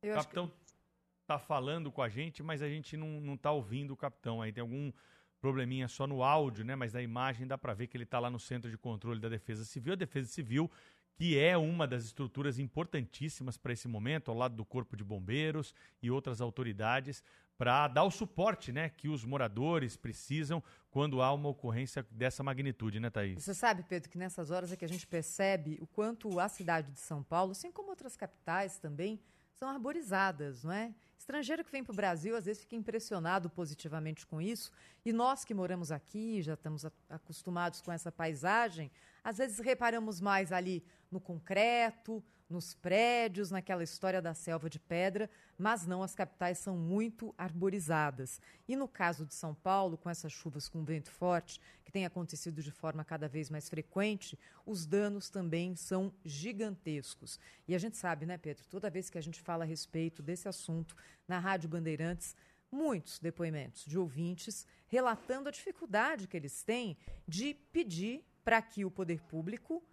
Eu 0.02 0.16
capitão, 0.16 0.48
que 0.48 0.56
tá 1.28 1.38
falando 1.38 1.92
com 1.92 2.02
a 2.02 2.10
gente, 2.10 2.42
mas 2.42 2.62
a 2.64 2.68
gente 2.68 2.98
não, 2.98 3.22
não 3.22 3.38
tá 3.38 3.52
ouvindo 3.52 3.92
o 3.92 3.98
capitão. 3.98 4.42
Aí 4.42 4.52
tem 4.52 4.62
algum 4.62 4.92
probleminha 5.40 5.88
só 5.88 6.06
no 6.06 6.24
áudio, 6.24 6.64
né? 6.64 6.76
Mas 6.76 6.94
na 6.94 7.02
imagem 7.02 7.48
dá 7.48 7.58
para 7.58 7.74
ver 7.74 7.88
que 7.88 7.98
ele 7.98 8.04
está 8.04 8.20
lá 8.20 8.30
no 8.30 8.40
centro 8.40 8.70
de 8.70 8.78
controle 8.78 9.20
da 9.20 9.30
Defesa 9.30 9.66
Civil. 9.66 9.94
A 9.94 9.96
Defesa 9.96 10.30
Civil, 10.30 10.70
que 11.22 11.38
é 11.38 11.56
uma 11.56 11.86
das 11.86 12.04
estruturas 12.06 12.58
importantíssimas 12.58 13.56
para 13.56 13.72
esse 13.72 13.88
momento, 13.88 14.32
ao 14.32 14.38
lado 14.38 14.56
do 14.56 14.66
Corpo 14.66 14.98
de 14.98 15.04
Bombeiros 15.04 15.72
e 16.02 16.10
outras 16.10 16.42
autoridades, 16.42 17.24
para 17.60 17.88
dar 17.88 18.06
o 18.06 18.10
suporte, 18.10 18.72
né, 18.72 18.90
que 18.90 19.08
os 19.08 19.24
moradores 19.24 19.96
precisam 19.96 20.64
quando 20.90 21.22
há 21.22 21.32
uma 21.32 21.48
ocorrência 21.48 22.04
dessa 22.10 22.42
magnitude, 22.42 23.00
né, 23.00 23.12
Thaís? 23.12 23.44
Você 23.44 23.54
sabe, 23.54 23.84
Pedro, 23.84 24.10
que 24.10 24.18
nessas 24.18 24.50
horas 24.50 24.72
é 24.72 24.76
que 24.76 24.84
a 24.84 24.88
gente 24.88 25.06
percebe 25.06 25.78
o 25.80 25.86
quanto 25.86 26.40
a 26.40 26.50
cidade 26.50 26.92
de 26.92 27.00
São 27.00 27.22
Paulo, 27.22 27.52
assim 27.52 27.72
como 27.72 27.92
outras 27.92 28.18
capitais 28.18 28.80
também, 28.80 29.22
são 29.54 29.70
arborizadas, 29.70 30.64
não 30.64 30.72
é? 30.72 30.92
Estrangeiro 31.22 31.64
que 31.64 31.72
vem 31.72 31.84
para 31.84 31.94
o 31.94 31.96
Brasil 31.96 32.36
às 32.36 32.46
vezes 32.46 32.64
fica 32.64 32.76
impressionado 32.76 33.48
positivamente 33.48 34.26
com 34.26 34.42
isso, 34.42 34.72
e 35.06 35.14
nós 35.14 35.46
que 35.46 35.54
moramos 35.54 35.92
aqui, 35.92 36.42
já 36.42 36.56
estamos 36.56 36.84
acostumados 37.08 37.80
com 37.80 37.92
essa 37.92 38.12
paisagem, 38.12 38.92
às 39.24 39.38
vezes 39.38 39.60
reparamos 39.60 40.20
mais 40.20 40.52
ali 40.52 40.84
no 41.12 41.20
concreto, 41.20 42.24
nos 42.52 42.74
prédios, 42.74 43.50
naquela 43.50 43.84
história 43.84 44.22
da 44.22 44.34
selva 44.34 44.70
de 44.70 44.80
pedra, 44.80 45.30
mas 45.58 45.86
não, 45.86 46.04
as 46.04 46.14
capitais 46.14 46.58
são 46.58 46.78
muito 46.78 47.34
arborizadas. 47.38 48.42
E 48.68 48.76
no 48.76 48.88
caso 48.88 49.26
de 49.26 49.34
São 49.34 49.56
Paulo, 49.56 49.98
com 49.98 50.10
essas 50.10 50.32
chuvas 50.32 50.68
com 50.68 50.84
vento 50.84 51.10
forte, 51.10 51.60
que 51.84 51.92
tem 51.92 52.06
acontecido 52.06 52.62
de 52.62 52.72
forma 52.72 53.04
cada 53.04 53.28
vez 53.28 53.50
mais 53.50 53.70
frequente, 53.70 54.38
os 54.66 54.86
danos 54.86 55.30
também 55.30 55.76
são 55.76 56.14
gigantescos. 56.24 57.40
E 57.68 57.74
a 57.74 57.80
gente 57.80 57.98
sabe, 57.98 58.26
né, 58.26 58.38
Pedro, 58.38 58.66
toda 58.68 58.90
vez 58.90 59.10
que 59.10 59.18
a 59.18 59.22
gente 59.22 59.42
fala 59.42 59.64
a 59.64 59.68
respeito 59.68 60.22
desse 60.22 60.48
assunto 60.48 60.96
na 61.28 61.40
Rádio 61.40 61.70
Bandeirantes, 61.70 62.36
muitos 62.72 63.20
depoimentos 63.20 63.86
de 63.86 63.98
ouvintes 63.98 64.66
relatando 64.88 65.50
a 65.50 65.52
dificuldade 65.52 66.28
que 66.28 66.38
eles 66.38 66.64
têm 66.64 66.98
de 67.28 67.54
pedir 67.54 68.26
para 68.44 68.62
que 68.62 68.86
o 68.86 68.92
poder 68.92 69.22
público 69.22 69.84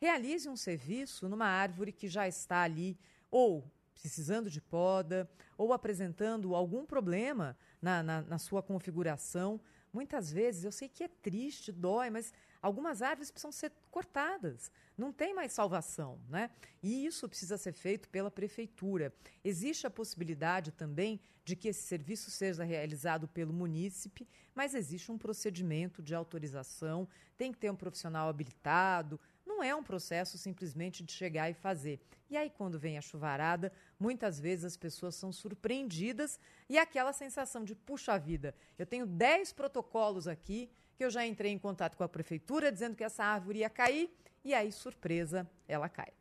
realize 0.00 0.48
um 0.48 0.56
serviço 0.56 1.28
numa 1.28 1.46
árvore 1.46 1.92
que 1.92 2.08
já 2.08 2.26
está 2.28 2.62
ali, 2.62 2.98
ou 3.30 3.70
precisando 3.94 4.50
de 4.50 4.60
poda, 4.60 5.28
ou 5.56 5.72
apresentando 5.72 6.54
algum 6.54 6.84
problema 6.84 7.56
na, 7.80 8.02
na, 8.02 8.22
na 8.22 8.38
sua 8.38 8.62
configuração. 8.62 9.60
Muitas 9.92 10.30
vezes, 10.30 10.64
eu 10.64 10.72
sei 10.72 10.88
que 10.88 11.02
é 11.02 11.08
triste, 11.08 11.72
dói, 11.72 12.10
mas 12.10 12.32
algumas 12.60 13.00
árvores 13.00 13.30
precisam 13.30 13.50
ser 13.50 13.72
cortadas. 13.90 14.70
Não 14.96 15.12
tem 15.12 15.34
mais 15.34 15.52
salvação, 15.52 16.20
né? 16.28 16.50
E 16.82 17.06
isso 17.06 17.28
precisa 17.28 17.56
ser 17.56 17.72
feito 17.72 18.08
pela 18.10 18.30
prefeitura. 18.30 19.12
Existe 19.42 19.86
a 19.86 19.90
possibilidade 19.90 20.72
também 20.72 21.18
de 21.44 21.56
que 21.56 21.68
esse 21.68 21.82
serviço 21.82 22.30
seja 22.30 22.64
realizado 22.64 23.26
pelo 23.28 23.52
munícipe, 23.52 24.28
mas 24.54 24.74
existe 24.74 25.10
um 25.10 25.16
procedimento 25.16 26.02
de 26.02 26.14
autorização, 26.14 27.08
tem 27.36 27.52
que 27.52 27.58
ter 27.58 27.70
um 27.70 27.76
profissional 27.76 28.28
habilitado, 28.28 29.18
não 29.46 29.62
é 29.62 29.74
um 29.74 29.82
processo 29.82 30.36
simplesmente 30.36 31.04
de 31.04 31.12
chegar 31.12 31.48
e 31.48 31.54
fazer. 31.54 32.00
E 32.28 32.36
aí, 32.36 32.50
quando 32.50 32.78
vem 32.78 32.98
a 32.98 33.00
chuvarada, 33.00 33.72
muitas 33.98 34.40
vezes 34.40 34.64
as 34.64 34.76
pessoas 34.76 35.14
são 35.14 35.32
surpreendidas 35.32 36.40
e 36.68 36.76
aquela 36.76 37.12
sensação 37.12 37.64
de, 37.64 37.74
puxa 37.74 38.18
vida, 38.18 38.54
eu 38.76 38.84
tenho 38.84 39.06
10 39.06 39.52
protocolos 39.52 40.26
aqui 40.26 40.68
que 40.96 41.04
eu 41.04 41.10
já 41.10 41.24
entrei 41.24 41.52
em 41.52 41.58
contato 41.58 41.96
com 41.96 42.02
a 42.02 42.08
prefeitura 42.08 42.72
dizendo 42.72 42.96
que 42.96 43.04
essa 43.04 43.22
árvore 43.22 43.60
ia 43.60 43.70
cair 43.70 44.10
e 44.44 44.54
aí, 44.54 44.70
surpresa, 44.72 45.48
ela 45.66 45.88
cai. 45.88 46.12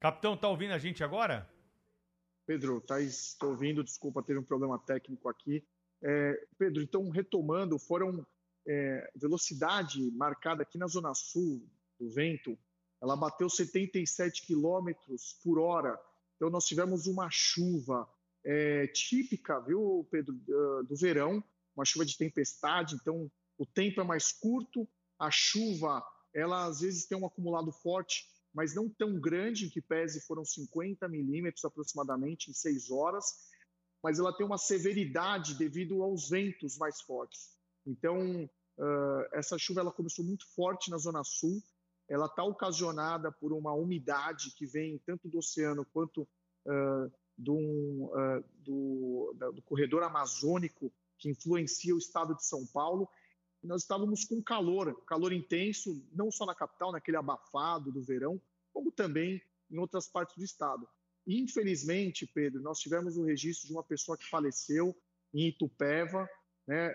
Capitão, 0.00 0.36
tá 0.36 0.48
ouvindo 0.48 0.72
a 0.72 0.78
gente 0.78 1.02
agora? 1.02 1.48
Pedro, 2.46 2.80
tá, 2.80 3.00
estou 3.00 3.50
ouvindo, 3.50 3.84
desculpa 3.84 4.22
ter 4.22 4.36
um 4.36 4.42
problema 4.42 4.78
técnico 4.78 5.28
aqui. 5.28 5.64
É, 6.02 6.46
Pedro, 6.58 6.82
então, 6.82 7.08
retomando, 7.08 7.78
foram 7.78 8.26
é, 8.66 9.10
velocidade 9.14 10.10
marcada 10.10 10.62
aqui 10.62 10.76
na 10.76 10.86
Zona 10.86 11.14
Sul, 11.14 11.64
do 12.02 12.10
vento, 12.10 12.58
ela 13.00 13.16
bateu 13.16 13.48
77 13.48 14.46
quilômetros 14.46 15.38
por 15.42 15.58
hora. 15.58 15.98
Então, 16.36 16.50
nós 16.50 16.64
tivemos 16.64 17.06
uma 17.06 17.28
chuva 17.30 18.08
é, 18.44 18.86
típica, 18.88 19.60
viu, 19.60 20.06
Pedro, 20.10 20.34
do 20.88 20.96
verão, 20.96 21.42
uma 21.76 21.84
chuva 21.84 22.04
de 22.04 22.16
tempestade. 22.16 22.96
Então, 22.96 23.30
o 23.56 23.64
tempo 23.64 24.00
é 24.00 24.04
mais 24.04 24.32
curto, 24.32 24.88
a 25.18 25.30
chuva, 25.30 26.04
ela 26.34 26.66
às 26.66 26.80
vezes 26.80 27.06
tem 27.06 27.16
um 27.16 27.26
acumulado 27.26 27.70
forte, 27.70 28.26
mas 28.52 28.74
não 28.74 28.88
tão 28.88 29.20
grande, 29.20 29.70
que 29.70 29.80
pese 29.80 30.20
foram 30.26 30.44
50 30.44 31.08
milímetros 31.08 31.64
aproximadamente 31.64 32.50
em 32.50 32.54
seis 32.54 32.90
horas, 32.90 33.24
mas 34.02 34.18
ela 34.18 34.36
tem 34.36 34.44
uma 34.44 34.58
severidade 34.58 35.54
devido 35.54 36.02
aos 36.02 36.28
ventos 36.28 36.76
mais 36.76 37.00
fortes. 37.00 37.56
Então, 37.86 38.44
uh, 38.44 39.24
essa 39.32 39.56
chuva 39.58 39.80
ela 39.80 39.92
começou 39.92 40.24
muito 40.24 40.46
forte 40.54 40.90
na 40.90 40.98
Zona 40.98 41.22
Sul, 41.24 41.62
ela 42.08 42.26
está 42.26 42.44
ocasionada 42.44 43.30
por 43.30 43.52
uma 43.52 43.72
umidade 43.72 44.50
que 44.56 44.66
vem 44.66 44.98
tanto 44.98 45.28
do 45.28 45.38
oceano 45.38 45.84
quanto 45.92 46.22
uh, 46.66 47.12
do, 47.36 47.54
uh, 47.54 48.44
do, 48.58 49.34
do, 49.54 49.62
corredor 49.62 50.02
amazônico, 50.02 50.92
que 51.18 51.30
influencia 51.30 51.94
o 51.94 51.98
estado 51.98 52.34
de 52.34 52.44
São 52.44 52.66
Paulo. 52.66 53.08
Nós 53.62 53.82
estávamos 53.82 54.24
com 54.24 54.42
calor, 54.42 54.94
calor 55.06 55.32
intenso, 55.32 56.04
não 56.12 56.30
só 56.30 56.44
na 56.44 56.54
capital, 56.54 56.92
naquele 56.92 57.16
abafado 57.16 57.92
do 57.92 58.02
verão, 58.02 58.40
como 58.72 58.90
também 58.90 59.40
em 59.70 59.78
outras 59.78 60.08
partes 60.08 60.36
do 60.36 60.44
estado. 60.44 60.86
Infelizmente, 61.26 62.26
Pedro, 62.26 62.60
nós 62.60 62.80
tivemos 62.80 63.16
o 63.16 63.24
registro 63.24 63.68
de 63.68 63.72
uma 63.72 63.84
pessoa 63.84 64.18
que 64.18 64.28
faleceu 64.28 64.94
em 65.32 65.48
Itupeva, 65.48 66.28
né? 66.66 66.92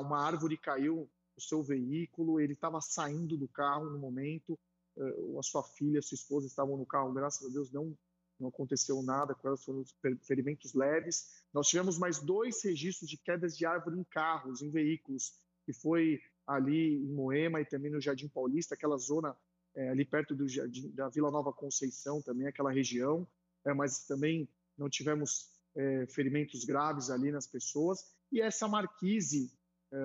Uma 0.00 0.22
árvore 0.22 0.58
caiu 0.58 1.10
no 1.36 1.42
seu 1.42 1.62
veículo, 1.62 2.40
ele 2.40 2.52
estava 2.52 2.80
saindo 2.80 3.36
do 3.36 3.48
carro 3.48 3.90
no 3.90 3.98
momento, 3.98 4.58
é, 4.96 5.02
a 5.38 5.42
sua 5.42 5.62
filha, 5.62 5.98
a 5.98 6.02
sua 6.02 6.16
esposa 6.16 6.46
estavam 6.46 6.76
no 6.76 6.86
carro, 6.86 7.12
graças 7.12 7.46
a 7.46 7.52
Deus 7.52 7.70
não, 7.70 7.96
não 8.38 8.48
aconteceu 8.48 9.02
nada 9.02 9.34
com 9.34 9.48
elas, 9.48 9.64
foram 9.64 9.84
ferimentos 10.22 10.74
leves. 10.74 11.42
Nós 11.52 11.68
tivemos 11.68 11.98
mais 11.98 12.18
dois 12.20 12.62
registros 12.62 13.08
de 13.08 13.16
quedas 13.16 13.56
de 13.56 13.66
árvore 13.66 13.98
em 13.98 14.04
carros, 14.04 14.62
em 14.62 14.70
veículos, 14.70 15.34
que 15.64 15.72
foi 15.72 16.20
ali 16.46 17.02
em 17.02 17.12
Moema 17.12 17.60
e 17.60 17.64
também 17.64 17.90
no 17.90 18.00
Jardim 18.00 18.28
Paulista, 18.28 18.74
aquela 18.74 18.96
zona 18.98 19.36
é, 19.74 19.88
ali 19.88 20.04
perto 20.04 20.34
do 20.34 20.48
Jardim, 20.48 20.90
da 20.90 21.08
Vila 21.08 21.30
Nova 21.30 21.52
Conceição, 21.52 22.22
também 22.22 22.46
aquela 22.46 22.70
região 22.70 23.26
é, 23.64 23.72
mas 23.72 24.06
também 24.06 24.48
não 24.76 24.88
tivemos 24.88 25.50
é, 25.74 26.06
ferimentos 26.06 26.64
graves 26.64 27.10
ali 27.10 27.32
nas 27.32 27.46
pessoas. 27.46 28.04
E 28.30 28.40
essa 28.40 28.68
marquise 28.68 29.52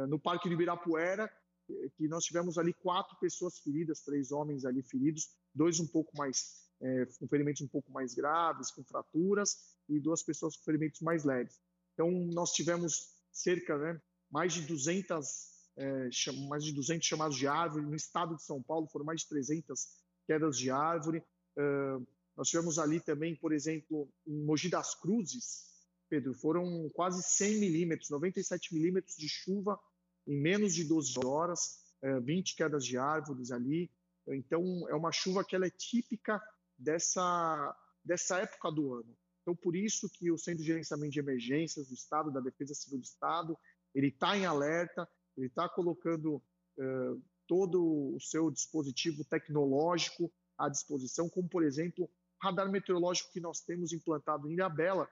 no 0.07 0.19
Parque 0.19 0.47
do 0.47 0.53
Ibirapuera, 0.53 1.29
é, 1.69 1.89
que 1.95 2.07
nós 2.07 2.23
tivemos 2.23 2.57
ali 2.57 2.73
quatro 2.73 3.17
pessoas 3.19 3.59
feridas, 3.59 4.01
três 4.01 4.31
homens 4.31 4.65
ali 4.65 4.81
feridos, 4.81 5.29
dois 5.53 5.79
um 5.79 5.87
pouco 5.87 6.15
mais, 6.17 6.67
é, 6.81 7.05
com 7.19 7.27
ferimentos 7.27 7.61
um 7.61 7.67
pouco 7.67 7.91
mais 7.91 8.13
graves, 8.13 8.71
com 8.71 8.83
fraturas, 8.83 9.77
e 9.87 9.99
duas 9.99 10.23
pessoas 10.23 10.55
com 10.55 10.63
ferimentos 10.63 11.01
mais 11.01 11.23
leves. 11.23 11.59
Então, 11.93 12.09
nós 12.33 12.51
tivemos 12.51 13.15
cerca, 13.31 13.77
né, 13.77 14.01
mais 14.29 14.53
de 14.53 14.61
200 14.61 15.59
é, 15.77 16.09
mais 16.49 16.65
de 16.65 16.73
200 16.73 17.07
chamados 17.07 17.37
de 17.37 17.47
árvore. 17.47 17.85
No 17.85 17.95
estado 17.95 18.35
de 18.35 18.43
São 18.43 18.61
Paulo 18.61 18.87
foram 18.87 19.05
mais 19.05 19.21
de 19.21 19.29
300 19.29 19.87
quedas 20.27 20.57
de 20.57 20.69
árvore. 20.69 21.23
Nós 22.35 22.49
tivemos 22.49 22.77
ali 22.77 22.99
também, 22.99 23.33
por 23.35 23.53
exemplo, 23.53 24.11
em 24.27 24.43
Mogi 24.43 24.69
das 24.69 24.93
Cruzes, 24.93 25.68
Pedro, 26.09 26.33
foram 26.33 26.89
quase 26.93 27.21
100 27.23 27.59
milímetros, 27.59 28.09
97 28.09 28.73
milímetros 28.73 29.15
de 29.15 29.29
chuva 29.29 29.79
em 30.27 30.39
menos 30.39 30.73
de 30.73 30.83
12 30.83 31.13
horas, 31.25 31.79
20 32.23 32.51
eh, 32.51 32.55
quedas 32.57 32.85
de 32.85 32.97
árvores 32.97 33.51
ali. 33.51 33.91
Então, 34.27 34.87
é 34.89 34.95
uma 34.95 35.11
chuva 35.11 35.43
que 35.43 35.55
ela 35.55 35.65
é 35.65 35.71
típica 35.71 36.41
dessa, 36.77 37.75
dessa 38.03 38.39
época 38.39 38.71
do 38.71 38.93
ano. 38.93 39.17
Então, 39.41 39.55
por 39.55 39.75
isso 39.75 40.09
que 40.09 40.31
o 40.31 40.37
Centro 40.37 40.61
de 40.61 40.67
Gerenciamento 40.67 41.13
de 41.13 41.19
Emergências 41.19 41.87
do 41.87 41.93
Estado, 41.93 42.31
da 42.31 42.39
Defesa 42.39 42.73
Civil 42.73 42.99
do 42.99 43.03
Estado, 43.03 43.57
ele 43.95 44.09
está 44.09 44.37
em 44.37 44.45
alerta, 44.45 45.09
ele 45.35 45.47
está 45.47 45.67
colocando 45.67 46.35
uh, 46.35 47.23
todo 47.47 48.13
o 48.15 48.19
seu 48.19 48.51
dispositivo 48.51 49.23
tecnológico 49.23 50.31
à 50.57 50.69
disposição, 50.69 51.27
como, 51.27 51.49
por 51.49 51.63
exemplo, 51.63 52.07
radar 52.41 52.69
meteorológico 52.69 53.31
que 53.31 53.39
nós 53.39 53.61
temos 53.61 53.91
implantado 53.91 54.47
em 54.47 54.53
Ilhabela, 54.53 55.09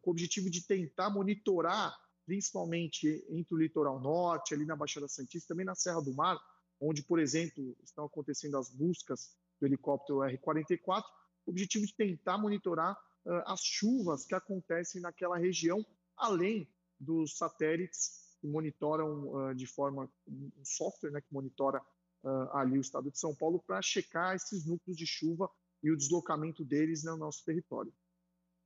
com 0.00 0.10
o 0.10 0.12
objetivo 0.12 0.48
de 0.50 0.66
tentar 0.66 1.10
monitorar, 1.10 1.96
principalmente 2.24 3.24
entre 3.30 3.54
o 3.54 3.58
litoral 3.58 4.00
norte, 4.00 4.54
ali 4.54 4.64
na 4.64 4.76
Baixada 4.76 5.08
Santista, 5.08 5.48
também 5.48 5.66
na 5.66 5.74
Serra 5.74 6.00
do 6.00 6.14
Mar, 6.14 6.38
onde, 6.80 7.02
por 7.02 7.18
exemplo, 7.18 7.76
estão 7.82 8.04
acontecendo 8.04 8.56
as 8.56 8.68
buscas 8.68 9.36
do 9.60 9.66
helicóptero 9.66 10.22
R-44, 10.22 11.04
o 11.46 11.50
objetivo 11.50 11.86
de 11.86 11.94
tentar 11.94 12.38
monitorar 12.38 12.94
uh, 13.24 13.42
as 13.46 13.60
chuvas 13.60 14.24
que 14.24 14.34
acontecem 14.34 15.00
naquela 15.00 15.38
região, 15.38 15.84
além 16.16 16.68
dos 16.98 17.36
satélites 17.36 18.36
que 18.40 18.48
monitoram 18.48 19.28
uh, 19.28 19.54
de 19.54 19.66
forma, 19.66 20.10
um 20.28 20.64
software 20.64 21.12
né, 21.12 21.20
que 21.20 21.32
monitora 21.32 21.80
uh, 22.24 22.56
ali 22.56 22.78
o 22.78 22.80
estado 22.80 23.10
de 23.10 23.18
São 23.18 23.34
Paulo 23.34 23.62
para 23.64 23.80
checar 23.80 24.34
esses 24.34 24.66
núcleos 24.66 24.96
de 24.96 25.06
chuva 25.06 25.48
e 25.82 25.90
o 25.90 25.96
deslocamento 25.96 26.64
deles 26.64 27.04
no 27.04 27.16
nosso 27.16 27.44
território. 27.44 27.92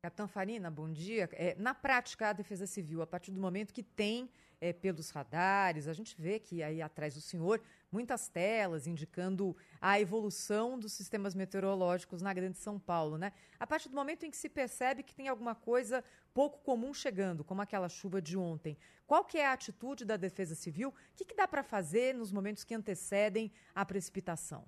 Capitão 0.06 0.28
Farina, 0.28 0.70
bom 0.70 0.88
dia. 0.88 1.28
É, 1.32 1.56
na 1.58 1.74
prática, 1.74 2.28
a 2.28 2.32
Defesa 2.32 2.64
Civil, 2.64 3.02
a 3.02 3.06
partir 3.08 3.32
do 3.32 3.40
momento 3.40 3.74
que 3.74 3.82
tem 3.82 4.30
é, 4.60 4.72
pelos 4.72 5.10
radares, 5.10 5.88
a 5.88 5.92
gente 5.92 6.14
vê 6.16 6.38
que 6.38 6.62
aí 6.62 6.80
atrás 6.80 7.14
do 7.14 7.20
senhor 7.20 7.60
muitas 7.90 8.28
telas 8.28 8.86
indicando 8.86 9.56
a 9.80 10.00
evolução 10.00 10.78
dos 10.78 10.92
sistemas 10.92 11.34
meteorológicos 11.34 12.22
na 12.22 12.32
Grande 12.32 12.56
São 12.56 12.78
Paulo, 12.78 13.18
né? 13.18 13.32
A 13.58 13.66
partir 13.66 13.88
do 13.88 13.96
momento 13.96 14.24
em 14.24 14.30
que 14.30 14.36
se 14.36 14.48
percebe 14.48 15.02
que 15.02 15.12
tem 15.12 15.26
alguma 15.26 15.56
coisa 15.56 16.04
pouco 16.32 16.60
comum 16.60 16.94
chegando, 16.94 17.42
como 17.42 17.60
aquela 17.60 17.88
chuva 17.88 18.22
de 18.22 18.36
ontem, 18.36 18.78
qual 19.08 19.24
que 19.24 19.38
é 19.38 19.46
a 19.48 19.54
atitude 19.54 20.04
da 20.04 20.16
Defesa 20.16 20.54
Civil? 20.54 20.90
O 20.90 21.16
que, 21.16 21.24
que 21.24 21.34
dá 21.34 21.48
para 21.48 21.64
fazer 21.64 22.14
nos 22.14 22.30
momentos 22.30 22.62
que 22.62 22.76
antecedem 22.76 23.50
a 23.74 23.84
precipitação? 23.84 24.64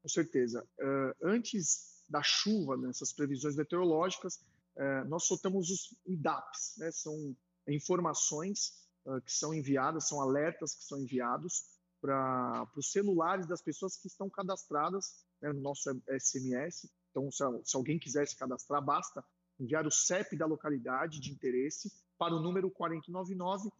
com 0.00 0.08
certeza. 0.08 0.66
Uh, 0.78 1.14
antes 1.22 1.89
da 2.10 2.22
chuva, 2.22 2.76
nessas 2.76 3.12
previsões 3.12 3.54
meteorológicas, 3.54 4.36
uh, 4.76 5.08
nós 5.08 5.24
soltamos 5.24 5.70
os 5.70 5.94
IDAPs, 6.04 6.74
né? 6.78 6.90
são 6.90 7.36
informações 7.68 8.88
uh, 9.06 9.20
que 9.22 9.32
são 9.32 9.54
enviadas, 9.54 10.08
são 10.08 10.20
alertas 10.20 10.74
que 10.74 10.84
são 10.84 10.98
enviados 10.98 11.64
para 12.00 12.68
os 12.76 12.90
celulares 12.90 13.46
das 13.46 13.62
pessoas 13.62 13.96
que 13.96 14.08
estão 14.08 14.28
cadastradas 14.28 15.24
né, 15.40 15.52
no 15.52 15.60
nosso 15.60 15.90
SMS. 16.18 16.90
Então, 17.10 17.30
se, 17.30 17.44
se 17.64 17.76
alguém 17.76 17.98
quiser 17.98 18.26
se 18.26 18.36
cadastrar, 18.36 18.82
basta 18.82 19.24
enviar 19.58 19.86
o 19.86 19.90
CEP 19.90 20.36
da 20.36 20.46
localidade 20.46 21.20
de 21.20 21.30
interesse 21.30 21.92
para 22.18 22.34
o 22.34 22.40
número 22.40 22.70
499, 22.70 23.70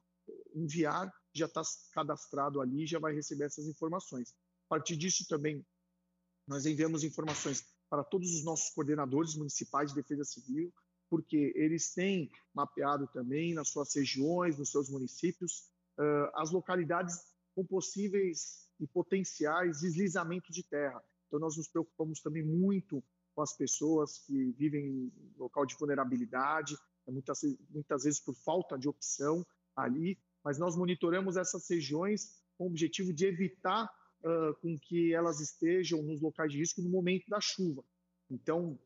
enviar, 0.55 1.13
já 1.33 1.47
está 1.47 1.63
cadastrado 1.93 2.61
ali, 2.61 2.87
já 2.87 2.99
vai 2.99 3.15
receber 3.15 3.45
essas 3.45 3.67
informações. 3.67 4.35
A 4.67 4.69
partir 4.69 4.97
disso 4.97 5.27
também 5.27 5.65
nós 6.47 6.67
enviamos 6.67 7.03
informações 7.05 7.65
para 7.91 8.05
todos 8.05 8.33
os 8.33 8.45
nossos 8.45 8.73
coordenadores 8.73 9.35
municipais 9.35 9.91
de 9.91 9.97
defesa 9.97 10.25
civil, 10.25 10.73
porque 11.11 11.53
eles 11.57 11.93
têm 11.93 12.31
mapeado 12.55 13.09
também 13.09 13.53
nas 13.53 13.69
suas 13.69 13.93
regiões, 13.95 14.57
nos 14.57 14.71
seus 14.71 14.89
municípios, 14.89 15.69
uh, 15.99 16.31
as 16.37 16.53
localidades 16.53 17.19
com 17.53 17.67
possíveis 17.67 18.69
e 18.79 18.87
potenciais 18.87 19.81
deslizamentos 19.81 20.55
de 20.55 20.63
terra. 20.63 21.03
Então, 21.27 21.41
nós 21.41 21.57
nos 21.57 21.69
preocupamos 21.69 22.21
também 22.21 22.45
muito 22.45 23.03
com 23.35 23.43
as 23.43 23.57
pessoas 23.57 24.19
que 24.19 24.53
vivem 24.53 24.87
em 24.87 25.13
local 25.37 25.67
de 25.67 25.77
vulnerabilidade, 25.77 26.77
muitas, 27.09 27.41
muitas 27.69 28.05
vezes 28.05 28.21
por 28.21 28.35
falta 28.35 28.79
de 28.79 28.89
opção 28.89 29.45
ali, 29.75 30.17
mas 30.45 30.59
nós 30.59 30.77
monitoramos 30.77 31.37
essas 31.37 31.69
regiões 31.69 32.41
com 32.57 32.65
o 32.65 32.67
objetivo 32.69 33.13
de 33.13 33.27
evitar 33.27 33.91
uh, 34.25 34.55
com 34.61 34.77
que 34.79 35.15
elas 35.15 35.41
estejam 35.41 36.03
nos 36.03 36.21
locais 36.21 36.53
de 36.53 36.59
risco 36.59 36.83
no 36.83 36.91
momento 36.91 37.25
da 37.29 37.41
chuva. 37.41 37.83
Então. 38.31 38.79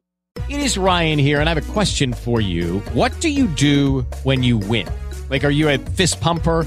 It 0.49 0.59
is 0.59 0.77
Ryan 0.77 1.19
here, 1.19 1.41
and 1.41 1.49
I 1.49 1.55
have 1.55 1.59
a 1.59 1.73
question 1.73 2.13
for 2.13 2.41
you. 2.41 2.81
What 2.93 3.19
do 3.21 3.29
you 3.29 3.47
do 3.47 4.05
when 4.25 4.43
you 4.43 4.59
win? 4.59 4.87
Like, 5.31 5.45
are 5.45 5.53
you 5.53 5.69
a 5.69 5.79
fist 5.79 6.21
pumper? 6.21 6.67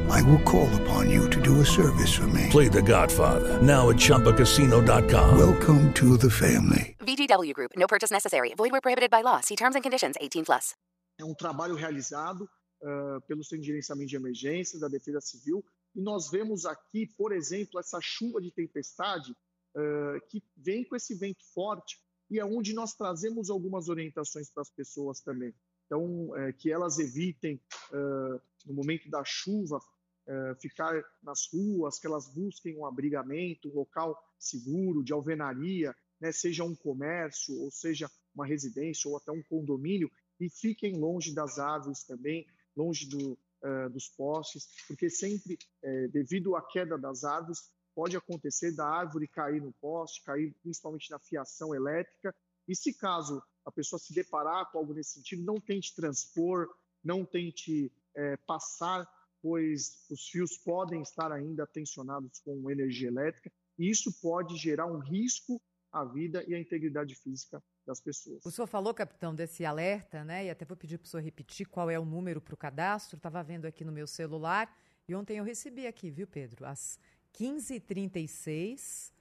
I 0.11 0.21
will 0.23 0.43
call 0.43 0.69
upon 0.81 1.09
you 1.09 1.29
to 1.29 1.39
do 1.39 1.61
a 1.61 1.65
service 1.65 2.13
for 2.13 2.27
me. 2.27 2.47
Play 2.49 2.67
The 2.67 2.81
Godfather 2.81 3.61
now 3.61 3.89
at 3.89 3.95
Choppacasino.com. 3.95 5.37
Welcome 5.37 5.93
to 5.93 6.17
the 6.17 6.29
family. 6.29 6.97
VGW 6.99 7.53
Group. 7.53 7.71
No 7.77 7.87
purchase 7.87 8.11
necessary. 8.11 8.53
Void 8.57 8.71
where 8.71 8.81
prohibited 8.81 9.09
by 9.09 9.21
law. 9.21 9.39
See 9.39 9.55
terms 9.55 9.75
and 9.75 9.83
conditions. 9.83 10.15
18 10.19 10.43
plus. 10.43 10.75
É 11.17 11.23
um 11.23 11.33
trabalho 11.33 11.75
realizado 11.75 12.41
uh, 12.41 13.21
pelo 13.25 13.41
Centro 13.43 13.61
de 13.61 13.67
Gerenciamento 13.67 14.09
de 14.09 14.15
Emergências 14.17 14.81
da 14.81 14.89
Defesa 14.89 15.21
Civil 15.21 15.63
e 15.95 16.01
nós 16.01 16.29
vemos 16.29 16.65
aqui, 16.65 17.07
por 17.17 17.31
exemplo, 17.31 17.79
essa 17.79 17.99
chuva 18.01 18.41
de 18.41 18.51
tempestade 18.51 19.31
uh, 19.31 20.19
que 20.29 20.43
vem 20.57 20.83
com 20.83 20.95
esse 20.95 21.15
vento 21.15 21.43
forte 21.53 21.97
e 22.29 22.37
é 22.37 22.45
onde 22.45 22.73
nós 22.73 22.93
trazemos 22.93 23.49
algumas 23.49 23.87
orientações 23.87 24.49
para 24.49 24.61
as 24.61 24.69
pessoas 24.69 25.21
também. 25.21 25.53
Então, 25.85 26.35
é, 26.37 26.53
que 26.53 26.71
elas 26.71 26.99
evitem, 26.99 27.61
uh, 27.91 28.41
no 28.65 28.73
momento 28.73 29.09
da 29.09 29.23
chuva, 29.25 29.79
uh, 30.27 30.55
ficar 30.59 31.03
nas 31.21 31.47
ruas, 31.51 31.99
que 31.99 32.07
elas 32.07 32.27
busquem 32.27 32.77
um 32.77 32.85
abrigamento, 32.85 33.69
um 33.69 33.73
local 33.73 34.17
seguro, 34.37 35.03
de 35.03 35.13
alvenaria, 35.13 35.95
né, 36.19 36.31
seja 36.31 36.63
um 36.63 36.75
comércio, 36.75 37.59
ou 37.61 37.71
seja 37.71 38.09
uma 38.33 38.45
residência, 38.45 39.09
ou 39.09 39.17
até 39.17 39.31
um 39.31 39.43
condomínio, 39.43 40.11
e 40.39 40.49
fiquem 40.49 40.97
longe 40.97 41.33
das 41.33 41.59
árvores 41.59 42.03
também, 42.03 42.47
longe 42.75 43.07
do, 43.07 43.33
uh, 43.33 43.89
dos 43.89 44.07
postes, 44.09 44.67
porque 44.87 45.09
sempre, 45.09 45.57
eh, 45.83 46.07
devido 46.07 46.55
à 46.55 46.61
queda 46.61 46.97
das 46.97 47.23
árvores, 47.23 47.69
pode 47.93 48.15
acontecer 48.15 48.75
da 48.75 48.87
árvore 48.87 49.27
cair 49.27 49.61
no 49.61 49.73
poste, 49.73 50.23
cair 50.23 50.55
principalmente 50.61 51.11
na 51.11 51.19
fiação 51.19 51.75
elétrica, 51.75 52.33
e 52.67 52.75
se 52.75 52.93
caso 52.93 53.41
a 53.65 53.71
pessoa 53.71 53.99
se 53.99 54.13
deparar 54.13 54.71
com 54.71 54.79
algo 54.79 54.93
nesse 54.93 55.13
sentido, 55.13 55.43
não 55.43 55.59
tente 55.59 55.93
transpor, 55.95 56.67
não 57.03 57.25
tente 57.25 57.91
é, 58.15 58.37
passar, 58.37 59.07
pois 59.41 60.05
os 60.09 60.27
fios 60.27 60.57
podem 60.57 61.01
estar 61.01 61.31
ainda 61.31 61.65
tensionados 61.65 62.39
com 62.39 62.69
energia 62.69 63.07
elétrica, 63.07 63.51
e 63.77 63.89
isso 63.89 64.11
pode 64.21 64.55
gerar 64.57 64.85
um 64.85 64.99
risco 64.99 65.61
à 65.91 66.05
vida 66.05 66.43
e 66.47 66.53
à 66.53 66.59
integridade 66.59 67.15
física 67.15 67.61
das 67.85 67.99
pessoas. 67.99 68.45
O 68.45 68.51
senhor 68.51 68.67
falou, 68.67 68.93
capitão, 68.93 69.33
desse 69.33 69.65
alerta, 69.65 70.23
né? 70.23 70.45
E 70.45 70.49
até 70.49 70.63
vou 70.63 70.77
pedir 70.77 70.97
para 70.97 71.05
o 71.05 71.09
senhor 71.09 71.23
repetir 71.23 71.67
qual 71.67 71.89
é 71.89 71.99
o 71.99 72.05
número 72.05 72.39
para 72.39 72.53
o 72.53 72.57
cadastro. 72.57 73.17
Estava 73.17 73.43
vendo 73.43 73.65
aqui 73.65 73.83
no 73.83 73.91
meu 73.91 74.07
celular 74.07 74.73
e 75.07 75.15
ontem 75.15 75.37
eu 75.37 75.43
recebi 75.43 75.87
aqui, 75.87 76.09
viu, 76.09 76.27
Pedro? 76.27 76.65
Às 76.65 76.99
15h36, 77.33 79.11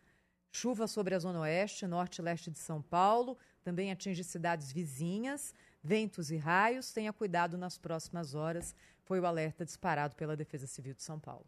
chuva 0.52 0.86
sobre 0.86 1.14
a 1.14 1.18
zona 1.18 1.40
oeste, 1.40 1.86
norte 1.86 2.18
e 2.18 2.22
leste 2.22 2.50
de 2.50 2.58
São 2.58 2.82
Paulo, 2.82 3.36
também 3.62 3.90
atinge 3.90 4.22
cidades 4.22 4.72
vizinhas, 4.72 5.54
ventos 5.82 6.30
e 6.30 6.36
raios. 6.36 6.92
Tenha 6.92 7.12
cuidado 7.12 7.56
nas 7.56 7.78
próximas 7.78 8.34
horas. 8.34 8.74
Foi 9.02 9.20
o 9.20 9.26
alerta 9.26 9.64
disparado 9.64 10.14
pela 10.16 10.36
Defesa 10.36 10.66
Civil 10.66 10.94
de 10.94 11.02
São 11.02 11.18
Paulo. 11.18 11.46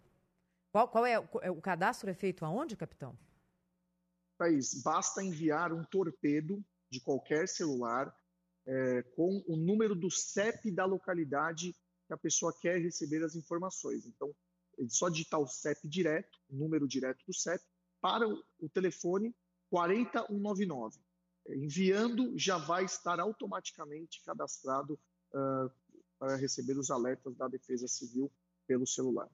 Qual, 0.71 0.89
qual 0.89 1.07
é, 1.07 1.13
é 1.43 1.51
o 1.51 1.61
cadastro 1.61 2.09
é 2.11 2.15
feito 2.15 2.45
aonde, 2.45 2.77
capitão? 2.77 3.17
Thaís, 4.39 4.83
basta 4.83 5.23
enviar 5.23 5.73
um 5.73 5.85
torpedo 5.85 6.65
de 6.91 7.01
qualquer 7.01 7.47
celular 7.47 8.15
é, 8.67 9.03
com 9.15 9.43
o 9.47 9.57
número 9.57 9.95
do 9.95 10.11
CEP 10.11 10.71
da 10.71 10.85
localidade 10.85 11.73
que 12.07 12.15
a 12.15 12.17
pessoa 12.17 12.55
quer 12.61 12.81
receber 12.81 13.23
as 13.23 13.35
informações. 13.35 14.07
Então, 14.07 14.35
ele 14.79 14.91
só 14.91 15.09
digitar 15.09 15.41
o 15.41 15.47
CEP 15.47 15.89
direto, 15.89 16.39
o 16.51 16.57
número 16.57 16.89
direto 16.89 17.25
do 17.27 17.35
CEP, 17.35 17.63
para 18.01 18.27
o 18.27 18.69
telefone 18.73 19.35
40199. 19.71 20.99
Enviando, 21.49 22.33
já 22.39 22.57
vai 22.57 22.85
estar 22.85 23.19
automaticamente 23.19 24.23
cadastrado 24.25 24.95
uh, 25.35 25.71
para 26.19 26.37
receber 26.37 26.79
os 26.79 26.91
alertas 26.91 27.37
da 27.37 27.49
Defesa 27.49 27.89
Civil 27.89 28.31
pelo 28.67 28.87
celular. 28.87 29.29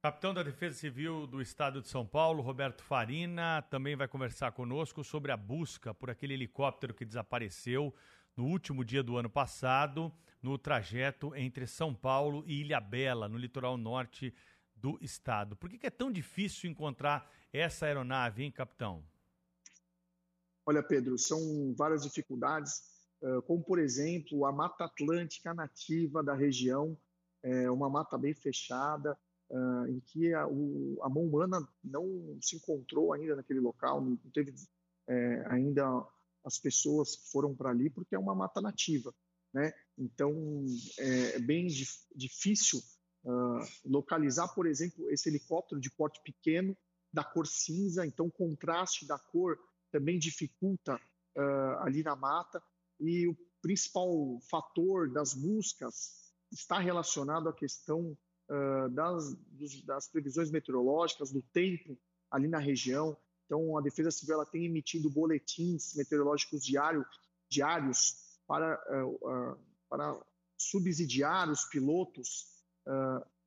Capitão 0.00 0.32
da 0.32 0.44
Defesa 0.44 0.78
Civil 0.78 1.26
do 1.26 1.42
Estado 1.42 1.82
de 1.82 1.88
São 1.88 2.06
Paulo, 2.06 2.40
Roberto 2.40 2.84
Farina, 2.84 3.62
também 3.62 3.96
vai 3.96 4.06
conversar 4.06 4.52
conosco 4.52 5.02
sobre 5.02 5.32
a 5.32 5.36
busca 5.36 5.92
por 5.92 6.08
aquele 6.08 6.34
helicóptero 6.34 6.94
que 6.94 7.04
desapareceu 7.04 7.92
no 8.36 8.44
último 8.46 8.84
dia 8.84 9.02
do 9.02 9.16
ano 9.16 9.28
passado, 9.28 10.12
no 10.40 10.56
trajeto 10.56 11.34
entre 11.34 11.66
São 11.66 11.92
Paulo 11.92 12.44
e 12.46 12.60
Ilhabela, 12.60 13.28
no 13.28 13.36
litoral 13.36 13.76
norte 13.76 14.32
do 14.76 14.96
estado. 15.02 15.56
Por 15.56 15.68
que 15.68 15.84
é 15.84 15.90
tão 15.90 16.12
difícil 16.12 16.70
encontrar 16.70 17.28
essa 17.52 17.86
aeronave, 17.86 18.44
hein, 18.44 18.52
capitão? 18.52 19.04
Olha, 20.68 20.82
Pedro, 20.82 21.16
são 21.16 21.74
várias 21.74 22.02
dificuldades, 22.02 22.82
como, 23.46 23.64
por 23.64 23.78
exemplo, 23.78 24.44
a 24.44 24.52
Mata 24.52 24.84
Atlântica 24.84 25.54
nativa 25.54 26.22
da 26.22 26.34
região, 26.34 26.94
é 27.42 27.70
uma 27.70 27.88
mata 27.88 28.18
bem 28.18 28.34
fechada, 28.34 29.16
uh, 29.48 29.86
em 29.86 29.98
que 30.00 30.34
a, 30.34 30.46
mão 30.46 31.24
humana 31.24 31.66
não 31.82 32.38
se 32.42 32.56
encontrou 32.56 33.14
ainda 33.14 33.36
naquele 33.36 33.60
local, 33.60 34.02
não 34.02 34.16
teve 34.30 34.54
é, 35.08 35.46
ainda 35.48 35.84
as 36.44 36.58
pessoas 36.58 37.16
que 37.16 37.30
foram 37.30 37.54
para 37.54 37.70
ali, 37.70 37.88
porque 37.88 38.14
é 38.14 38.18
uma 38.18 38.34
mata 38.34 38.60
nativa. 38.60 39.14
Né? 39.54 39.72
Então, 39.96 40.34
é, 40.98 41.36
é 41.36 41.38
bem 41.38 41.66
dif 41.66 41.98
difícil 42.14 42.82
uh, 43.24 43.64
localizar, 43.86 44.48
por 44.48 44.66
exemplo, 44.66 45.10
esse 45.10 45.30
helicóptero 45.30 45.80
de 45.80 45.90
porte 45.90 46.20
pequeno, 46.22 46.76
da 47.10 47.24
cor 47.24 47.46
cinza, 47.46 48.04
então 48.04 48.26
o 48.26 48.30
contraste 48.30 49.06
da 49.06 49.18
cor 49.18 49.58
também 49.90 50.18
dificulta 50.18 50.96
uh, 51.36 51.78
ali 51.80 52.02
na 52.02 52.16
mata, 52.16 52.62
e 53.00 53.28
o 53.28 53.36
principal 53.62 54.38
fator 54.50 55.10
das 55.10 55.34
buscas 55.34 56.32
está 56.50 56.78
relacionado 56.78 57.48
à 57.48 57.52
questão 57.52 58.16
uh, 58.48 58.88
das, 58.90 59.34
dos, 59.34 59.82
das 59.82 60.08
previsões 60.08 60.50
meteorológicas, 60.50 61.30
do 61.30 61.42
tempo 61.42 61.98
ali 62.30 62.48
na 62.48 62.58
região. 62.58 63.16
Então, 63.46 63.76
a 63.78 63.80
Defesa 63.80 64.10
Civil 64.10 64.34
ela 64.34 64.46
tem 64.46 64.66
emitido 64.66 65.10
boletins 65.10 65.94
meteorológicos 65.94 66.64
diário, 66.64 67.04
diários 67.48 68.38
para, 68.46 68.80
uh, 69.04 69.52
uh, 69.52 69.58
para 69.88 70.18
subsidiar 70.56 71.50
os 71.50 71.64
pilotos 71.66 72.56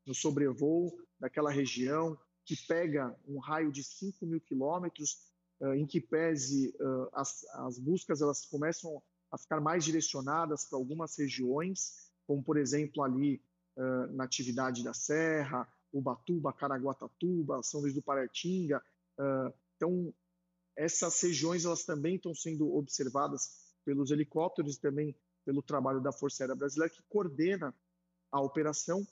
no 0.05 0.13
sobrevoo 0.13 0.95
daquela 1.19 1.49
região, 1.49 2.15
que 2.45 2.55
pega 2.67 3.15
um 3.27 3.39
raio 3.39 3.71
de 3.71 3.83
5 3.83 4.23
mil 4.23 4.39
quilômetros, 4.39 5.30
em 5.75 5.85
que 5.85 6.01
pese 6.01 6.73
as, 7.13 7.45
as 7.53 7.77
buscas 7.77 8.21
elas 8.21 8.45
começam 8.45 9.01
a 9.31 9.37
ficar 9.37 9.61
mais 9.61 9.85
direcionadas 9.85 10.65
para 10.65 10.77
algumas 10.77 11.17
regiões, 11.17 12.09
como 12.25 12.43
por 12.43 12.57
exemplo 12.57 13.03
ali 13.03 13.41
na 14.11 14.23
atividade 14.23 14.83
da 14.83 14.93
Serra, 14.93 15.67
Ubatuba, 15.93 16.53
Caraguatatuba, 16.53 17.61
São 17.63 17.81
Luís 17.81 17.93
do 17.93 18.01
Paratinga. 18.01 18.81
Então, 19.75 20.13
essas 20.75 21.21
regiões 21.21 21.65
elas 21.65 21.83
também 21.83 22.15
estão 22.15 22.33
sendo 22.33 22.75
observadas 22.75 23.73
pelos 23.85 24.11
helicópteros 24.11 24.75
e 24.75 24.81
também 24.81 25.15
pelo 25.45 25.61
trabalho 25.61 26.01
da 26.01 26.11
Força 26.11 26.43
Aérea 26.43 26.55
Brasileira, 26.55 26.93
que 26.93 27.01
coordena 27.09 27.73
a 28.31 28.41
operação, 28.41 29.05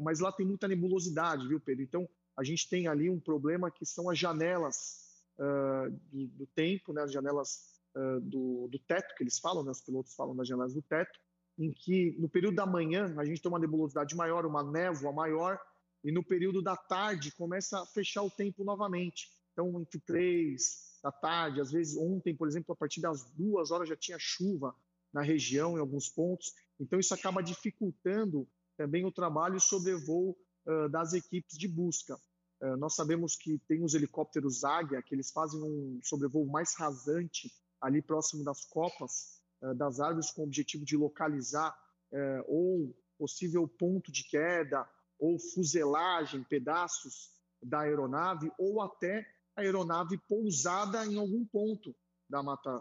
mas 0.00 0.20
lá 0.20 0.32
tem 0.32 0.46
muita 0.46 0.66
nebulosidade, 0.66 1.46
viu, 1.46 1.60
Pedro? 1.60 1.82
Então, 1.82 2.08
a 2.36 2.42
gente 2.42 2.68
tem 2.68 2.88
ali 2.88 3.10
um 3.10 3.20
problema 3.20 3.70
que 3.70 3.84
são 3.84 4.10
as 4.10 4.18
janelas 4.18 5.03
uh, 5.38 5.90
do, 6.10 6.26
do, 6.28 6.46
tempo, 6.54 6.92
né, 6.92 7.02
as 7.02 7.12
janelas 7.12 7.80
uh, 7.96 8.20
do, 8.20 8.68
do, 8.68 8.78
teto, 8.78 9.14
que 9.14 9.22
eles 9.22 9.38
falam, 9.38 9.64
né, 9.64 9.70
os 9.70 9.80
pilotos 9.80 10.14
falam 10.14 10.36
das 10.36 10.48
janelas 10.48 10.74
do 10.74 10.82
teto, 10.82 11.18
em 11.58 11.72
que 11.72 12.16
no 12.18 12.28
período 12.28 12.56
da 12.56 12.66
manhã 12.66 13.14
a 13.18 13.24
gente 13.24 13.40
tem 13.40 13.50
uma 13.50 13.58
nebulosidade 13.58 14.14
maior, 14.16 14.44
uma 14.44 14.62
névoa 14.62 15.12
maior, 15.12 15.58
e 16.02 16.12
no 16.12 16.22
período 16.22 16.60
da 16.60 16.76
tarde 16.76 17.32
começa 17.32 17.80
a 17.80 17.86
fechar 17.86 18.22
o 18.22 18.30
tempo 18.30 18.62
novamente. 18.64 19.30
Então, 19.52 19.80
entre 19.80 20.00
três 20.00 20.98
da 21.02 21.10
tarde, 21.12 21.60
às 21.60 21.70
vezes 21.70 21.96
ontem, 21.96 22.34
por 22.36 22.48
exemplo, 22.48 22.72
a 22.72 22.76
partir 22.76 23.00
das 23.00 23.24
duas 23.32 23.70
horas 23.70 23.88
já 23.88 23.96
tinha 23.96 24.18
chuva 24.18 24.74
na 25.12 25.22
região, 25.22 25.76
em 25.76 25.80
alguns 25.80 26.08
pontos. 26.08 26.52
Então, 26.78 26.98
isso 26.98 27.14
acaba 27.14 27.42
dificultando 27.42 28.46
também 28.76 29.04
o 29.04 29.12
trabalho 29.12 29.56
e 29.56 29.60
sobrevoo 29.60 30.36
uh, 30.66 30.88
das 30.88 31.12
equipes 31.12 31.56
de 31.56 31.68
busca. 31.68 32.18
Uh, 32.60 32.76
nós 32.76 32.94
sabemos 32.94 33.36
que 33.36 33.58
tem 33.66 33.82
os 33.84 33.94
helicópteros 33.94 34.64
Águia, 34.64 35.02
que 35.02 35.14
eles 35.14 35.30
fazem 35.30 35.62
um 35.62 36.00
sobrevoo 36.02 36.46
mais 36.46 36.74
rasante 36.74 37.52
ali 37.80 38.00
próximo 38.00 38.42
das 38.42 38.64
copas, 38.64 39.42
eh, 39.60 39.74
das 39.74 40.00
árvores 40.00 40.30
com 40.30 40.40
o 40.40 40.44
objetivo 40.44 40.86
de 40.86 40.96
localizar 40.96 41.76
é, 42.10 42.44
ou 42.46 42.96
possível 43.18 43.68
ponto 43.68 44.10
de 44.10 44.24
queda, 44.24 44.88
ou 45.18 45.38
fuselagem, 45.38 46.42
pedaços 46.44 47.30
da 47.62 47.80
aeronave, 47.80 48.50
ou 48.58 48.80
até 48.80 49.26
a 49.56 49.60
aeronave 49.60 50.16
pousada 50.28 51.04
em 51.04 51.18
algum 51.18 51.44
ponto 51.44 51.94
da 52.28 52.42
mata 52.42 52.80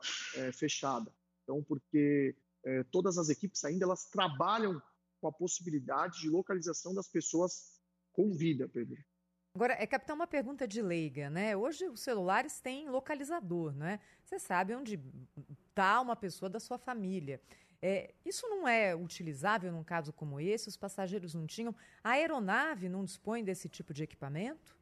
fechada. 0.54 1.12
Então, 1.44 1.64
porque 1.64 2.36
todas 2.92 3.18
as 3.18 3.30
equipes 3.30 3.64
ainda 3.64 3.86
elas 3.86 4.06
trabalham 4.06 4.82
com 5.20 5.28
a 5.28 5.32
possibilidade 5.32 6.22
de 6.22 6.30
localização 6.30 6.94
das 6.94 7.08
pessoas 7.08 7.80
com 8.12 8.32
vida, 8.32 8.68
Pedro. 8.68 8.98
Agora, 9.56 9.74
é, 9.74 9.86
capitão, 9.86 10.16
uma 10.16 10.26
pergunta 10.26 10.68
de 10.68 10.82
leiga, 10.82 11.30
né? 11.30 11.56
Hoje 11.56 11.88
os 11.88 12.00
celulares 12.00 12.60
têm 12.60 12.90
localizador, 12.90 13.72
né? 13.72 14.00
Você 14.24 14.40
sabe 14.40 14.74
onde 14.74 15.00
está 15.70 16.02
uma 16.02 16.16
pessoa 16.16 16.50
da 16.50 16.60
sua 16.60 16.80
família. 16.80 17.40
É, 17.80 18.16
isso 18.26 18.48
não 18.48 18.68
é 18.68 18.96
utilizável 18.96 19.72
num 19.72 19.84
caso 19.84 20.12
como 20.12 20.40
esse? 20.40 20.70
Os 20.70 20.78
passageiros 20.78 21.36
não 21.36 21.46
tinham? 21.46 21.76
A 22.04 22.12
aeronave 22.12 22.90
não 22.90 23.06
dispõe 23.06 23.44
desse 23.44 23.70
tipo 23.70 23.94
de 23.94 24.02
equipamento? 24.02 24.76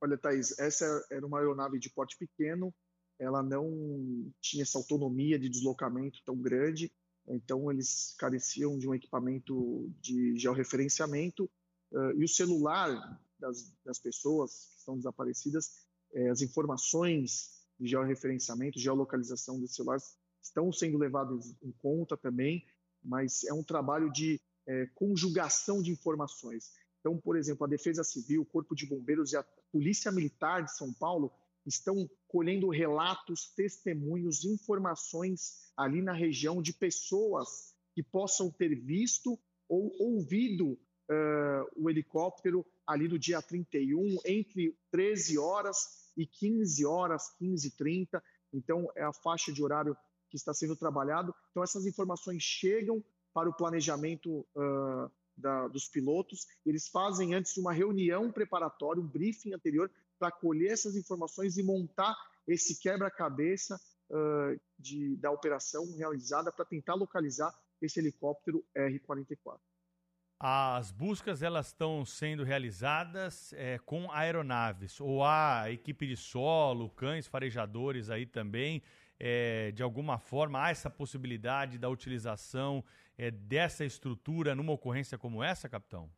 Olha, 0.00 0.16
Thaís, 0.16 0.58
essa 0.58 0.86
era 1.10 1.26
uma 1.26 1.40
aeronave 1.40 1.78
de 1.78 1.90
porte 1.90 2.16
pequeno, 2.16 2.72
ela 3.18 3.42
não 3.42 4.32
tinha 4.40 4.62
essa 4.62 4.78
autonomia 4.78 5.38
de 5.38 5.48
deslocamento 5.50 6.22
tão 6.24 6.36
grande, 6.36 6.90
então 7.26 7.70
eles 7.70 8.14
careciam 8.16 8.78
de 8.78 8.88
um 8.88 8.94
equipamento 8.94 9.92
de 10.00 10.38
georreferenciamento 10.38 11.50
e 12.16 12.24
o 12.24 12.28
celular 12.28 13.20
das, 13.38 13.72
das, 13.84 13.98
pessoas 13.98 14.66
que 14.72 14.78
estão 14.78 14.96
desaparecidas, 14.96 15.86
eh, 16.12 16.28
as 16.28 16.42
informações 16.42 17.58
de 17.78 17.88
georreferenciamento, 17.88 18.78
geolocalização 18.78 19.58
dos 19.58 19.74
celulares 19.74 20.16
estão 20.42 20.72
sendo 20.72 20.98
levados 20.98 21.54
em 21.62 21.72
conta 21.72 22.16
também, 22.16 22.64
mas 23.02 23.44
é 23.44 23.52
um 23.52 23.62
trabalho 23.62 24.10
de 24.10 24.40
é, 24.66 24.86
conjugação 24.94 25.82
de 25.82 25.90
informações. 25.90 26.72
Então, 27.00 27.16
por 27.16 27.36
exemplo, 27.36 27.64
a 27.64 27.68
Defesa 27.68 28.02
Civil, 28.02 28.42
o 28.42 28.46
Corpo 28.46 28.74
de 28.74 28.86
Bombeiros 28.86 29.32
e 29.32 29.36
a 29.36 29.44
Polícia 29.72 30.10
Militar 30.10 30.64
de 30.64 30.76
São 30.76 30.92
Paulo 30.92 31.32
estão 31.64 32.08
colhendo 32.26 32.68
relatos, 32.68 33.52
testemunhos, 33.54 34.44
informações 34.44 35.70
ali 35.76 36.02
na 36.02 36.12
região 36.12 36.60
de 36.60 36.72
pessoas 36.72 37.74
que 37.94 38.02
possam 38.02 38.50
ter 38.50 38.74
visto 38.74 39.38
ou 39.68 39.92
ouvido 39.98 40.78
uh, 41.10 41.66
o 41.76 41.88
helicóptero 41.88 42.64
ali 42.86 43.08
no 43.08 43.18
dia 43.18 43.40
31, 43.40 44.18
entre 44.24 44.76
13 44.90 45.38
horas 45.38 46.10
e 46.16 46.26
15 46.26 46.84
horas, 46.86 47.30
15 47.38 47.68
e 47.68 47.70
30. 47.72 48.22
Então, 48.52 48.88
é 48.96 49.02
a 49.02 49.12
faixa 49.12 49.52
de 49.52 49.62
horário 49.62 49.96
que 50.30 50.36
está 50.36 50.52
sendo 50.52 50.76
trabalhado. 50.76 51.34
Então, 51.50 51.62
essas 51.62 51.86
informações 51.86 52.42
chegam 52.42 53.02
para 53.32 53.48
o 53.48 53.54
planejamento 53.54 54.46
uh, 54.56 55.10
da, 55.36 55.68
dos 55.68 55.88
pilotos. 55.88 56.46
Eles 56.64 56.88
fazem 56.88 57.34
antes 57.34 57.56
uma 57.56 57.72
reunião 57.72 58.30
preparatória, 58.32 59.02
um 59.02 59.06
briefing 59.06 59.54
anterior, 59.54 59.90
para 60.18 60.32
colher 60.32 60.72
essas 60.72 60.96
informações 60.96 61.56
e 61.56 61.62
montar 61.62 62.16
esse 62.46 62.80
quebra-cabeça 62.80 63.80
uh, 64.10 65.18
da 65.18 65.30
operação 65.30 65.84
realizada 65.96 66.50
para 66.50 66.64
tentar 66.64 66.94
localizar 66.94 67.54
esse 67.80 68.00
helicóptero 68.00 68.64
R-44. 68.74 69.58
As 70.40 70.92
buscas 70.92 71.42
elas 71.42 71.66
estão 71.66 72.04
sendo 72.04 72.44
realizadas 72.44 73.52
é, 73.54 73.76
com 73.78 74.08
aeronaves 74.12 75.00
ou 75.00 75.24
há 75.24 75.68
equipe 75.68 76.06
de 76.06 76.16
solo, 76.16 76.90
cães 76.90 77.26
farejadores 77.26 78.08
aí 78.08 78.24
também. 78.24 78.80
É, 79.18 79.72
de 79.72 79.82
alguma 79.82 80.16
forma 80.16 80.62
há 80.62 80.70
essa 80.70 80.88
possibilidade 80.88 81.76
da 81.76 81.88
utilização 81.88 82.84
é, 83.16 83.32
dessa 83.32 83.84
estrutura 83.84 84.54
numa 84.54 84.72
ocorrência 84.72 85.18
como 85.18 85.42
essa, 85.42 85.68
capitão? 85.68 86.08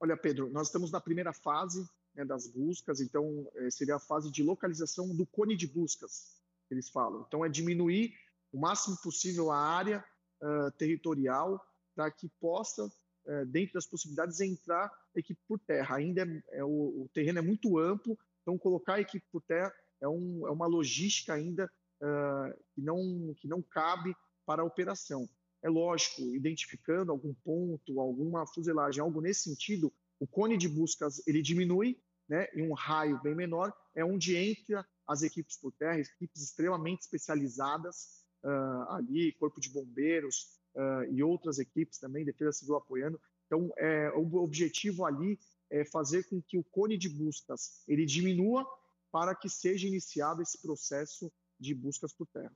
Olha, 0.00 0.16
Pedro, 0.16 0.50
nós 0.50 0.66
estamos 0.66 0.90
na 0.90 1.00
primeira 1.00 1.32
fase 1.32 1.88
né, 2.16 2.24
das 2.24 2.48
buscas, 2.48 3.00
então 3.00 3.48
seria 3.70 3.94
a 3.94 4.00
fase 4.00 4.28
de 4.28 4.42
localização 4.42 5.14
do 5.14 5.24
cone 5.24 5.56
de 5.56 5.68
buscas, 5.68 6.36
que 6.66 6.74
eles 6.74 6.90
falam. 6.90 7.24
Então, 7.28 7.44
é 7.44 7.48
diminuir 7.48 8.12
o 8.52 8.58
máximo 8.58 8.96
possível 9.00 9.52
a 9.52 9.56
área 9.56 10.04
uh, 10.42 10.70
territorial 10.72 11.64
para 11.96 12.10
que 12.10 12.28
possa, 12.38 12.84
uh, 12.84 13.46
dentro 13.46 13.72
das 13.72 13.86
possibilidades, 13.86 14.40
entrar 14.40 14.92
equipe 15.14 15.40
por 15.48 15.58
terra. 15.58 15.96
Ainda 15.96 16.22
é, 16.22 16.58
é 16.58 16.64
o, 16.64 16.68
o, 16.68 17.10
terreno 17.12 17.38
é 17.38 17.42
muito 17.42 17.78
amplo, 17.78 18.16
então 18.42 18.58
colocar 18.58 19.00
equipe 19.00 19.26
por 19.32 19.42
terra 19.42 19.72
é, 20.00 20.06
um, 20.06 20.46
é 20.46 20.50
uma 20.50 20.66
logística 20.66 21.32
ainda 21.32 21.70
uh, 22.02 22.64
que, 22.74 22.82
não, 22.82 23.34
que 23.38 23.48
não 23.48 23.62
cabe 23.62 24.14
para 24.44 24.60
a 24.62 24.64
operação. 24.64 25.28
É 25.62 25.70
lógico, 25.70 26.22
identificando 26.34 27.10
algum 27.10 27.34
ponto, 27.34 27.98
alguma 27.98 28.46
fuselagem, 28.46 29.00
algo 29.00 29.20
nesse 29.22 29.44
sentido, 29.44 29.92
o 30.20 30.26
cone 30.26 30.56
de 30.56 30.68
buscas 30.68 31.26
ele 31.26 31.42
diminui, 31.42 31.98
né, 32.28 32.46
em 32.54 32.68
um 32.68 32.74
raio 32.74 33.20
bem 33.22 33.34
menor, 33.34 33.72
é 33.94 34.04
onde 34.04 34.36
entra 34.36 34.86
as 35.06 35.22
equipes 35.22 35.56
por 35.56 35.72
terra, 35.72 35.98
equipes 35.98 36.42
extremamente 36.42 37.02
especializadas 37.02 38.24
uh, 38.44 38.90
ali, 38.90 39.32
corpo 39.32 39.60
de 39.60 39.70
bombeiros 39.70 40.55
uh, 40.76 41.04
e 41.10 41.22
outras 41.22 41.58
equipes 41.58 41.98
também, 41.98 42.24
defesa 42.24 42.52
civil 42.52 42.76
apoiando. 42.76 43.20
Então, 43.46 43.72
é, 43.76 44.10
o 44.10 44.36
objetivo 44.36 45.04
ali 45.04 45.38
é 45.70 45.84
fazer 45.84 46.24
com 46.24 46.40
que 46.40 46.58
o 46.58 46.64
cone 46.64 46.96
de 46.96 47.08
buscas 47.08 47.82
ele 47.88 48.04
diminua 48.04 48.66
para 49.10 49.34
que 49.34 49.48
seja 49.48 49.86
iniciado 49.86 50.42
esse 50.42 50.60
processo 50.60 51.32
de 51.58 51.74
buscas 51.74 52.12
por 52.12 52.26
terra. 52.26 52.52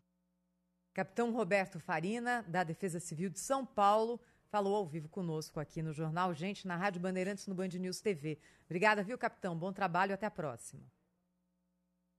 Capitão 0.93 1.33
Roberto 1.33 1.79
Farina, 1.79 2.43
da 2.49 2.65
Defesa 2.65 3.01
Civil 3.01 3.31
de 3.31 3.39
São 3.39 3.65
Paulo, 3.65 4.21
falou 4.51 4.75
ao 4.75 4.87
vivo 4.87 5.09
conosco 5.09 5.61
aqui 5.61 5.81
no 5.81 5.93
Jornal 5.93 6.35
Gente, 6.35 6.67
na 6.67 6.77
Rádio 6.77 7.01
Bandeirantes, 7.01 7.47
no 7.47 7.55
Band 7.55 7.69
News 7.69 8.01
TV. 8.01 8.39
Obrigada, 8.67 9.03
viu, 9.03 9.17
capitão? 9.17 9.57
Bom 9.57 9.73
trabalho, 9.73 10.13
até 10.13 10.27
a 10.27 10.31
próxima. 10.31 10.83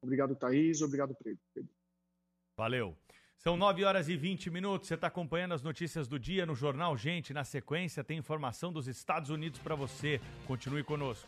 Obrigado, 0.01 0.35
Thaís. 0.35 0.81
Obrigado, 0.81 1.15
Pedro. 1.53 1.69
Valeu. 2.57 2.97
São 3.43 3.57
9 3.57 3.83
horas 3.83 4.07
e 4.07 4.15
20 4.15 4.51
minutos. 4.51 4.87
Você 4.87 4.93
está 4.93 5.07
acompanhando 5.07 5.55
as 5.55 5.63
notícias 5.63 6.07
do 6.07 6.19
dia 6.19 6.45
no 6.45 6.53
Jornal 6.53 6.95
Gente. 6.95 7.33
Na 7.33 7.43
sequência, 7.43 8.03
tem 8.03 8.19
informação 8.19 8.71
dos 8.71 8.87
Estados 8.87 9.31
Unidos 9.31 9.59
para 9.59 9.73
você. 9.73 10.21
Continue 10.45 10.83
conosco. 10.83 11.27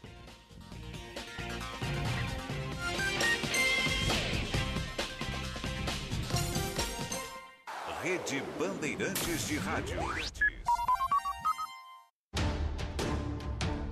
Rede 8.04 8.44
Bandeirantes 8.60 9.48
de 9.48 9.58
Rádio. 9.58 9.98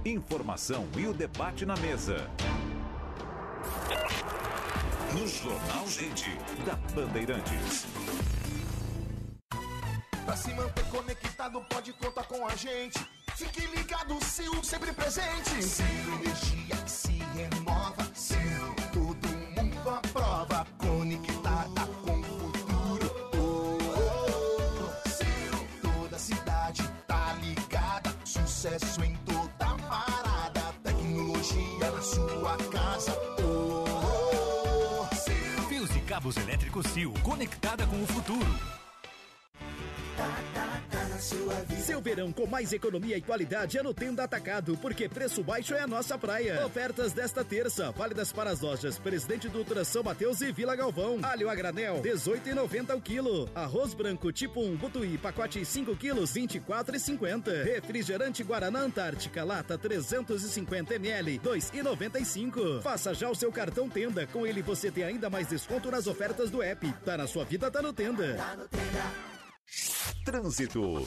Informação 0.06 0.88
e 0.96 1.08
o 1.08 1.14
debate 1.14 1.66
na 1.66 1.76
mesa. 1.78 2.30
No 5.14 5.28
Jornal 5.28 5.88
Gente, 5.88 6.30
da 6.66 6.76
Bandeirantes. 6.96 7.86
Pra 10.26 10.38
se 10.38 10.54
manter 10.54 10.86
conectado, 10.86 11.62
pode 11.70 11.92
contar 11.94 12.24
com 12.24 12.48
a 12.48 12.56
gente. 12.56 13.06
Fique 13.36 13.66
ligado, 13.68 14.18
Sil, 14.24 14.64
sempre 14.64 14.94
presente. 14.94 15.62
Sil, 15.64 16.08
energia 16.22 16.81
Cabos 36.32 36.38
elétricos 36.38 36.88
Sil, 36.88 37.12
conectada 37.24 37.86
com 37.86 38.02
o 38.02 38.08
futuro. 38.08 38.81
Seu 41.84 42.02
verão 42.02 42.32
com 42.32 42.48
mais 42.48 42.72
economia 42.74 43.18
e 43.18 43.22
qualidade 43.22 43.78
é 43.78 43.84
no 43.84 43.94
Tenda 43.94 44.24
Atacado, 44.24 44.78
porque 44.78 45.08
preço 45.08 45.44
baixo 45.44 45.74
é 45.74 45.82
a 45.82 45.88
nossa 45.88 46.18
praia. 46.18 46.66
Ofertas 46.66 47.14
desta 47.14 47.44
terça, 47.44 47.92
válidas 47.92 48.32
para 48.32 48.50
as 48.50 48.62
lojas 48.62 48.98
Presidente 48.98 49.50
Dutra 49.50 49.84
São 49.84 50.04
Mateus 50.04 50.42
e 50.42 50.52
Vila 50.52 50.76
Galvão. 50.76 51.20
Alho 51.24 51.50
a 51.50 51.56
granel, 51.56 52.02
18,90 52.02 52.96
o 52.96 53.02
quilo. 53.02 53.50
Arroz 53.54 53.94
branco 53.94 54.32
tipo 54.32 54.62
1, 54.62 54.76
Butuí, 54.78 55.18
pacote 55.18 55.64
5 55.64 55.96
quilos, 55.96 56.34
24,50. 56.34 57.64
Refrigerante 57.64 58.44
Guaraná 58.44 58.80
Antártica, 58.80 59.44
lata 59.44 59.78
350 59.78 60.96
ml, 60.96 61.40
2,95. 61.40 62.82
Faça 62.82 63.14
já 63.14 63.30
o 63.30 63.36
seu 63.36 63.52
cartão 63.52 63.90
Tenda, 63.90 64.26
com 64.28 64.46
ele 64.46 64.62
você 64.62 64.90
tem 64.90 65.04
ainda 65.04 65.30
mais 65.30 65.48
desconto 65.48 65.92
nas 65.92 66.08
ofertas 66.08 66.50
do 66.50 66.62
app. 66.62 66.92
Tá 67.06 67.18
na 67.18 67.28
sua 67.28 67.44
vida, 67.44 67.70
tá 67.70 67.82
no 67.82 67.94
Tenda. 67.94 68.36
Tá 68.36 68.56
no 68.56 68.68
Tenda. 68.68 69.32
Trânsito. 70.24 71.06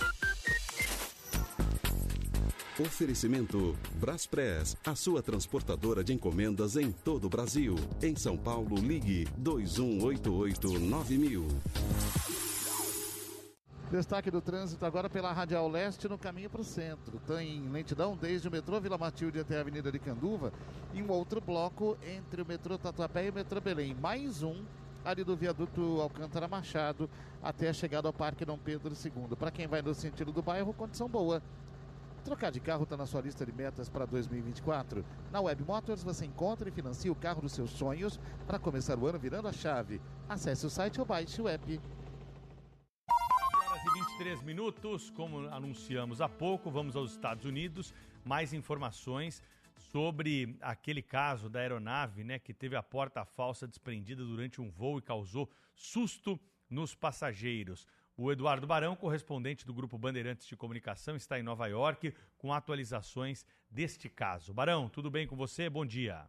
Oferecimento 2.81 3.77
Braspress, 4.01 4.77
a 4.85 4.97
sua 4.97 5.23
transportadora 5.23 6.03
de 6.03 6.13
encomendas 6.13 6.75
em 6.75 6.91
todo 6.91 7.27
o 7.27 7.31
Brasil. 7.31 7.77
Em 8.03 8.17
São 8.17 8.37
Paulo, 8.37 8.75
ligue 8.75 9.29
2188-9000. 9.41 11.47
Destaque 13.93 14.29
do 14.29 14.41
trânsito 14.41 14.85
agora 14.85 15.09
pela 15.09 15.33
Radial 15.33 15.69
Leste 15.69 16.09
no 16.09 16.19
caminho 16.19 16.51
para 16.51 16.63
o 16.63 16.65
centro. 16.65 17.21
Tem 17.25 17.63
lentidão 17.69 18.17
desde 18.17 18.49
o 18.49 18.51
metrô 18.51 18.81
Vila 18.81 18.99
Matilde 18.99 19.39
até 19.39 19.59
a 19.59 19.61
Avenida 19.61 19.93
de 19.93 20.01
Canduva 20.01 20.53
e 20.93 21.01
um 21.01 21.13
outro 21.13 21.41
bloco 21.41 21.97
entre 22.05 22.43
o 22.43 22.47
metrô 22.47 22.77
Tatuapé 22.77 23.27
e 23.27 23.31
o 23.31 23.35
metrô 23.35 23.61
Belém. 23.61 23.95
Mais 23.95 24.43
um 24.43 24.65
ali 25.05 25.23
do 25.23 25.37
viaduto 25.37 26.01
Alcântara 26.01 26.49
Machado 26.49 27.09
até 27.41 27.69
a 27.69 27.73
chegada 27.73 28.09
ao 28.09 28.13
Parque 28.13 28.45
Dom 28.45 28.59
Pedro 28.59 28.93
II. 28.93 29.37
Para 29.37 29.53
quem 29.53 29.69
vai 29.69 29.81
no 29.81 29.95
sentido 29.95 30.33
do 30.33 30.43
bairro, 30.43 30.75
condição 30.75 31.09
boa. 31.09 31.41
Trocar 32.25 32.51
de 32.51 32.59
carro 32.59 32.85
está 32.85 32.97
na 32.97 33.05
sua 33.05 33.21
lista 33.21 33.45
de 33.45 33.53
metas 33.53 33.91
para 33.91 34.07
2024. 34.07 35.05
Na 35.31 35.43
Web 35.43 35.63
Motors 35.63 36.03
você 36.03 36.25
encontra 36.25 36.67
e 36.67 36.73
financia 36.73 37.13
o 37.13 37.15
carro 37.15 37.43
dos 37.43 37.53
seus 37.53 37.71
sonhos 37.71 38.19
para 38.47 38.59
começar 38.59 38.99
o 38.99 39.07
ano 39.07 39.19
virando 39.19 39.47
a 39.47 39.53
chave. 39.53 40.01
Acesse 40.27 40.65
o 40.65 40.71
site 40.71 40.99
ou 40.99 41.05
baixe 41.05 41.43
o 41.43 41.47
app. 41.47 41.67
9 41.67 41.83
horas 43.69 43.85
e 43.85 44.01
23 44.01 44.43
minutos, 44.43 45.11
como 45.11 45.47
anunciamos 45.49 46.23
há 46.23 46.29
pouco, 46.29 46.71
vamos 46.71 46.97
aos 46.97 47.11
Estados 47.11 47.45
Unidos. 47.45 47.93
Mais 48.25 48.55
informações 48.55 49.43
sobre 49.77 50.57
aquele 50.63 51.03
caso 51.03 51.51
da 51.51 51.61
aeronave, 51.61 52.25
né, 52.25 52.39
que 52.39 52.55
teve 52.55 52.75
a 52.75 52.83
porta 52.83 53.23
falsa 53.27 53.69
desprendida 53.69 54.25
durante 54.25 54.63
um 54.63 54.71
voo 54.71 54.97
e 54.97 55.03
causou 55.03 55.51
susto 55.75 56.41
nos 56.71 56.95
passageiros. 56.95 57.87
O 58.17 58.31
Eduardo 58.31 58.65
Barão, 58.65 58.95
correspondente 58.95 59.67
do 59.67 59.75
Grupo 59.75 59.99
Bandeirantes 59.99 60.47
de 60.47 60.57
Comunicação, 60.57 61.17
está 61.17 61.37
em 61.37 61.43
Nova 61.43 61.67
York 61.67 62.15
com 62.39 62.53
atualizações 62.53 63.45
deste 63.69 64.09
caso. 64.09 64.55
Barão, 64.55 64.89
tudo 64.89 65.11
bem 65.11 65.27
com 65.27 65.35
você? 65.35 65.69
Bom 65.69 65.85
dia. 65.85 66.29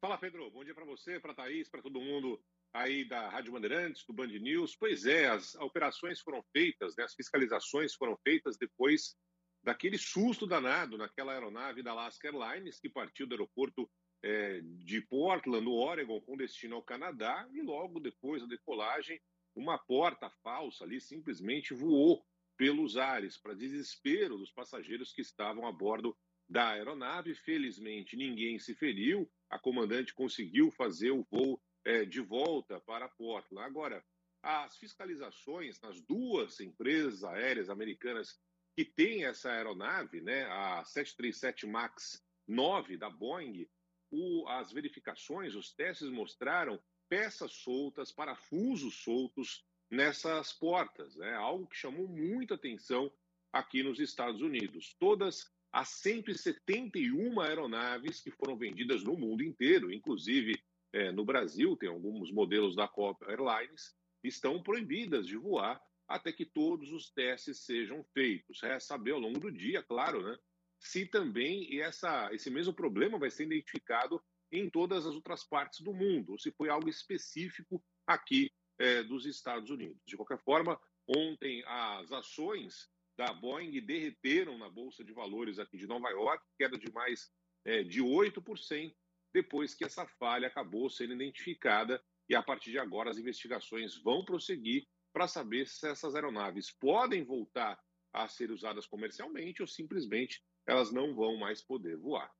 Fala, 0.00 0.18
Pedro. 0.18 0.50
Bom 0.50 0.64
dia 0.64 0.74
para 0.74 0.84
você, 0.84 1.20
para 1.20 1.32
Thaís, 1.32 1.68
para 1.68 1.80
todo 1.80 2.00
mundo 2.00 2.42
aí 2.72 3.04
da 3.04 3.28
Rádio 3.28 3.52
Bandeirantes, 3.52 4.04
do 4.04 4.12
Band 4.12 4.26
News. 4.26 4.74
Pois 4.74 5.06
é, 5.06 5.28
as 5.28 5.54
operações 5.54 6.20
foram 6.20 6.42
feitas, 6.52 6.96
né, 6.96 7.04
as 7.04 7.14
fiscalizações 7.14 7.94
foram 7.94 8.16
feitas 8.24 8.56
depois 8.56 9.16
daquele 9.62 9.98
susto 9.98 10.44
danado 10.44 10.98
naquela 10.98 11.32
aeronave 11.32 11.84
da 11.84 11.92
Alaska 11.92 12.26
Airlines 12.28 12.80
que 12.80 12.88
partiu 12.88 13.28
do 13.28 13.34
aeroporto 13.34 13.88
é, 14.24 14.60
de 14.60 15.00
Portland, 15.02 15.64
no 15.64 15.74
Oregon, 15.74 16.20
com 16.20 16.36
destino 16.36 16.74
ao 16.74 16.82
Canadá, 16.82 17.48
e 17.52 17.62
logo 17.62 18.00
depois 18.00 18.42
da 18.42 18.48
decolagem, 18.48 19.20
uma 19.56 19.78
porta 19.78 20.30
falsa 20.42 20.84
ali 20.84 21.00
simplesmente 21.00 21.72
voou 21.72 22.24
pelos 22.56 22.96
ares, 22.96 23.36
para 23.36 23.54
desespero 23.54 24.38
dos 24.38 24.50
passageiros 24.50 25.12
que 25.12 25.22
estavam 25.22 25.66
a 25.66 25.72
bordo 25.72 26.16
da 26.48 26.70
aeronave. 26.70 27.34
Felizmente, 27.34 28.16
ninguém 28.16 28.58
se 28.58 28.74
feriu, 28.74 29.30
a 29.50 29.58
comandante 29.58 30.14
conseguiu 30.14 30.70
fazer 30.70 31.10
o 31.10 31.26
voo 31.30 31.60
é, 31.84 32.04
de 32.04 32.20
volta 32.20 32.80
para 32.80 33.08
Portland. 33.08 33.66
Agora, 33.66 34.04
as 34.42 34.76
fiscalizações 34.76 35.80
nas 35.80 36.00
duas 36.00 36.60
empresas 36.60 37.24
aéreas 37.24 37.68
americanas 37.68 38.38
que 38.76 38.84
têm 38.84 39.24
essa 39.24 39.50
aeronave, 39.50 40.20
né, 40.20 40.44
a 40.44 40.84
737 40.84 41.66
MAX 41.66 42.22
9 42.46 42.96
da 42.96 43.10
Boeing, 43.10 43.66
o, 44.10 44.46
as 44.48 44.70
verificações, 44.70 45.54
os 45.54 45.72
testes 45.72 46.08
mostraram 46.08 46.80
peças 47.08 47.52
soltas, 47.52 48.12
parafusos 48.12 48.96
soltos 48.96 49.64
nessas 49.90 50.52
portas, 50.52 51.16
né? 51.16 51.34
algo 51.34 51.66
que 51.66 51.76
chamou 51.76 52.08
muita 52.08 52.54
atenção 52.54 53.10
aqui 53.52 53.82
nos 53.82 53.98
Estados 53.98 54.40
Unidos. 54.40 54.94
Todas 54.98 55.50
as 55.72 55.88
171 55.88 57.40
aeronaves 57.40 58.20
que 58.20 58.30
foram 58.30 58.56
vendidas 58.56 59.02
no 59.04 59.16
mundo 59.16 59.42
inteiro, 59.42 59.92
inclusive 59.92 60.60
é, 60.92 61.12
no 61.12 61.24
Brasil, 61.24 61.76
tem 61.76 61.88
alguns 61.88 62.32
modelos 62.32 62.74
da 62.74 62.88
Copa 62.88 63.30
Airlines, 63.30 63.94
estão 64.22 64.62
proibidas 64.62 65.26
de 65.26 65.36
voar 65.36 65.80
até 66.08 66.32
que 66.32 66.44
todos 66.44 66.92
os 66.92 67.10
testes 67.10 67.64
sejam 67.64 68.04
feitos. 68.14 68.62
É 68.62 68.78
saber 68.78 69.12
ao 69.12 69.20
longo 69.20 69.40
do 69.40 69.52
dia, 69.52 69.82
claro, 69.82 70.22
né, 70.22 70.38
se 70.78 71.06
também 71.06 71.80
essa, 71.80 72.32
esse 72.32 72.50
mesmo 72.50 72.72
problema 72.72 73.18
vai 73.18 73.30
ser 73.30 73.44
identificado 73.44 74.22
em 74.52 74.70
todas 74.70 75.06
as 75.06 75.14
outras 75.14 75.44
partes 75.44 75.80
do 75.80 75.92
mundo, 75.92 76.32
ou 76.32 76.38
se 76.38 76.50
foi 76.52 76.68
algo 76.68 76.88
específico 76.88 77.82
aqui 78.06 78.50
é, 78.78 79.02
dos 79.02 79.26
Estados 79.26 79.70
Unidos. 79.70 80.00
De 80.06 80.16
qualquer 80.16 80.38
forma, 80.38 80.80
ontem 81.06 81.62
as 81.66 82.12
ações 82.12 82.88
da 83.16 83.32
Boeing 83.32 83.80
derreteram 83.80 84.58
na 84.58 84.68
Bolsa 84.68 85.02
de 85.02 85.12
Valores 85.12 85.58
aqui 85.58 85.76
de 85.76 85.86
Nova 85.86 86.10
York, 86.10 86.44
queda 86.58 86.78
de 86.78 86.92
mais 86.92 87.30
é, 87.64 87.82
de 87.82 88.02
8%, 88.02 88.94
depois 89.34 89.74
que 89.74 89.84
essa 89.84 90.06
falha 90.18 90.48
acabou 90.48 90.88
sendo 90.88 91.14
identificada 91.14 92.02
e 92.28 92.34
a 92.34 92.42
partir 92.42 92.70
de 92.70 92.78
agora 92.78 93.10
as 93.10 93.18
investigações 93.18 93.96
vão 94.02 94.24
prosseguir 94.24 94.86
para 95.12 95.28
saber 95.28 95.66
se 95.66 95.88
essas 95.88 96.14
aeronaves 96.14 96.70
podem 96.70 97.24
voltar 97.24 97.78
a 98.12 98.28
ser 98.28 98.50
usadas 98.50 98.86
comercialmente 98.86 99.62
ou 99.62 99.68
simplesmente 99.68 100.42
elas 100.66 100.92
não 100.92 101.14
vão 101.14 101.36
mais 101.36 101.62
poder 101.62 101.96
voar. 101.96 102.30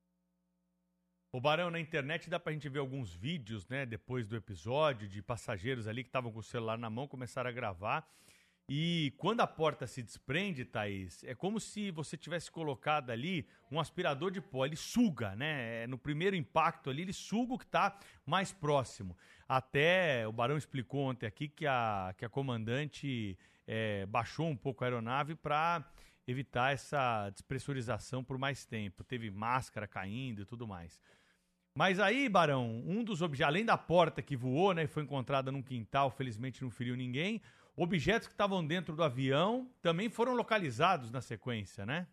O 1.32 1.40
Barão, 1.40 1.70
na 1.70 1.80
internet 1.80 2.30
dá 2.30 2.38
pra 2.38 2.52
gente 2.52 2.68
ver 2.68 2.78
alguns 2.78 3.14
vídeos, 3.14 3.66
né, 3.68 3.84
depois 3.84 4.26
do 4.26 4.36
episódio, 4.36 5.08
de 5.08 5.20
passageiros 5.20 5.86
ali 5.86 6.02
que 6.02 6.08
estavam 6.08 6.32
com 6.32 6.38
o 6.38 6.42
celular 6.42 6.78
na 6.78 6.88
mão, 6.88 7.06
começaram 7.06 7.50
a 7.50 7.52
gravar. 7.52 8.08
E 8.68 9.12
quando 9.16 9.42
a 9.42 9.46
porta 9.46 9.86
se 9.86 10.02
desprende, 10.02 10.64
Thaís, 10.64 11.22
é 11.22 11.36
como 11.36 11.60
se 11.60 11.92
você 11.92 12.16
tivesse 12.16 12.50
colocado 12.50 13.10
ali 13.10 13.46
um 13.70 13.78
aspirador 13.78 14.32
de 14.32 14.40
pó. 14.40 14.66
Ele 14.66 14.74
suga, 14.74 15.36
né? 15.36 15.84
É, 15.84 15.86
no 15.86 15.96
primeiro 15.96 16.34
impacto 16.34 16.90
ali, 16.90 17.02
ele 17.02 17.12
suga 17.12 17.54
o 17.54 17.58
que 17.58 17.64
está 17.64 17.96
mais 18.24 18.52
próximo. 18.52 19.16
Até 19.48 20.26
o 20.26 20.32
Barão 20.32 20.56
explicou 20.56 21.02
ontem 21.02 21.26
aqui 21.26 21.46
que 21.46 21.64
a, 21.64 22.12
que 22.18 22.24
a 22.24 22.28
comandante 22.28 23.38
é, 23.68 24.04
baixou 24.06 24.48
um 24.48 24.56
pouco 24.56 24.82
a 24.82 24.88
aeronave 24.88 25.36
para 25.36 25.84
evitar 26.26 26.72
essa 26.72 27.30
despressurização 27.30 28.24
por 28.24 28.38
mais 28.38 28.64
tempo. 28.64 29.04
Teve 29.04 29.30
máscara 29.30 29.86
caindo 29.86 30.42
e 30.42 30.44
tudo 30.44 30.66
mais. 30.66 31.00
Mas 31.74 32.00
aí, 32.00 32.28
Barão, 32.28 32.82
um 32.86 33.04
dos 33.04 33.20
objetos, 33.20 33.48
além 33.48 33.64
da 33.64 33.76
porta 33.76 34.22
que 34.22 34.36
voou, 34.36 34.72
né, 34.72 34.86
foi 34.86 35.02
encontrada 35.02 35.52
num 35.52 35.62
quintal, 35.62 36.10
felizmente 36.10 36.62
não 36.62 36.70
feriu 36.70 36.96
ninguém, 36.96 37.42
objetos 37.76 38.26
que 38.26 38.32
estavam 38.34 38.66
dentro 38.66 38.96
do 38.96 39.02
avião 39.02 39.70
também 39.82 40.08
foram 40.08 40.34
localizados 40.34 41.10
na 41.10 41.20
sequência, 41.20 41.84
né? 41.84 42.08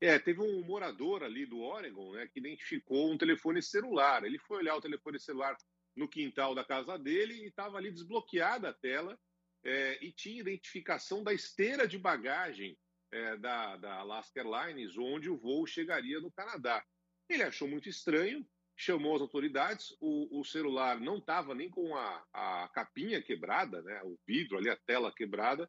É, 0.00 0.16
teve 0.16 0.40
um 0.40 0.62
morador 0.64 1.24
ali 1.24 1.44
do 1.44 1.58
Oregon, 1.58 2.12
né, 2.12 2.28
que 2.28 2.38
identificou 2.38 3.10
um 3.10 3.18
telefone 3.18 3.60
celular. 3.60 4.22
Ele 4.22 4.38
foi 4.38 4.58
olhar 4.58 4.76
o 4.76 4.80
telefone 4.80 5.18
celular 5.18 5.56
no 5.96 6.08
quintal 6.08 6.54
da 6.54 6.64
casa 6.64 6.96
dele 6.96 7.34
e 7.34 7.48
estava 7.48 7.76
ali 7.76 7.90
desbloqueada 7.90 8.68
a 8.68 8.72
tela 8.72 9.18
é, 9.64 9.98
e 10.04 10.12
tinha 10.12 10.40
identificação 10.40 11.24
da 11.24 11.32
esteira 11.32 11.88
de 11.88 11.98
bagagem 11.98 12.78
é, 13.12 13.36
da, 13.36 13.76
da 13.76 13.94
Alaska 13.96 14.40
Airlines, 14.40 14.96
onde 14.96 15.30
o 15.30 15.36
voo 15.36 15.66
chegaria 15.66 16.20
no 16.20 16.30
Canadá. 16.32 16.84
Ele 17.28 17.42
achou 17.42 17.68
muito 17.68 17.88
estranho, 17.88 18.46
chamou 18.76 19.16
as 19.16 19.22
autoridades, 19.22 19.96
o, 20.00 20.40
o 20.40 20.44
celular 20.44 21.00
não 21.00 21.18
estava 21.18 21.54
nem 21.54 21.68
com 21.68 21.96
a, 21.96 22.24
a 22.32 22.68
capinha 22.72 23.20
quebrada, 23.20 23.82
né, 23.82 24.00
o 24.04 24.16
vidro 24.26 24.56
ali, 24.56 24.70
a 24.70 24.76
tela 24.86 25.12
quebrada, 25.12 25.68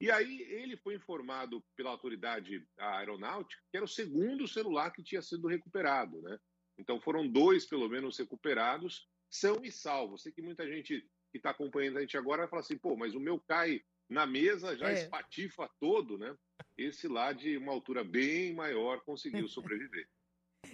e 0.00 0.10
aí 0.10 0.40
ele 0.42 0.76
foi 0.78 0.94
informado 0.94 1.62
pela 1.76 1.90
autoridade 1.90 2.66
aeronáutica 2.78 3.62
que 3.70 3.76
era 3.76 3.84
o 3.84 3.88
segundo 3.88 4.48
celular 4.48 4.90
que 4.90 5.02
tinha 5.02 5.20
sido 5.20 5.46
recuperado, 5.46 6.22
né? 6.22 6.38
Então 6.78 6.98
foram 6.98 7.28
dois, 7.28 7.66
pelo 7.66 7.86
menos, 7.86 8.18
recuperados, 8.18 9.06
são 9.28 9.62
e 9.62 9.70
salvos. 9.70 10.22
Sei 10.22 10.32
que 10.32 10.40
muita 10.40 10.66
gente 10.66 11.06
que 11.30 11.36
está 11.36 11.50
acompanhando 11.50 11.98
a 11.98 12.00
gente 12.00 12.16
agora 12.16 12.42
vai 12.42 12.48
falar 12.48 12.62
assim, 12.62 12.78
pô, 12.78 12.96
mas 12.96 13.14
o 13.14 13.20
meu 13.20 13.38
cai 13.38 13.82
na 14.08 14.26
mesa, 14.26 14.76
já 14.76 14.90
é. 14.90 14.94
espatifa 14.94 15.70
todo, 15.78 16.16
né? 16.16 16.34
Esse 16.80 17.06
lá 17.06 17.32
de 17.32 17.58
uma 17.58 17.72
altura 17.72 18.02
bem 18.02 18.54
maior 18.54 19.02
conseguiu 19.02 19.46
sobreviver. 19.48 20.08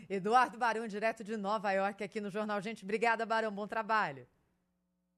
Eduardo 0.08 0.56
Barão, 0.56 0.86
direto 0.86 1.24
de 1.24 1.36
Nova 1.36 1.72
York, 1.72 2.02
aqui 2.04 2.20
no 2.20 2.30
Jornal 2.30 2.60
Gente. 2.62 2.84
Obrigada, 2.84 3.26
Barão. 3.26 3.50
Bom 3.52 3.66
trabalho. 3.66 4.26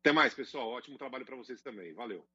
Até 0.01 0.13
mais, 0.13 0.33
pessoal. 0.33 0.71
Ótimo 0.71 0.97
trabalho 0.97 1.27
para 1.27 1.37
vocês 1.37 1.61
também. 1.61 1.93
Valeu. 1.93 2.27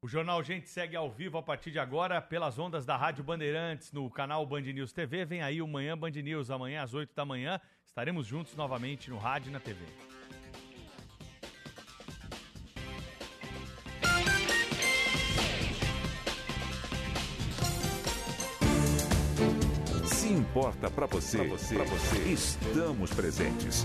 O 0.00 0.08
Jornal 0.08 0.42
Gente 0.42 0.68
segue 0.68 0.96
ao 0.96 1.10
vivo 1.10 1.36
a 1.36 1.42
partir 1.42 1.70
de 1.70 1.78
agora 1.78 2.22
pelas 2.22 2.58
ondas 2.58 2.86
da 2.86 2.96
Rádio 2.96 3.22
Bandeirantes 3.22 3.92
no 3.92 4.10
canal 4.10 4.46
Band 4.46 4.62
News 4.62 4.92
TV. 4.92 5.24
Vem 5.26 5.42
aí 5.42 5.60
o 5.60 5.68
Manhã 5.68 5.96
Band 5.96 6.10
News, 6.10 6.50
amanhã 6.50 6.82
às 6.82 6.94
8 6.94 7.14
da 7.14 7.24
manhã. 7.24 7.60
Estaremos 7.84 8.26
juntos 8.26 8.54
novamente 8.54 9.10
no 9.10 9.18
rádio 9.18 9.50
e 9.50 9.52
na 9.52 9.60
TV. 9.60 9.84
Importa 20.54 20.88
para 20.88 21.06
você, 21.06 21.38
pra 21.38 21.48
você, 21.48 21.74
pra 21.74 21.84
você, 21.84 22.18
estamos 22.28 23.10
presentes. 23.10 23.84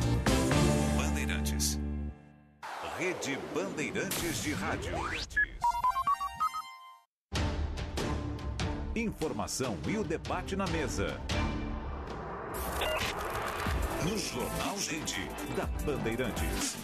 Bandeirantes. 0.96 1.80
Rede 2.96 3.40
Bandeirantes 3.56 4.44
de 4.44 4.54
Rádio. 4.54 4.94
Informação 8.96 9.80
e 9.88 9.98
o 9.98 10.04
debate 10.04 10.56
na 10.56 10.68
mesa. 10.68 11.20
No 14.04 14.16
Jornal 14.16 14.78
Gente, 14.78 15.28
da 15.58 15.66
Bandeirantes. 15.84 16.78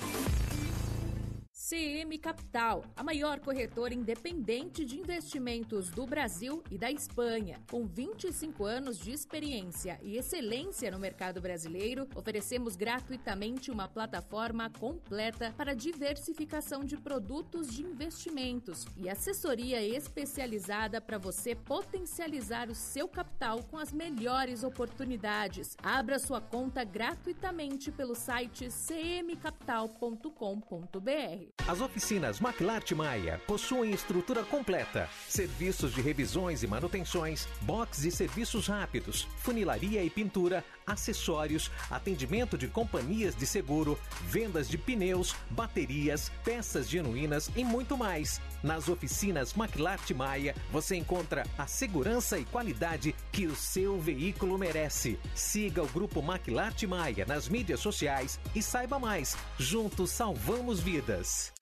CM 1.68 2.16
Capital, 2.20 2.86
a 2.96 3.04
maior 3.04 3.40
corretora 3.40 3.92
independente 3.92 4.86
de 4.86 5.00
investimentos 5.00 5.90
do 5.90 6.06
Brasil 6.06 6.64
e 6.70 6.78
da 6.78 6.92
Espanha. 6.92 7.60
Com 7.72 7.88
25 7.88 8.66
anos 8.66 9.00
de 9.00 9.12
experiência 9.12 10.00
e 10.04 10.16
excelência 10.16 10.92
no 10.92 11.00
mercado 11.00 11.42
brasileiro, 11.42 12.08
oferecemos 12.14 12.76
gratuitamente 12.76 13.72
uma 13.72 13.88
plataforma 13.88 14.70
completa 14.70 15.56
para 15.58 15.74
diversificação 15.74 16.86
de 16.86 16.98
produtos 16.98 17.74
de 17.74 17.82
investimentos 17.82 18.86
e 18.96 19.10
assessoria 19.10 19.82
especializada 19.82 21.02
para 21.02 21.18
você 21.18 21.56
potencializar 21.56 22.70
o 22.70 22.76
seu 22.76 23.08
capital 23.08 23.64
com 23.64 23.80
as 23.80 23.92
melhores 23.92 24.64
oportunidades. 24.64 25.76
Abra 25.82 26.20
sua 26.20 26.40
conta 26.40 26.84
gratuitamente 26.84 27.92
pelo 27.92 28.14
site 28.14 28.68
cmcapital.com.br. 28.68 31.55
As 31.68 31.82
oficinas 31.82 32.40
Maclart 32.40 32.92
Maia 32.92 33.42
possuem 33.48 33.92
estrutura 33.92 34.44
completa, 34.44 35.10
serviços 35.28 35.96
de 35.96 36.00
revisões 36.00 36.62
e 36.62 36.68
manutenções, 36.68 37.48
box 37.62 38.06
e 38.06 38.12
serviços 38.12 38.68
rápidos, 38.68 39.28
funilaria 39.40 40.04
e 40.04 40.10
pintura, 40.12 40.64
acessórios, 40.86 41.72
atendimento 41.90 42.58
de 42.58 42.68
companhias 42.68 43.36
de 43.36 43.46
seguro, 43.46 44.00
vendas 44.28 44.68
de 44.68 44.78
pneus, 44.78 45.36
baterias, 45.50 46.32
peças 46.44 46.90
genuínas 46.90 47.50
e 47.56 47.64
muito 47.64 47.98
mais. 47.98 48.42
Nas 48.64 48.90
oficinas 48.90 49.54
Maclart 49.54 50.12
Maia, 50.12 50.56
você 50.72 50.96
encontra 50.96 51.46
a 51.58 51.68
segurança 51.68 52.38
e 52.38 52.46
qualidade 52.46 53.16
que 53.32 53.46
o 53.46 53.56
seu 53.56 54.00
veículo 54.00 54.58
merece. 54.58 55.20
Siga 55.34 55.84
o 55.84 55.88
grupo 55.88 56.22
Maclart 56.22 56.84
Maia 56.84 57.26
nas 57.26 57.48
mídias 57.48 57.80
sociais 57.80 58.40
e 58.54 58.62
saiba 58.62 59.00
mais. 59.00 59.38
Juntos 59.58 60.12
salvamos 60.12 60.80
vidas. 60.80 61.54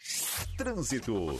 Trânsito. 0.58 1.40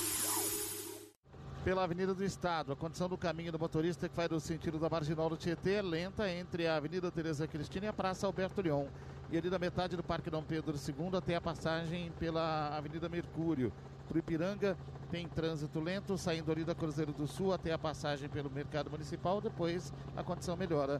Pela 1.63 1.83
Avenida 1.83 2.15
do 2.15 2.25
Estado, 2.25 2.71
a 2.71 2.75
condição 2.75 3.07
do 3.07 3.15
caminho 3.15 3.51
do 3.51 3.59
motorista 3.59 4.09
que 4.09 4.15
vai 4.15 4.27
no 4.27 4.39
sentido 4.39 4.79
da 4.79 4.89
Marginal 4.89 5.29
do 5.29 5.37
Tietê 5.37 5.73
é 5.73 5.81
lenta 5.83 6.27
entre 6.27 6.65
a 6.65 6.75
Avenida 6.75 7.11
Teresa 7.11 7.47
Cristina 7.47 7.85
e 7.85 7.89
a 7.89 7.93
Praça 7.93 8.25
Alberto 8.25 8.63
Leon. 8.63 8.87
E 9.31 9.37
ali 9.37 9.47
da 9.47 9.59
metade 9.59 9.95
do 9.95 10.01
Parque 10.01 10.31
Dom 10.31 10.41
Pedro 10.41 10.75
II 10.75 11.15
até 11.15 11.35
a 11.35 11.41
passagem 11.41 12.11
pela 12.17 12.75
Avenida 12.75 13.07
Mercúrio. 13.07 13.71
Para 14.09 14.17
Ipiranga 14.17 14.75
tem 15.11 15.27
trânsito 15.27 15.79
lento, 15.79 16.17
saindo 16.17 16.51
ali 16.51 16.63
da 16.63 16.73
Cruzeiro 16.73 17.13
do 17.13 17.27
Sul 17.27 17.53
até 17.53 17.71
a 17.71 17.77
passagem 17.77 18.27
pelo 18.27 18.49
Mercado 18.49 18.89
Municipal, 18.89 19.39
depois 19.39 19.93
a 20.17 20.23
condição 20.23 20.57
melhora. 20.57 20.99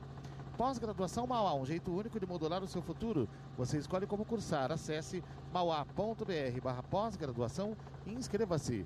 Pós-graduação 0.59 1.25
Mauá, 1.25 1.55
um 1.55 1.65
jeito 1.65 1.91
único 1.91 2.19
de 2.19 2.27
modular 2.27 2.63
o 2.63 2.67
seu 2.67 2.83
futuro. 2.83 3.27
Você 3.57 3.79
escolhe 3.79 4.05
como 4.05 4.23
cursar. 4.23 4.71
Acesse 4.71 5.23
mauá.br 5.51 6.61
barra 6.61 6.83
pós-graduação 6.83 7.75
e 8.05 8.13
inscreva-se. 8.13 8.85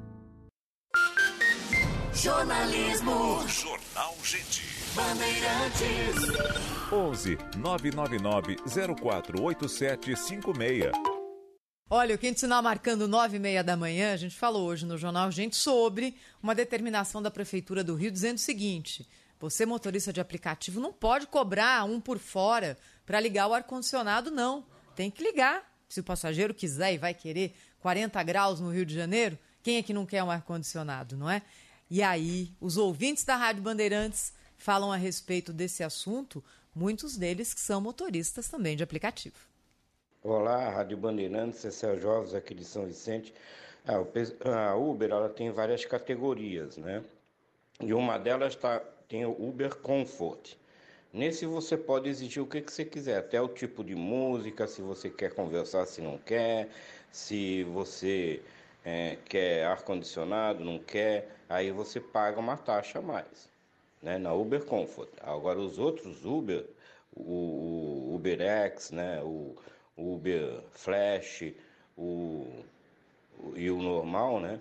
Jornalismo. 2.13 3.47
Jornal 3.47 4.15
Gente. 4.23 4.63
Bandeirantes. 4.93 6.17
11 6.91 7.37
999 7.57 8.57
048756. 8.65 10.91
Olha, 11.89 12.15
o 12.15 12.17
Quente 12.17 12.41
Sinal 12.41 12.61
marcando 12.61 13.07
nove 13.07 13.37
e 13.37 13.39
meia 13.39 13.63
da 13.63 13.77
manhã, 13.77 14.13
a 14.13 14.17
gente 14.17 14.35
falou 14.35 14.67
hoje 14.67 14.85
no 14.85 14.97
Jornal 14.97 15.31
Gente 15.31 15.55
sobre 15.55 16.17
uma 16.43 16.53
determinação 16.53 17.21
da 17.21 17.31
Prefeitura 17.31 17.81
do 17.83 17.95
Rio 17.95 18.11
dizendo 18.11 18.35
o 18.37 18.41
seguinte: 18.41 19.07
você, 19.39 19.65
motorista 19.65 20.11
de 20.11 20.19
aplicativo, 20.19 20.81
não 20.81 20.91
pode 20.91 21.27
cobrar 21.27 21.85
um 21.85 22.01
por 22.01 22.19
fora 22.19 22.77
para 23.05 23.19
ligar 23.19 23.47
o 23.47 23.53
ar-condicionado, 23.53 24.29
não. 24.29 24.65
Tem 24.95 25.09
que 25.09 25.23
ligar. 25.23 25.63
Se 25.87 26.01
o 26.01 26.03
passageiro 26.03 26.53
quiser 26.53 26.93
e 26.93 26.97
vai 26.97 27.13
querer 27.13 27.55
40 27.79 28.21
graus 28.23 28.59
no 28.59 28.69
Rio 28.69 28.85
de 28.85 28.93
Janeiro, 28.93 29.39
quem 29.63 29.77
é 29.77 29.83
que 29.83 29.93
não 29.93 30.05
quer 30.05 30.23
um 30.23 30.31
ar-condicionado, 30.31 31.17
não 31.17 31.29
é? 31.29 31.41
E 31.93 32.01
aí, 32.01 32.53
os 32.61 32.77
ouvintes 32.77 33.25
da 33.25 33.35
Rádio 33.35 33.63
Bandeirantes 33.63 34.31
falam 34.57 34.93
a 34.93 34.95
respeito 34.95 35.51
desse 35.51 35.83
assunto, 35.83 36.41
muitos 36.73 37.17
deles 37.17 37.53
que 37.53 37.59
são 37.59 37.81
motoristas 37.81 38.47
também 38.47 38.77
de 38.77 38.83
aplicativo. 38.83 39.35
Olá, 40.23 40.69
Rádio 40.69 40.95
Bandeirantes, 40.95 41.65
esse 41.65 41.85
é 41.85 41.91
o 41.91 41.99
Jovens 41.99 42.33
aqui 42.33 42.55
de 42.55 42.63
São 42.63 42.85
Vicente. 42.85 43.33
Ah, 43.85 44.69
a 44.69 44.75
Uber 44.77 45.11
ela 45.11 45.27
tem 45.27 45.51
várias 45.51 45.83
categorias, 45.83 46.77
né? 46.77 47.03
E 47.81 47.93
uma 47.93 48.17
delas 48.17 48.55
tá, 48.55 48.79
tem 49.09 49.25
o 49.25 49.31
Uber 49.31 49.75
Comfort. 49.75 50.53
Nesse 51.11 51.45
você 51.45 51.75
pode 51.75 52.07
exigir 52.07 52.41
o 52.41 52.47
que, 52.47 52.61
que 52.61 52.71
você 52.71 52.85
quiser, 52.85 53.17
até 53.17 53.41
o 53.41 53.49
tipo 53.49 53.83
de 53.83 53.95
música, 53.95 54.65
se 54.65 54.81
você 54.81 55.09
quer 55.09 55.33
conversar, 55.33 55.85
se 55.85 55.99
não 55.99 56.17
quer, 56.17 56.69
se 57.11 57.65
você 57.65 58.41
eh, 58.85 59.17
quer 59.25 59.65
ar-condicionado, 59.65 60.63
não 60.63 60.79
quer, 60.79 61.40
aí 61.53 61.71
você 61.71 61.99
paga 61.99 62.39
uma 62.39 62.57
taxa 62.57 62.99
a 62.99 63.01
mais, 63.01 63.49
né? 64.01 64.17
Na 64.17 64.33
Uber 64.33 64.65
Comfort. 64.65 65.09
Agora 65.21 65.59
os 65.59 65.79
outros 65.79 66.25
Uber, 66.25 66.65
o, 67.15 68.11
o 68.11 68.15
UberX, 68.15 68.91
né? 68.91 69.21
O, 69.23 69.55
Uber 69.97 70.61
Flash, 70.71 71.53
o, 71.97 72.47
o- 73.39 73.53
e 73.57 73.69
o 73.71 73.81
normal, 73.81 74.39
né? 74.39 74.59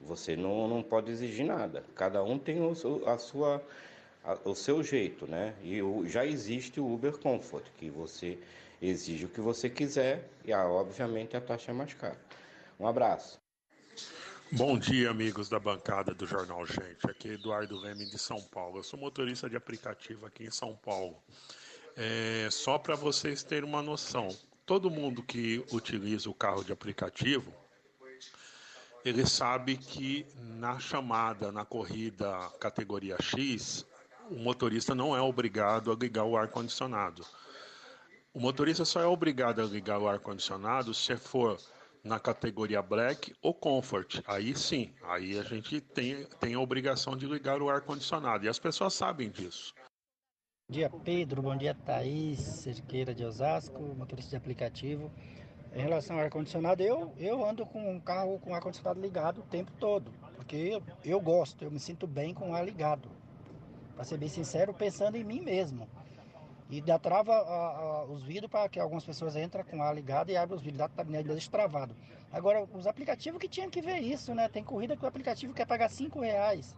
Você 0.00 0.36
não, 0.36 0.68
não 0.68 0.82
pode 0.82 1.10
exigir 1.10 1.44
nada. 1.46 1.84
Cada 1.94 2.22
um 2.22 2.38
tem 2.38 2.60
o, 2.60 2.72
a 3.08 3.18
sua, 3.18 3.62
o 4.44 4.54
seu 4.54 4.82
jeito, 4.82 5.26
né? 5.26 5.54
E 5.62 5.80
já 6.08 6.24
existe 6.24 6.80
o 6.80 6.92
Uber 6.92 7.18
Comfort, 7.18 7.64
que 7.78 7.90
você 7.90 8.38
exige 8.80 9.26
o 9.26 9.28
que 9.28 9.40
você 9.40 9.68
quiser 9.68 10.28
e, 10.44 10.52
ah, 10.52 10.68
obviamente, 10.68 11.36
a 11.36 11.40
taxa 11.40 11.70
é 11.72 11.74
mais 11.74 11.94
cara. 11.94 12.18
Um 12.78 12.86
abraço. 12.86 13.40
Bom 14.52 14.78
dia, 14.78 15.10
amigos 15.10 15.50
da 15.50 15.60
bancada 15.60 16.14
do 16.14 16.26
Jornal 16.26 16.64
Gente. 16.64 17.04
Aqui 17.04 17.28
é 17.28 17.32
Eduardo 17.34 17.78
Leme 17.78 18.06
de 18.06 18.18
São 18.18 18.40
Paulo. 18.40 18.78
Eu 18.78 18.82
sou 18.82 18.98
motorista 18.98 19.48
de 19.48 19.56
aplicativo 19.56 20.24
aqui 20.24 20.44
em 20.44 20.50
São 20.50 20.74
Paulo. 20.74 21.22
É, 21.94 22.48
só 22.50 22.78
para 22.78 22.94
vocês 22.94 23.42
terem 23.42 23.68
uma 23.68 23.82
noção, 23.82 24.28
todo 24.64 24.90
mundo 24.90 25.22
que 25.22 25.62
utiliza 25.70 26.30
o 26.30 26.34
carro 26.34 26.64
de 26.64 26.72
aplicativo, 26.72 27.52
ele 29.04 29.26
sabe 29.26 29.76
que 29.76 30.26
na 30.38 30.78
chamada, 30.78 31.52
na 31.52 31.66
corrida 31.66 32.50
categoria 32.58 33.18
X, 33.20 33.84
o 34.30 34.36
motorista 34.36 34.94
não 34.94 35.14
é 35.14 35.20
obrigado 35.20 35.92
a 35.92 35.94
ligar 35.94 36.24
o 36.24 36.38
ar-condicionado. 36.38 37.22
O 38.32 38.40
motorista 38.40 38.86
só 38.86 39.02
é 39.02 39.06
obrigado 39.06 39.60
a 39.60 39.64
ligar 39.64 39.98
o 39.98 40.08
ar-condicionado 40.08 40.94
se 40.94 41.14
for 41.18 41.60
na 42.04 42.18
categoria 42.18 42.82
Black 42.82 43.34
ou 43.42 43.54
Comfort. 43.54 44.20
Aí 44.26 44.56
sim, 44.56 44.94
aí 45.02 45.38
a 45.38 45.42
gente 45.42 45.80
tem, 45.80 46.24
tem 46.40 46.54
a 46.54 46.60
obrigação 46.60 47.16
de 47.16 47.26
ligar 47.26 47.60
o 47.62 47.68
ar-condicionado. 47.68 48.44
E 48.44 48.48
as 48.48 48.58
pessoas 48.58 48.94
sabem 48.94 49.30
disso. 49.30 49.74
Bom 50.68 50.74
dia, 50.74 50.90
Pedro. 50.90 51.42
Bom 51.42 51.56
dia, 51.56 51.74
Thaís, 51.74 52.40
Cerqueira 52.40 53.14
de 53.14 53.24
Osasco, 53.24 53.82
motorista 53.96 54.30
de 54.30 54.36
aplicativo. 54.36 55.10
Em 55.74 55.80
relação 55.80 56.16
ao 56.16 56.22
ar-condicionado, 56.22 56.82
eu, 56.82 57.12
eu 57.18 57.44
ando 57.44 57.64
com 57.64 57.90
um 57.90 58.00
carro 58.00 58.38
com 58.38 58.54
ar-condicionado 58.54 59.00
ligado 59.00 59.40
o 59.40 59.44
tempo 59.44 59.70
todo, 59.78 60.10
porque 60.36 60.56
eu, 60.56 60.82
eu 61.04 61.20
gosto, 61.20 61.62
eu 61.62 61.70
me 61.70 61.78
sinto 61.78 62.06
bem 62.06 62.34
com 62.34 62.50
o 62.50 62.54
ar 62.54 62.64
ligado. 62.64 63.08
Para 63.94 64.04
ser 64.04 64.18
bem 64.18 64.28
sincero, 64.28 64.72
pensando 64.72 65.16
em 65.16 65.24
mim 65.24 65.40
mesmo. 65.40 65.88
E 66.70 66.82
dá 66.82 66.98
trava 66.98 67.32
a- 67.32 67.40
a- 67.40 68.04
os 68.04 68.22
vidros 68.22 68.50
para 68.50 68.68
que 68.68 68.78
algumas 68.78 69.04
pessoas 69.04 69.34
entram 69.36 69.64
com 69.64 69.82
ar 69.82 69.94
ligado 69.94 70.30
e 70.30 70.36
abrem 70.36 70.56
os 70.56 70.62
vidros, 70.62 70.78
dá, 70.94 71.02
dá 71.02 71.34
destravado. 71.34 71.94
Agora, 72.30 72.62
os 72.74 72.86
aplicativos 72.86 73.40
que 73.40 73.48
tinham 73.48 73.70
que 73.70 73.80
ver 73.80 73.98
isso, 73.98 74.34
né? 74.34 74.48
Tem 74.48 74.62
corrida 74.62 74.94
que 74.94 75.04
o 75.04 75.08
aplicativo 75.08 75.54
quer 75.54 75.66
pagar 75.66 75.88
5 75.88 76.20
reais. 76.20 76.76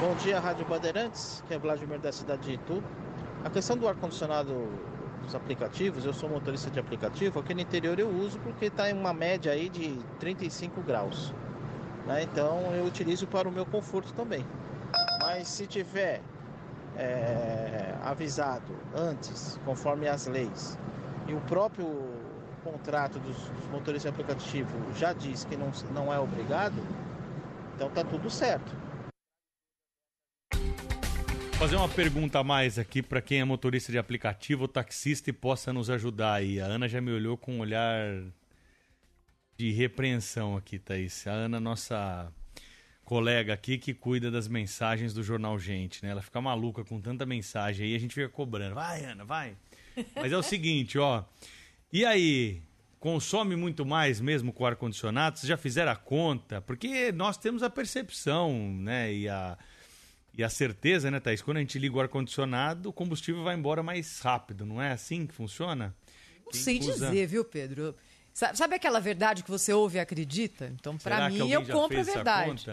Bom 0.00 0.14
dia, 0.16 0.40
Rádio 0.40 0.64
Bandeirantes, 0.64 1.44
que 1.46 1.54
é 1.54 1.58
Vladimir 1.58 2.00
da 2.00 2.10
cidade 2.10 2.42
de 2.42 2.54
Itu. 2.54 2.82
A 3.44 3.50
questão 3.50 3.76
do 3.76 3.86
ar-condicionado 3.86 4.52
dos 5.22 5.34
aplicativos, 5.34 6.04
eu 6.04 6.12
sou 6.14 6.28
motorista 6.28 6.70
de 6.70 6.80
aplicativo, 6.80 7.38
aqui 7.38 7.54
no 7.54 7.60
interior 7.60 7.98
eu 7.98 8.08
uso 8.08 8.38
porque 8.40 8.66
está 8.66 8.90
em 8.90 8.94
uma 8.94 9.12
média 9.12 9.52
aí 9.52 9.68
de 9.68 9.96
35 10.18 10.80
graus. 10.80 11.32
né? 12.06 12.22
Então 12.24 12.74
eu 12.74 12.84
utilizo 12.84 13.28
para 13.28 13.48
o 13.48 13.52
meu 13.52 13.64
conforto 13.64 14.12
também. 14.14 14.44
Mas 15.20 15.46
se 15.46 15.68
tiver 15.68 16.20
é, 16.96 17.94
avisado 18.02 18.76
antes, 18.94 19.58
conforme 19.64 20.08
as 20.08 20.26
leis, 20.26 20.78
e 21.26 21.34
o 21.34 21.40
próprio 21.42 21.86
contrato 22.62 23.18
dos, 23.18 23.36
dos 23.36 23.66
motoristas 23.66 24.02
de 24.02 24.08
aplicativo 24.08 24.92
já 24.94 25.12
diz 25.12 25.44
que 25.44 25.56
não, 25.56 25.70
não 25.92 26.12
é 26.12 26.18
obrigado, 26.18 26.76
então 27.74 27.90
tá 27.90 28.04
tudo 28.04 28.30
certo. 28.30 28.82
Fazer 31.58 31.76
uma 31.76 31.88
pergunta 31.88 32.40
a 32.40 32.44
mais 32.44 32.76
aqui 32.76 33.02
para 33.02 33.22
quem 33.22 33.40
é 33.40 33.44
motorista 33.44 33.92
de 33.92 33.98
aplicativo 33.98 34.62
ou 34.62 34.68
taxista 34.68 35.30
e 35.30 35.32
possa 35.32 35.72
nos 35.72 35.90
ajudar 35.90 36.34
aí. 36.34 36.60
A 36.60 36.64
Ana 36.64 36.88
já 36.88 37.00
me 37.00 37.12
olhou 37.12 37.36
com 37.36 37.54
um 37.54 37.60
olhar 37.60 38.24
de 39.56 39.70
repreensão 39.70 40.56
aqui, 40.56 40.76
Thaís. 40.76 41.24
A 41.24 41.30
Ana, 41.30 41.60
nossa 41.60 42.32
colega 43.04 43.52
aqui 43.52 43.78
que 43.78 43.92
cuida 43.92 44.30
das 44.30 44.48
mensagens 44.48 45.12
do 45.12 45.22
Jornal 45.22 45.58
Gente, 45.58 46.02
né? 46.04 46.10
Ela 46.10 46.22
fica 46.22 46.40
maluca 46.40 46.84
com 46.84 47.00
tanta 47.00 47.26
mensagem 47.26 47.86
aí, 47.86 47.94
a 47.94 47.98
gente 47.98 48.14
fica 48.14 48.28
cobrando. 48.28 48.74
Vai, 48.74 49.04
Ana, 49.04 49.24
vai. 49.24 49.56
Mas 50.14 50.32
é 50.32 50.36
o 50.36 50.42
seguinte, 50.42 50.98
ó. 50.98 51.24
E 51.92 52.04
aí, 52.04 52.62
consome 52.98 53.56
muito 53.56 53.84
mais 53.84 54.20
mesmo 54.20 54.52
com 54.52 54.64
ar-condicionado? 54.64 55.38
Vocês 55.38 55.48
já 55.48 55.56
fizeram 55.56 55.92
a 55.92 55.96
conta? 55.96 56.60
Porque 56.60 57.12
nós 57.12 57.36
temos 57.36 57.62
a 57.62 57.68
percepção, 57.68 58.52
né? 58.78 59.12
E 59.12 59.28
a, 59.28 59.58
e 60.36 60.42
a 60.42 60.48
certeza, 60.48 61.10
né, 61.10 61.20
Thaís? 61.20 61.42
Quando 61.42 61.58
a 61.58 61.60
gente 61.60 61.78
liga 61.78 61.96
o 61.96 62.00
ar-condicionado, 62.00 62.88
o 62.88 62.92
combustível 62.92 63.42
vai 63.42 63.56
embora 63.56 63.82
mais 63.82 64.20
rápido, 64.20 64.64
não 64.64 64.80
é 64.80 64.92
assim 64.92 65.26
que 65.26 65.34
funciona? 65.34 65.94
Não 66.46 66.52
sei 66.52 66.78
usa... 66.78 67.06
dizer, 67.06 67.26
viu, 67.26 67.44
Pedro? 67.44 67.94
Sabe 68.32 68.76
aquela 68.76 68.98
verdade 68.98 69.42
que 69.42 69.50
você 69.50 69.74
ouve 69.74 69.98
e 69.98 70.00
acredita? 70.00 70.72
Então, 70.74 70.96
para 70.96 71.28
mim, 71.28 71.50
eu 71.50 71.66
compro 71.66 72.00
a 72.00 72.02
verdade. 72.02 72.64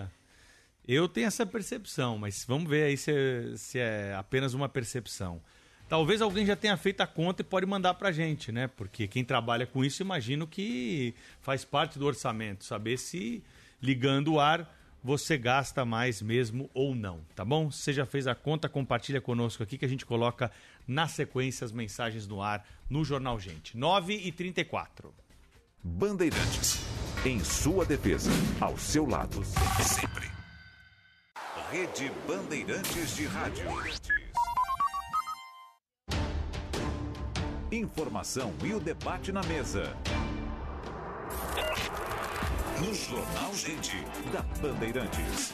Eu 0.92 1.08
tenho 1.08 1.28
essa 1.28 1.46
percepção, 1.46 2.18
mas 2.18 2.44
vamos 2.48 2.68
ver 2.68 2.86
aí 2.86 2.98
se, 2.98 3.12
é, 3.12 3.54
se 3.56 3.78
é 3.78 4.16
apenas 4.16 4.56
uma 4.56 4.68
percepção. 4.68 5.40
Talvez 5.88 6.20
alguém 6.20 6.48
já 6.48 6.56
tenha 6.56 6.76
feito 6.78 7.02
a 7.02 7.06
conta 7.06 7.44
e 7.44 7.46
pode 7.46 7.68
mandar 7.68 7.94
para 7.94 8.10
a 8.10 8.12
gente, 8.12 8.52
né? 8.52 8.66
Porque 8.66 9.08
quem 9.08 9.24
trabalha 9.24 9.68
com 9.68 9.86
isso, 9.86 10.02
imagino 10.02 10.48
que 10.48 11.14
faz 11.42 11.64
parte 11.64 12.00
do 12.00 12.08
orçamento, 12.08 12.66
saber 12.66 12.98
se 12.98 13.44
ligando 13.80 14.34
o 14.34 14.40
ar 14.40 14.76
você 15.04 15.38
gasta 15.38 15.86
mais 15.86 16.24
mesmo 16.24 16.68
ou 16.74 16.96
não, 16.96 17.22
tá 17.36 17.46
bom? 17.46 17.70
Você 17.70 17.94
já 17.94 18.06
fez 18.06 18.26
a 18.26 18.34
conta, 18.34 18.68
compartilha 18.68 19.22
conosco 19.22 19.62
aqui 19.62 19.78
que 19.78 19.86
a 19.86 19.88
gente 19.88 20.08
coloca 20.08 20.52
na 20.88 21.08
sequência 21.08 21.66
as 21.66 21.72
mensagens 21.72 22.28
no 22.28 22.42
ar 22.42 22.68
no 22.90 23.06
Jornal 23.06 23.40
Gente. 23.40 23.78
9 23.78 24.16
e 24.16 24.32
34 24.32 25.14
Bandeirantes. 25.84 26.80
Em 27.24 27.44
sua 27.44 27.86
defesa. 27.86 28.32
Ao 28.60 28.76
seu 28.76 29.06
lado. 29.06 29.44
Sempre. 29.84 30.39
Rede 31.72 32.12
Bandeirantes 32.28 33.16
de 33.16 33.28
Rádio. 33.28 33.66
Informação 37.72 38.52
e 38.64 38.74
o 38.74 38.80
debate 38.80 39.32
na 39.32 39.44
mesa. 39.44 39.96
No 42.80 42.92
Jornal 42.92 43.54
Gente, 43.54 44.04
da 44.34 44.42
Bandeirantes. 44.60 45.54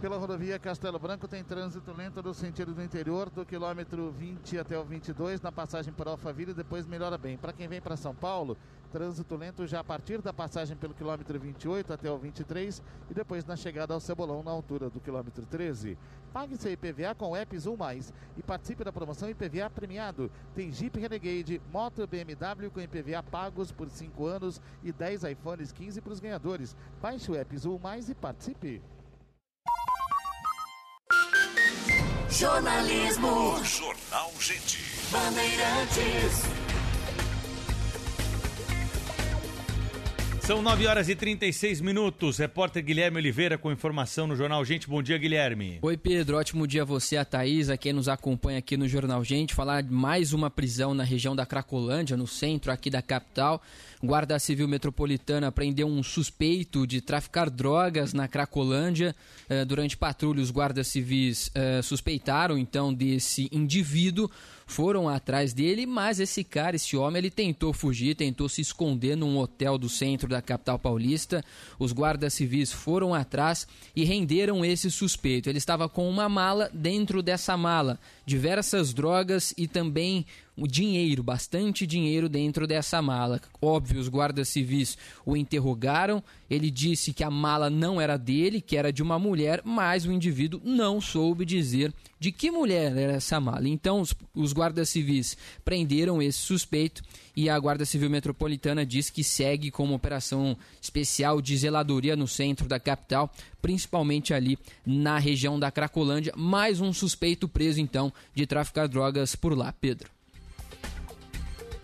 Pela 0.00 0.16
rodovia 0.16 0.58
Castelo 0.58 0.98
Branco 0.98 1.28
tem 1.28 1.44
trânsito 1.44 1.92
lento 1.92 2.22
no 2.22 2.32
sentido 2.32 2.72
do 2.72 2.82
interior, 2.82 3.28
do 3.28 3.44
quilômetro 3.44 4.10
20 4.10 4.58
até 4.58 4.78
o 4.78 4.82
22, 4.82 5.42
na 5.42 5.52
passagem 5.52 5.92
por 5.92 6.08
Alphaville, 6.08 6.54
depois 6.54 6.86
melhora 6.86 7.18
bem. 7.18 7.36
Para 7.36 7.52
quem 7.52 7.68
vem 7.68 7.82
para 7.82 7.98
São 7.98 8.14
Paulo, 8.14 8.56
Trânsito 8.90 9.36
lento 9.36 9.66
já 9.68 9.80
a 9.80 9.84
partir 9.84 10.20
da 10.20 10.32
passagem 10.32 10.76
pelo 10.76 10.92
quilômetro 10.92 11.38
28 11.38 11.92
até 11.92 12.10
o 12.10 12.18
23 12.18 12.82
e 13.08 13.14
depois 13.14 13.44
na 13.44 13.54
chegada 13.54 13.94
ao 13.94 14.00
Cebolão 14.00 14.42
na 14.42 14.50
altura 14.50 14.90
do 14.90 14.98
quilômetro 14.98 15.46
13. 15.46 15.96
Pague 16.32 16.56
seu 16.56 16.72
IPVA 16.72 17.14
com 17.14 17.30
o 17.30 17.36
app 17.36 17.56
Zoom 17.56 17.76
Mais 17.76 18.12
e 18.36 18.42
participe 18.42 18.82
da 18.82 18.92
promoção 18.92 19.30
IPVA 19.30 19.70
premiado. 19.70 20.30
Tem 20.56 20.72
Jeep 20.72 20.98
Renegade, 20.98 21.62
moto 21.70 22.04
BMW 22.04 22.70
com 22.72 22.80
IPVA 22.80 23.22
pagos 23.22 23.70
por 23.70 23.88
5 23.88 24.26
anos 24.26 24.60
e 24.82 24.90
10 24.90 25.24
iPhones 25.24 25.70
15 25.70 26.00
para 26.00 26.12
os 26.12 26.20
ganhadores. 26.20 26.76
Baixe 27.00 27.30
o 27.30 27.36
app 27.36 27.56
Zoom 27.56 27.78
Mais 27.78 28.08
e 28.08 28.14
participe. 28.14 28.82
Jornalismo. 32.28 33.62
Jornal 33.64 34.32
Gente. 34.40 34.78
Bandeirantes. 35.12 36.60
São 40.50 40.62
9 40.62 40.86
horas 40.86 41.08
e 41.08 41.14
36 41.14 41.80
minutos. 41.80 42.38
Repórter 42.38 42.82
Guilherme 42.82 43.18
Oliveira 43.18 43.56
com 43.56 43.70
informação 43.70 44.26
no 44.26 44.34
Jornal 44.34 44.64
Gente. 44.64 44.88
Bom 44.88 45.00
dia, 45.00 45.16
Guilherme. 45.16 45.78
Oi, 45.80 45.96
Pedro. 45.96 46.38
Ótimo 46.38 46.66
dia 46.66 46.82
a 46.82 46.84
você, 46.84 47.16
a 47.16 47.24
Thaís, 47.24 47.70
a 47.70 47.76
quem 47.76 47.92
nos 47.92 48.08
acompanha 48.08 48.58
aqui 48.58 48.76
no 48.76 48.88
Jornal 48.88 49.22
Gente. 49.22 49.54
Falar 49.54 49.82
de 49.82 49.92
mais 49.92 50.32
uma 50.32 50.50
prisão 50.50 50.92
na 50.92 51.04
região 51.04 51.36
da 51.36 51.46
Cracolândia, 51.46 52.16
no 52.16 52.26
centro 52.26 52.72
aqui 52.72 52.90
da 52.90 53.00
capital. 53.00 53.62
Guarda 54.02 54.38
Civil 54.38 54.66
Metropolitana 54.66 55.52
prendeu 55.52 55.86
um 55.86 56.02
suspeito 56.02 56.86
de 56.86 57.02
traficar 57.02 57.50
drogas 57.50 58.14
na 58.14 58.26
Cracolândia. 58.26 59.14
Eh, 59.46 59.62
durante 59.66 59.94
patrulha, 59.94 60.40
os 60.40 60.50
guardas 60.50 60.88
civis 60.88 61.50
eh, 61.54 61.82
suspeitaram 61.82 62.56
então 62.56 62.94
desse 62.94 63.48
indivíduo 63.52 64.30
foram 64.70 65.08
atrás 65.08 65.52
dele, 65.52 65.84
mas 65.84 66.20
esse 66.20 66.44
cara, 66.44 66.76
esse 66.76 66.96
homem, 66.96 67.18
ele 67.18 67.30
tentou 67.30 67.72
fugir, 67.72 68.14
tentou 68.14 68.48
se 68.48 68.60
esconder 68.60 69.16
num 69.16 69.36
hotel 69.36 69.76
do 69.76 69.88
centro 69.88 70.28
da 70.28 70.40
capital 70.40 70.78
paulista. 70.78 71.44
Os 71.76 71.92
guardas 71.92 72.34
civis 72.34 72.70
foram 72.72 73.12
atrás 73.12 73.66
e 73.96 74.04
renderam 74.04 74.64
esse 74.64 74.88
suspeito. 74.88 75.48
Ele 75.48 75.58
estava 75.58 75.88
com 75.88 76.08
uma 76.08 76.28
mala, 76.28 76.70
dentro 76.72 77.20
dessa 77.20 77.56
mala, 77.56 77.98
diversas 78.24 78.94
drogas 78.94 79.52
e 79.58 79.66
também 79.66 80.24
dinheiro, 80.66 81.22
bastante 81.22 81.86
dinheiro 81.86 82.28
dentro 82.28 82.66
dessa 82.66 83.00
mala. 83.00 83.40
Óbvio, 83.60 84.00
os 84.00 84.08
guardas 84.08 84.48
civis 84.48 84.96
o 85.24 85.36
interrogaram. 85.36 86.22
Ele 86.48 86.70
disse 86.70 87.12
que 87.12 87.24
a 87.24 87.30
mala 87.30 87.70
não 87.70 88.00
era 88.00 88.16
dele, 88.16 88.60
que 88.60 88.76
era 88.76 88.92
de 88.92 89.02
uma 89.02 89.18
mulher, 89.18 89.62
mas 89.64 90.04
o 90.04 90.12
indivíduo 90.12 90.60
não 90.64 91.00
soube 91.00 91.44
dizer 91.44 91.92
de 92.18 92.30
que 92.30 92.50
mulher 92.50 92.96
era 92.96 93.14
essa 93.14 93.40
mala. 93.40 93.68
Então, 93.68 94.00
os, 94.00 94.14
os 94.34 94.52
guardas 94.52 94.88
civis 94.88 95.36
prenderam 95.64 96.20
esse 96.20 96.38
suspeito 96.38 97.02
e 97.34 97.48
a 97.48 97.58
Guarda 97.58 97.86
Civil 97.86 98.10
Metropolitana 98.10 98.84
diz 98.84 99.08
que 99.08 99.24
segue 99.24 99.70
com 99.70 99.84
uma 99.84 99.96
operação 99.96 100.56
especial 100.80 101.40
de 101.40 101.56
zeladoria 101.56 102.14
no 102.14 102.28
centro 102.28 102.68
da 102.68 102.78
capital, 102.78 103.32
principalmente 103.62 104.34
ali 104.34 104.58
na 104.84 105.18
região 105.18 105.58
da 105.58 105.70
Cracolândia. 105.70 106.34
Mais 106.36 106.80
um 106.80 106.92
suspeito 106.92 107.48
preso, 107.48 107.80
então, 107.80 108.12
de 108.34 108.46
traficar 108.46 108.88
drogas 108.88 109.34
por 109.34 109.56
lá. 109.56 109.72
Pedro. 109.72 110.19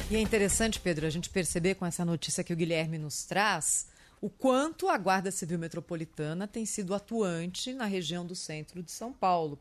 E 0.08 0.14
é 0.14 0.20
interessante, 0.20 0.78
Pedro, 0.78 1.04
a 1.04 1.10
gente 1.10 1.28
perceber 1.28 1.74
com 1.74 1.84
essa 1.84 2.04
notícia 2.04 2.44
que 2.44 2.52
o 2.52 2.56
Guilherme 2.56 2.96
nos 2.96 3.24
traz 3.24 3.88
o 4.20 4.30
quanto 4.30 4.88
a 4.88 4.96
Guarda 4.96 5.32
Civil 5.32 5.58
Metropolitana 5.58 6.46
tem 6.46 6.64
sido 6.64 6.94
atuante 6.94 7.72
na 7.72 7.86
região 7.86 8.24
do 8.24 8.34
centro 8.34 8.84
de 8.84 8.92
São 8.92 9.12
Paulo. 9.12 9.58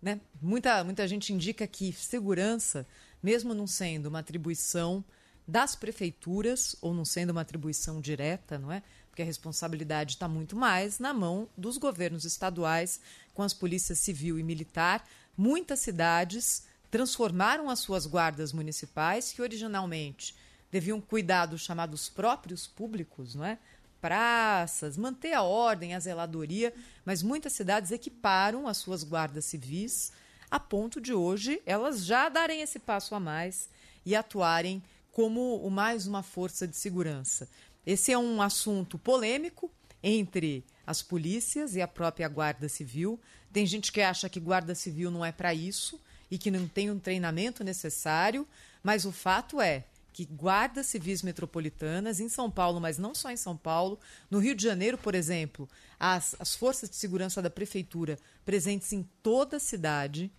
Né? 0.00 0.20
Muita, 0.40 0.84
muita 0.84 1.08
gente 1.08 1.32
indica 1.32 1.66
que 1.66 1.92
segurança 1.92 2.86
mesmo 3.20 3.52
não 3.52 3.66
sendo 3.66 4.06
uma 4.06 4.20
atribuição 4.20 5.04
das 5.46 5.74
prefeituras 5.74 6.76
ou 6.80 6.94
não 6.94 7.04
sendo 7.04 7.30
uma 7.30 7.40
atribuição 7.40 8.00
direta, 8.00 8.60
não 8.60 8.70
é? 8.70 8.84
Porque 9.08 9.22
a 9.22 9.24
responsabilidade 9.24 10.12
está 10.12 10.28
muito 10.28 10.54
mais 10.54 11.00
na 11.00 11.12
mão 11.12 11.48
dos 11.56 11.76
governos 11.76 12.24
estaduais 12.24 13.00
com 13.34 13.42
as 13.42 13.52
polícias 13.52 13.98
civil 13.98 14.38
e 14.38 14.44
militar. 14.44 15.04
Muitas 15.36 15.80
cidades 15.80 16.62
transformaram 16.90 17.70
as 17.70 17.78
suas 17.78 18.06
guardas 18.06 18.52
municipais, 18.52 19.32
que 19.32 19.42
originalmente 19.42 20.34
deviam 20.70 21.00
cuidar 21.00 21.46
dos 21.46 21.62
chamados 21.62 22.08
próprios 22.08 22.66
públicos, 22.66 23.34
não 23.34 23.44
é? 23.44 23.58
Praças, 24.00 24.96
manter 24.96 25.34
a 25.34 25.42
ordem, 25.42 25.94
a 25.94 26.00
zeladoria, 26.00 26.72
mas 27.04 27.22
muitas 27.22 27.52
cidades 27.52 27.90
equiparam 27.90 28.66
as 28.66 28.78
suas 28.78 29.04
guardas 29.04 29.44
civis 29.44 30.12
a 30.50 30.58
ponto 30.58 31.00
de 31.00 31.14
hoje 31.14 31.62
elas 31.64 32.04
já 32.04 32.28
darem 32.28 32.60
esse 32.60 32.78
passo 32.78 33.14
a 33.14 33.20
mais 33.20 33.68
e 34.04 34.16
atuarem 34.16 34.82
como 35.12 35.68
mais 35.70 36.06
uma 36.06 36.22
força 36.22 36.66
de 36.66 36.76
segurança. 36.76 37.48
Esse 37.86 38.10
é 38.10 38.18
um 38.18 38.42
assunto 38.42 38.98
polêmico 38.98 39.70
entre 40.02 40.64
as 40.86 41.02
polícias 41.02 41.76
e 41.76 41.82
a 41.82 41.86
própria 41.86 42.28
Guarda 42.28 42.68
Civil. 42.68 43.20
Tem 43.52 43.64
gente 43.64 43.92
que 43.92 44.00
acha 44.00 44.28
que 44.28 44.40
Guarda 44.40 44.74
Civil 44.74 45.10
não 45.10 45.24
é 45.24 45.30
para 45.30 45.54
isso 45.54 46.00
e 46.30 46.38
que 46.38 46.50
não 46.50 46.68
tem 46.68 46.90
um 46.90 46.98
treinamento 46.98 47.64
necessário, 47.64 48.46
mas 48.82 49.04
o 49.04 49.12
fato 49.12 49.60
é 49.60 49.84
que 50.12 50.24
guardas 50.24 50.86
civis 50.86 51.22
metropolitanas 51.22 52.20
em 52.20 52.28
São 52.28 52.50
Paulo, 52.50 52.80
mas 52.80 52.98
não 52.98 53.14
só 53.14 53.30
em 53.30 53.36
São 53.36 53.56
Paulo, 53.56 53.98
no 54.30 54.38
Rio 54.38 54.54
de 54.54 54.62
Janeiro, 54.62 54.98
por 54.98 55.14
exemplo, 55.14 55.68
as, 55.98 56.34
as 56.38 56.54
forças 56.54 56.90
de 56.90 56.96
segurança 56.96 57.40
da 57.40 57.50
prefeitura 57.50 58.18
presentes 58.44 58.92
em 58.92 59.08
toda 59.22 59.56
a 59.56 59.60
cidade. 59.60 60.30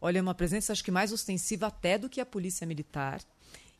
Olha, 0.00 0.18
é 0.18 0.22
uma 0.22 0.34
presença 0.34 0.72
acho 0.72 0.84
que 0.84 0.90
mais 0.90 1.12
ostensiva 1.12 1.66
até 1.66 1.98
do 1.98 2.08
que 2.08 2.20
a 2.20 2.26
polícia 2.26 2.66
militar. 2.66 3.22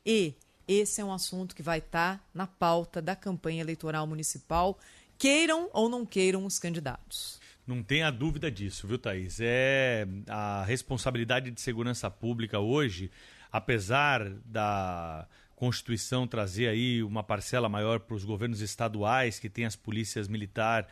E 0.04 0.34
esse 0.66 1.00
é 1.00 1.04
um 1.04 1.12
assunto 1.12 1.54
que 1.54 1.62
vai 1.62 1.78
estar 1.78 2.26
na 2.32 2.46
pauta 2.46 3.02
da 3.02 3.14
campanha 3.14 3.60
eleitoral 3.60 4.06
municipal, 4.06 4.78
queiram 5.18 5.68
ou 5.72 5.88
não 5.88 6.04
queiram 6.06 6.44
os 6.44 6.58
candidatos. 6.58 7.38
Não 7.66 7.82
tenha 7.82 8.12
dúvida 8.12 8.48
disso, 8.48 8.86
viu, 8.86 8.96
Thaís? 8.96 9.40
É 9.40 10.06
a 10.28 10.64
responsabilidade 10.64 11.50
de 11.50 11.60
segurança 11.60 12.08
pública 12.08 12.60
hoje, 12.60 13.10
apesar 13.50 14.24
da 14.44 15.26
Constituição 15.56 16.28
trazer 16.28 16.68
aí 16.68 17.02
uma 17.02 17.24
parcela 17.24 17.68
maior 17.68 17.98
para 17.98 18.14
os 18.14 18.24
governos 18.24 18.60
estaduais, 18.60 19.40
que 19.40 19.50
têm 19.50 19.64
as 19.64 19.74
polícias 19.74 20.28
militar 20.28 20.86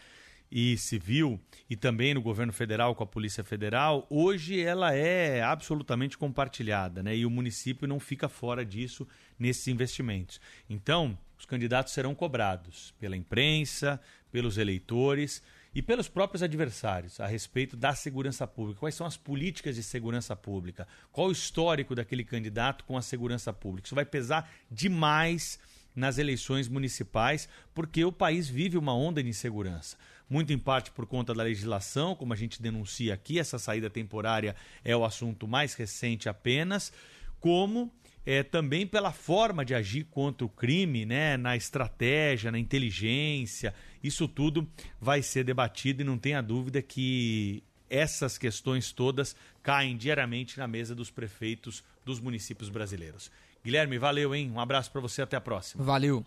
e 0.50 0.76
civil, 0.76 1.40
e 1.70 1.76
também 1.76 2.12
no 2.12 2.20
governo 2.20 2.52
federal 2.52 2.92
com 2.96 3.04
a 3.04 3.06
Polícia 3.06 3.44
Federal, 3.44 4.04
hoje 4.10 4.60
ela 4.60 4.92
é 4.92 5.42
absolutamente 5.42 6.18
compartilhada, 6.18 7.04
né? 7.04 7.16
E 7.16 7.24
o 7.24 7.30
município 7.30 7.86
não 7.86 8.00
fica 8.00 8.28
fora 8.28 8.64
disso 8.64 9.06
nesses 9.38 9.68
investimentos. 9.68 10.40
Então, 10.68 11.16
os 11.38 11.46
candidatos 11.46 11.92
serão 11.92 12.16
cobrados 12.16 12.92
pela 12.98 13.16
imprensa, 13.16 14.00
pelos 14.32 14.58
eleitores 14.58 15.40
e 15.74 15.82
pelos 15.82 16.08
próprios 16.08 16.42
adversários 16.42 17.18
a 17.18 17.26
respeito 17.26 17.76
da 17.76 17.94
segurança 17.94 18.46
pública. 18.46 18.80
Quais 18.80 18.94
são 18.94 19.06
as 19.06 19.16
políticas 19.16 19.74
de 19.74 19.82
segurança 19.82 20.36
pública? 20.36 20.86
Qual 21.10 21.28
o 21.28 21.32
histórico 21.32 21.94
daquele 21.94 22.24
candidato 22.24 22.84
com 22.84 22.96
a 22.96 23.02
segurança 23.02 23.52
pública? 23.52 23.86
Isso 23.86 23.94
vai 23.94 24.04
pesar 24.04 24.50
demais 24.70 25.58
nas 25.94 26.18
eleições 26.18 26.68
municipais, 26.68 27.48
porque 27.72 28.04
o 28.04 28.12
país 28.12 28.48
vive 28.48 28.76
uma 28.76 28.94
onda 28.94 29.22
de 29.22 29.28
insegurança. 29.28 29.96
Muito 30.28 30.52
em 30.52 30.58
parte 30.58 30.90
por 30.90 31.06
conta 31.06 31.34
da 31.34 31.42
legislação, 31.42 32.14
como 32.14 32.32
a 32.32 32.36
gente 32.36 32.60
denuncia 32.60 33.14
aqui, 33.14 33.38
essa 33.38 33.58
saída 33.58 33.90
temporária 33.90 34.56
é 34.84 34.96
o 34.96 35.04
assunto 35.04 35.46
mais 35.46 35.74
recente 35.74 36.28
apenas, 36.28 36.92
como 37.38 37.92
é, 38.26 38.42
também 38.42 38.86
pela 38.86 39.12
forma 39.12 39.64
de 39.64 39.74
agir 39.74 40.04
contra 40.04 40.44
o 40.44 40.48
crime, 40.48 41.04
né, 41.04 41.36
na 41.36 41.56
estratégia, 41.56 42.50
na 42.50 42.58
inteligência. 42.58 43.74
Isso 44.02 44.26
tudo 44.26 44.68
vai 45.00 45.22
ser 45.22 45.44
debatido 45.44 46.02
e 46.02 46.04
não 46.04 46.18
tenha 46.18 46.42
dúvida 46.42 46.80
que 46.80 47.62
essas 47.88 48.38
questões 48.38 48.92
todas 48.92 49.36
caem 49.62 49.96
diariamente 49.96 50.58
na 50.58 50.66
mesa 50.66 50.94
dos 50.94 51.10
prefeitos 51.10 51.84
dos 52.04 52.20
municípios 52.20 52.68
brasileiros. 52.68 53.30
Guilherme, 53.64 53.98
valeu, 53.98 54.34
hein? 54.34 54.50
Um 54.50 54.60
abraço 54.60 54.90
para 54.90 55.00
você, 55.00 55.22
até 55.22 55.36
a 55.36 55.40
próxima. 55.40 55.82
Valeu. 55.82 56.24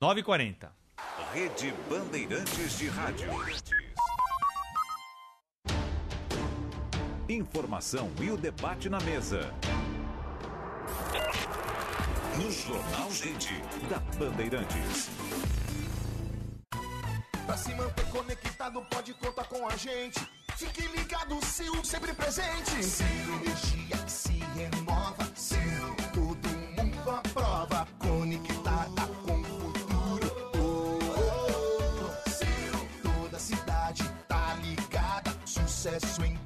9h40. 0.00 0.68
Rede 1.32 1.74
Bandeirantes 1.88 2.78
de 2.78 2.86
Rádio. 2.88 3.28
Informação 7.28 8.12
e 8.20 8.30
o 8.30 8.36
debate 8.36 8.88
na 8.88 9.00
mesa. 9.00 9.52
No 12.36 12.50
Jornal 12.50 13.10
Gente, 13.12 13.62
da 13.88 13.98
Bandeirantes. 14.18 15.08
Pra 17.46 17.56
se 17.56 17.72
manter 17.74 18.04
conectado, 18.10 18.82
pode 18.90 19.14
contar 19.14 19.44
com 19.44 19.68
a 19.68 19.76
gente. 19.76 20.18
Fique 20.56 20.86
ligado, 20.88 21.38
Sil, 21.46 21.74
sempre 21.84 22.12
presente. 22.12 22.82
Sil, 22.82 23.06
energia 23.40 23.96
que 24.04 24.10
se 24.10 24.32
renova. 24.56 25.30
Sil, 25.38 25.86
todo 26.12 26.48
mundo 26.76 27.10
aprova. 27.10 27.86
Conectada 27.98 29.06
com 29.24 29.40
o 29.40 29.44
futuro. 29.44 30.50
Oh, 30.56 30.98
oh, 31.04 32.00
oh. 32.02 32.30
Sil, 32.34 32.74
toda 33.02 33.38
cidade 33.38 34.02
tá 34.26 34.54
ligada. 34.60 35.32
Sucesso 35.44 36.24
em 36.24 36.36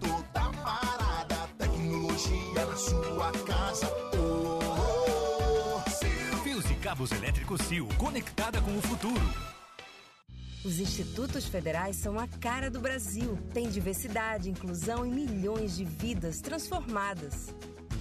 cabos 7.49 7.61
elétricos 7.61 7.61
Sil, 7.65 7.89
conectada 7.97 8.61
com 8.61 8.77
o 8.77 8.83
futuro. 8.83 9.35
Os 10.65 10.79
institutos 10.79 11.47
federais 11.47 11.97
são 11.97 12.19
a 12.19 12.27
cara 12.27 12.71
do 12.71 12.81
Brasil. 12.81 13.39
Tem 13.55 13.69
diversidade, 13.69 14.51
inclusão 14.51 15.07
e 15.07 15.11
milhões 15.11 15.77
de 15.77 15.85
vidas 15.85 16.41
transformadas. 16.41 17.55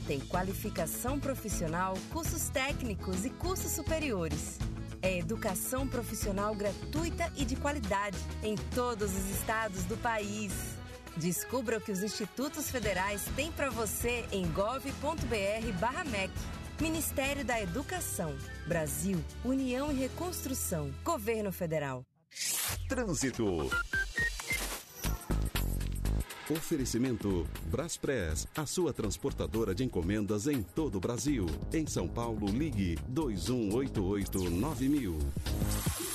Tem 0.05 0.19
qualificação 0.19 1.19
profissional, 1.19 1.95
cursos 2.11 2.49
técnicos 2.49 3.25
e 3.25 3.29
cursos 3.29 3.71
superiores. 3.71 4.57
É 5.01 5.19
educação 5.19 5.87
profissional 5.87 6.53
gratuita 6.55 7.31
e 7.37 7.45
de 7.45 7.55
qualidade 7.55 8.17
em 8.43 8.55
todos 8.73 9.11
os 9.15 9.29
estados 9.29 9.83
do 9.83 9.95
país. 9.97 10.51
Descubra 11.15 11.77
o 11.77 11.81
que 11.81 11.91
os 11.91 12.03
institutos 12.03 12.69
federais 12.69 13.23
têm 13.35 13.51
para 13.51 13.69
você 13.69 14.25
em 14.31 14.47
gov.br/mec. 14.51 16.31
Ministério 16.79 17.43
da 17.43 17.59
Educação, 17.59 18.35
Brasil, 18.67 19.17
União 19.43 19.91
e 19.91 19.95
Reconstrução, 19.95 20.93
Governo 21.03 21.51
Federal. 21.51 22.05
Trânsito. 22.87 23.67
Oferecimento 26.49 27.45
Braspress, 27.65 28.47
a 28.55 28.65
sua 28.67 28.93
transportadora 28.93 29.73
de 29.73 29.83
encomendas 29.83 30.45
em 30.47 30.61
todo 30.61 30.97
o 30.97 31.01
Brasil. 31.01 31.47
Em 31.73 31.87
São 31.87 32.07
Paulo, 32.07 32.47
ligue 32.47 32.95
2188-9000. 33.11 36.06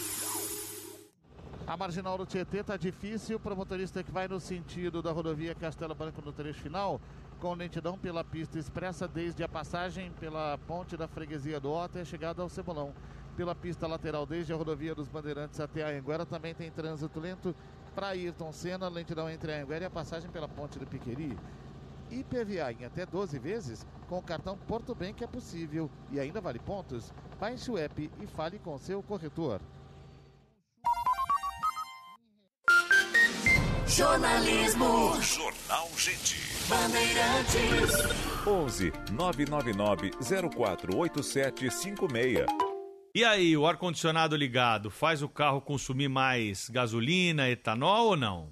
A 1.72 1.76
marginal 1.78 2.18
do 2.18 2.26
Tietê 2.26 2.58
está 2.58 2.76
difícil 2.76 3.40
para 3.40 3.54
o 3.54 3.56
motorista 3.56 4.02
que 4.02 4.12
vai 4.12 4.28
no 4.28 4.38
sentido 4.38 5.00
da 5.00 5.10
rodovia 5.10 5.54
Castelo 5.54 5.94
Branco 5.94 6.20
no 6.20 6.30
trecho 6.30 6.60
final, 6.60 7.00
com 7.40 7.54
lentidão 7.54 7.96
pela 7.96 8.22
pista 8.22 8.58
expressa 8.58 9.08
desde 9.08 9.42
a 9.42 9.48
passagem 9.48 10.12
pela 10.20 10.58
ponte 10.66 10.98
da 10.98 11.08
freguesia 11.08 11.58
do 11.58 11.72
Ota 11.72 11.98
e 11.98 12.02
a 12.02 12.04
chegada 12.04 12.42
ao 12.42 12.48
Cebolão. 12.50 12.92
Pela 13.38 13.54
pista 13.54 13.86
lateral 13.86 14.26
desde 14.26 14.52
a 14.52 14.56
rodovia 14.56 14.94
dos 14.94 15.08
Bandeirantes 15.08 15.60
até 15.60 15.82
a 15.82 15.98
Anguera 15.98 16.26
também 16.26 16.54
tem 16.54 16.70
trânsito 16.70 17.18
lento 17.18 17.56
para 17.94 18.08
Ayrton 18.08 18.52
Senna, 18.52 18.86
lentidão 18.90 19.30
entre 19.30 19.54
a 19.54 19.62
Anguera 19.62 19.84
e 19.84 19.86
a 19.86 19.90
passagem 19.90 20.28
pela 20.28 20.46
ponte 20.46 20.78
do 20.78 20.86
Piqueri. 20.86 21.38
IPVA 22.10 22.70
em 22.70 22.84
até 22.84 23.06
12 23.06 23.38
vezes 23.38 23.86
com 24.10 24.18
o 24.18 24.22
cartão 24.22 24.58
Porto 24.58 24.94
Bank 24.94 25.24
é 25.24 25.26
possível 25.26 25.90
e 26.10 26.20
ainda 26.20 26.38
vale 26.38 26.58
pontos. 26.58 27.14
Baixe 27.40 27.70
o 27.70 27.78
app 27.78 28.10
e 28.20 28.26
fale 28.26 28.58
com 28.58 28.76
seu 28.76 29.02
corretor. 29.02 29.58
Jornalismo. 33.94 35.20
Jornal 35.20 35.90
Gente. 35.98 36.38
Bandeirantes. 36.66 37.92
11 38.46 38.90
999 39.12 40.12
048756. 40.22 42.46
E 43.14 43.22
aí, 43.22 43.54
o 43.54 43.66
ar-condicionado 43.66 44.34
ligado 44.34 44.90
faz 44.90 45.22
o 45.22 45.28
carro 45.28 45.60
consumir 45.60 46.08
mais 46.08 46.70
gasolina, 46.70 47.50
etanol 47.50 48.06
ou 48.06 48.16
não? 48.16 48.48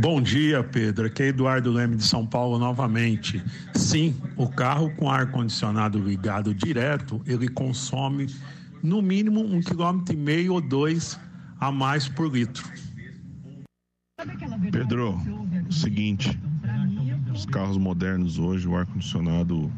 Bom 0.00 0.22
dia, 0.22 0.64
Pedro. 0.64 1.04
Aqui 1.06 1.24
é 1.24 1.26
Eduardo 1.26 1.70
Leme 1.70 1.96
de 1.96 2.04
São 2.04 2.26
Paulo 2.26 2.58
novamente. 2.58 3.44
Sim, 3.74 4.18
o 4.34 4.48
carro 4.48 4.90
com 4.96 5.10
ar-condicionado 5.10 5.98
ligado 5.98 6.54
direto, 6.54 7.22
ele 7.26 7.48
consome 7.48 8.28
no 8.82 9.02
mínimo 9.02 9.44
um 9.44 9.60
quilômetro 9.60 10.14
e 10.14 10.16
meio 10.16 10.54
ou 10.54 10.60
dois 10.62 11.20
a 11.60 11.70
mais 11.70 12.08
por 12.08 12.34
litro. 12.34 12.64
Pedro, 14.70 15.18
seguinte, 15.70 16.38
Os 17.34 17.46
carros 17.46 17.78
modernos 17.78 18.38
hoje, 18.38 18.68
o 18.68 18.76
ar-condicionado 18.76 19.70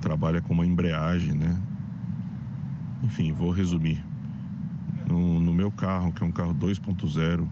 trabalha 0.00 0.40
com 0.40 0.52
uma 0.54 0.66
embreagem, 0.66 1.32
né? 1.32 1.56
Enfim, 3.02 3.32
vou 3.32 3.50
resumir. 3.50 4.02
No, 5.08 5.38
no 5.38 5.52
meu 5.54 5.70
carro, 5.70 6.12
que 6.12 6.24
é 6.24 6.26
um 6.26 6.32
carro 6.32 6.54
2.0, 6.54 7.46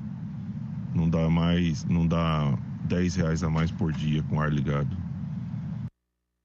não 0.95 1.09
dá 1.09 1.29
mais, 1.31 1.85
não 1.85 2.07
dá 2.07 2.53
10 2.85 3.17
reais 3.17 3.43
a 3.43 3.51
mais 3.51 3.71
por 3.71 3.93
dia 3.93 4.23
com 4.25 4.41
ar 4.41 4.53
ligado. 4.53 5.04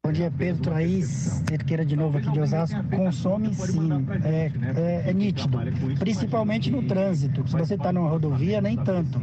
Bom 0.05 0.13
dia, 0.13 0.31
Pedro 0.31 0.63
Thaís, 0.63 1.43
cerqueira 1.49 1.83
de 1.85 1.93
novo 1.97 2.17
aqui 2.17 2.31
de 2.31 2.39
Osasco. 2.39 2.81
Consome 2.95 3.53
sim, 3.53 3.89
é, 4.23 4.49
é, 4.79 5.09
é 5.09 5.13
nítido, 5.13 5.59
principalmente 5.99 6.71
no 6.71 6.81
trânsito. 6.83 7.45
Se 7.45 7.57
você 7.57 7.73
está 7.75 7.91
numa 7.91 8.09
rodovia, 8.09 8.61
nem 8.61 8.77
tanto, 8.77 9.19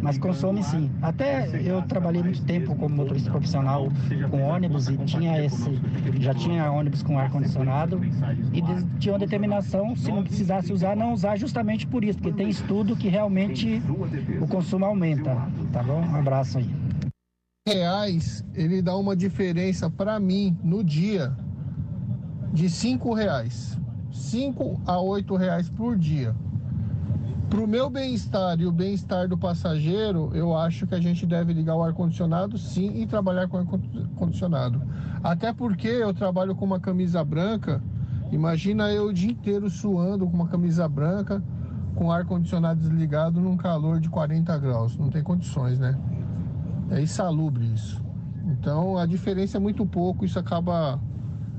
mas 0.00 0.16
consome 0.16 0.62
sim. 0.62 0.90
Até 1.02 1.46
eu 1.62 1.82
trabalhei 1.82 2.22
muito 2.22 2.42
tempo 2.46 2.74
como 2.74 2.96
motorista 2.96 3.30
profissional 3.30 3.88
com 4.30 4.40
ônibus 4.40 4.88
e 4.88 4.96
tinha 5.04 5.44
esse, 5.44 5.70
já 6.18 6.32
tinha 6.32 6.72
ônibus 6.72 7.02
com 7.02 7.18
ar-condicionado 7.18 8.00
e 8.54 8.62
de- 8.62 8.84
tinha 8.98 9.12
uma 9.12 9.18
determinação, 9.20 9.94
se 9.94 10.10
não 10.10 10.24
precisasse 10.24 10.72
usar, 10.72 10.96
não 10.96 11.12
usar 11.12 11.36
justamente 11.36 11.86
por 11.86 12.02
isso, 12.02 12.18
porque 12.18 12.32
tem 12.32 12.48
estudo 12.48 12.96
que 12.96 13.08
realmente 13.08 13.82
o 14.40 14.46
consumo 14.48 14.86
aumenta, 14.86 15.36
tá 15.70 15.82
bom? 15.82 16.00
Um 16.00 16.16
abraço 16.16 16.56
aí. 16.56 16.85
Reais, 17.66 18.44
ele 18.54 18.80
dá 18.80 18.96
uma 18.96 19.16
diferença 19.16 19.90
para 19.90 20.20
mim 20.20 20.56
no 20.62 20.84
dia 20.84 21.36
de 22.52 22.70
cinco 22.70 23.12
reais. 23.12 23.76
5 24.12 24.80
a 24.86 24.98
8 24.98 25.36
reais 25.36 25.68
por 25.68 25.98
dia. 25.98 26.34
Para 27.50 27.60
o 27.60 27.66
meu 27.66 27.90
bem-estar 27.90 28.58
e 28.60 28.66
o 28.66 28.72
bem-estar 28.72 29.28
do 29.28 29.36
passageiro, 29.36 30.30
eu 30.32 30.56
acho 30.56 30.86
que 30.86 30.94
a 30.94 31.00
gente 31.00 31.26
deve 31.26 31.52
ligar 31.52 31.76
o 31.76 31.82
ar-condicionado 31.82 32.56
sim 32.56 33.02
e 33.02 33.06
trabalhar 33.06 33.46
com 33.48 33.58
ar-condicionado. 33.58 34.80
Até 35.22 35.52
porque 35.52 35.88
eu 35.88 36.14
trabalho 36.14 36.54
com 36.54 36.64
uma 36.64 36.80
camisa 36.80 37.22
branca, 37.22 37.82
imagina 38.32 38.90
eu 38.90 39.08
o 39.08 39.12
dia 39.12 39.30
inteiro 39.30 39.68
suando 39.68 40.26
com 40.26 40.34
uma 40.34 40.48
camisa 40.48 40.88
branca, 40.88 41.42
com 41.94 42.10
ar-condicionado 42.10 42.80
desligado 42.80 43.40
num 43.40 43.56
calor 43.56 44.00
de 44.00 44.08
40 44.08 44.56
graus. 44.58 44.96
Não 44.96 45.10
tem 45.10 45.22
condições, 45.22 45.78
né? 45.78 45.98
É 46.90 47.00
insalubre 47.00 47.64
isso. 47.66 48.00
Então 48.46 48.96
a 48.98 49.06
diferença 49.06 49.56
é 49.56 49.60
muito 49.60 49.84
pouco, 49.84 50.24
isso 50.24 50.38
acaba 50.38 51.00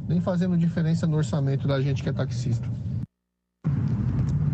nem 0.07 0.21
fazendo 0.21 0.57
diferença 0.57 1.05
no 1.05 1.17
orçamento 1.17 1.67
da 1.67 1.81
gente 1.81 2.01
que 2.01 2.09
é 2.09 2.13
taxista. 2.13 2.67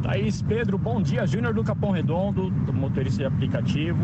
Thaís 0.02 0.42
Pedro, 0.42 0.78
bom 0.78 1.02
dia. 1.02 1.26
Júnior 1.26 1.54
do 1.54 1.64
Capão 1.64 1.92
Redondo, 1.92 2.50
do 2.50 2.74
motorista 2.74 3.20
de 3.20 3.26
aplicativo. 3.26 4.04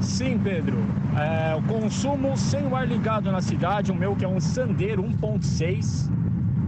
Sim, 0.00 0.38
Pedro, 0.38 0.76
é, 1.18 1.56
o 1.56 1.62
consumo 1.62 2.36
sem 2.36 2.64
o 2.66 2.76
ar 2.76 2.86
ligado 2.86 3.32
na 3.32 3.40
cidade, 3.40 3.90
o 3.90 3.94
meu 3.94 4.14
que 4.14 4.24
é 4.24 4.28
um 4.28 4.38
Sandero 4.38 5.02
1.6, 5.02 6.08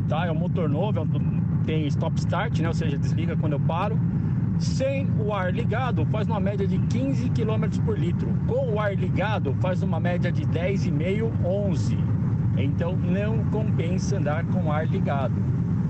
tá? 0.08 0.26
É 0.26 0.32
um 0.32 0.34
motor 0.34 0.68
novo, 0.68 0.98
é 0.98 1.02
um- 1.02 1.40
tem 1.64 1.86
stop 1.86 2.18
start, 2.18 2.58
né? 2.58 2.66
Ou 2.68 2.74
seja, 2.74 2.98
desliga 2.98 3.36
quando 3.36 3.52
eu 3.52 3.60
paro. 3.60 3.96
Sem 4.60 5.08
o 5.18 5.32
ar 5.32 5.54
ligado, 5.54 6.04
faz 6.06 6.28
uma 6.28 6.38
média 6.38 6.66
de 6.66 6.78
15 6.78 7.30
km 7.30 7.82
por 7.82 7.98
litro. 7.98 8.28
Com 8.46 8.74
o 8.74 8.78
ar 8.78 8.94
ligado, 8.94 9.54
faz 9.54 9.82
uma 9.82 9.98
média 9.98 10.30
de 10.30 10.44
10,5, 10.44 11.30
11. 11.42 11.98
Então 12.58 12.94
não 12.94 13.38
compensa 13.46 14.18
andar 14.18 14.44
com 14.44 14.64
o 14.64 14.70
ar 14.70 14.86
ligado. 14.86 15.32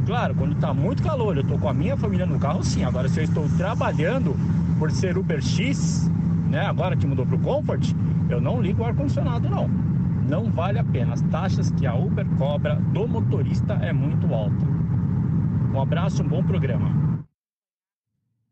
Claro, 0.07 0.37
quando 0.37 0.55
tá 0.55 0.73
muito 0.73 1.03
calor, 1.03 1.37
eu 1.37 1.43
tô 1.43 1.59
com 1.59 1.69
a 1.69 1.75
minha 1.75 1.97
família 1.97 2.25
no 2.25 2.39
carro, 2.39 2.63
sim. 2.63 2.85
Agora, 2.85 3.09
se 3.09 3.19
eu 3.19 3.25
estou 3.25 3.49
trabalhando 3.57 4.37
por 4.79 4.93
ser 4.93 5.19
Uber 5.19 5.43
X, 5.43 6.09
né? 6.49 6.65
Agora 6.67 6.97
que 6.97 7.09
mudou 7.09 7.27
pro 7.27 7.41
Comfort, 7.41 7.93
eu 8.29 8.41
não 8.41 8.63
ligo 8.63 8.83
o 8.83 8.87
ar-condicionado, 8.87 9.51
não. 9.51 9.69
Não 10.29 10.45
vale 10.45 10.79
a 10.79 10.85
pena. 10.85 11.15
As 11.15 11.23
taxas 11.23 11.73
que 11.73 11.89
a 11.89 11.95
Uber 11.97 12.25
cobra 12.39 12.77
do 12.77 13.09
motorista 13.09 13.75
é 13.83 13.93
muito 13.93 14.33
alta. 14.33 14.65
Um 15.75 15.81
abraço, 15.81 16.23
um 16.23 16.29
bom 16.29 16.43
programa. 16.43 17.10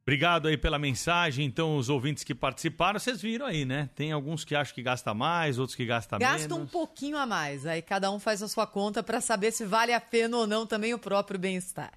Obrigado 0.09 0.48
aí 0.48 0.56
pela 0.56 0.78
mensagem. 0.78 1.44
Então, 1.44 1.76
os 1.76 1.90
ouvintes 1.90 2.24
que 2.24 2.35
participaram, 2.35 2.98
vocês 2.98 3.20
viram 3.20 3.44
aí, 3.44 3.66
né? 3.66 3.90
Tem 3.94 4.10
alguns 4.10 4.43
que 4.43 4.55
acham 4.55 4.74
que 4.74 4.82
gasta 4.82 5.12
mais, 5.12 5.59
outros 5.59 5.76
que 5.76 5.85
gastam 5.85 6.18
Gasta 6.18 6.55
um 6.55 6.60
menos. 6.60 6.72
pouquinho 6.72 7.18
a 7.18 7.26
mais. 7.26 7.66
Aí 7.66 7.82
cada 7.82 8.10
um 8.10 8.18
faz 8.18 8.43
a 8.43 8.48
sua 8.48 8.66
conta 8.66 9.02
para 9.02 9.20
saber 9.20 9.52
se 9.52 9.66
vale 9.66 9.93
a 9.93 10.01
pena 10.01 10.39
ou 10.39 10.47
não 10.47 10.66
também 10.66 10.94
o 10.94 10.98
próprio 10.98 11.39
bem-estar. 11.39 11.93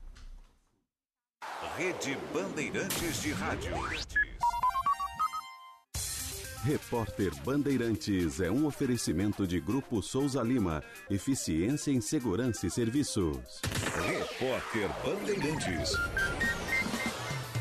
Rede 1.78 2.18
Bandeirantes 2.34 3.22
de 3.22 3.32
Rádio. 3.32 3.72
Repórter 6.66 7.34
Bandeirantes 7.46 8.42
é 8.42 8.52
um 8.52 8.66
oferecimento 8.66 9.48
de 9.48 9.62
Grupo 9.62 10.04
Souza 10.04 10.44
Lima. 10.44 10.84
Eficiência 11.10 11.92
em 11.92 12.02
Segurança 12.02 12.68
e 12.68 12.70
Serviços. 12.70 13.62
Repórter 14.06 14.90
Bandeirantes. 15.02 15.94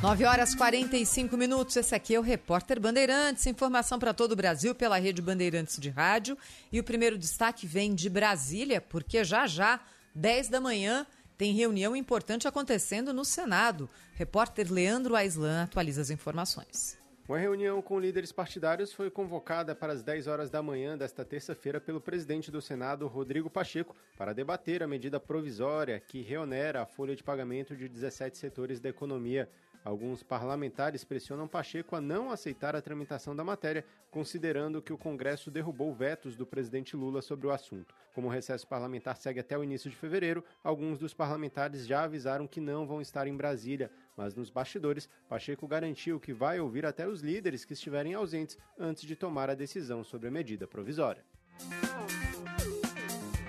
9 0.03 0.25
horas 0.25 0.55
45 0.55 1.37
minutos. 1.37 1.77
Esse 1.77 1.95
aqui 1.95 2.15
é 2.15 2.19
o 2.19 2.23
Repórter 2.23 2.81
Bandeirantes. 2.81 3.47
Informação 3.47 3.99
para 3.99 4.15
todo 4.15 4.33
o 4.33 4.37
Brasil 4.37 4.75
pela 4.75 4.99
rede 4.99 5.21
Bandeirantes 5.21 5.79
de 5.79 5.91
Rádio. 5.91 6.39
E 6.73 6.81
o 6.81 6.85
primeiro 6.85 7.19
destaque 7.19 7.67
vem 7.67 7.95
de 7.95 8.09
Brasília, 8.09 8.81
porque 8.81 9.23
já 9.23 9.47
já, 9.47 9.79
10 10.15 10.49
da 10.49 10.59
manhã, 10.59 11.07
tem 11.37 11.53
reunião 11.53 11.95
importante 11.95 12.49
acontecendo 12.49 13.13
no 13.13 13.27
Senado. 13.27 13.91
Repórter 14.15 14.73
Leandro 14.73 15.15
Aislan 15.15 15.65
atualiza 15.65 16.01
as 16.01 16.09
informações. 16.09 16.99
Uma 17.29 17.39
reunião 17.39 17.81
com 17.81 18.01
líderes 18.01 18.33
partidários 18.33 18.93
foi 18.93 19.09
convocada 19.11 19.73
para 19.75 19.93
as 19.93 20.03
10 20.03 20.27
horas 20.27 20.51
da 20.51 20.63
manhã 20.63 20.99
desta 20.99 21.25
terça-feira 21.25 21.81
pelo 21.81 22.01
presidente 22.01 22.51
do 22.51 22.61
Senado, 22.61 23.07
Rodrigo 23.07 23.49
Pacheco, 23.49 23.95
para 24.17 24.33
debater 24.33 24.83
a 24.83 24.89
medida 24.89 25.21
provisória 25.21 26.01
que 26.01 26.23
reonera 26.23 26.83
a 26.83 26.87
folha 26.87 27.15
de 27.15 27.23
pagamento 27.23 27.77
de 27.77 27.89
17 27.89 28.37
setores 28.37 28.81
da 28.81 28.89
economia. 28.89 29.49
Alguns 29.85 30.23
parlamentares 30.23 31.05
pressionam 31.05 31.49
Pacheco 31.49 31.97
a 31.97 32.01
não 32.01 32.31
aceitar 32.31 32.77
a 32.77 32.83
tramitação 32.83 33.35
da 33.35 33.43
matéria, 33.43 33.85
considerando 34.11 34.83
que 34.83 34.93
o 34.93 34.99
Congresso 34.99 35.51
derrubou 35.51 35.95
vetos 35.95 36.37
do 36.37 36.45
presidente 36.45 36.97
Lula 36.97 37.23
sobre 37.23 37.47
o 37.47 37.51
assunto. 37.51 37.95
Como 38.15 38.27
o 38.29 38.31
recesso 38.31 38.67
parlamentar 38.67 39.17
segue 39.17 39.41
até 39.41 39.57
o 39.57 39.65
início 39.65 39.89
de 39.89 39.97
fevereiro, 39.97 40.45
alguns 40.63 40.99
dos 40.99 41.15
parlamentares 41.15 41.87
já 41.87 42.03
avisaram 42.03 42.47
que 42.47 42.61
não 42.61 42.87
vão 42.87 43.01
estar 43.01 43.27
em 43.27 43.37
Brasília, 43.37 43.91
mas 44.17 44.35
nos 44.35 44.51
bastidores, 44.51 45.09
Pacheco 45.29 45.67
garantiu 45.67 46.21
que 46.21 46.33
vai 46.33 46.61
ouvir 46.61 46.85
até 46.85 47.09
os 47.09 47.23
líderes 47.23 47.65
que 47.65 47.73
estiverem 47.73 48.13
ausentes 48.13 48.59
antes 48.79 49.05
de 49.05 49.17
tomar 49.17 49.49
a 49.49 49.55
decisão 49.55 50.05
sobre 50.05 50.29
a 50.29 50.31
medida 50.31 50.67
provisória. 50.67 51.25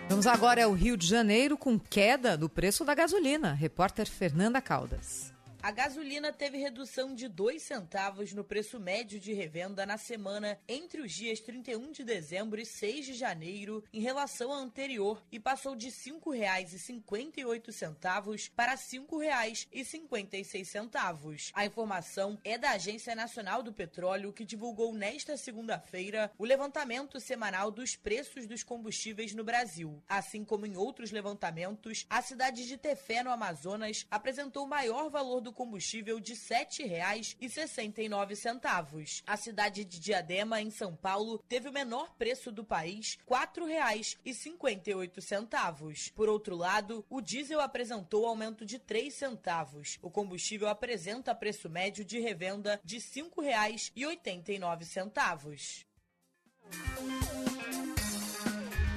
Vamos 0.08 0.28
agora 0.28 0.64
ao 0.64 0.74
Rio 0.74 0.95
de 0.95 1.08
Janeiro 1.08 1.58
com 1.58 1.80
queda 1.80 2.38
do 2.38 2.49
preço 2.49 2.86
da 2.86 2.94
gasolina. 2.94 3.53
Repórter 3.53 4.08
Fernanda 4.10 4.62
Caldas. 4.62 5.34
A 5.64 5.70
gasolina 5.70 6.34
teve 6.34 6.58
redução 6.58 7.14
de 7.14 7.28
2 7.28 7.62
centavos 7.62 8.34
no 8.34 8.44
preço 8.44 8.80
médio 8.80 9.20
de 9.20 9.32
revenda 9.32 9.86
na 9.86 9.96
semana 9.96 10.60
entre 10.68 11.02
os 11.02 11.12
dias 11.12 11.40
31 11.40 11.92
de 11.92 12.04
dezembro 12.04 12.60
e 12.60 12.66
6 12.66 13.06
de 13.06 13.14
janeiro, 13.14 13.84
em 13.94 14.00
relação 14.00 14.52
à 14.52 14.56
anterior, 14.56 15.24
e 15.32 15.40
passou 15.40 15.76
de 15.76 15.86
R$ 15.86 15.94
5,58 15.94 18.50
para 18.56 18.72
R$ 18.72 18.78
5,56. 18.78 21.52
A 21.54 21.64
informação 21.64 22.40
é 22.44 22.58
da 22.58 22.72
Agência 22.72 23.14
Nacional 23.14 23.62
do 23.62 23.72
Petróleo, 23.72 24.34
que 24.34 24.44
divulgou 24.44 24.96
nesta 24.96 25.38
segunda-feira 25.38 26.32
o 26.40 26.46
levantamento 26.46 27.20
semanal 27.20 27.70
dos 27.70 27.96
preços 27.96 28.48
dos 28.48 28.64
combustíveis 28.64 29.36
no 29.36 29.44
Brasil. 29.44 30.02
Assim 30.10 30.44
como 30.44 30.66
em 30.66 30.76
outros 30.76 31.12
levantamentos, 31.12 32.08
a 32.10 32.20
cidade 32.24 32.68
de 32.68 32.78
Tefé, 32.78 33.22
no 33.22 33.30
Amazonas, 33.30 34.08
apresentou 34.10 34.66
o 34.66 34.68
maior 34.68 35.12
valor 35.12 35.40
do 35.40 35.51
combustível 35.52 36.19
de 36.19 36.34
R$ 36.34 36.40
7,69. 36.40 39.23
A 39.26 39.38
cidade 39.38 39.86
de 39.86 39.99
Diadema, 39.99 40.61
em 40.61 40.69
São 40.69 40.95
Paulo, 40.95 41.44
teve 41.48 41.69
o 41.69 41.73
menor 41.73 42.14
preço 42.18 42.52
do 42.52 42.64
país, 42.64 43.18
R$ 43.30 43.36
4,58. 43.36 46.11
Por 46.14 46.30
outro 46.30 46.56
lado, 46.56 47.06
o 47.10 47.22
diesel 47.22 47.61
apresentou 47.61 48.26
aumento 48.26 48.65
de 48.65 48.80
3 48.80 49.14
centavos. 49.14 49.99
O 50.02 50.10
combustível 50.10 50.69
apresenta 50.69 51.36
preço 51.36 51.69
médio 51.69 52.03
de 52.03 52.19
revenda 52.19 52.82
de 52.84 52.98
R$ 52.98 53.03
5,89. 53.03 55.86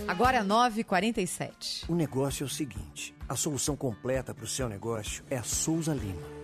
Agora 0.07 0.45
9h47. 0.45 1.89
O 1.89 1.95
negócio 1.95 2.45
é 2.45 2.47
o 2.47 2.49
seguinte: 2.49 3.15
a 3.29 3.35
solução 3.35 3.77
completa 3.77 4.35
para 4.35 4.45
o 4.45 4.49
seu 4.49 4.69
negócio 4.69 5.25
é 5.31 5.39
a 5.39 5.43
Souza 5.43 5.95
Lima. 5.95 6.44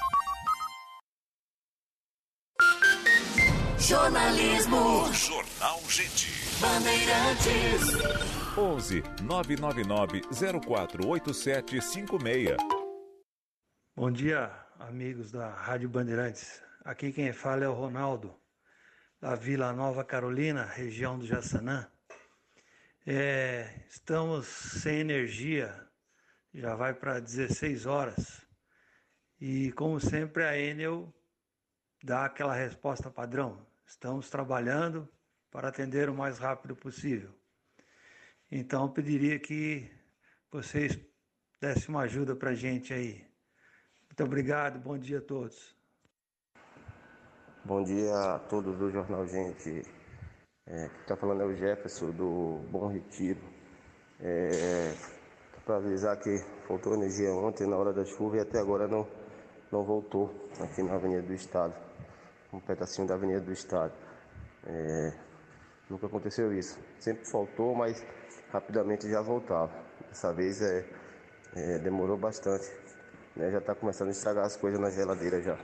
Jornalismo. 3.81 5.11
Jornal 5.11 5.81
Gente. 5.89 6.29
Bandeirantes. 6.61 7.97
11 8.55 9.01
999 9.23 10.21
048756. 10.29 12.57
Bom 13.95 14.11
dia, 14.11 14.51
amigos 14.77 15.31
da 15.31 15.49
Rádio 15.49 15.89
Bandeirantes. 15.89 16.61
Aqui 16.85 17.11
quem 17.11 17.33
fala 17.33 17.63
é 17.63 17.67
o 17.67 17.73
Ronaldo, 17.73 18.39
da 19.19 19.33
Vila 19.33 19.73
Nova 19.73 20.03
Carolina, 20.03 20.63
região 20.63 21.17
do 21.17 21.25
Jaçanã. 21.25 21.89
É, 23.07 23.83
estamos 23.89 24.45
sem 24.45 24.99
energia, 24.99 25.73
já 26.53 26.75
vai 26.75 26.93
para 26.93 27.19
16 27.19 27.87
horas. 27.87 28.45
E 29.39 29.71
como 29.71 29.99
sempre 29.99 30.43
a 30.43 30.55
Enel 30.55 31.11
dá 32.03 32.25
aquela 32.25 32.53
resposta 32.53 33.09
padrão. 33.09 33.70
Estamos 33.91 34.29
trabalhando 34.29 35.05
para 35.51 35.67
atender 35.67 36.09
o 36.09 36.15
mais 36.15 36.39
rápido 36.39 36.73
possível. 36.73 37.29
Então, 38.49 38.89
pediria 38.89 39.37
que 39.37 39.91
vocês 40.49 40.97
dessem 41.59 41.89
uma 41.89 42.03
ajuda 42.03 42.33
para 42.33 42.51
a 42.51 42.55
gente 42.55 42.93
aí. 42.93 43.21
Muito 44.05 44.23
obrigado, 44.23 44.79
bom 44.79 44.97
dia 44.97 45.17
a 45.17 45.21
todos. 45.21 45.75
Bom 47.65 47.83
dia 47.83 48.15
a 48.15 48.39
todos 48.39 48.77
do 48.77 48.89
Jornal 48.89 49.27
Gente. 49.27 49.83
É, 50.67 50.87
quem 50.87 51.01
está 51.01 51.17
falando 51.17 51.41
é 51.41 51.45
o 51.45 51.53
Jefferson 51.53 52.11
do 52.11 52.65
Bom 52.71 52.87
Retiro. 52.87 53.41
É, 54.21 54.95
para 55.65 55.75
avisar 55.75 56.17
que 56.17 56.37
faltou 56.65 56.93
energia 56.93 57.29
ontem 57.33 57.67
na 57.67 57.75
hora 57.75 57.91
da 57.91 58.05
chuva 58.05 58.37
e 58.37 58.39
até 58.39 58.57
agora 58.57 58.87
não, 58.87 59.05
não 59.69 59.83
voltou 59.83 60.49
aqui 60.61 60.81
na 60.81 60.95
Avenida 60.95 61.23
do 61.23 61.33
Estado 61.33 61.90
um 62.53 62.59
pedacinho 62.59 63.07
da 63.07 63.15
Avenida 63.15 63.39
do 63.39 63.51
Estado. 63.51 63.93
É, 64.65 65.13
nunca 65.89 66.07
aconteceu 66.07 66.53
isso. 66.57 66.77
Sempre 66.99 67.25
faltou, 67.25 67.73
mas 67.75 68.03
rapidamente 68.51 69.09
já 69.09 69.21
voltava. 69.21 69.71
Dessa 70.09 70.33
vez 70.33 70.61
é, 70.61 70.85
é 71.55 71.79
demorou 71.79 72.17
bastante. 72.17 72.69
Né? 73.35 73.51
Já 73.51 73.59
está 73.59 73.73
começando 73.73 74.09
a 74.09 74.11
estragar 74.11 74.45
as 74.45 74.57
coisas 74.57 74.79
na 74.79 74.89
geladeira 74.89 75.41
já. 75.41 75.57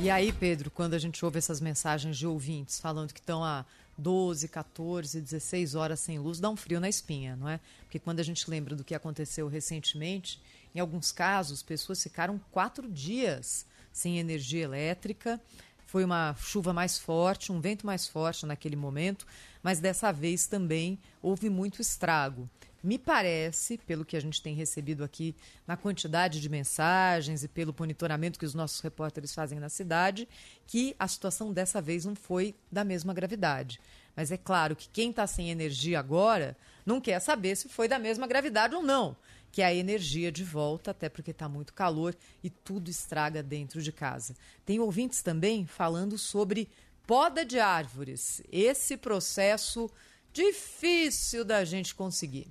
E 0.00 0.10
aí, 0.10 0.32
Pedro, 0.32 0.70
quando 0.70 0.94
a 0.94 0.98
gente 0.98 1.24
ouve 1.24 1.38
essas 1.38 1.60
mensagens 1.60 2.16
de 2.16 2.26
ouvintes 2.26 2.80
falando 2.80 3.12
que 3.12 3.20
estão 3.20 3.44
há 3.44 3.64
12, 3.96 4.48
14, 4.48 5.20
16 5.20 5.74
horas 5.74 6.00
sem 6.00 6.18
luz, 6.18 6.40
dá 6.40 6.50
um 6.50 6.56
frio 6.56 6.80
na 6.80 6.88
espinha, 6.88 7.36
não 7.36 7.48
é? 7.48 7.60
Porque 7.82 7.98
quando 7.98 8.20
a 8.20 8.22
gente 8.22 8.50
lembra 8.50 8.74
do 8.74 8.82
que 8.82 8.94
aconteceu 8.94 9.46
recentemente, 9.46 10.42
em 10.74 10.80
alguns 10.80 11.12
casos, 11.12 11.62
pessoas 11.62 12.02
ficaram 12.02 12.40
quatro 12.50 12.90
dias 12.90 13.64
sem 13.92 14.18
energia 14.18 14.64
elétrica. 14.64 15.40
Foi 15.86 16.04
uma 16.04 16.34
chuva 16.38 16.72
mais 16.72 16.98
forte, 16.98 17.52
um 17.52 17.60
vento 17.60 17.84
mais 17.84 18.06
forte 18.06 18.46
naquele 18.46 18.76
momento, 18.76 19.26
mas 19.62 19.78
dessa 19.78 20.10
vez 20.10 20.46
também 20.46 20.98
houve 21.20 21.50
muito 21.50 21.82
estrago. 21.82 22.48
Me 22.82 22.98
parece, 22.98 23.78
pelo 23.78 24.04
que 24.04 24.16
a 24.16 24.20
gente 24.20 24.42
tem 24.42 24.54
recebido 24.54 25.04
aqui 25.04 25.36
na 25.66 25.76
quantidade 25.76 26.40
de 26.40 26.48
mensagens 26.48 27.44
e 27.44 27.48
pelo 27.48 27.74
monitoramento 27.78 28.38
que 28.38 28.46
os 28.46 28.54
nossos 28.54 28.80
repórteres 28.80 29.32
fazem 29.32 29.60
na 29.60 29.68
cidade, 29.68 30.28
que 30.66 30.96
a 30.98 31.06
situação 31.06 31.52
dessa 31.52 31.80
vez 31.80 32.04
não 32.04 32.16
foi 32.16 32.56
da 32.72 32.82
mesma 32.82 33.14
gravidade. 33.14 33.78
Mas 34.16 34.32
é 34.32 34.36
claro 34.36 34.74
que 34.74 34.88
quem 34.88 35.10
está 35.10 35.26
sem 35.26 35.50
energia 35.50 36.00
agora 36.00 36.56
não 36.84 37.00
quer 37.00 37.20
saber 37.20 37.54
se 37.54 37.68
foi 37.68 37.86
da 37.86 37.98
mesma 37.98 38.26
gravidade 38.26 38.74
ou 38.74 38.82
não 38.82 39.16
que 39.52 39.60
é 39.60 39.66
a 39.66 39.74
energia 39.74 40.32
de 40.32 40.42
volta, 40.42 40.90
até 40.90 41.10
porque 41.10 41.30
está 41.30 41.46
muito 41.46 41.74
calor 41.74 42.16
e 42.42 42.48
tudo 42.48 42.90
estraga 42.90 43.42
dentro 43.42 43.82
de 43.82 43.92
casa. 43.92 44.34
Tem 44.64 44.80
ouvintes 44.80 45.22
também 45.22 45.66
falando 45.66 46.16
sobre 46.16 46.68
poda 47.06 47.44
de 47.44 47.58
árvores, 47.60 48.42
esse 48.50 48.96
processo 48.96 49.90
difícil 50.32 51.44
da 51.44 51.62
gente 51.64 51.94
conseguir. 51.94 52.46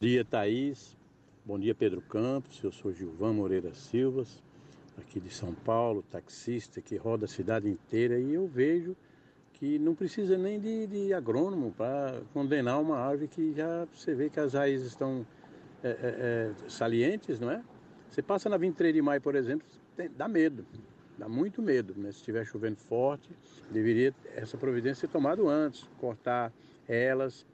Bom 0.00 0.08
dia, 0.08 0.24
Thaís. 0.24 0.96
Bom 1.44 1.58
dia, 1.58 1.74
Pedro 1.74 2.00
Campos. 2.00 2.58
Eu 2.64 2.72
sou 2.72 2.90
Gilvan 2.90 3.34
Moreira 3.34 3.74
Silvas, 3.74 4.42
aqui 4.96 5.20
de 5.20 5.28
São 5.28 5.52
Paulo, 5.52 6.02
taxista 6.10 6.80
que 6.80 6.96
roda 6.96 7.26
a 7.26 7.28
cidade 7.28 7.68
inteira 7.68 8.18
e 8.18 8.32
eu 8.32 8.46
vejo 8.46 8.96
que 9.54 9.78
não 9.78 9.94
precisa 9.94 10.38
nem 10.38 10.58
de, 10.58 10.86
de 10.86 11.12
agrônomo 11.12 11.72
para 11.72 12.22
condenar 12.32 12.80
uma 12.80 12.98
árvore 12.98 13.28
que 13.28 13.52
já 13.54 13.86
você 13.94 14.14
vê 14.14 14.30
que 14.30 14.40
as 14.40 14.54
raízes 14.54 14.88
estão 14.88 15.26
é, 15.88 16.52
é, 16.66 16.68
salientes, 16.68 17.38
não 17.38 17.50
é? 17.50 17.62
Você 18.10 18.22
passa 18.22 18.48
na 18.48 18.56
23 18.56 18.94
de 18.94 19.02
maio, 19.02 19.20
por 19.20 19.34
exemplo, 19.34 19.66
tem, 19.96 20.08
dá 20.08 20.26
medo, 20.26 20.64
dá 21.18 21.28
muito 21.28 21.60
medo. 21.60 21.94
Né? 21.96 22.10
Se 22.12 22.18
estiver 22.18 22.44
chovendo 22.46 22.76
forte, 22.76 23.28
deveria 23.70 24.14
essa 24.34 24.56
providência 24.56 25.02
ser 25.06 25.08
tomada 25.08 25.42
antes, 25.42 25.84
cortar 25.98 26.52
elas, 26.88 27.44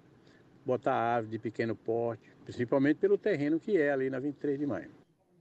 botar 0.65 1.16
ave 1.16 1.28
de 1.28 1.39
pequeno 1.39 1.74
porte, 1.74 2.31
principalmente 2.44 2.98
pelo 2.98 3.19
terreno 3.19 3.59
que 3.59 3.77
é 3.77 3.90
ali 3.90 4.11
na 4.11 4.19
23 4.19 4.59
de 4.59 4.66
maio. 4.66 4.90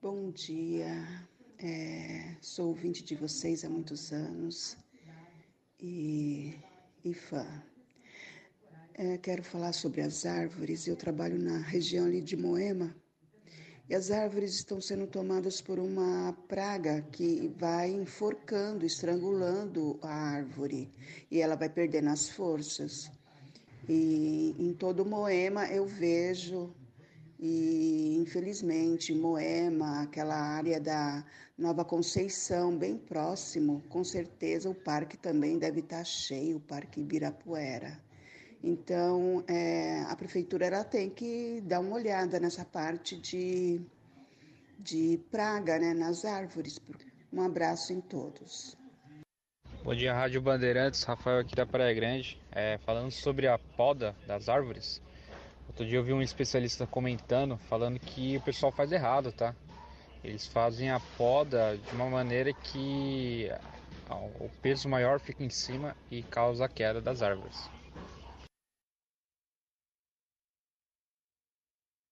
Bom 0.02 0.32
dia, 0.32 1.06
é, 1.60 2.36
sou 2.41 2.70
ouvinte 2.70 3.03
de 3.03 3.16
vocês 3.16 3.66
há 3.66 3.70
muitos 3.70 4.11
anos 4.14 4.78
e, 5.80 6.56
e 7.03 7.14
fã. 7.14 7.45
É, 9.02 9.18
quero 9.18 9.42
falar 9.42 9.72
sobre 9.72 10.02
as 10.02 10.26
árvores. 10.26 10.86
Eu 10.86 10.94
trabalho 10.94 11.42
na 11.42 11.58
região 11.60 12.06
ali 12.06 12.20
de 12.20 12.36
Moema 12.36 12.94
e 13.90 13.96
as 13.96 14.12
árvores 14.12 14.54
estão 14.56 14.82
sendo 14.82 15.08
tomadas 15.08 15.62
por 15.62 15.80
uma 15.80 16.34
praga 16.50 17.02
que 17.10 17.48
vai 17.56 17.92
enforcando, 17.92 18.86
estrangulando 18.86 19.98
a 20.02 20.14
árvore 20.14 20.92
e 21.32 21.40
ela 21.40 21.56
vai 21.56 21.70
perdendo 21.70 22.10
as 22.10 22.28
forças. 22.28 23.10
E 23.88 24.54
em 24.60 24.74
todo 24.74 25.06
Moema 25.06 25.66
eu 25.68 25.86
vejo, 25.86 26.76
e 27.40 28.18
infelizmente 28.20 29.14
Moema, 29.14 30.02
aquela 30.02 30.36
área 30.36 30.78
da 30.78 31.26
Nova 31.58 31.86
Conceição, 31.86 32.78
bem 32.78 32.98
próximo, 32.98 33.82
com 33.88 34.04
certeza 34.04 34.70
o 34.70 34.76
parque 34.76 35.16
também 35.16 35.58
deve 35.58 35.80
estar 35.80 36.04
cheio, 36.04 36.58
o 36.58 36.60
Parque 36.60 37.00
Ibirapuera. 37.00 38.09
Então, 38.64 39.44
é, 39.48 40.02
a 40.02 40.15
prefeitura 40.15 40.65
ela 40.65 40.84
tem 40.84 41.10
que 41.10 41.61
dar 41.61 41.80
uma 41.80 41.95
olhada 41.95 42.40
nessa 42.40 42.65
parte 42.65 43.18
de, 43.18 43.81
de 44.77 45.19
praga 45.31 45.80
né, 45.80 45.94
nas 45.94 46.26
árvores. 46.26 46.80
Um 47.31 47.41
abraço 47.41 47.94
em 47.94 48.02
todos. 48.02 48.76
Bom 49.81 49.95
dia, 49.95 50.14
Rádio 50.14 50.41
Bandeirantes, 50.41 51.03
Rafael 51.03 51.40
aqui 51.40 51.56
da 51.56 51.65
Praia 51.65 51.94
Grande. 51.94 52.38
É, 52.52 52.77
falando 52.80 53.11
sobre 53.11 53.48
a 53.48 53.57
poda 53.57 54.14
das 54.27 54.49
árvores, 54.49 55.02
outro 55.69 55.86
dia 55.86 55.98
eu 55.98 56.03
vi 56.03 56.11
um 56.11 56.22
especialista 56.22 56.86
comentando, 56.86 57.57
falando 57.69 57.98
que 57.98 58.36
o 58.36 58.41
pessoal 58.41 58.73
faz 58.73 58.91
errado, 58.91 59.31
tá? 59.31 59.56
Eles 60.22 60.45
fazem 60.45 60.91
a 60.91 60.99
poda 60.99 61.77
de 61.77 61.95
uma 61.95 62.10
maneira 62.10 62.52
que 62.52 63.49
o 64.40 64.49
peso 64.61 64.90
maior 64.90 65.18
fica 65.19 65.44
em 65.44 65.49
cima 65.49 65.95
e 66.11 66.23
causa 66.23 66.65
a 66.65 66.69
queda 66.69 66.99
das 66.99 67.22
árvores. 67.22 67.69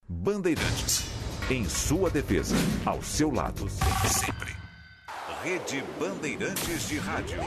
Bandeirantes. 0.10 1.04
Em 1.50 1.68
sua 1.68 2.10
defesa, 2.10 2.56
ao 2.86 3.02
seu 3.02 3.30
lado, 3.30 3.68
sempre. 3.70 4.56
Rede 5.44 5.84
Bandeirantes 6.00 6.88
de 6.88 6.98
Rádio. 6.98 7.40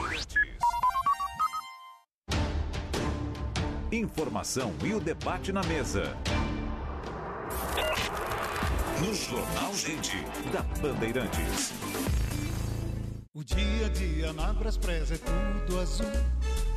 Informação 3.91 4.75
e 4.83 4.93
o 4.93 4.99
debate 4.99 5.51
na 5.51 5.63
mesa. 5.63 6.15
No 8.99 9.15
Jornal 9.15 9.73
Gente, 9.73 10.17
da 10.53 10.61
Bandeirantes. 10.79 11.73
O 13.33 13.43
dia 13.43 13.87
a 13.87 13.89
dia 13.89 14.33
na 14.33 14.53
Braspress 14.53 15.11
é 15.11 15.17
tudo 15.17 15.79
azul. 15.79 16.05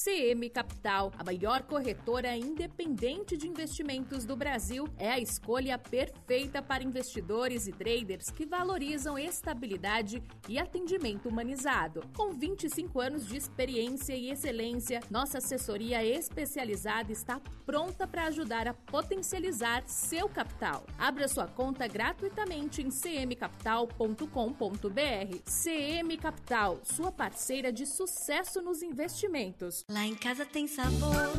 CM 0.00 0.48
Capital, 0.48 1.12
a 1.18 1.24
maior 1.24 1.64
corretora 1.64 2.36
independente 2.36 3.36
de 3.36 3.48
investimentos 3.48 4.24
do 4.24 4.36
Brasil, 4.36 4.88
é 4.96 5.10
a 5.10 5.18
escolha 5.18 5.76
perfeita 5.76 6.62
para 6.62 6.84
investidores 6.84 7.66
e 7.66 7.72
traders 7.72 8.30
que 8.30 8.46
valorizam 8.46 9.18
estabilidade 9.18 10.22
e 10.48 10.56
atendimento 10.56 11.28
humanizado. 11.28 12.04
Com 12.16 12.30
25 12.30 13.00
anos 13.00 13.26
de 13.26 13.36
experiência 13.36 14.14
e 14.14 14.30
excelência, 14.30 15.00
nossa 15.10 15.38
assessoria 15.38 16.04
especializada 16.04 17.10
está 17.10 17.40
pronta 17.66 18.06
para 18.06 18.26
ajudar 18.26 18.68
a 18.68 18.74
potencializar 18.74 19.82
seu 19.84 20.28
capital. 20.28 20.86
Abra 20.96 21.26
sua 21.26 21.48
conta 21.48 21.88
gratuitamente 21.88 22.82
em 22.82 22.88
cmcapital.com.br. 22.88 25.42
CM 25.44 26.16
Capital, 26.18 26.78
sua 26.84 27.10
parceira 27.10 27.72
de 27.72 27.84
sucesso 27.84 28.62
nos 28.62 28.80
investimentos. 28.80 29.87
Lá 29.90 30.04
em 30.04 30.14
casa 30.16 30.44
tem 30.44 30.68
sabor. 30.68 31.32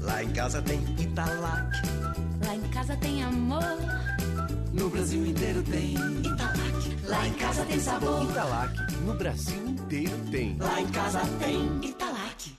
Lá 0.00 0.22
em 0.22 0.32
casa 0.32 0.62
tem 0.62 0.78
Italac. 1.00 1.66
Lá 2.46 2.54
em 2.54 2.70
casa 2.70 2.96
tem 2.96 3.24
amor. 3.24 3.60
No 4.72 4.88
Brasil 4.88 5.26
inteiro 5.26 5.64
tem 5.64 5.94
Italac. 5.94 7.08
Lá 7.08 7.26
em 7.26 7.32
casa 7.32 7.64
tem 7.64 7.80
sabor. 7.80 8.22
Italac. 8.30 8.72
No 9.04 9.14
Brasil 9.14 9.66
inteiro 9.66 10.12
tem. 10.30 10.56
Lá 10.58 10.80
em 10.80 10.86
casa 10.92 11.20
tem 11.40 11.80
Italac. 11.82 12.56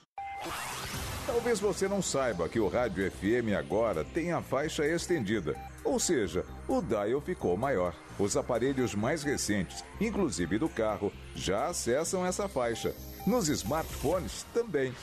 Talvez 1.26 1.62
você 1.62 1.88
não 1.88 2.02
saiba 2.02 2.50
que 2.50 2.60
o 2.60 2.68
rádio 2.68 3.10
FM 3.10 3.56
agora 3.58 4.04
tem 4.04 4.34
a 4.34 4.42
faixa 4.42 4.86
estendida, 4.86 5.56
ou 5.86 6.02
seja, 6.02 6.46
o 6.68 6.82
dial 6.82 7.22
ficou 7.22 7.56
maior. 7.56 7.96
Os 8.20 8.36
aparelhos 8.36 8.94
mais 8.94 9.24
recentes, 9.24 9.86
inclusive 10.02 10.58
do 10.58 10.68
carro, 10.68 11.14
já 11.34 11.68
acessam 11.68 12.26
essa 12.26 12.50
faixa. 12.50 12.94
Nos 13.26 13.50
smartphones 13.50 14.46
também. 14.54 14.94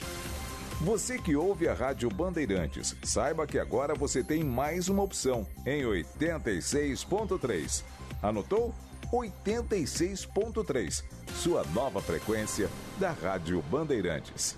Você 0.80 1.18
que 1.18 1.36
ouve 1.36 1.68
a 1.68 1.74
Rádio 1.74 2.08
Bandeirantes, 2.10 2.96
saiba 3.02 3.46
que 3.46 3.58
agora 3.58 3.94
você 3.94 4.22
tem 4.22 4.42
mais 4.42 4.88
uma 4.88 5.02
opção 5.02 5.46
em 5.64 5.84
86.3. 5.84 7.84
Anotou? 8.22 8.74
86.3, 9.12 11.04
sua 11.36 11.62
nova 11.72 12.00
frequência 12.00 12.68
da 12.98 13.12
Rádio 13.12 13.62
Bandeirantes. 13.70 14.56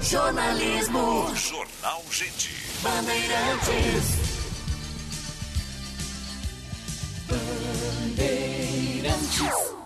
Jornalismo. 0.00 1.34
Jornal 1.34 2.02
Gente. 2.10 2.50
Bandeirantes. 2.82 4.38
Bandeirantes. 7.28 9.77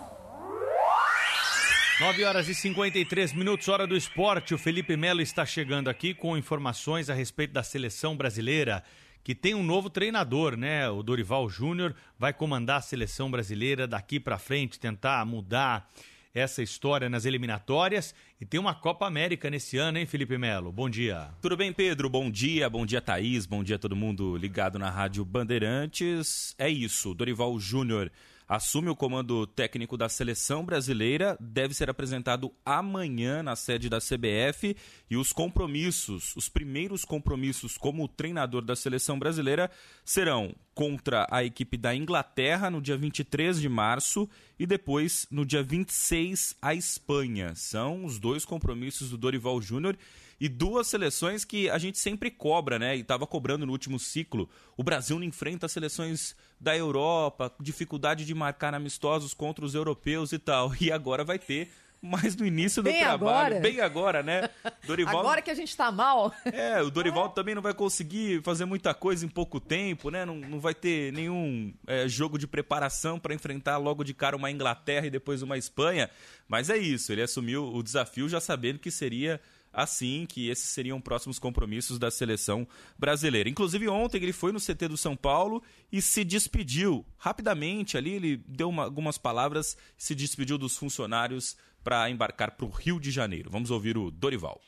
9 2.03 2.25
horas 2.25 2.49
e 2.49 2.53
53 2.53 3.31
minutos, 3.31 3.69
hora 3.69 3.87
do 3.87 3.95
esporte. 3.95 4.53
O 4.53 4.57
Felipe 4.57 4.97
Melo 4.97 5.21
está 5.21 5.45
chegando 5.45 5.89
aqui 5.89 6.13
com 6.13 6.37
informações 6.37 7.09
a 7.09 7.13
respeito 7.13 7.53
da 7.53 7.63
seleção 7.63 8.17
brasileira, 8.17 8.83
que 9.23 9.33
tem 9.33 9.55
um 9.55 9.63
novo 9.63 9.89
treinador, 9.89 10.57
né? 10.57 10.89
O 10.89 11.01
Dorival 11.01 11.47
Júnior 11.47 11.95
vai 12.19 12.33
comandar 12.33 12.79
a 12.79 12.81
seleção 12.81 13.31
brasileira 13.31 13.87
daqui 13.87 14.19
para 14.19 14.37
frente, 14.37 14.77
tentar 14.77 15.25
mudar 15.25 15.89
essa 16.33 16.61
história 16.61 17.09
nas 17.09 17.23
eliminatórias. 17.23 18.13
E 18.39 18.45
tem 18.45 18.59
uma 18.59 18.75
Copa 18.75 19.07
América 19.07 19.49
nesse 19.49 19.77
ano, 19.77 19.97
hein, 19.97 20.05
Felipe 20.05 20.37
Melo? 20.37 20.73
Bom 20.73 20.89
dia. 20.89 21.29
Tudo 21.41 21.55
bem, 21.55 21.71
Pedro? 21.71 22.09
Bom 22.09 22.29
dia, 22.29 22.69
bom 22.69 22.85
dia, 22.85 22.99
Thaís, 22.99 23.45
bom 23.45 23.63
dia 23.63 23.79
todo 23.79 23.95
mundo 23.95 24.35
ligado 24.35 24.77
na 24.77 24.89
Rádio 24.89 25.23
Bandeirantes. 25.23 26.53
É 26.57 26.67
isso, 26.69 27.13
Dorival 27.13 27.57
Júnior 27.57 28.11
assume 28.55 28.87
o 28.87 28.95
comando 28.95 29.47
técnico 29.47 29.97
da 29.97 30.07
seleção 30.07 30.63
brasileira, 30.63 31.35
deve 31.39 31.73
ser 31.73 31.89
apresentado 31.89 32.53
amanhã 32.63 33.41
na 33.41 33.55
sede 33.55 33.89
da 33.89 33.97
CBF 33.97 34.77
e 35.09 35.17
os 35.17 35.33
compromissos, 35.33 36.35
os 36.35 36.49
primeiros 36.49 37.03
compromissos 37.03 37.79
como 37.79 38.07
treinador 38.07 38.61
da 38.63 38.75
seleção 38.75 39.17
brasileira 39.17 39.71
serão 40.05 40.53
contra 40.75 41.25
a 41.31 41.43
equipe 41.43 41.77
da 41.77 41.95
Inglaterra 41.95 42.69
no 42.69 42.79
dia 42.79 42.95
23 42.95 43.59
de 43.59 43.67
março 43.67 44.29
e 44.59 44.67
depois 44.67 45.25
no 45.31 45.43
dia 45.43 45.63
26 45.63 46.55
a 46.61 46.75
Espanha. 46.75 47.55
São 47.55 48.05
os 48.05 48.19
dois 48.19 48.45
compromissos 48.45 49.09
do 49.09 49.17
Dorival 49.17 49.59
Júnior 49.63 49.97
e 50.39 50.49
duas 50.49 50.87
seleções 50.87 51.45
que 51.45 51.69
a 51.69 51.77
gente 51.77 51.97
sempre 51.97 52.29
cobra, 52.29 52.77
né? 52.77 52.95
E 52.97 53.01
estava 53.01 53.25
cobrando 53.25 53.65
no 53.65 53.71
último 53.71 53.99
ciclo. 53.99 54.49
O 54.75 54.83
Brasil 54.83 55.17
não 55.17 55.25
enfrenta 55.25 55.67
seleções 55.67 56.35
da 56.59 56.75
Europa, 56.75 57.53
dificuldade 57.59 58.25
de 58.25 58.33
marcar 58.33 58.73
amistosos 58.73 59.33
contra 59.33 59.65
os 59.65 59.75
europeus 59.75 60.31
e 60.31 60.39
tal. 60.39 60.73
E 60.81 60.91
agora 60.91 61.23
vai 61.23 61.39
ter 61.39 61.69
mais 62.03 62.35
no 62.35 62.45
início 62.45 62.83
do 62.83 62.89
Bem 62.89 62.99
trabalho, 62.99 63.55
agora. 63.55 63.59
bem 63.61 63.79
agora, 63.79 64.21
né? 64.21 64.49
Dorival 64.85 65.19
Agora 65.19 65.41
que 65.41 65.49
a 65.49 65.53
gente 65.53 65.75
tá 65.75 65.89
mal. 65.89 66.33
é, 66.43 66.81
o 66.81 66.91
Dorival 66.91 67.29
também 67.29 67.55
não 67.55 67.61
vai 67.61 67.73
conseguir 67.73 68.43
fazer 68.43 68.65
muita 68.65 68.93
coisa 68.93 69.25
em 69.25 69.29
pouco 69.29 69.57
tempo, 69.57 70.09
né? 70.09 70.25
Não, 70.25 70.35
não 70.35 70.59
vai 70.59 70.73
ter 70.73 71.13
nenhum 71.13 71.73
é, 71.87 72.05
jogo 72.05 72.37
de 72.37 72.45
preparação 72.45 73.17
para 73.17 73.33
enfrentar 73.33 73.77
logo 73.77 74.03
de 74.03 74.13
cara 74.13 74.35
uma 74.35 74.51
Inglaterra 74.51 75.07
e 75.07 75.09
depois 75.09 75.41
uma 75.41 75.57
Espanha. 75.57 76.09
Mas 76.45 76.69
é 76.69 76.77
isso, 76.77 77.09
ele 77.13 77.21
assumiu 77.21 77.73
o 77.73 77.81
desafio 77.81 78.27
já 78.27 78.41
sabendo 78.41 78.79
que 78.79 78.91
seria 78.91 79.39
assim, 79.73 80.25
que 80.29 80.47
esses 80.49 80.69
seriam 80.69 81.01
próximos 81.01 81.39
compromissos 81.39 81.97
da 81.97 82.11
seleção 82.11 82.67
brasileira. 82.97 83.49
Inclusive 83.49 83.87
ontem 83.89 84.21
ele 84.21 84.31
foi 84.31 84.51
no 84.51 84.59
CT 84.59 84.87
do 84.87 84.95
São 84.97 85.15
Paulo 85.15 85.61
e 85.91 86.01
se 86.01 86.23
despediu 86.23 87.03
rapidamente 87.17 87.97
ali, 87.97 88.11
ele 88.11 88.37
deu 88.47 88.69
uma- 88.69 88.83
algumas 88.83 89.17
palavras, 89.17 89.75
se 89.97 90.13
despediu 90.13 90.57
dos 90.57 90.77
funcionários 90.77 91.57
para 91.83 92.09
embarcar 92.09 92.51
para 92.51 92.65
o 92.65 92.69
Rio 92.69 92.99
de 92.99 93.09
Janeiro. 93.11 93.49
Vamos 93.49 93.71
ouvir 93.71 93.97
o 93.97 94.09
Dorival. 94.11 94.61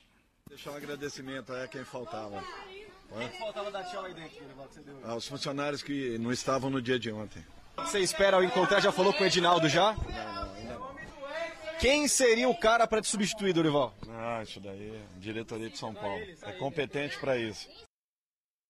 Deixar 0.50 0.72
um 0.72 0.76
agradecimento 0.76 1.54
aí 1.54 1.64
a 1.64 1.68
quem 1.68 1.84
faltava. 1.86 2.44
Hã? 3.12 3.30
faltava 3.40 3.72
dar 3.72 3.84
tchau 3.84 4.04
aí 4.04 4.14
dentro, 4.14 4.40
Dorival, 4.42 4.68
que 4.68 4.74
você 4.76 4.82
deu. 4.82 5.00
Aos 5.04 5.28
funcionários 5.28 5.84
que 5.84 6.18
não 6.18 6.32
estavam 6.32 6.70
no 6.70 6.82
dia 6.82 6.98
de 7.00 7.12
ontem. 7.12 7.46
Você 7.78 8.00
espera 8.00 8.44
encontrar, 8.44 8.80
já 8.82 8.92
falou 8.92 9.14
com 9.14 9.24
o 9.24 9.26
Edinaldo 9.28 9.68
já? 9.70 9.94
Não, 9.94 10.04
não, 10.34 10.54
ainda 10.56 10.74
não. 10.76 10.95
Quem 11.80 12.08
seria 12.08 12.50
o 12.50 12.56
cara 12.56 12.88
para 12.88 13.02
te 13.02 13.08
substituir, 13.08 13.54
Dorival? 13.54 13.94
Ah, 14.10 14.42
isso 14.42 14.60
daí 14.60 14.90
é 14.90 15.20
diretoria 15.20 15.70
de 15.70 15.78
São 15.78 15.94
Paulo. 15.94 16.24
É 16.42 16.52
competente 16.54 17.18
para 17.20 17.38
isso. 17.38 17.68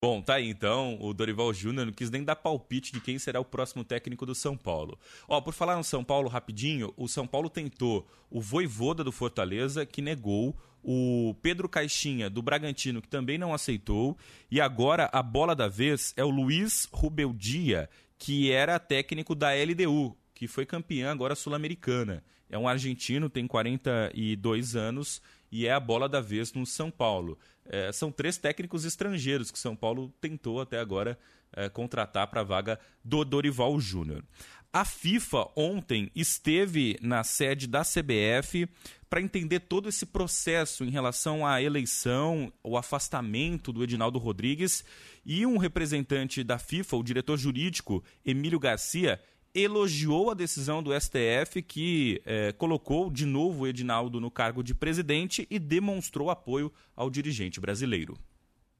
Bom, 0.03 0.21
tá 0.21 0.35
aí 0.35 0.49
então, 0.49 0.97
o 1.01 1.13
Dorival 1.13 1.51
Júnior 1.53 1.85
não 1.85 1.93
quis 1.93 2.11
nem 2.11 2.23
dar 2.23 2.35
palpite 2.35 2.91
de 2.91 2.99
quem 2.99 3.17
será 3.17 3.39
o 3.39 3.45
próximo 3.45 3.83
técnico 3.83 4.25
do 4.25 4.35
São 4.35 4.55
Paulo. 4.55 4.99
Ó, 5.27 5.41
por 5.41 5.53
falar 5.53 5.77
no 5.77 5.83
São 5.83 6.03
Paulo 6.03 6.29
rapidinho, 6.29 6.93
o 6.95 7.07
São 7.07 7.25
Paulo 7.25 7.49
tentou 7.49 8.07
o 8.29 8.39
Voivoda 8.39 9.03
do 9.03 9.11
Fortaleza, 9.11 9.85
que 9.85 10.01
negou, 10.01 10.55
o 10.83 11.35
Pedro 11.41 11.67
Caixinha 11.67 12.29
do 12.29 12.43
Bragantino, 12.43 13.01
que 13.01 13.07
também 13.07 13.37
não 13.39 13.53
aceitou, 13.53 14.15
e 14.51 14.61
agora 14.61 15.09
a 15.11 15.23
bola 15.23 15.55
da 15.55 15.67
vez 15.67 16.13
é 16.15 16.23
o 16.23 16.29
Luiz 16.29 16.87
Rubeldia, 16.91 17.89
que 18.17 18.51
era 18.51 18.77
técnico 18.77 19.33
da 19.33 19.49
LDU, 19.53 20.15
que 20.35 20.47
foi 20.47 20.67
campeã 20.67 21.11
agora 21.11 21.33
sul-americana. 21.33 22.23
É 22.49 22.57
um 22.57 22.67
argentino, 22.67 23.29
tem 23.29 23.47
42 23.47 24.75
anos 24.75 25.21
e 25.51 25.65
é 25.65 25.71
a 25.71 25.79
bola 25.79 26.07
da 26.07 26.21
vez 26.21 26.53
no 26.53 26.65
São 26.65 26.91
Paulo. 26.91 27.37
É, 27.65 27.91
são 27.91 28.11
três 28.11 28.37
técnicos 28.37 28.85
estrangeiros 28.85 29.51
que 29.51 29.57
São 29.57 29.75
Paulo 29.75 30.13
tentou 30.21 30.61
até 30.61 30.79
agora 30.79 31.17
é, 31.53 31.69
contratar 31.69 32.27
para 32.27 32.41
a 32.41 32.43
vaga 32.43 32.79
do 33.03 33.23
Dorival 33.23 33.79
Júnior. 33.79 34.23
A 34.71 34.83
FIFA 34.83 35.47
ontem 35.55 36.11
esteve 36.13 36.97
na 37.01 37.23
sede 37.23 37.65
da 37.65 37.81
CBF 37.81 38.67
para 39.09 39.21
entender 39.21 39.61
todo 39.61 39.87
esse 39.87 40.05
processo 40.05 40.83
em 40.83 40.89
relação 40.89 41.47
à 41.47 41.61
eleição, 41.61 42.51
o 42.61 42.77
afastamento 42.77 43.71
do 43.71 43.81
Edinaldo 43.81 44.19
Rodrigues 44.19 44.83
e 45.25 45.45
um 45.45 45.55
representante 45.55 46.43
da 46.43 46.59
FIFA, 46.59 46.97
o 46.97 47.03
diretor 47.03 47.37
jurídico 47.37 48.03
Emílio 48.25 48.59
Garcia, 48.59 49.21
elogiou 49.55 50.29
a 50.29 50.33
decisão 50.33 50.83
do 50.83 50.91
STF 50.99 51.61
que 51.61 52.21
eh, 52.25 52.51
colocou 52.51 53.09
de 53.09 53.25
novo 53.25 53.63
o 53.63 53.67
Edinaldo 53.67 54.19
no 54.19 54.29
cargo 54.29 54.61
de 54.61 54.75
presidente 54.75 55.47
e 55.49 55.57
demonstrou 55.57 56.29
apoio 56.29 56.71
ao 56.93 57.09
dirigente 57.09 57.59
brasileiro. 57.61 58.17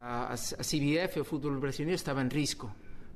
A, 0.01 0.33
a 0.33 0.35
CBF, 0.35 1.21
o 1.21 1.23
fútbol 1.23 1.57
brasileiro, 1.59 1.95
estava 1.95 2.21
em 2.21 2.27
risco. 2.27 2.69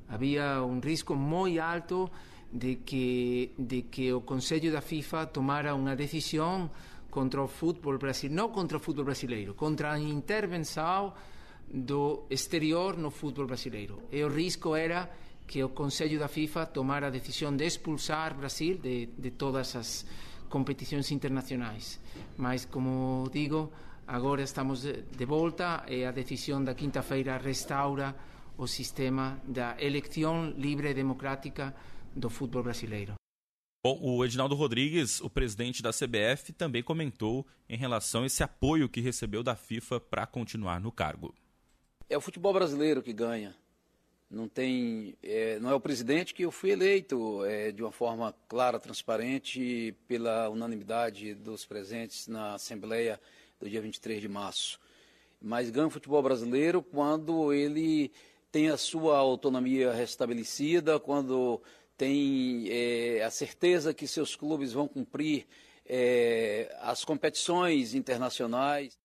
Havia 0.07 0.64
um 0.64 0.80
risco 0.80 1.14
muito 1.15 1.60
alto 1.60 2.10
de 2.52 2.76
que, 2.76 3.52
de 3.60 3.81
que 3.81 4.14
o 4.14 4.22
Conselho 4.22 4.72
da 4.72 4.80
FIFA 4.80 5.27
tomara 5.27 5.76
uma 5.76 5.95
decisão 5.95 6.72
contra 7.11 7.44
o 7.44 7.48
futebol 7.48 7.98
brasileiro, 7.98 8.36
não 8.41 8.49
contra 8.49 8.77
o 8.77 8.80
futebol 8.80 9.06
brasileiro, 9.06 9.53
contra 9.53 9.91
a 9.91 9.99
intervenção 9.99 11.14
do 11.72 12.23
exterior 12.30 12.98
no 12.98 13.11
futebol 13.11 13.48
brasileiro. 13.48 14.02
E 14.11 14.23
o 14.23 14.30
risco 14.30 14.76
era 14.76 15.10
que 15.49 15.63
o 15.63 15.69
Conselho 15.69 16.19
da 16.19 16.27
FIFA 16.27 16.67
tomara 16.67 17.07
a 17.07 17.09
decisão 17.09 17.55
de 17.55 17.65
expulsar 17.65 18.38
Brasil 18.38 18.77
de, 18.77 19.07
de 19.07 19.31
todas 19.31 19.76
as 19.76 20.05
competições 20.47 21.09
internacionais. 21.11 21.99
Mas, 22.38 22.65
como 22.65 23.27
digo, 23.34 23.73
agora 24.05 24.43
estamos 24.43 24.84
de, 24.84 25.01
de 25.01 25.26
volta 25.26 25.84
e 25.89 26.05
a 26.05 26.11
decisão 26.11 26.63
da 26.63 26.76
quinta-feira 26.76 27.39
restaura 27.39 28.15
o 28.59 28.67
sistema 28.67 29.41
da 29.43 29.76
eleição 29.81 30.51
livre 30.51 30.91
e 30.91 30.93
democrática 30.93 31.76
do 32.15 32.30
futebol 32.30 32.61
brasileiro. 32.61 33.15
Bom, 33.84 33.97
o 34.03 34.23
Edinaldo 34.23 34.53
Rodrigues, 34.53 35.19
o 35.19 35.31
presidente 35.31 35.81
da 35.81 35.89
CBF, 35.89 36.53
também 36.53 36.84
comentou 36.84 37.47
em 37.67 37.77
relação 37.77 38.21
a 38.21 38.27
esse 38.27 38.43
apoio 38.43 38.88
que 38.88 39.01
recebeu 39.01 39.41
da 39.41 39.55
FIFA 39.55 39.99
para 39.99 40.27
continuar 40.27 40.80
no 40.80 40.91
cargo. 40.91 41.34
É 42.07 42.15
o 42.15 42.21
futebol 42.21 42.53
brasileiro 42.53 43.01
que 43.01 43.13
ganha. 43.13 43.55
Não 44.30 44.47
tem, 44.47 45.15
é, 45.23 45.57
não 45.60 45.72
é 45.72 45.73
o 45.73 45.80
presidente 45.80 46.35
que 46.35 46.43
eu 46.43 46.51
fui 46.51 46.69
eleito 46.69 47.43
é, 47.45 47.72
de 47.72 47.81
uma 47.81 47.91
forma 47.91 48.34
clara, 48.47 48.80
transparente, 48.80 49.95
pela 50.07 50.49
unanimidade 50.49 51.34
dos 51.34 51.65
presentes 51.65 52.27
na 52.27 52.53
Assembleia 52.53 53.19
do 53.60 53.68
dia 53.68 53.81
23 53.81 54.22
de 54.22 54.27
março. 54.27 54.80
Mas 55.41 55.72
ganha 55.72 55.88
o 55.88 55.89
futebol 55.89 56.22
brasileiro 56.22 56.84
quando 56.84 57.51
ele 57.51 58.11
tem 58.51 58.69
a 58.69 58.77
sua 58.77 59.18
autonomia 59.18 59.91
restabelecida, 59.91 60.99
quando 60.99 61.61
tem 61.97 62.68
é, 62.69 63.23
a 63.23 63.31
certeza 63.31 63.93
que 63.93 64.07
seus 64.07 64.35
clubes 64.35 64.73
vão 64.73 64.88
cumprir 64.88 65.47
é, 65.85 66.73
as 66.81 67.03
competições 67.03 67.95
internacionais. 67.95 68.97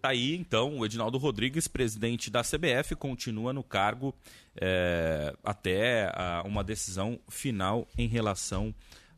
Tá 0.00 0.10
aí, 0.10 0.36
então, 0.36 0.78
o 0.78 0.86
Edinaldo 0.86 1.18
Rodrigues, 1.18 1.66
presidente 1.66 2.30
da 2.30 2.42
CBF, 2.42 2.94
continua 2.96 3.52
no 3.52 3.62
cargo 3.62 4.14
é, 4.54 5.34
até 5.42 6.10
a, 6.14 6.42
uma 6.44 6.62
decisão 6.62 7.18
final 7.28 7.88
em 7.96 8.06
relação 8.06 8.74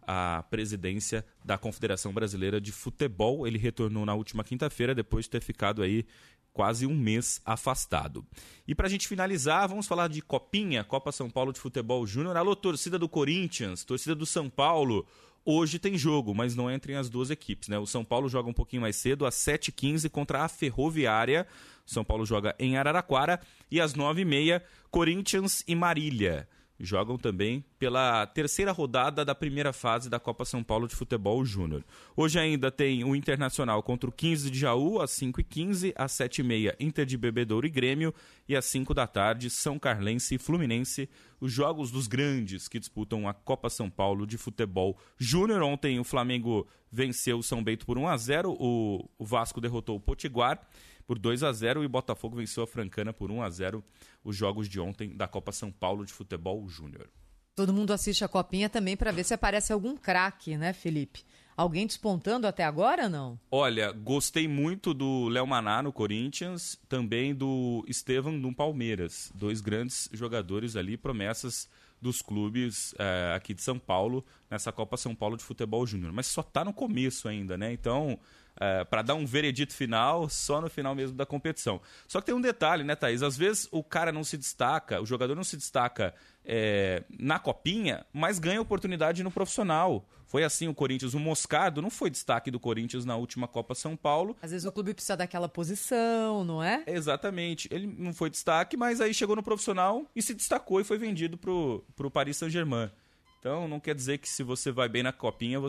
à 0.06 0.42
presidência 0.48 1.24
da 1.44 1.58
Confederação 1.58 2.12
Brasileira 2.12 2.60
de 2.60 2.72
Futebol. 2.72 3.46
Ele 3.46 3.58
retornou 3.58 4.06
na 4.06 4.14
última 4.14 4.44
quinta-feira, 4.44 4.94
depois 4.94 5.26
de 5.26 5.32
ter 5.32 5.42
ficado 5.42 5.82
aí 5.82 6.06
quase 6.52 6.86
um 6.86 6.94
mês 6.96 7.40
afastado. 7.44 8.24
E 8.66 8.74
para 8.74 8.86
a 8.86 8.90
gente 8.90 9.06
finalizar, 9.06 9.68
vamos 9.68 9.86
falar 9.86 10.08
de 10.08 10.20
Copinha, 10.20 10.82
Copa 10.82 11.12
São 11.12 11.30
Paulo 11.30 11.52
de 11.52 11.60
Futebol 11.60 12.06
Júnior. 12.06 12.36
Alô, 12.36 12.56
torcida 12.56 12.98
do 12.98 13.08
Corinthians, 13.08 13.84
torcida 13.84 14.14
do 14.14 14.26
São 14.26 14.48
Paulo. 14.50 15.06
Hoje 15.50 15.78
tem 15.78 15.96
jogo, 15.96 16.34
mas 16.34 16.54
não 16.54 16.70
entrem 16.70 16.94
as 16.94 17.08
duas 17.08 17.30
equipes, 17.30 17.70
né? 17.70 17.78
O 17.78 17.86
São 17.86 18.04
Paulo 18.04 18.28
joga 18.28 18.50
um 18.50 18.52
pouquinho 18.52 18.82
mais 18.82 18.96
cedo, 18.96 19.24
às 19.24 19.34
7h15, 19.34 20.10
contra 20.10 20.42
a 20.44 20.48
Ferroviária. 20.48 21.46
São 21.86 22.04
Paulo 22.04 22.26
joga 22.26 22.54
em 22.58 22.76
Araraquara. 22.76 23.40
E 23.70 23.80
às 23.80 23.94
9h30, 23.94 24.60
Corinthians 24.90 25.64
e 25.66 25.74
Marília 25.74 26.46
jogam 26.80 27.16
também 27.16 27.64
pela 27.78 28.26
terceira 28.26 28.72
rodada 28.72 29.24
da 29.24 29.34
primeira 29.34 29.72
fase 29.72 30.08
da 30.08 30.20
Copa 30.20 30.44
São 30.44 30.62
Paulo 30.62 30.86
de 30.86 30.94
Futebol 30.94 31.44
Júnior. 31.44 31.84
Hoje 32.16 32.38
ainda 32.38 32.70
tem 32.70 33.04
o 33.04 33.16
Internacional 33.16 33.82
contra 33.82 34.08
o 34.08 34.12
15 34.12 34.50
de 34.50 34.58
Jaú, 34.58 35.00
às 35.00 35.10
5h15, 35.12 35.92
às 35.96 36.12
7h30, 36.12 36.76
Inter 36.78 37.04
de 37.04 37.16
Bebedouro 37.16 37.66
e 37.66 37.70
Grêmio, 37.70 38.14
e 38.48 38.56
às 38.56 38.64
5 38.66 38.94
da 38.94 39.06
tarde, 39.06 39.50
São 39.50 39.78
Carlense 39.78 40.36
e 40.36 40.38
Fluminense, 40.38 41.08
os 41.40 41.52
jogos 41.52 41.90
dos 41.90 42.06
grandes 42.06 42.68
que 42.68 42.78
disputam 42.78 43.28
a 43.28 43.34
Copa 43.34 43.68
São 43.68 43.90
Paulo 43.90 44.26
de 44.26 44.38
Futebol 44.38 44.96
Júnior. 45.18 45.62
Ontem 45.62 45.98
o 45.98 46.04
Flamengo 46.04 46.66
venceu 46.90 47.38
o 47.38 47.42
São 47.42 47.62
Bento 47.62 47.84
por 47.84 47.98
1 47.98 48.08
a 48.08 48.16
0 48.16 48.56
o 48.58 49.08
Vasco 49.20 49.60
derrotou 49.60 49.96
o 49.96 50.00
Potiguar 50.00 50.60
por 51.08 51.18
2 51.18 51.42
a 51.42 51.50
0 51.50 51.82
e 51.82 51.86
o 51.86 51.88
Botafogo 51.88 52.36
venceu 52.36 52.62
a 52.62 52.66
Francana 52.66 53.14
por 53.14 53.30
1 53.30 53.42
a 53.42 53.48
0 53.48 53.82
os 54.22 54.36
jogos 54.36 54.68
de 54.68 54.78
ontem 54.78 55.16
da 55.16 55.26
Copa 55.26 55.52
São 55.52 55.72
Paulo 55.72 56.04
de 56.04 56.12
Futebol 56.12 56.68
Júnior. 56.68 57.08
Todo 57.56 57.72
mundo 57.72 57.94
assiste 57.94 58.22
a 58.24 58.28
copinha 58.28 58.68
também 58.68 58.94
para 58.94 59.10
ver 59.10 59.24
se 59.24 59.32
aparece 59.32 59.72
algum 59.72 59.96
craque, 59.96 60.58
né, 60.58 60.74
Felipe? 60.74 61.24
Alguém 61.56 61.86
despontando 61.86 62.46
até 62.46 62.62
agora 62.62 63.08
não? 63.08 63.40
Olha, 63.50 63.90
gostei 63.90 64.46
muito 64.46 64.92
do 64.92 65.28
Léo 65.28 65.46
Maná 65.46 65.82
no 65.82 65.92
Corinthians, 65.92 66.78
também 66.88 67.34
do 67.34 67.84
Estevam 67.88 68.34
no 68.34 68.54
Palmeiras. 68.54 69.32
Dois 69.34 69.62
grandes 69.62 70.10
jogadores 70.12 70.76
ali, 70.76 70.98
promessas 70.98 71.68
dos 72.00 72.22
clubes 72.22 72.94
é, 72.98 73.32
aqui 73.34 73.54
de 73.54 73.62
São 73.62 73.78
Paulo 73.78 74.24
nessa 74.50 74.70
Copa 74.70 74.96
São 74.96 75.14
Paulo 75.14 75.36
de 75.36 75.42
Futebol 75.42 75.86
Júnior. 75.86 76.12
Mas 76.12 76.26
só 76.26 76.42
está 76.42 76.64
no 76.64 76.72
começo 76.72 77.28
ainda, 77.28 77.58
né? 77.58 77.72
Então, 77.72 78.20
é, 78.60 78.84
para 78.84 79.02
dar 79.02 79.14
um 79.14 79.24
veredito 79.26 79.74
final, 79.74 80.28
só 80.28 80.60
no 80.60 80.68
final 80.68 80.94
mesmo 80.94 81.16
da 81.16 81.24
competição. 81.26 81.80
Só 82.06 82.20
que 82.20 82.26
tem 82.26 82.34
um 82.34 82.40
detalhe, 82.40 82.84
né, 82.84 82.94
Thaís? 82.94 83.22
Às 83.22 83.36
vezes 83.36 83.68
o 83.70 83.82
cara 83.82 84.12
não 84.12 84.24
se 84.24 84.36
destaca, 84.36 85.00
o 85.00 85.06
jogador 85.06 85.34
não 85.34 85.44
se 85.44 85.56
destaca 85.56 86.14
é, 86.44 87.02
na 87.18 87.38
copinha, 87.38 88.04
mas 88.12 88.38
ganha 88.38 88.60
oportunidade 88.60 89.22
no 89.22 89.30
profissional. 89.30 90.08
Foi 90.26 90.44
assim 90.44 90.68
o 90.68 90.74
Corinthians. 90.74 91.14
O 91.14 91.18
Moscardo 91.18 91.80
não 91.80 91.90
foi 91.90 92.10
destaque 92.10 92.50
do 92.50 92.60
Corinthians 92.60 93.04
na 93.04 93.16
última 93.16 93.48
Copa 93.48 93.74
São 93.74 93.96
Paulo. 93.96 94.36
Às 94.42 94.50
vezes 94.50 94.66
o 94.66 94.72
clube 94.72 94.92
precisa 94.92 95.16
daquela 95.16 95.48
posição, 95.48 96.44
não 96.44 96.62
é? 96.62 96.84
Exatamente. 96.86 97.66
Ele 97.72 97.86
não 97.86 98.12
foi 98.12 98.28
destaque, 98.28 98.76
mas 98.76 99.00
aí 99.00 99.14
chegou 99.14 99.34
no 99.34 99.42
profissional 99.42 100.04
e 100.14 100.20
se 100.20 100.34
destacou 100.34 100.80
e 100.80 100.84
foi 100.84 100.98
vendido 100.98 101.38
pro, 101.38 101.82
pro 101.96 102.10
Paris 102.10 102.36
Saint-Germain. 102.36 102.90
Então 103.38 103.68
não 103.68 103.80
quer 103.80 103.94
dizer 103.94 104.18
que 104.18 104.28
se 104.28 104.42
você 104.42 104.70
vai 104.70 104.88
bem 104.88 105.02
na 105.02 105.12
copinha, 105.12 105.56